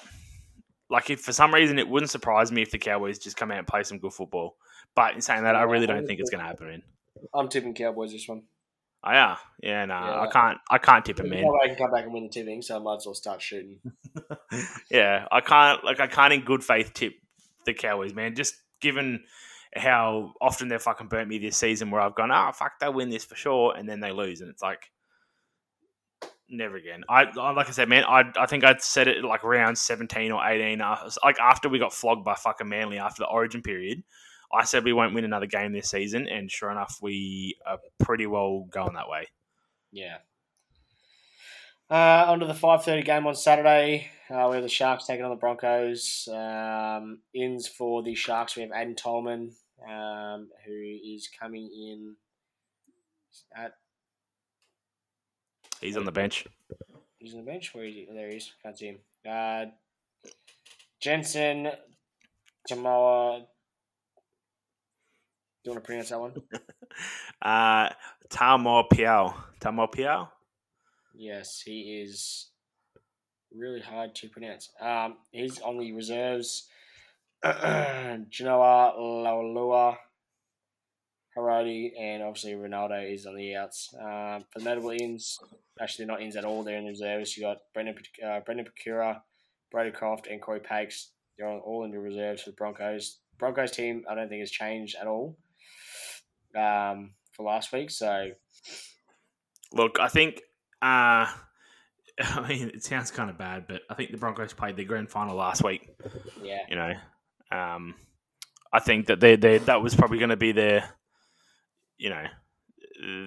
like 0.90 1.10
if 1.10 1.22
for 1.22 1.32
some 1.32 1.54
reason 1.54 1.80
it 1.80 1.88
wouldn't 1.88 2.12
surprise 2.12 2.52
me 2.52 2.62
if 2.62 2.72
the 2.72 2.78
Cowboys 2.78 3.20
just 3.20 3.38
come 3.38 3.52
out 3.52 3.58
and 3.58 3.68
play 3.68 3.84
some 3.84 3.98
good 3.98 4.14
football. 4.14 4.58
But 4.96 5.16
in 5.16 5.22
saying 5.22 5.44
that, 5.44 5.56
I 5.56 5.64
really 5.64 5.88
don't 5.88 6.06
think 6.06 6.20
it's 6.20 6.30
going 6.30 6.42
to 6.42 6.48
happen. 6.48 6.68
Man. 6.68 6.84
I'm 7.34 7.50
tipping 7.50 7.74
Cowboys 7.74 8.12
this 8.12 8.28
one. 8.28 8.44
Oh 9.06 9.12
yeah, 9.12 9.38
yeah, 9.62 9.84
no, 9.86 9.96
Yeah. 9.96 10.22
I 10.22 10.28
can't. 10.28 10.58
I 10.72 10.78
can't 10.78 11.04
tip 11.04 11.20
it, 11.20 11.30
man. 11.30 11.44
I 11.62 11.68
can 11.68 11.76
come 11.76 11.92
back 11.92 12.06
and 12.06 12.14
win 12.14 12.24
the 12.24 12.30
tipping, 12.30 12.62
so 12.62 12.78
I 12.78 12.80
might 12.80 12.98
as 12.98 13.06
well 13.06 13.14
start 13.14 13.42
shooting. 13.42 13.80
yeah, 14.90 15.28
I 15.30 15.42
can't. 15.42 15.84
Like, 15.84 16.00
I 16.00 16.08
can't 16.08 16.32
in 16.32 16.46
good 16.46 16.64
faith 16.64 16.94
tip 16.94 17.14
the 17.66 17.74
Cowboys, 17.74 18.14
man. 18.14 18.36
Just 18.36 18.56
given 18.82 19.24
how 19.76 20.34
often 20.42 20.68
they've 20.68 20.82
fucking 20.82 21.08
burnt 21.08 21.30
me 21.30 21.40
this 21.40 21.58
season, 21.58 21.90
where 21.92 22.02
I've 22.02 22.16
gone, 22.16 22.32
oh 22.32 22.52
fuck, 22.54 22.74
they'll 22.80 22.94
win 22.94 23.10
this 23.10 23.26
for 23.26 23.36
sure, 23.36 23.76
and 23.76 23.88
then 23.90 24.00
they 24.00 24.12
lose, 24.12 24.42
and 24.42 24.50
it's 24.50 24.62
like 24.62 24.92
never 26.50 26.76
again. 26.76 27.04
I 27.10 27.24
I- 27.24 27.52
like 27.52 27.68
I 27.68 27.72
said, 27.72 27.90
man. 27.90 28.04
I 28.04 28.32
I 28.38 28.46
think 28.46 28.64
I'd 28.64 28.82
said 28.82 29.08
it 29.08 29.24
like 29.24 29.44
around 29.44 29.78
seventeen 29.78 30.32
or 30.32 30.46
eighteen. 30.46 30.82
uh, 30.82 31.10
Like 31.24 31.40
after 31.40 31.70
we 31.70 31.80
got 31.80 31.94
flogged 31.94 32.24
by 32.26 32.36
fucking 32.36 32.70
Manly 32.70 32.98
after 33.00 33.22
the 33.24 33.28
Origin 33.28 33.62
period. 33.62 34.04
I 34.56 34.66
said 34.66 34.84
we 34.84 34.94
won't 34.94 35.16
win 35.16 35.26
another 35.26 35.48
game 35.48 35.74
this 35.74 35.90
season, 35.90 36.28
and 36.28 36.52
sure 36.52 36.70
enough, 36.70 37.00
we 37.02 37.58
are 37.66 37.80
pretty 38.04 38.28
well 38.28 38.68
going 38.70 38.94
that 38.94 39.10
way. 39.10 39.28
Yeah. 39.92 40.18
Uh, 41.94 42.26
on 42.28 42.40
to 42.40 42.48
the 42.48 42.54
5.30 42.54 43.06
game 43.06 43.28
on 43.28 43.36
Saturday. 43.36 44.08
Uh, 44.28 44.48
we 44.50 44.56
have 44.56 44.64
the 44.64 44.68
Sharks 44.68 45.06
taking 45.06 45.24
on 45.24 45.30
the 45.30 45.36
Broncos. 45.36 46.28
Um, 46.34 47.20
ins 47.36 47.68
for 47.68 48.02
the 48.02 48.16
Sharks, 48.16 48.56
we 48.56 48.64
have 48.64 48.72
Aiden 48.72 48.98
Tolman, 48.98 49.52
um, 49.88 50.50
who 50.66 50.74
is 50.74 51.30
coming 51.40 51.70
in 51.72 52.16
at... 53.56 53.74
He's 55.82 55.96
on 55.96 56.06
the 56.06 56.12
bench. 56.12 56.48
He's 57.20 57.36
on 57.36 57.42
the 57.42 57.52
bench? 57.52 57.76
Where 57.76 57.84
is 57.84 57.94
he? 57.94 58.08
There 58.12 58.28
he 58.28 58.38
is. 58.38 58.52
Can't 58.64 58.76
see 58.76 58.88
him. 58.88 58.98
Uh, 59.30 59.66
Jensen 61.00 61.70
Jamoa... 62.68 63.42
Do 65.64 65.70
you 65.70 65.72
want 65.74 65.84
to 65.84 65.86
pronounce 65.86 66.10
that 66.10 66.20
one? 66.20 66.34
Uh, 67.42 67.90
Tamo 68.30 68.88
Piao. 68.88 69.34
Tamo 69.60 69.88
Piao? 69.88 70.30
Yes, 71.14 71.62
he 71.64 72.02
is 72.04 72.50
really 73.56 73.82
hard 73.82 74.16
to 74.16 74.30
pronounce. 74.30 74.70
Um, 74.82 75.18
he's 75.32 75.60
on 75.60 75.78
the 75.78 75.94
reserves. 75.94 76.68
Genoa, 77.44 78.94
Laulua, 78.98 79.98
Harodi, 81.38 81.92
and 82.00 82.24
obviously 82.24 82.54
Ronaldo 82.54 83.14
is 83.14 83.26
on 83.26 83.36
the 83.36 83.56
outs. 83.56 83.94
Um, 84.00 84.46
for 84.50 84.60
the 84.60 84.66
notable 84.66 84.92
ins, 84.92 85.40
actually 85.80 86.06
they're 86.06 86.16
not 86.16 86.24
ins 86.24 86.36
at 86.36 86.46
all. 86.46 86.64
They're 86.64 86.78
in 86.78 86.86
the 86.86 86.92
reserves. 86.92 87.36
You 87.36 87.44
got 87.44 87.58
Brendan 87.74 87.96
uh, 88.26 88.40
Brendan 88.40 88.68
Piakura, 88.68 89.22
Brady 89.72 89.92
Croft, 89.92 90.28
and 90.28 90.42
Cory 90.42 90.62
Paix. 90.62 91.10
They're 91.38 91.50
all 91.50 91.84
in 91.84 91.92
the 91.92 92.00
reserves 92.00 92.44
for 92.44 92.52
the 92.52 92.56
Broncos. 92.56 93.18
Broncos 93.38 93.72
team, 93.72 94.04
I 94.10 94.16
don't 94.16 94.30
think 94.30 94.40
has 94.40 94.52
changed 94.52 94.96
at 95.00 95.08
all 95.08 95.36
um, 96.56 97.12
for 97.32 97.44
last 97.44 97.74
week. 97.74 97.90
So 97.90 98.32
Look, 99.74 100.00
I 100.00 100.08
think. 100.08 100.42
Uh, 100.84 101.28
I 102.20 102.48
mean, 102.48 102.70
it 102.70 102.84
sounds 102.84 103.10
kind 103.10 103.30
of 103.30 103.38
bad, 103.38 103.66
but 103.68 103.82
I 103.90 103.94
think 103.96 104.12
the 104.12 104.18
Broncos 104.18 104.54
played 104.54 104.76
their 104.76 104.86
grand 104.86 105.10
final 105.10 105.36
last 105.36 105.64
week. 105.64 105.90
yeah, 106.44 106.60
You 106.70 106.76
know, 106.76 106.94
um, 107.52 107.96
I 108.72 108.80
think 108.80 109.08
that 109.08 109.20
they 109.20 109.36
they 109.36 109.60
that 109.60 109.82
was 109.82 109.96
probably 109.96 110.18
going 110.18 110.30
to 110.30 110.38
be 110.38 110.52
their, 110.52 110.90
you 111.98 112.10
know, 112.10 112.26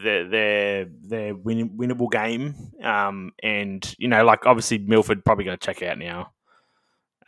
their 0.02 0.28
their 0.28 0.86
their 1.02 1.34
win, 1.34 1.70
winnable 1.70 2.10
game. 2.10 2.54
Um, 2.82 3.32
and 3.42 3.94
you 3.98 4.08
know, 4.08 4.24
like 4.24 4.46
obviously 4.46 4.78
Milford 4.78 5.24
probably 5.24 5.44
going 5.44 5.58
to 5.58 5.66
check 5.66 5.82
out 5.82 5.98
now. 5.98 6.32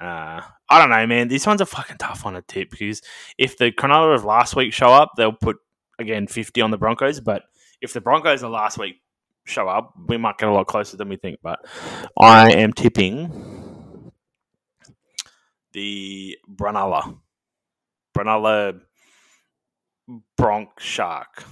Uh, 0.00 0.42
I 0.68 0.78
don't 0.78 0.90
know, 0.90 1.06
man. 1.06 1.26
This 1.28 1.46
one's 1.46 1.60
a 1.60 1.66
fucking 1.66 1.96
tough 1.98 2.24
one 2.24 2.34
to 2.34 2.42
tip 2.42 2.70
because 2.70 3.02
if 3.36 3.58
the 3.58 3.72
Cronulla 3.72 4.14
of 4.14 4.24
last 4.24 4.54
week 4.54 4.72
show 4.72 4.92
up, 4.92 5.12
they'll 5.16 5.32
put 5.32 5.56
again 5.98 6.26
fifty 6.28 6.60
on 6.60 6.70
the 6.70 6.78
Broncos. 6.78 7.18
But 7.18 7.42
if 7.80 7.92
the 7.92 8.00
Broncos 8.00 8.44
are 8.44 8.50
last 8.50 8.78
week 8.78 8.96
show 9.48 9.68
up, 9.68 9.94
we 10.06 10.16
might 10.16 10.38
get 10.38 10.48
a 10.48 10.52
lot 10.52 10.66
closer 10.66 10.96
than 10.96 11.08
we 11.08 11.16
think. 11.16 11.38
But 11.42 11.58
I 12.18 12.52
am 12.52 12.72
tipping 12.72 14.12
the 15.72 16.36
Brunella. 16.48 17.18
Brunella 18.16 18.80
Bronx 20.36 20.82
Shark. 20.82 21.44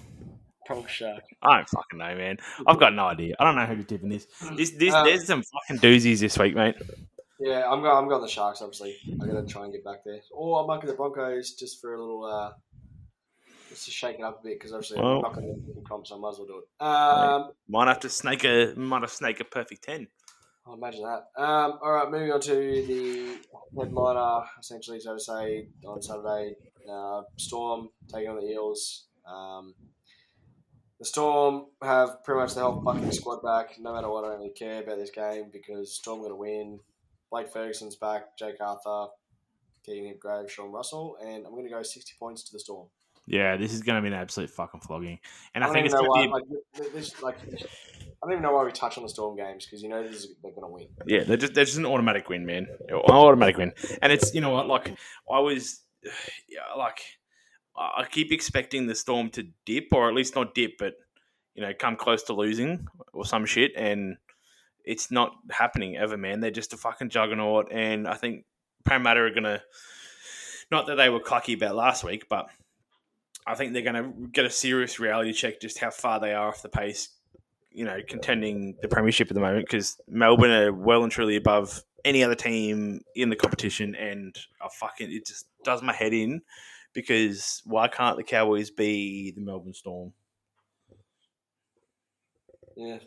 Bronx 0.66 0.90
Shark. 0.90 1.22
I 1.42 1.56
don't 1.56 1.68
fucking 1.68 1.98
know, 1.98 2.14
man. 2.16 2.38
I've 2.66 2.80
got 2.80 2.94
no 2.94 3.06
idea. 3.06 3.36
I 3.38 3.44
don't 3.44 3.56
know 3.56 3.66
who 3.66 3.76
to 3.76 3.84
tip 3.84 4.02
in 4.02 4.08
this. 4.08 4.26
This, 4.56 4.72
this 4.72 4.92
Uh, 4.92 5.04
there's 5.04 5.26
some 5.26 5.42
fucking 5.42 5.80
doozies 5.80 6.20
this 6.20 6.38
week, 6.38 6.54
mate. 6.56 6.74
Yeah, 7.38 7.70
I'm 7.70 7.82
going. 7.82 7.96
I'm 7.96 8.08
going 8.08 8.22
the 8.22 8.28
Sharks. 8.28 8.62
Obviously, 8.62 8.96
I'm 9.12 9.30
going 9.30 9.46
to 9.46 9.52
try 9.52 9.64
and 9.64 9.72
get 9.72 9.84
back 9.84 9.98
there. 10.04 10.20
Or 10.32 10.62
I 10.62 10.66
might 10.66 10.80
go 10.80 10.88
the 10.88 10.94
Broncos 10.94 11.52
just 11.52 11.80
for 11.80 11.94
a 11.94 12.00
little, 12.00 12.24
uh, 12.24 12.52
just 13.76 13.84
to 13.86 13.92
shake 13.92 14.16
it 14.18 14.22
up 14.22 14.40
a 14.40 14.42
bit 14.42 14.58
because 14.58 14.72
obviously 14.72 14.98
Well- 15.00 15.16
I'm 15.16 15.22
not 15.22 15.34
going 15.34 15.46
to 15.46 15.72
win 15.72 15.84
comp, 15.84 16.06
so 16.06 16.16
I 16.16 16.18
might 16.18 16.30
as 16.30 16.38
well 16.38 16.46
do 16.46 16.58
it. 16.58 16.82
Um, 16.84 17.52
Might 17.68 17.88
have 17.88 18.00
to 18.00 18.08
snake 18.08 18.44
a 18.44 18.72
might 18.76 19.02
have 19.02 19.10
snake 19.10 19.40
a 19.40 19.44
perfect 19.44 19.84
ten. 19.84 20.08
I'll 20.66 20.74
imagine 20.74 21.02
that. 21.02 21.28
Um, 21.40 21.78
all 21.82 21.92
right, 21.92 22.10
moving 22.10 22.32
on 22.32 22.40
to 22.40 22.54
the 22.54 23.38
headliner, 23.78 24.46
essentially, 24.58 24.98
so 24.98 25.14
to 25.14 25.20
say, 25.20 25.68
on 25.86 26.02
Saturday. 26.02 26.56
Uh, 26.90 27.22
Storm 27.36 27.90
taking 28.12 28.30
on 28.30 28.36
the 28.36 28.50
Eels. 28.50 29.06
Um, 29.28 29.74
the 30.98 31.04
Storm 31.04 31.66
have 31.82 32.24
pretty 32.24 32.40
much 32.40 32.54
the 32.54 32.62
whole 32.62 32.82
fucking 32.82 33.12
squad 33.12 33.42
back. 33.42 33.78
No 33.78 33.92
matter 33.94 34.08
what, 34.08 34.24
I 34.24 34.28
don't 34.30 34.38
really 34.40 34.50
care 34.54 34.82
about 34.82 34.96
this 34.98 35.10
game 35.10 35.50
because 35.52 35.94
Storm 35.94 36.18
going 36.20 36.30
to 36.30 36.36
win. 36.36 36.80
Blake 37.30 37.52
Ferguson's 37.52 37.96
back. 37.96 38.36
Jake 38.38 38.60
Arthur, 38.60 39.06
Keegan 39.84 40.12
Hipgrave, 40.14 40.48
Sean 40.48 40.72
Russell, 40.72 41.16
and 41.20 41.44
I'm 41.46 41.52
going 41.52 41.64
to 41.64 41.70
go 41.70 41.82
60 41.82 42.12
points 42.18 42.42
to 42.44 42.52
the 42.52 42.58
Storm. 42.60 42.88
Yeah, 43.26 43.56
this 43.56 43.72
is 43.72 43.82
going 43.82 43.96
to 43.96 44.02
be 44.02 44.14
an 44.14 44.20
absolute 44.20 44.50
fucking 44.50 44.80
flogging, 44.80 45.18
and 45.54 45.64
I, 45.64 45.66
don't 45.66 45.74
think 45.74 45.86
it's 45.86 45.94
going 45.94 46.06
to 46.06 46.28
be. 46.28 46.32
Like, 46.32 46.92
this, 46.92 47.22
like, 47.22 47.36
I 47.42 47.58
don't 48.22 48.32
even 48.32 48.42
know 48.42 48.52
why 48.52 48.64
we 48.64 48.70
touch 48.70 48.96
on 48.96 49.02
the 49.02 49.08
Storm 49.08 49.36
games 49.36 49.66
because 49.66 49.82
you 49.82 49.88
know 49.88 50.00
is, 50.00 50.28
they're 50.42 50.52
going 50.52 50.62
to 50.62 50.68
win. 50.68 50.86
Yeah, 51.06 51.24
they're 51.24 51.36
just 51.36 51.54
they're 51.54 51.64
just 51.64 51.76
an 51.76 51.86
automatic 51.86 52.28
win, 52.28 52.46
man. 52.46 52.68
An 52.88 52.94
automatic 52.94 53.56
win, 53.56 53.72
and 54.00 54.12
it's 54.12 54.32
you 54.32 54.40
know 54.40 54.50
what, 54.50 54.68
like 54.68 54.96
I 55.30 55.40
was, 55.40 55.82
yeah, 56.48 56.60
like 56.78 57.00
I 57.76 58.02
I 58.02 58.06
keep 58.08 58.30
expecting 58.30 58.86
the 58.86 58.94
Storm 58.94 59.30
to 59.30 59.48
dip, 59.64 59.88
or 59.92 60.08
at 60.08 60.14
least 60.14 60.36
not 60.36 60.54
dip, 60.54 60.78
but 60.78 60.94
you 61.56 61.62
know, 61.62 61.72
come 61.76 61.96
close 61.96 62.22
to 62.24 62.32
losing 62.32 62.86
or 63.12 63.24
some 63.24 63.44
shit, 63.44 63.72
and 63.76 64.18
it's 64.84 65.10
not 65.10 65.32
happening 65.50 65.96
ever, 65.96 66.16
man. 66.16 66.38
They're 66.38 66.52
just 66.52 66.72
a 66.74 66.76
fucking 66.76 67.08
juggernaut, 67.08 67.72
and 67.72 68.06
I 68.06 68.14
think 68.14 68.44
Parramatta 68.84 69.20
are 69.20 69.34
gonna. 69.34 69.62
Not 70.70 70.86
that 70.86 70.96
they 70.96 71.08
were 71.08 71.20
cocky 71.20 71.52
about 71.52 71.76
last 71.76 72.02
week, 72.02 72.28
but 72.28 72.48
I 73.46 73.54
think 73.54 73.72
they're 73.72 73.82
going 73.82 73.94
to 73.94 74.28
get 74.28 74.44
a 74.44 74.50
serious 74.50 74.98
reality 74.98 75.32
check 75.32 75.60
just 75.60 75.78
how 75.78 75.90
far 75.90 76.18
they 76.18 76.32
are 76.32 76.48
off 76.48 76.62
the 76.62 76.68
pace 76.68 77.10
you 77.76 77.84
know, 77.84 77.98
contending 78.08 78.74
the 78.80 78.88
premiership 78.88 79.28
at 79.30 79.34
the 79.34 79.40
moment 79.40 79.66
because 79.70 80.00
Melbourne 80.08 80.50
are 80.50 80.72
well 80.72 81.02
and 81.02 81.12
truly 81.12 81.36
above 81.36 81.82
any 82.06 82.24
other 82.24 82.34
team 82.34 83.02
in 83.14 83.28
the 83.28 83.36
competition, 83.36 83.94
and 83.94 84.34
oh, 84.62 84.66
I 84.66 84.68
fucking 84.72 85.12
it 85.12 85.26
just 85.26 85.46
does 85.62 85.82
my 85.82 85.92
head 85.92 86.14
in 86.14 86.40
because 86.94 87.60
why 87.66 87.88
can't 87.88 88.16
the 88.16 88.24
Cowboys 88.24 88.70
be 88.70 89.32
the 89.32 89.42
Melbourne 89.42 89.74
Storm? 89.74 90.14
Yeah. 92.74 92.98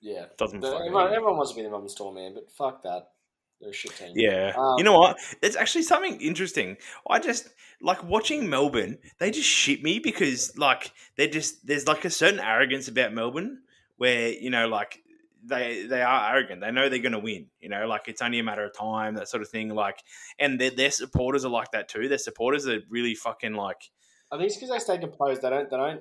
Yeah. 0.00 0.24
Doesn't 0.36 0.64
everyone, 0.64 1.12
everyone 1.12 1.36
wants 1.36 1.52
to 1.52 1.56
be 1.56 1.62
the 1.62 1.70
Melbourne 1.70 1.88
Storm, 1.88 2.16
man, 2.16 2.34
but 2.34 2.50
fuck 2.50 2.82
that. 2.82 3.10
They're 3.60 3.72
shit 3.72 3.96
team. 3.96 4.12
Yeah. 4.14 4.52
Um, 4.56 4.74
you 4.78 4.84
know 4.84 4.98
what? 4.98 5.18
It's 5.42 5.56
actually 5.56 5.82
something 5.82 6.20
interesting. 6.20 6.76
I 7.08 7.18
just 7.18 7.48
like 7.80 8.02
watching 8.04 8.48
Melbourne, 8.48 8.98
they 9.18 9.30
just 9.30 9.48
shit 9.48 9.82
me 9.82 9.98
because 9.98 10.56
like 10.58 10.92
they're 11.16 11.28
just 11.28 11.66
there's 11.66 11.86
like 11.86 12.04
a 12.04 12.10
certain 12.10 12.40
arrogance 12.40 12.88
about 12.88 13.12
Melbourne 13.12 13.60
where, 13.96 14.30
you 14.30 14.50
know, 14.50 14.68
like 14.68 15.00
they 15.44 15.86
they 15.86 16.02
are 16.02 16.34
arrogant. 16.34 16.60
They 16.60 16.70
know 16.70 16.88
they're 16.88 16.98
gonna 16.98 17.18
win. 17.18 17.46
You 17.60 17.68
know, 17.68 17.86
like 17.86 18.08
it's 18.08 18.22
only 18.22 18.38
a 18.38 18.44
matter 18.44 18.64
of 18.64 18.76
time, 18.76 19.14
that 19.14 19.28
sort 19.28 19.42
of 19.42 19.48
thing. 19.48 19.68
Like 19.70 20.02
and 20.38 20.60
their 20.60 20.70
their 20.70 20.90
supporters 20.90 21.44
are 21.44 21.50
like 21.50 21.70
that 21.72 21.88
too. 21.88 22.08
Their 22.08 22.18
supporters 22.18 22.66
are 22.66 22.80
really 22.90 23.14
fucking 23.14 23.54
like 23.54 23.90
I 24.30 24.36
think 24.36 24.48
it's 24.48 24.56
because 24.56 24.70
they 24.70 24.78
stay 24.78 24.98
composed. 24.98 25.42
They 25.42 25.50
don't. 25.50 25.70
They 25.70 25.76
don't. 25.76 26.00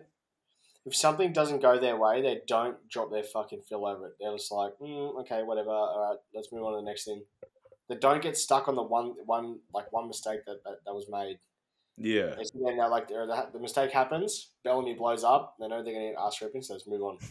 If 0.85 0.95
something 0.95 1.31
doesn't 1.31 1.61
go 1.61 1.79
their 1.79 1.95
way, 1.95 2.21
they 2.21 2.41
don't 2.47 2.75
drop 2.89 3.09
their 3.09 3.23
fucking 3.23 3.61
fill 3.69 3.85
over 3.85 4.07
it. 4.07 4.13
They're 4.19 4.33
just 4.33 4.51
like, 4.51 4.73
mm, 4.81 5.19
okay, 5.21 5.41
whatever. 5.43 5.69
All 5.69 6.09
right, 6.09 6.19
let's 6.35 6.51
move 6.51 6.63
on 6.63 6.73
to 6.73 6.77
the 6.79 6.85
next 6.85 7.05
thing. 7.05 7.23
They 7.89 7.95
don't 7.95 8.21
get 8.21 8.37
stuck 8.37 8.67
on 8.67 8.75
the 8.75 8.83
one, 8.83 9.13
one 9.25 9.59
like 9.73 9.91
one 9.93 10.07
mistake 10.07 10.45
that 10.45 10.63
that, 10.65 10.79
that 10.85 10.93
was 10.93 11.07
made. 11.09 11.39
Yeah. 11.97 12.33
They 12.35 12.43
sit 12.43 12.61
there 12.63 12.75
now, 12.75 12.89
like 12.89 13.07
the, 13.07 13.47
the 13.53 13.59
mistake 13.59 13.91
happens, 13.91 14.49
Bellamy 14.63 14.95
blows 14.95 15.23
up. 15.23 15.55
They 15.59 15.67
know 15.67 15.83
they're 15.83 15.93
going 15.93 16.07
to 16.07 16.11
get 16.13 16.19
ass 16.19 16.41
ripping, 16.41 16.63
so 16.63 16.73
let's 16.73 16.87
move 16.87 17.01
on. 17.03 17.17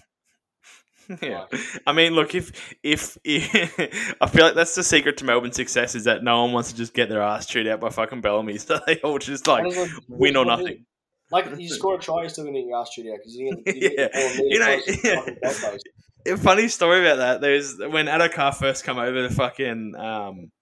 Yeah. 1.20 1.46
I 1.84 1.92
mean, 1.92 2.12
look, 2.14 2.32
if, 2.36 2.76
if 2.84 3.18
if 3.24 4.16
I 4.20 4.28
feel 4.28 4.44
like 4.46 4.55
that's 4.55 4.76
the 4.76 4.84
secret 4.84 5.16
to 5.16 5.24
Melbourne's 5.24 5.57
success 5.57 5.96
is 5.96 6.05
that 6.05 6.22
no 6.22 6.44
one 6.44 6.53
wants 6.53 6.70
to 6.70 6.76
just 6.76 6.94
get 6.94 7.09
their 7.09 7.20
ass 7.22 7.44
chewed 7.44 7.66
out 7.66 7.80
by 7.80 7.90
fucking 7.90 8.20
Bellamy, 8.20 8.57
so 8.59 8.78
they 8.86 9.00
all 9.00 9.18
just 9.18 9.48
like 9.48 9.64
That 9.64 9.70
is 9.70 9.94
what- 9.94 10.20
win 10.20 10.36
or 10.36 10.44
nothing. 10.44 10.86
Like 11.32 11.58
you 11.58 11.68
score 11.68 11.96
a 11.96 11.98
try, 11.98 12.20
you're 12.20 12.28
still 12.28 12.44
gonna 12.44 12.58
get 12.60 12.68
your 12.68 12.80
ass 12.80 12.90
chewed 12.90 13.06
out 13.06 13.18
because 13.18 13.34
you 13.34 13.56
get, 13.64 13.74
you 13.76 13.90
get 13.96 14.10
Yeah. 14.14 14.42
You 14.42 14.58
know, 14.58 14.66
really 14.66 14.82
close 14.82 14.96
to 14.96 15.02
the 15.02 15.08
yeah. 15.08 15.14
fucking 15.20 15.36
goalpost. 15.42 15.80
A 16.24 16.36
funny 16.36 16.68
story 16.68 17.00
about 17.00 17.16
that. 17.16 17.40
There's 17.40 17.78
when 17.78 18.06
Addo-Carr 18.06 18.52
first 18.52 18.84
come 18.84 18.96
over 18.96 19.26
to 19.26 19.34
fucking 19.34 19.96
um, 19.96 20.52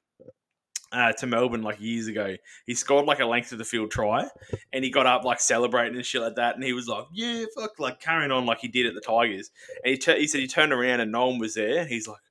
uh, 0.91 1.13
to 1.13 1.27
Melbourne 1.27 1.61
like 1.61 1.81
years 1.81 2.07
ago. 2.07 2.35
He 2.65 2.75
scored 2.75 3.05
like 3.05 3.21
a 3.21 3.27
length 3.27 3.53
of 3.53 3.59
the 3.59 3.65
field 3.65 3.91
try, 3.91 4.27
and 4.73 4.83
he 4.83 4.91
got 4.91 5.07
up 5.07 5.25
like 5.25 5.39
celebrating 5.39 5.97
and 5.97 6.05
shit 6.07 6.23
like 6.23 6.37
that. 6.37 6.55
And 6.55 6.65
he 6.65 6.73
was 6.73 6.89
like, 6.89 7.05
"Yeah, 7.13 7.45
fuck," 7.55 7.79
like 7.79 8.01
carrying 8.01 8.31
on 8.31 8.47
like 8.47 8.61
he 8.61 8.69
did 8.69 8.87
at 8.87 8.95
the 8.95 9.03
Tigers. 9.03 9.51
And 9.85 9.93
he 9.93 9.99
tu- 9.99 10.15
he 10.19 10.27
said 10.27 10.41
he 10.41 10.47
turned 10.47 10.73
around 10.73 11.01
and 11.01 11.13
no 11.13 11.27
one 11.27 11.39
was 11.39 11.55
there. 11.55 11.81
And 11.81 11.89
He's 11.91 12.09
like, 12.09 12.23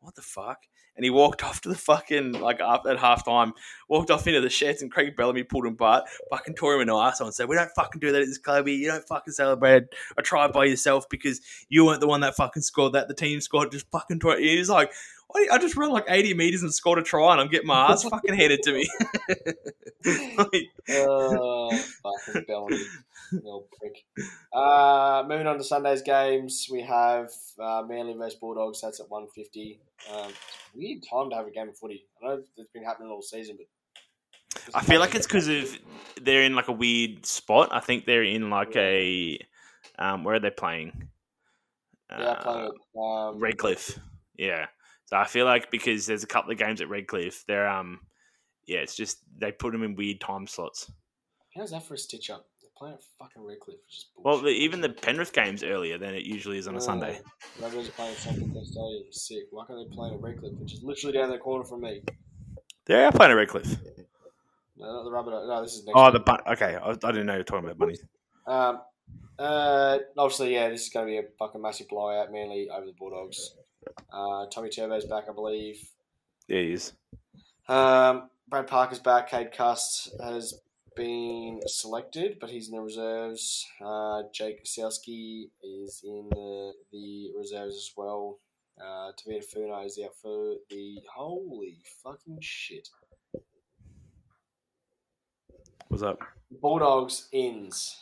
"What 0.00 0.16
the 0.16 0.22
fuck?" 0.22 0.58
And 0.96 1.04
he 1.04 1.10
walked 1.10 1.42
off 1.44 1.60
to 1.62 1.68
the 1.68 1.74
fucking 1.74 2.32
like 2.32 2.60
up 2.60 2.84
at 2.88 2.98
half 2.98 3.24
time, 3.24 3.52
walked 3.88 4.10
off 4.10 4.26
into 4.26 4.40
the 4.40 4.50
sheds, 4.50 4.82
and 4.82 4.90
Craig 4.90 5.16
Bellamy 5.16 5.42
pulled 5.44 5.66
him 5.66 5.74
apart, 5.74 6.04
fucking 6.30 6.54
tore 6.54 6.74
him 6.74 6.80
an 6.80 6.86
the 6.88 6.92
arsehole 6.94 7.26
and 7.26 7.34
said, 7.34 7.48
We 7.48 7.56
don't 7.56 7.70
fucking 7.74 8.00
do 8.00 8.12
that 8.12 8.22
at 8.22 8.26
this 8.26 8.38
club. 8.38 8.68
You 8.68 8.88
don't 8.88 9.06
fucking 9.06 9.32
celebrate 9.32 9.84
a 10.16 10.22
try 10.22 10.48
by 10.48 10.64
yourself 10.64 11.08
because 11.08 11.40
you 11.68 11.86
weren't 11.86 12.00
the 12.00 12.06
one 12.08 12.20
that 12.20 12.36
fucking 12.36 12.62
scored 12.62 12.92
that. 12.92 13.08
The 13.08 13.14
team 13.14 13.40
scored 13.40 13.72
just 13.72 13.90
fucking 13.90 14.20
try. 14.20 14.38
He 14.38 14.58
was 14.58 14.68
like, 14.68 14.90
"Why- 14.90 15.21
I 15.34 15.58
just 15.58 15.76
ran 15.76 15.90
like 15.90 16.04
80 16.08 16.34
meters 16.34 16.62
and 16.62 16.72
scored 16.72 16.98
a 16.98 17.02
try 17.02 17.32
and 17.32 17.40
I'm 17.40 17.48
getting 17.48 17.66
my 17.66 17.90
ass 17.90 18.02
fucking 18.08 18.34
handed 18.34 18.62
to 18.64 18.72
me. 18.72 18.88
Like, 20.04 20.66
Oh, 20.90 21.70
fucking 22.02 22.44
Bellamy, 22.48 22.76
you 23.30 23.64
prick. 23.80 24.04
Uh, 24.52 25.22
moving 25.28 25.46
on 25.46 25.58
to 25.58 25.62
Sunday's 25.64 26.02
games, 26.02 26.66
we 26.72 26.82
have 26.82 27.30
uh, 27.60 27.84
Manly 27.86 28.14
vs 28.14 28.34
Bulldogs. 28.40 28.80
That's 28.80 28.98
at 28.98 29.08
one 29.08 29.28
fifty. 29.32 29.80
Um, 30.12 30.32
weird 30.74 31.04
time 31.08 31.30
to 31.30 31.36
have 31.36 31.46
a 31.46 31.52
game 31.52 31.68
of 31.68 31.78
footy. 31.78 32.04
I 32.20 32.26
know 32.26 32.42
it's 32.56 32.72
been 32.72 32.82
happening 32.82 33.10
all 33.10 33.22
season, 33.22 33.56
but 33.56 34.74
I 34.74 34.82
feel 34.82 34.98
like 34.98 35.14
it's 35.14 35.26
because 35.26 35.46
of 35.46 35.78
they're 36.20 36.42
in 36.42 36.56
like 36.56 36.66
a 36.66 36.72
weird 36.72 37.24
spot. 37.24 37.68
I 37.70 37.78
think 37.78 38.04
they're 38.04 38.24
in 38.24 38.50
like 38.50 38.74
a 38.74 39.38
um, 40.00 40.24
where 40.24 40.34
are 40.34 40.40
they 40.40 40.50
playing? 40.50 41.08
yeah, 42.10 42.34
playing 42.42 42.72
Uh, 42.96 43.00
um, 43.00 43.38
Redcliffe. 43.38 44.00
Yeah. 44.36 44.66
I 45.12 45.24
feel 45.24 45.44
like 45.44 45.70
because 45.70 46.06
there's 46.06 46.22
a 46.22 46.26
couple 46.26 46.52
of 46.52 46.58
games 46.58 46.80
at 46.80 46.88
Redcliffe, 46.88 47.44
they're 47.46 47.68
um 47.68 48.00
yeah, 48.66 48.78
it's 48.78 48.94
just 48.94 49.18
they 49.38 49.52
put 49.52 49.72
them 49.72 49.82
in 49.82 49.94
weird 49.94 50.20
time 50.20 50.46
slots. 50.46 50.90
How's 51.56 51.70
that 51.72 51.82
for 51.82 51.94
a 51.94 51.98
stitch 51.98 52.30
up? 52.30 52.46
They're 52.60 52.70
playing 52.76 52.94
at 52.94 53.02
fucking 53.18 53.44
Redcliffe, 53.44 53.78
which 53.86 53.96
is 53.96 54.06
Well, 54.16 54.40
the, 54.40 54.48
even 54.48 54.80
the 54.80 54.88
Penrith 54.88 55.32
games 55.32 55.62
earlier 55.62 55.98
than 55.98 56.14
it 56.14 56.22
usually 56.24 56.58
is 56.58 56.66
on 56.68 56.76
a 56.76 56.80
Sunday. 56.80 57.18
Uh, 57.18 57.66
Rabbitohs 57.66 57.88
are 57.88 57.92
playing 57.92 58.14
Coast 58.54 58.72
Stadium. 58.72 59.04
Sick. 59.10 59.44
Why 59.50 59.66
can't 59.66 59.78
they 59.78 59.94
play 59.94 60.10
at 60.10 60.20
Redcliffe, 60.20 60.54
which 60.58 60.72
is 60.74 60.82
literally 60.82 61.16
down 61.18 61.30
the 61.30 61.38
corner 61.38 61.64
from 61.64 61.82
me? 61.82 62.02
They 62.86 63.04
are 63.04 63.12
playing 63.12 63.32
at 63.32 63.36
Redcliffe. 63.36 63.76
No, 64.76 64.86
not 64.86 65.04
the 65.04 65.10
Rabbitohs. 65.10 65.46
No, 65.46 65.62
this 65.62 65.74
is 65.74 65.84
next. 65.84 65.94
Oh, 65.96 66.04
week. 66.04 66.12
the 66.14 66.20
bun- 66.20 66.40
okay. 66.48 66.76
I, 66.82 66.90
I 66.90 66.94
didn't 66.94 67.26
know 67.26 67.34
you 67.34 67.40
were 67.40 67.44
talking 67.44 67.64
about 67.64 67.78
bunnies. 67.78 68.02
Um, 68.46 68.80
uh, 69.38 69.98
obviously, 70.16 70.54
yeah, 70.54 70.68
this 70.68 70.82
is 70.82 70.88
going 70.88 71.06
to 71.06 71.10
be 71.10 71.18
a 71.18 71.24
fucking 71.38 71.60
massive 71.60 71.88
blowout. 71.88 72.32
Manly 72.32 72.68
over 72.70 72.86
the 72.86 72.92
Bulldogs. 72.92 73.54
Uh, 74.12 74.46
Tommy 74.46 74.68
Turbo's 74.68 75.04
back, 75.04 75.24
I 75.28 75.32
believe. 75.32 75.80
Yeah, 76.48 76.60
he 76.60 76.72
is. 76.72 76.92
Um, 77.68 78.30
Brad 78.48 78.66
Parker's 78.66 78.98
back. 78.98 79.30
Cade 79.30 79.52
Cust 79.52 80.14
has 80.22 80.60
been 80.94 81.60
selected, 81.66 82.38
but 82.40 82.50
he's 82.50 82.68
in 82.68 82.76
the 82.76 82.82
reserves. 82.82 83.66
Uh, 83.84 84.22
Jack 84.32 84.64
Gosiewski 84.64 85.50
is 85.62 86.02
in 86.04 86.28
the, 86.30 86.72
the 86.92 87.30
reserves 87.36 87.76
as 87.76 87.90
well. 87.96 88.38
Uh, 88.80 89.12
Tavita 89.12 89.44
Funa 89.44 89.80
is 89.80 89.98
out 90.04 90.14
for 90.20 90.54
the 90.70 90.98
holy 91.14 91.78
fucking 92.02 92.38
shit. 92.40 92.88
What's 95.88 96.02
up? 96.02 96.20
Bulldogs 96.50 97.28
ins. 97.32 97.96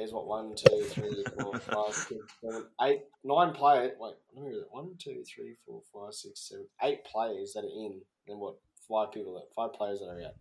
There's 0.00 0.14
what 0.14 0.26
one, 0.26 0.54
two, 0.54 0.82
three, 0.84 1.22
four, 1.38 1.58
five, 1.58 1.92
six, 1.94 2.24
seven, 2.42 2.64
eight, 2.80 3.02
nine 3.22 3.52
players. 3.52 3.92
Wait, 4.00 4.14
let 4.34 4.42
me 4.42 4.50
read 4.50 4.60
it. 4.60 4.68
One, 4.70 4.94
two, 4.98 5.22
three, 5.24 5.56
four, 5.66 5.82
five, 5.92 6.14
six, 6.14 6.48
seven, 6.48 6.64
eight 6.82 7.04
players 7.04 7.52
that 7.52 7.64
are 7.64 7.84
in. 7.84 8.00
Then 8.26 8.38
what? 8.38 8.54
Five 8.88 9.12
people 9.12 9.34
that 9.34 9.54
five 9.54 9.74
players 9.74 9.98
that 9.98 10.06
are 10.06 10.22
out. 10.22 10.34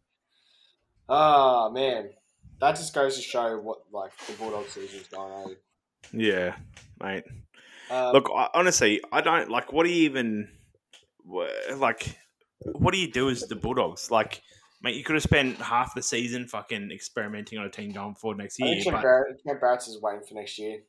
Ah 1.09 1.69
man, 1.71 2.11
that 2.61 2.77
just 2.77 2.95
goes 2.95 3.17
to 3.17 3.21
show 3.21 3.59
what 3.59 3.79
like 3.91 4.11
the 4.27 4.33
Bulldog 4.33 4.69
season's 4.69 5.09
going 5.09 5.33
on. 5.33 5.55
Yeah, 6.13 6.55
mate. 7.03 7.25
Um, 7.91 8.13
Look, 8.13 8.31
I, 8.33 8.47
honestly, 8.53 9.01
I 9.11 9.19
don't 9.19 9.49
like. 9.49 9.73
What 9.73 9.85
do 9.85 9.91
you 9.91 10.05
even 10.05 10.47
like? 11.75 12.17
What 12.61 12.93
do 12.93 12.97
you 12.97 13.11
do 13.11 13.29
as 13.29 13.41
the 13.41 13.57
Bulldogs? 13.57 14.09
Like, 14.09 14.41
mate, 14.81 14.95
you 14.95 15.03
could 15.03 15.15
have 15.15 15.23
spent 15.23 15.57
half 15.57 15.93
the 15.95 16.01
season 16.01 16.47
fucking 16.47 16.91
experimenting 16.91 17.59
on 17.59 17.65
a 17.65 17.69
team 17.69 17.91
going 17.91 18.15
forward 18.15 18.37
next 18.37 18.61
I 18.61 18.65
year. 18.65 18.73
think 18.75 18.83
Ken 18.85 18.93
But, 18.93 19.01
Barrett, 19.03 19.41
Ken 19.45 19.57
Barrett's 19.59 19.87
is 19.87 20.01
waiting 20.01 20.21
for 20.27 20.35
next 20.35 20.57
year. 20.59 20.79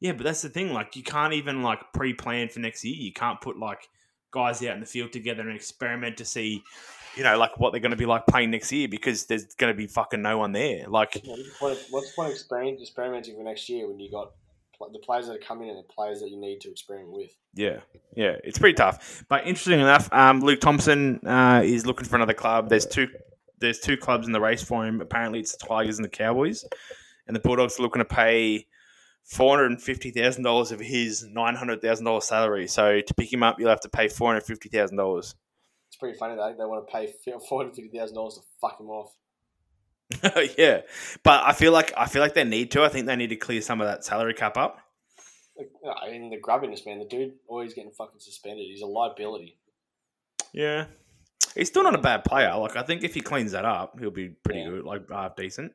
yeah, 0.00 0.12
but 0.12 0.24
that's 0.24 0.42
the 0.42 0.48
thing. 0.48 0.72
Like, 0.72 0.94
you 0.96 1.02
can't 1.02 1.32
even 1.34 1.62
like 1.62 1.80
pre-plan 1.92 2.48
for 2.48 2.60
next 2.60 2.84
year. 2.84 2.94
You 2.94 3.12
can't 3.12 3.40
put 3.40 3.58
like 3.58 3.88
guys 4.30 4.62
out 4.62 4.74
in 4.74 4.80
the 4.80 4.86
field 4.86 5.12
together 5.12 5.42
and 5.42 5.56
experiment 5.56 6.16
to 6.18 6.24
see, 6.24 6.62
you 7.16 7.24
know, 7.24 7.36
like 7.38 7.58
what 7.58 7.72
they're 7.72 7.80
going 7.80 7.90
to 7.90 7.96
be 7.96 8.06
like 8.06 8.26
playing 8.26 8.50
next 8.50 8.70
year 8.70 8.86
because 8.86 9.26
there's 9.26 9.46
going 9.54 9.72
to 9.72 9.76
be 9.76 9.86
fucking 9.86 10.20
no 10.22 10.38
one 10.38 10.52
there. 10.52 10.86
Like, 10.86 11.20
What's 11.24 11.42
the 11.42 11.50
point 11.58 11.72
of, 11.72 11.86
what's 11.90 12.10
the 12.10 12.14
point 12.48 12.76
of 12.76 12.80
experimenting 12.82 13.36
for 13.36 13.42
next 13.42 13.68
year 13.68 13.88
when 13.88 13.98
you 13.98 14.10
got 14.10 14.32
the 14.92 14.98
players 14.98 15.26
that 15.26 15.36
are 15.36 15.38
coming 15.38 15.68
and 15.68 15.78
the 15.78 15.82
players 15.82 16.20
that 16.20 16.30
you 16.30 16.40
need 16.40 16.60
to 16.60 16.70
experiment 16.70 17.12
with? 17.12 17.30
Yeah, 17.54 17.80
yeah, 18.16 18.36
it's 18.44 18.58
pretty 18.58 18.74
tough. 18.74 19.24
But 19.28 19.46
interesting 19.46 19.80
enough, 19.80 20.08
um, 20.12 20.40
Luke 20.40 20.60
Thompson 20.60 21.20
uh, 21.26 21.62
is 21.64 21.86
looking 21.86 22.06
for 22.06 22.16
another 22.16 22.34
club. 22.34 22.68
There's 22.68 22.86
two, 22.86 23.08
there's 23.58 23.80
two 23.80 23.96
clubs 23.96 24.26
in 24.26 24.32
the 24.32 24.40
race 24.40 24.62
for 24.62 24.86
him. 24.86 25.00
Apparently, 25.00 25.40
it's 25.40 25.56
the 25.56 25.66
Tigers 25.66 25.98
and 25.98 26.04
the 26.04 26.10
Cowboys, 26.10 26.64
and 27.26 27.34
the 27.34 27.40
Bulldogs 27.40 27.78
are 27.78 27.82
looking 27.82 28.00
to 28.00 28.04
pay 28.04 28.66
four 29.24 29.56
hundred 29.56 29.72
and 29.72 29.82
fifty 29.82 30.10
thousand 30.10 30.42
dollars 30.42 30.72
of 30.72 30.80
his 30.80 31.26
nine 31.30 31.54
hundred 31.54 31.82
thousand 31.82 32.04
dollars 32.04 32.24
salary. 32.24 32.66
So 32.66 33.00
to 33.00 33.14
pick 33.14 33.32
him 33.32 33.42
up, 33.42 33.58
you'll 33.58 33.68
have 33.68 33.80
to 33.80 33.88
pay 33.88 34.08
four 34.08 34.28
hundred 34.28 34.44
fifty 34.44 34.68
thousand 34.68 34.96
dollars. 34.96 35.34
It's 35.88 35.96
pretty 35.96 36.18
funny 36.18 36.36
though. 36.36 36.54
They 36.56 36.64
want 36.64 36.86
to 36.86 36.92
pay 36.92 37.12
four 37.48 37.60
hundred 37.62 37.74
fifty 37.74 37.98
thousand 37.98 38.14
dollars 38.14 38.34
to 38.34 38.40
fuck 38.60 38.78
him 38.80 38.88
off. 38.88 39.14
yeah, 40.58 40.80
but 41.22 41.42
I 41.44 41.52
feel 41.52 41.72
like 41.72 41.92
I 41.96 42.06
feel 42.06 42.22
like 42.22 42.34
they 42.34 42.44
need 42.44 42.70
to. 42.72 42.82
I 42.82 42.88
think 42.88 43.06
they 43.06 43.16
need 43.16 43.28
to 43.28 43.36
clear 43.36 43.60
some 43.60 43.80
of 43.80 43.86
that 43.86 44.04
salary 44.04 44.34
cap 44.34 44.56
up. 44.56 44.78
I 46.02 46.10
mean, 46.10 46.30
the 46.30 46.38
grubbiness, 46.40 46.86
man. 46.86 46.98
The 46.98 47.04
dude 47.04 47.32
always 47.46 47.74
getting 47.74 47.90
fucking 47.90 48.20
suspended. 48.20 48.66
He's 48.68 48.80
a 48.80 48.86
liability. 48.86 49.58
Yeah, 50.52 50.86
he's 51.54 51.68
still 51.68 51.82
not 51.82 51.94
a 51.94 51.98
bad 52.00 52.24
player. 52.24 52.56
Like 52.56 52.76
I 52.76 52.82
think 52.82 53.04
if 53.04 53.12
he 53.14 53.20
cleans 53.20 53.52
that 53.52 53.64
up, 53.66 53.98
he'll 54.00 54.10
be 54.10 54.30
pretty 54.30 54.60
Yeah. 54.60 54.68
good, 54.70 54.84
like 54.84 55.10
half 55.10 55.36
decent. 55.36 55.72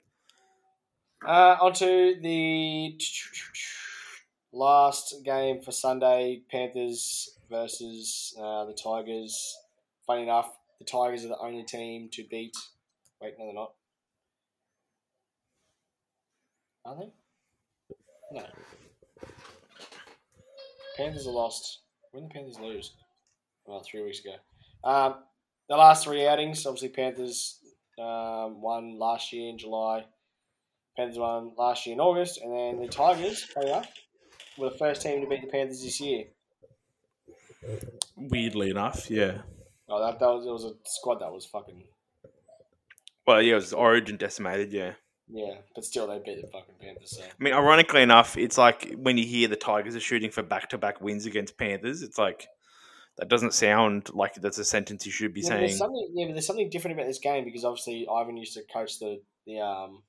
Uh, 1.25 1.55
on 1.61 1.73
to 1.73 2.15
the 2.21 2.97
last 4.51 5.15
game 5.23 5.61
for 5.61 5.71
Sunday: 5.71 6.41
Panthers 6.49 7.37
versus 7.49 8.35
uh, 8.39 8.65
the 8.65 8.73
Tigers. 8.73 9.55
Funny 10.07 10.23
enough, 10.23 10.49
the 10.79 10.85
Tigers 10.85 11.23
are 11.23 11.29
the 11.29 11.37
only 11.37 11.63
team 11.63 12.09
to 12.13 12.23
beat. 12.29 12.55
Wait, 13.21 13.35
no, 13.37 13.45
they're 13.45 13.53
not. 13.53 13.73
Are 16.85 16.95
they? 16.95 17.11
No. 18.31 18.45
Panthers 20.97 21.27
are 21.27 21.31
lost. 21.31 21.79
When 22.11 22.23
did 22.23 22.31
the 22.31 22.33
Panthers 22.33 22.59
lose? 22.59 22.91
Well, 23.65 23.81
three 23.81 24.03
weeks 24.03 24.19
ago. 24.19 24.35
Um, 24.83 25.15
the 25.69 25.77
last 25.77 26.03
three 26.03 26.27
outings, 26.27 26.65
obviously 26.65 26.89
Panthers 26.89 27.59
um, 27.97 28.61
won 28.61 28.99
last 28.99 29.31
year 29.31 29.49
in 29.49 29.57
July. 29.57 30.05
Panthers 30.97 31.17
won 31.17 31.53
last 31.57 31.85
year 31.85 31.93
in 31.93 31.99
August, 31.99 32.39
and 32.41 32.51
then 32.51 32.81
the 32.81 32.87
Tigers, 32.87 33.43
funny 33.43 33.69
enough, 33.69 33.87
were 34.57 34.69
the 34.69 34.77
first 34.77 35.01
team 35.01 35.21
to 35.21 35.27
beat 35.27 35.41
the 35.41 35.47
Panthers 35.47 35.81
this 35.81 35.99
year. 35.99 36.25
Weirdly 38.15 38.69
enough, 38.69 39.09
yeah. 39.09 39.39
Oh, 39.89 40.05
that, 40.05 40.19
that 40.19 40.27
was 40.27 40.45
it 40.45 40.51
was 40.51 40.65
a 40.65 40.73
squad 40.85 41.19
that 41.19 41.31
was 41.31 41.45
fucking 41.45 41.83
Well, 43.25 43.41
yeah, 43.41 43.53
it 43.53 43.55
was 43.55 43.73
Origin 43.73 44.17
decimated, 44.17 44.71
yeah. 44.73 44.93
Yeah, 45.33 45.55
but 45.73 45.83
still 45.83 46.05
they 46.05 46.19
beat 46.19 46.41
the 46.41 46.47
fucking 46.47 46.75
Panthers. 46.79 47.17
So 47.17 47.23
I 47.23 47.43
mean, 47.43 47.53
ironically 47.53 48.03
enough, 48.03 48.37
it's 48.37 48.55
like 48.55 48.93
when 48.93 49.17
you 49.17 49.25
hear 49.25 49.47
the 49.47 49.55
Tigers 49.55 49.95
are 49.95 49.99
shooting 49.99 50.29
for 50.29 50.43
back 50.43 50.69
to 50.69 50.77
back 50.77 51.01
wins 51.01 51.25
against 51.25 51.57
Panthers, 51.57 52.03
it's 52.03 52.19
like 52.19 52.47
that 53.17 53.29
doesn't 53.29 53.55
sound 53.55 54.13
like 54.13 54.35
that's 54.35 54.59
a 54.59 54.65
sentence 54.65 55.07
you 55.07 55.11
should 55.11 55.33
be 55.33 55.41
yeah, 55.41 55.49
but 55.49 55.57
saying. 55.57 55.77
something 55.77 56.11
yeah, 56.13 56.27
but 56.27 56.33
there's 56.33 56.45
something 56.45 56.69
different 56.69 56.97
about 56.97 57.07
this 57.07 57.17
game 57.17 57.45
because 57.45 57.65
obviously 57.65 58.07
Ivan 58.07 58.37
used 58.37 58.53
to 58.53 58.61
coach 58.71 58.99
the 58.99 59.21
the 59.47 59.59
um 59.59 60.03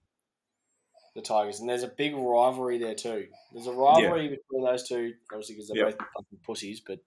the 1.15 1.23
Tigers, 1.23 1.61
and 1.61 1.69
there's 1.69 1.85
a 1.85 1.89
big 1.89 2.15
rivalry 2.15 2.77
there 2.77 2.95
too. 2.95 3.29
There's 3.55 3.67
a 3.67 3.73
rivalry 3.73 4.29
between 4.29 4.65
those 4.65 4.87
two, 4.87 5.15
obviously 5.33 5.55
because 5.55 5.69
they're 5.69 5.87
Yep. 5.87 5.99
both 5.99 6.09
fucking 6.17 6.39
pussies, 6.45 6.81
but 6.81 6.99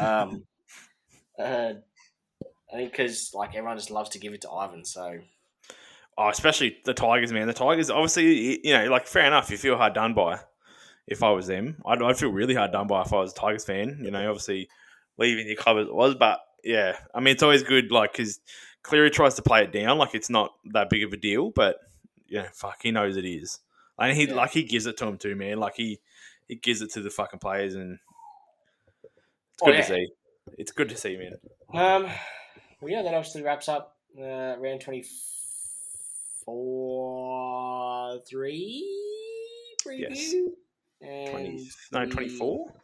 um, 0.00 0.44
uh, 1.38 1.74
I 2.72 2.76
think 2.76 2.92
because 2.92 3.32
like 3.34 3.54
everyone 3.54 3.76
just 3.76 3.90
loves 3.90 4.10
to 4.10 4.18
give 4.18 4.32
it 4.32 4.40
to 4.42 4.50
Ivan, 4.50 4.86
so 4.86 5.18
Oh, 6.20 6.28
especially 6.28 6.76
the 6.84 6.94
Tigers, 6.94 7.32
man. 7.32 7.46
The 7.46 7.52
Tigers, 7.54 7.90
obviously, 7.90 8.66
you 8.66 8.72
know, 8.74 8.86
like 8.90 9.06
fair 9.06 9.24
enough. 9.24 9.50
You 9.50 9.56
feel 9.56 9.76
hard 9.76 9.94
done 9.94 10.14
by. 10.14 10.40
If 11.06 11.22
I 11.22 11.30
was 11.30 11.46
them, 11.46 11.80
I'd, 11.86 12.02
I'd 12.02 12.18
feel 12.18 12.30
really 12.32 12.54
hard 12.54 12.72
done 12.72 12.86
by 12.88 13.02
if 13.02 13.12
I 13.12 13.16
was 13.20 13.32
a 13.32 13.36
Tigers 13.36 13.64
fan. 13.64 14.00
You 14.02 14.10
know, 14.10 14.28
obviously 14.28 14.68
leaving 15.16 15.46
your 15.46 15.56
club 15.56 15.78
as 15.78 15.86
it 15.86 15.94
was, 15.94 16.16
but 16.16 16.40
yeah, 16.64 16.96
I 17.14 17.20
mean, 17.20 17.32
it's 17.32 17.42
always 17.42 17.62
good, 17.62 17.90
like 17.92 18.12
because 18.12 18.40
Cleary 18.82 19.10
tries 19.10 19.34
to 19.36 19.42
play 19.42 19.62
it 19.62 19.72
down, 19.72 19.96
like 19.96 20.14
it's 20.14 20.28
not 20.28 20.52
that 20.72 20.90
big 20.90 21.04
of 21.04 21.12
a 21.12 21.16
deal, 21.16 21.50
but 21.50 21.76
you 22.26 22.38
know, 22.38 22.48
fuck, 22.52 22.78
he 22.82 22.90
knows 22.90 23.16
it 23.16 23.24
is. 23.24 23.60
And 23.98 24.14
he 24.16 24.26
Yeah. 24.26 24.34
like 24.34 24.50
he 24.50 24.64
gives 24.64 24.86
it 24.86 24.96
to 24.98 25.06
him 25.06 25.18
too, 25.18 25.34
man. 25.36 25.58
Like 25.58 25.76
he 25.76 26.00
he 26.48 26.56
gives 26.56 26.82
it 26.82 26.90
to 26.92 27.00
the 27.00 27.10
fucking 27.10 27.38
players, 27.40 27.74
and 27.74 27.98
it's 29.54 29.62
Oh, 29.62 29.66
good 29.66 29.74
yeah. 29.76 29.80
to 29.82 29.86
see. 29.86 30.08
It's 30.58 30.72
good 30.72 30.88
to 30.90 30.96
see, 30.96 31.16
man. 31.16 31.36
Um, 31.72 32.10
well, 32.80 32.90
yeah, 32.92 33.02
that 33.02 33.14
obviously 33.14 33.42
wraps 33.42 33.68
up 33.68 33.96
uh, 34.18 34.56
round 34.58 34.80
24 34.80 35.04
3 38.26 38.98
preview. 39.84 40.08
Yes. 40.10 40.34
And 41.00 41.30
20, 41.30 41.70
no, 41.92 42.04
the 42.04 42.10
24? 42.10 42.74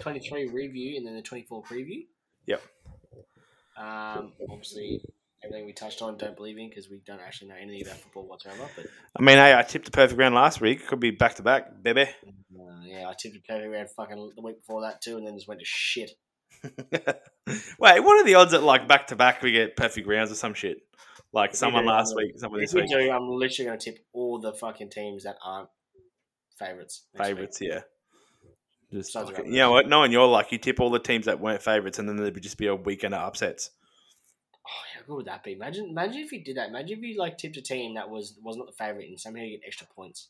23 0.00 0.48
review 0.48 0.96
and 0.96 1.06
then 1.06 1.14
the 1.16 1.22
24 1.22 1.62
preview. 1.64 2.06
Yep. 2.46 2.62
Um, 3.76 4.32
obviously, 4.50 5.02
everything 5.42 5.66
we 5.66 5.72
touched 5.72 6.02
on, 6.02 6.16
don't 6.18 6.36
believe 6.36 6.58
in 6.58 6.68
because 6.68 6.90
we 6.90 7.00
don't 7.06 7.20
actually 7.20 7.48
know 7.48 7.56
anything 7.60 7.82
about 7.82 7.98
football 7.98 8.26
whatsoever. 8.26 8.68
But 8.76 8.86
I 9.18 9.22
mean, 9.22 9.36
hey, 9.36 9.54
I 9.54 9.62
tipped 9.62 9.86
the 9.86 9.90
perfect 9.90 10.18
round 10.18 10.34
last 10.34 10.60
week. 10.60 10.86
Could 10.86 11.00
be 11.00 11.10
back 11.10 11.36
to 11.36 11.42
back, 11.42 11.82
baby. 11.82 12.02
uh, 12.02 12.06
yeah, 12.84 13.08
I 13.08 13.14
tipped 13.18 13.34
the 13.34 13.40
perfect 13.40 13.72
round 13.72 13.88
fucking 13.90 14.32
the 14.36 14.42
week 14.42 14.58
before 14.58 14.82
that 14.82 15.00
too, 15.00 15.16
and 15.16 15.26
then 15.26 15.34
just 15.34 15.48
went 15.48 15.60
to 15.60 15.66
shit. 15.66 16.10
Wait, 16.62 18.00
what 18.00 18.20
are 18.20 18.24
the 18.24 18.34
odds 18.34 18.52
that 18.52 18.62
like 18.62 18.86
back 18.86 19.06
to 19.08 19.16
back 19.16 19.42
we 19.42 19.52
get 19.52 19.76
perfect 19.76 20.06
rounds 20.06 20.30
or 20.30 20.34
some 20.34 20.52
shit? 20.54 20.82
Like 21.32 21.54
someone 21.54 21.84
do, 21.84 21.90
last 21.90 22.10
um, 22.10 22.16
week, 22.16 22.32
someone 22.36 22.60
this 22.60 22.74
we 22.74 22.82
week. 22.82 22.90
do, 22.90 23.10
I'm 23.10 23.28
literally 23.28 23.68
going 23.68 23.78
to 23.78 23.92
tip 23.92 24.04
all 24.12 24.40
the 24.40 24.52
fucking 24.52 24.90
teams 24.90 25.24
that 25.24 25.36
aren't 25.44 25.68
favourites. 26.58 27.04
next 27.14 27.28
week. 27.28 27.36
Favorites, 27.36 27.58
yeah. 27.60 27.80
Just 28.92 29.12
fucking- 29.12 29.46
you 29.46 29.58
know 29.58 29.70
what? 29.70 29.88
Knowing 29.88 30.10
your 30.10 30.26
luck, 30.26 30.50
you 30.50 30.58
tip 30.58 30.80
all 30.80 30.90
the 30.90 30.98
teams 30.98 31.26
that 31.26 31.38
weren't 31.40 31.62
favorites, 31.62 31.98
and 31.98 32.08
then 32.08 32.16
there 32.16 32.32
would 32.32 32.42
just 32.42 32.58
be 32.58 32.66
a 32.66 32.74
weekend 32.74 33.14
of 33.14 33.20
upsets. 33.22 33.70
Oh, 34.66 34.82
how 34.94 35.00
good 35.06 35.16
would 35.16 35.26
that 35.26 35.42
be? 35.44 35.52
Imagine, 35.52 35.86
imagine 35.90 36.22
if 36.22 36.32
you 36.32 36.42
did 36.44 36.56
that. 36.56 36.68
Imagine 36.68 36.98
if 36.98 37.04
you 37.04 37.18
like 37.18 37.38
tipped 37.38 37.56
a 37.56 37.62
team 37.62 37.94
that 37.94 38.10
was 38.10 38.38
was 38.42 38.56
not 38.56 38.66
the 38.66 38.72
favourite 38.72 39.08
and 39.08 39.18
somehow 39.18 39.42
you 39.42 39.58
get 39.58 39.66
extra 39.66 39.86
points. 39.86 40.28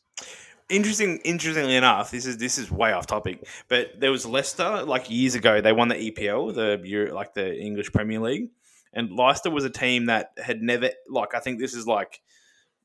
Interesting. 0.69 1.17
Interestingly 1.25 1.75
enough, 1.75 2.11
this 2.11 2.25
is 2.25 2.37
this 2.37 2.57
is 2.57 2.71
way 2.71 2.93
off 2.93 3.07
topic, 3.07 3.45
but 3.67 3.99
there 3.99 4.11
was 4.11 4.25
Leicester 4.25 4.83
like 4.83 5.09
years 5.09 5.35
ago. 5.35 5.59
They 5.59 5.73
won 5.73 5.89
the 5.89 5.95
EPL, 5.95 6.53
the 6.55 7.11
like 7.13 7.33
the 7.33 7.59
English 7.59 7.91
Premier 7.91 8.19
League, 8.19 8.49
and 8.93 9.11
Leicester 9.15 9.49
was 9.49 9.63
a 9.65 9.69
team 9.69 10.05
that 10.07 10.31
had 10.43 10.61
never 10.61 10.89
like 11.09 11.33
I 11.35 11.39
think 11.39 11.59
this 11.59 11.73
is 11.73 11.87
like 11.87 12.21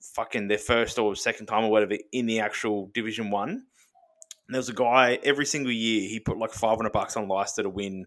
fucking 0.01 0.49
their 0.49 0.59
first 0.59 0.99
or 0.99 1.16
second 1.16 1.47
time 1.47 1.65
or 1.65 1.70
whatever 1.70 1.97
in 2.12 2.27
the 2.27 2.41
actual 2.41 2.91
Division 2.95 3.31
One. 3.31 3.51
And 3.51 4.55
there 4.55 4.59
was 4.61 4.69
a 4.69 4.74
guy 4.74 5.19
every 5.24 5.47
single 5.47 5.73
year 5.73 6.09
he 6.09 6.20
put 6.20 6.39
like 6.39 6.53
five 6.53 6.77
hundred 6.77 6.93
bucks 6.93 7.16
on 7.16 7.28
Leicester 7.28 7.62
to 7.65 7.69
win 7.70 8.07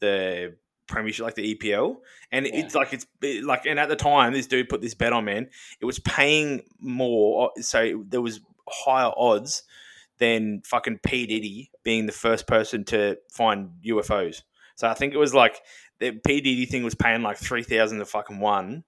the 0.00 0.56
Premiership, 0.88 1.24
like 1.24 1.36
the 1.36 1.54
EPL, 1.54 1.96
and 2.32 2.44
Yeah. 2.44 2.56
it's 2.56 2.74
like 2.74 2.92
it's 2.92 3.06
it- 3.22 3.44
like 3.44 3.64
and 3.66 3.78
at 3.80 3.88
the 3.88 3.96
time 3.96 4.32
this 4.34 4.46
dude 4.46 4.68
put 4.68 4.82
this 4.82 4.94
bet 4.94 5.12
on 5.12 5.24
man, 5.24 5.48
it 5.80 5.84
was 5.86 5.98
paying 6.00 6.62
more, 6.80 7.50
uh, 7.56 7.62
so 7.62 8.04
there 8.08 8.20
was 8.20 8.40
higher 8.68 9.12
odds 9.16 9.62
than 10.18 10.60
fucking 10.66 10.98
P 10.98 11.24
Diddy 11.26 11.70
being 11.82 12.06
the 12.06 12.12
first 12.12 12.46
person 12.46 12.84
to 12.86 13.16
find 13.30 13.70
UFOs. 13.86 14.42
So 14.76 14.88
I 14.88 14.94
think 14.94 15.14
it 15.14 15.18
was 15.18 15.32
like 15.32 15.62
the 16.02 16.12
P 16.12 16.40
Diddy 16.40 16.66
thing 16.66 16.82
was 16.82 16.94
paying 16.94 17.22
like 17.22 17.38
three 17.38 17.62
thousand 17.62 17.98
to 17.98 18.04
fucking 18.04 18.40
one, 18.40 18.82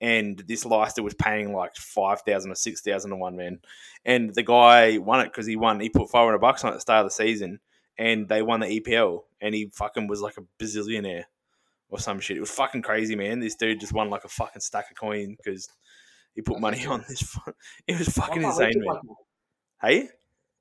and 0.00 0.38
this 0.46 0.64
Leicester 0.64 1.02
was 1.02 1.14
paying 1.14 1.52
like 1.52 1.74
five 1.74 2.22
thousand 2.22 2.52
or 2.52 2.54
six 2.54 2.80
thousand 2.80 3.10
to 3.10 3.16
one 3.16 3.36
man, 3.36 3.58
and 4.04 4.32
the 4.32 4.44
guy 4.44 4.98
won 4.98 5.20
it 5.20 5.24
because 5.24 5.46
he 5.46 5.56
won. 5.56 5.80
He 5.80 5.88
put 5.88 6.10
five 6.10 6.24
hundred 6.24 6.38
bucks 6.38 6.62
on 6.64 6.68
it 6.68 6.74
at 6.74 6.76
the 6.76 6.80
start 6.80 7.04
of 7.04 7.06
the 7.06 7.14
season, 7.14 7.58
and 7.98 8.28
they 8.28 8.42
won 8.42 8.60
the 8.60 8.80
EPL, 8.80 9.24
and 9.40 9.54
he 9.54 9.70
fucking 9.72 10.06
was 10.06 10.20
like 10.20 10.36
a 10.38 10.62
bazillionaire 10.62 11.24
or 11.88 11.98
some 11.98 12.20
shit. 12.20 12.36
It 12.36 12.40
was 12.40 12.50
fucking 12.50 12.82
crazy, 12.82 13.16
man. 13.16 13.40
This 13.40 13.56
dude 13.56 13.80
just 13.80 13.92
won 13.92 14.08
like 14.08 14.24
a 14.24 14.28
fucking 14.28 14.62
stack 14.62 14.90
of 14.90 14.96
coin 14.96 15.36
because 15.36 15.68
he 16.34 16.42
put 16.42 16.60
money 16.60 16.86
on 16.86 17.04
this. 17.08 17.36
It 17.88 17.98
was 17.98 18.08
fucking 18.08 18.42
insane, 18.42 18.72
man. 18.76 18.86
like? 18.86 19.00
Hey. 19.82 20.08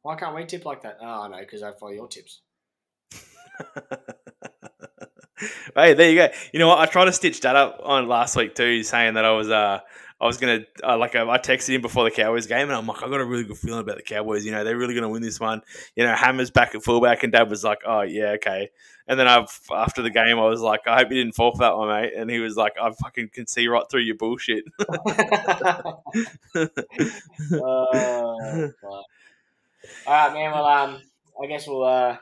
Why 0.02 0.16
can't 0.16 0.36
we 0.36 0.46
tip 0.46 0.66
like 0.66 0.82
that? 0.82 0.98
Oh 1.00 1.28
know 1.28 1.40
because 1.40 1.62
I 1.62 1.74
follow 1.74 1.92
your 1.92 2.08
tips. 2.08 2.42
hey, 5.76 5.94
there 5.94 6.10
you 6.10 6.16
go. 6.16 6.30
You 6.54 6.60
know 6.60 6.68
what? 6.68 6.80
I 6.80 6.86
tried 6.86 7.06
to 7.06 7.14
stitch 7.14 7.42
that 7.42 7.56
up 7.56 7.80
on 7.84 8.08
last 8.08 8.36
week 8.36 8.56
too, 8.56 8.84
saying 8.84 9.16
that 9.16 9.26
I 9.26 9.32
was 9.32 9.50
uh 9.50 9.80
I 10.20 10.26
was 10.28 10.38
gonna 10.38 10.60
uh, 10.84 10.98
like 10.98 11.16
uh, 11.16 11.28
I 11.28 11.40
texted 11.40 11.74
him 11.74 11.82
before 11.82 12.04
the 12.04 12.12
Cowboys 12.12 12.46
game, 12.46 12.68
and 12.68 12.74
I'm 12.74 12.86
like, 12.86 13.02
I 13.02 13.10
got 13.10 13.22
a 13.22 13.26
really 13.26 13.44
good 13.44 13.58
feeling 13.58 13.80
about 13.80 13.98
the 13.98 14.04
Cowboys. 14.04 14.46
You 14.46 14.52
know, 14.52 14.64
they're 14.64 14.78
really 14.78 14.94
gonna 14.94 15.10
win 15.10 15.24
this 15.24 15.40
one. 15.40 15.62
You 15.96 16.06
know, 16.06 16.14
Hammer's 16.14 16.52
back 16.52 16.76
at 16.76 16.84
fullback, 16.84 17.24
and 17.24 17.34
Dad 17.34 17.50
was 17.50 17.64
like, 17.64 17.80
Oh 17.86 18.02
yeah, 18.02 18.34
okay. 18.36 18.70
And 19.08 19.20
then 19.20 19.28
I 19.28 19.46
after 19.74 20.04
the 20.04 20.12
game, 20.12 20.38
I 20.38 20.46
was 20.46 20.62
like, 20.62 20.82
I 20.86 21.00
hope 21.00 21.10
you 21.10 21.18
didn't 21.18 21.34
fall 21.34 21.54
for 21.54 21.60
that 21.60 21.76
one, 21.76 21.90
mate. 21.90 22.14
And 22.16 22.30
he 22.30 22.40
was 22.40 22.56
like, 22.56 22.74
I 22.80 22.92
fucking 22.92 23.30
can 23.34 23.48
see 23.48 23.68
right 23.68 23.84
through 23.90 24.02
your 24.02 24.16
bullshit. 24.16 24.64
Fuck. 24.78 24.86
All 30.06 30.28
right, 30.28 30.34
man. 30.34 30.52
Well, 30.52 30.66
um, 30.66 31.02
I 31.42 31.48
guess 31.48 31.68
we'll. 31.68 31.84
uh 31.84 32.18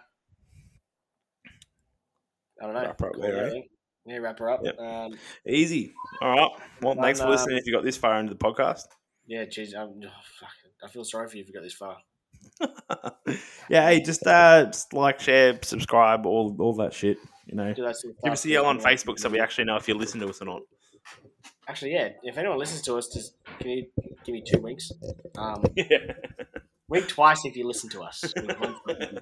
I 2.61 2.65
don't 2.65 2.73
know. 2.73 2.81
Wrap 2.81 2.99
her 2.99 3.09
up 3.09 3.21
there, 3.21 3.45
I 3.45 3.57
eh? 3.57 3.61
Yeah, 4.05 4.17
wrap 4.17 4.39
her 4.39 4.49
up. 4.49 4.61
Yep. 4.63 4.79
Um, 4.79 5.13
Easy. 5.47 5.93
All 6.21 6.35
right. 6.35 6.51
Well, 6.81 6.95
thanks 6.95 7.19
for 7.19 7.25
um, 7.25 7.31
listening. 7.31 7.57
If 7.57 7.65
you 7.65 7.73
got 7.73 7.83
this 7.83 7.97
far 7.97 8.19
into 8.19 8.33
the 8.33 8.39
podcast. 8.39 8.85
yeah, 9.27 9.45
geez, 9.45 9.73
I'm, 9.73 9.99
oh, 10.03 10.09
fuck. 10.39 10.49
I 10.83 10.87
feel 10.87 11.03
sorry 11.03 11.27
for 11.27 11.35
you 11.37 11.43
if 11.43 11.47
you 11.47 11.53
got 11.53 11.63
this 11.63 11.73
far. 11.73 11.97
yeah, 13.69 13.89
hey, 13.89 14.01
just 14.01 14.25
uh, 14.25 14.65
just 14.65 14.93
like, 14.93 15.19
share, 15.19 15.59
subscribe, 15.61 16.25
all 16.25 16.55
all 16.59 16.73
that 16.75 16.93
shit. 16.93 17.17
You 17.45 17.55
know, 17.55 17.73
Do 17.73 17.83
that 17.83 17.97
sort 17.97 18.15
of 18.15 18.23
give 18.23 18.33
us 18.33 18.45
a 18.45 18.49
yell 18.49 18.65
on 18.65 18.79
Facebook 18.79 19.19
so 19.19 19.29
we 19.29 19.39
actually 19.39 19.65
know 19.65 19.75
if 19.75 19.87
you 19.87 19.95
listen 19.95 20.19
to 20.21 20.29
us 20.29 20.41
or 20.41 20.45
not. 20.45 20.61
Actually, 21.67 21.93
yeah. 21.93 22.09
If 22.23 22.37
anyone 22.37 22.57
listens 22.57 22.81
to 22.83 22.95
us, 22.95 23.09
just 23.09 23.33
can 23.59 23.69
you 23.69 23.85
give 24.23 24.33
me 24.33 24.43
two 24.45 24.61
winks? 24.61 24.91
Um, 25.37 25.63
Yeah. 25.75 26.13
Wink 26.89 27.07
twice 27.07 27.45
if 27.45 27.55
you 27.55 27.65
listen 27.67 27.89
to 27.91 28.01
us. 28.01 28.23
Wink 28.35 28.59
once 28.59 28.77
if 28.87 29.11
you 29.11 29.19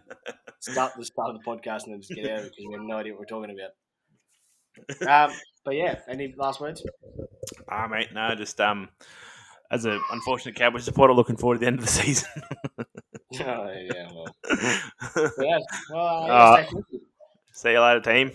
start 0.60 0.94
the 0.98 1.06
start 1.06 1.36
of 1.36 1.42
the 1.42 1.44
podcast 1.46 1.84
and 1.84 1.94
then 1.94 2.02
just 2.02 2.14
get 2.16 2.30
out 2.30 2.44
because 2.44 2.66
we 2.68 2.74
have 2.74 2.82
no 2.84 2.98
idea 2.98 3.14
what 3.14 3.20
we're 3.20 3.26
talking 3.26 3.56
about. 3.56 5.30
Um, 5.32 5.36
but 5.66 5.76
yeah, 5.76 6.00
any 6.08 6.34
last 6.38 6.60
words? 6.62 6.86
Ah, 7.70 7.88
mate, 7.88 8.14
no, 8.14 8.34
just 8.36 8.60
um, 8.62 8.90
as 9.72 9.86
an 9.86 10.00
unfortunate 10.12 10.56
Cowboys 10.56 10.84
supporter, 10.86 11.14
looking 11.14 11.38
forward 11.38 11.56
to 11.56 11.60
the 11.62 11.68
end 11.68 11.80
of 11.80 11.86
the 11.86 11.92
season. 11.92 12.30
oh, 12.80 12.86
yeah, 13.36 14.10
well, 14.14 14.36
yeah. 15.40 15.60
Well, 15.92 16.32
Uh. 16.32 16.66
See 17.54 17.72
you 17.72 17.82
later, 17.82 18.02
team. 18.02 18.32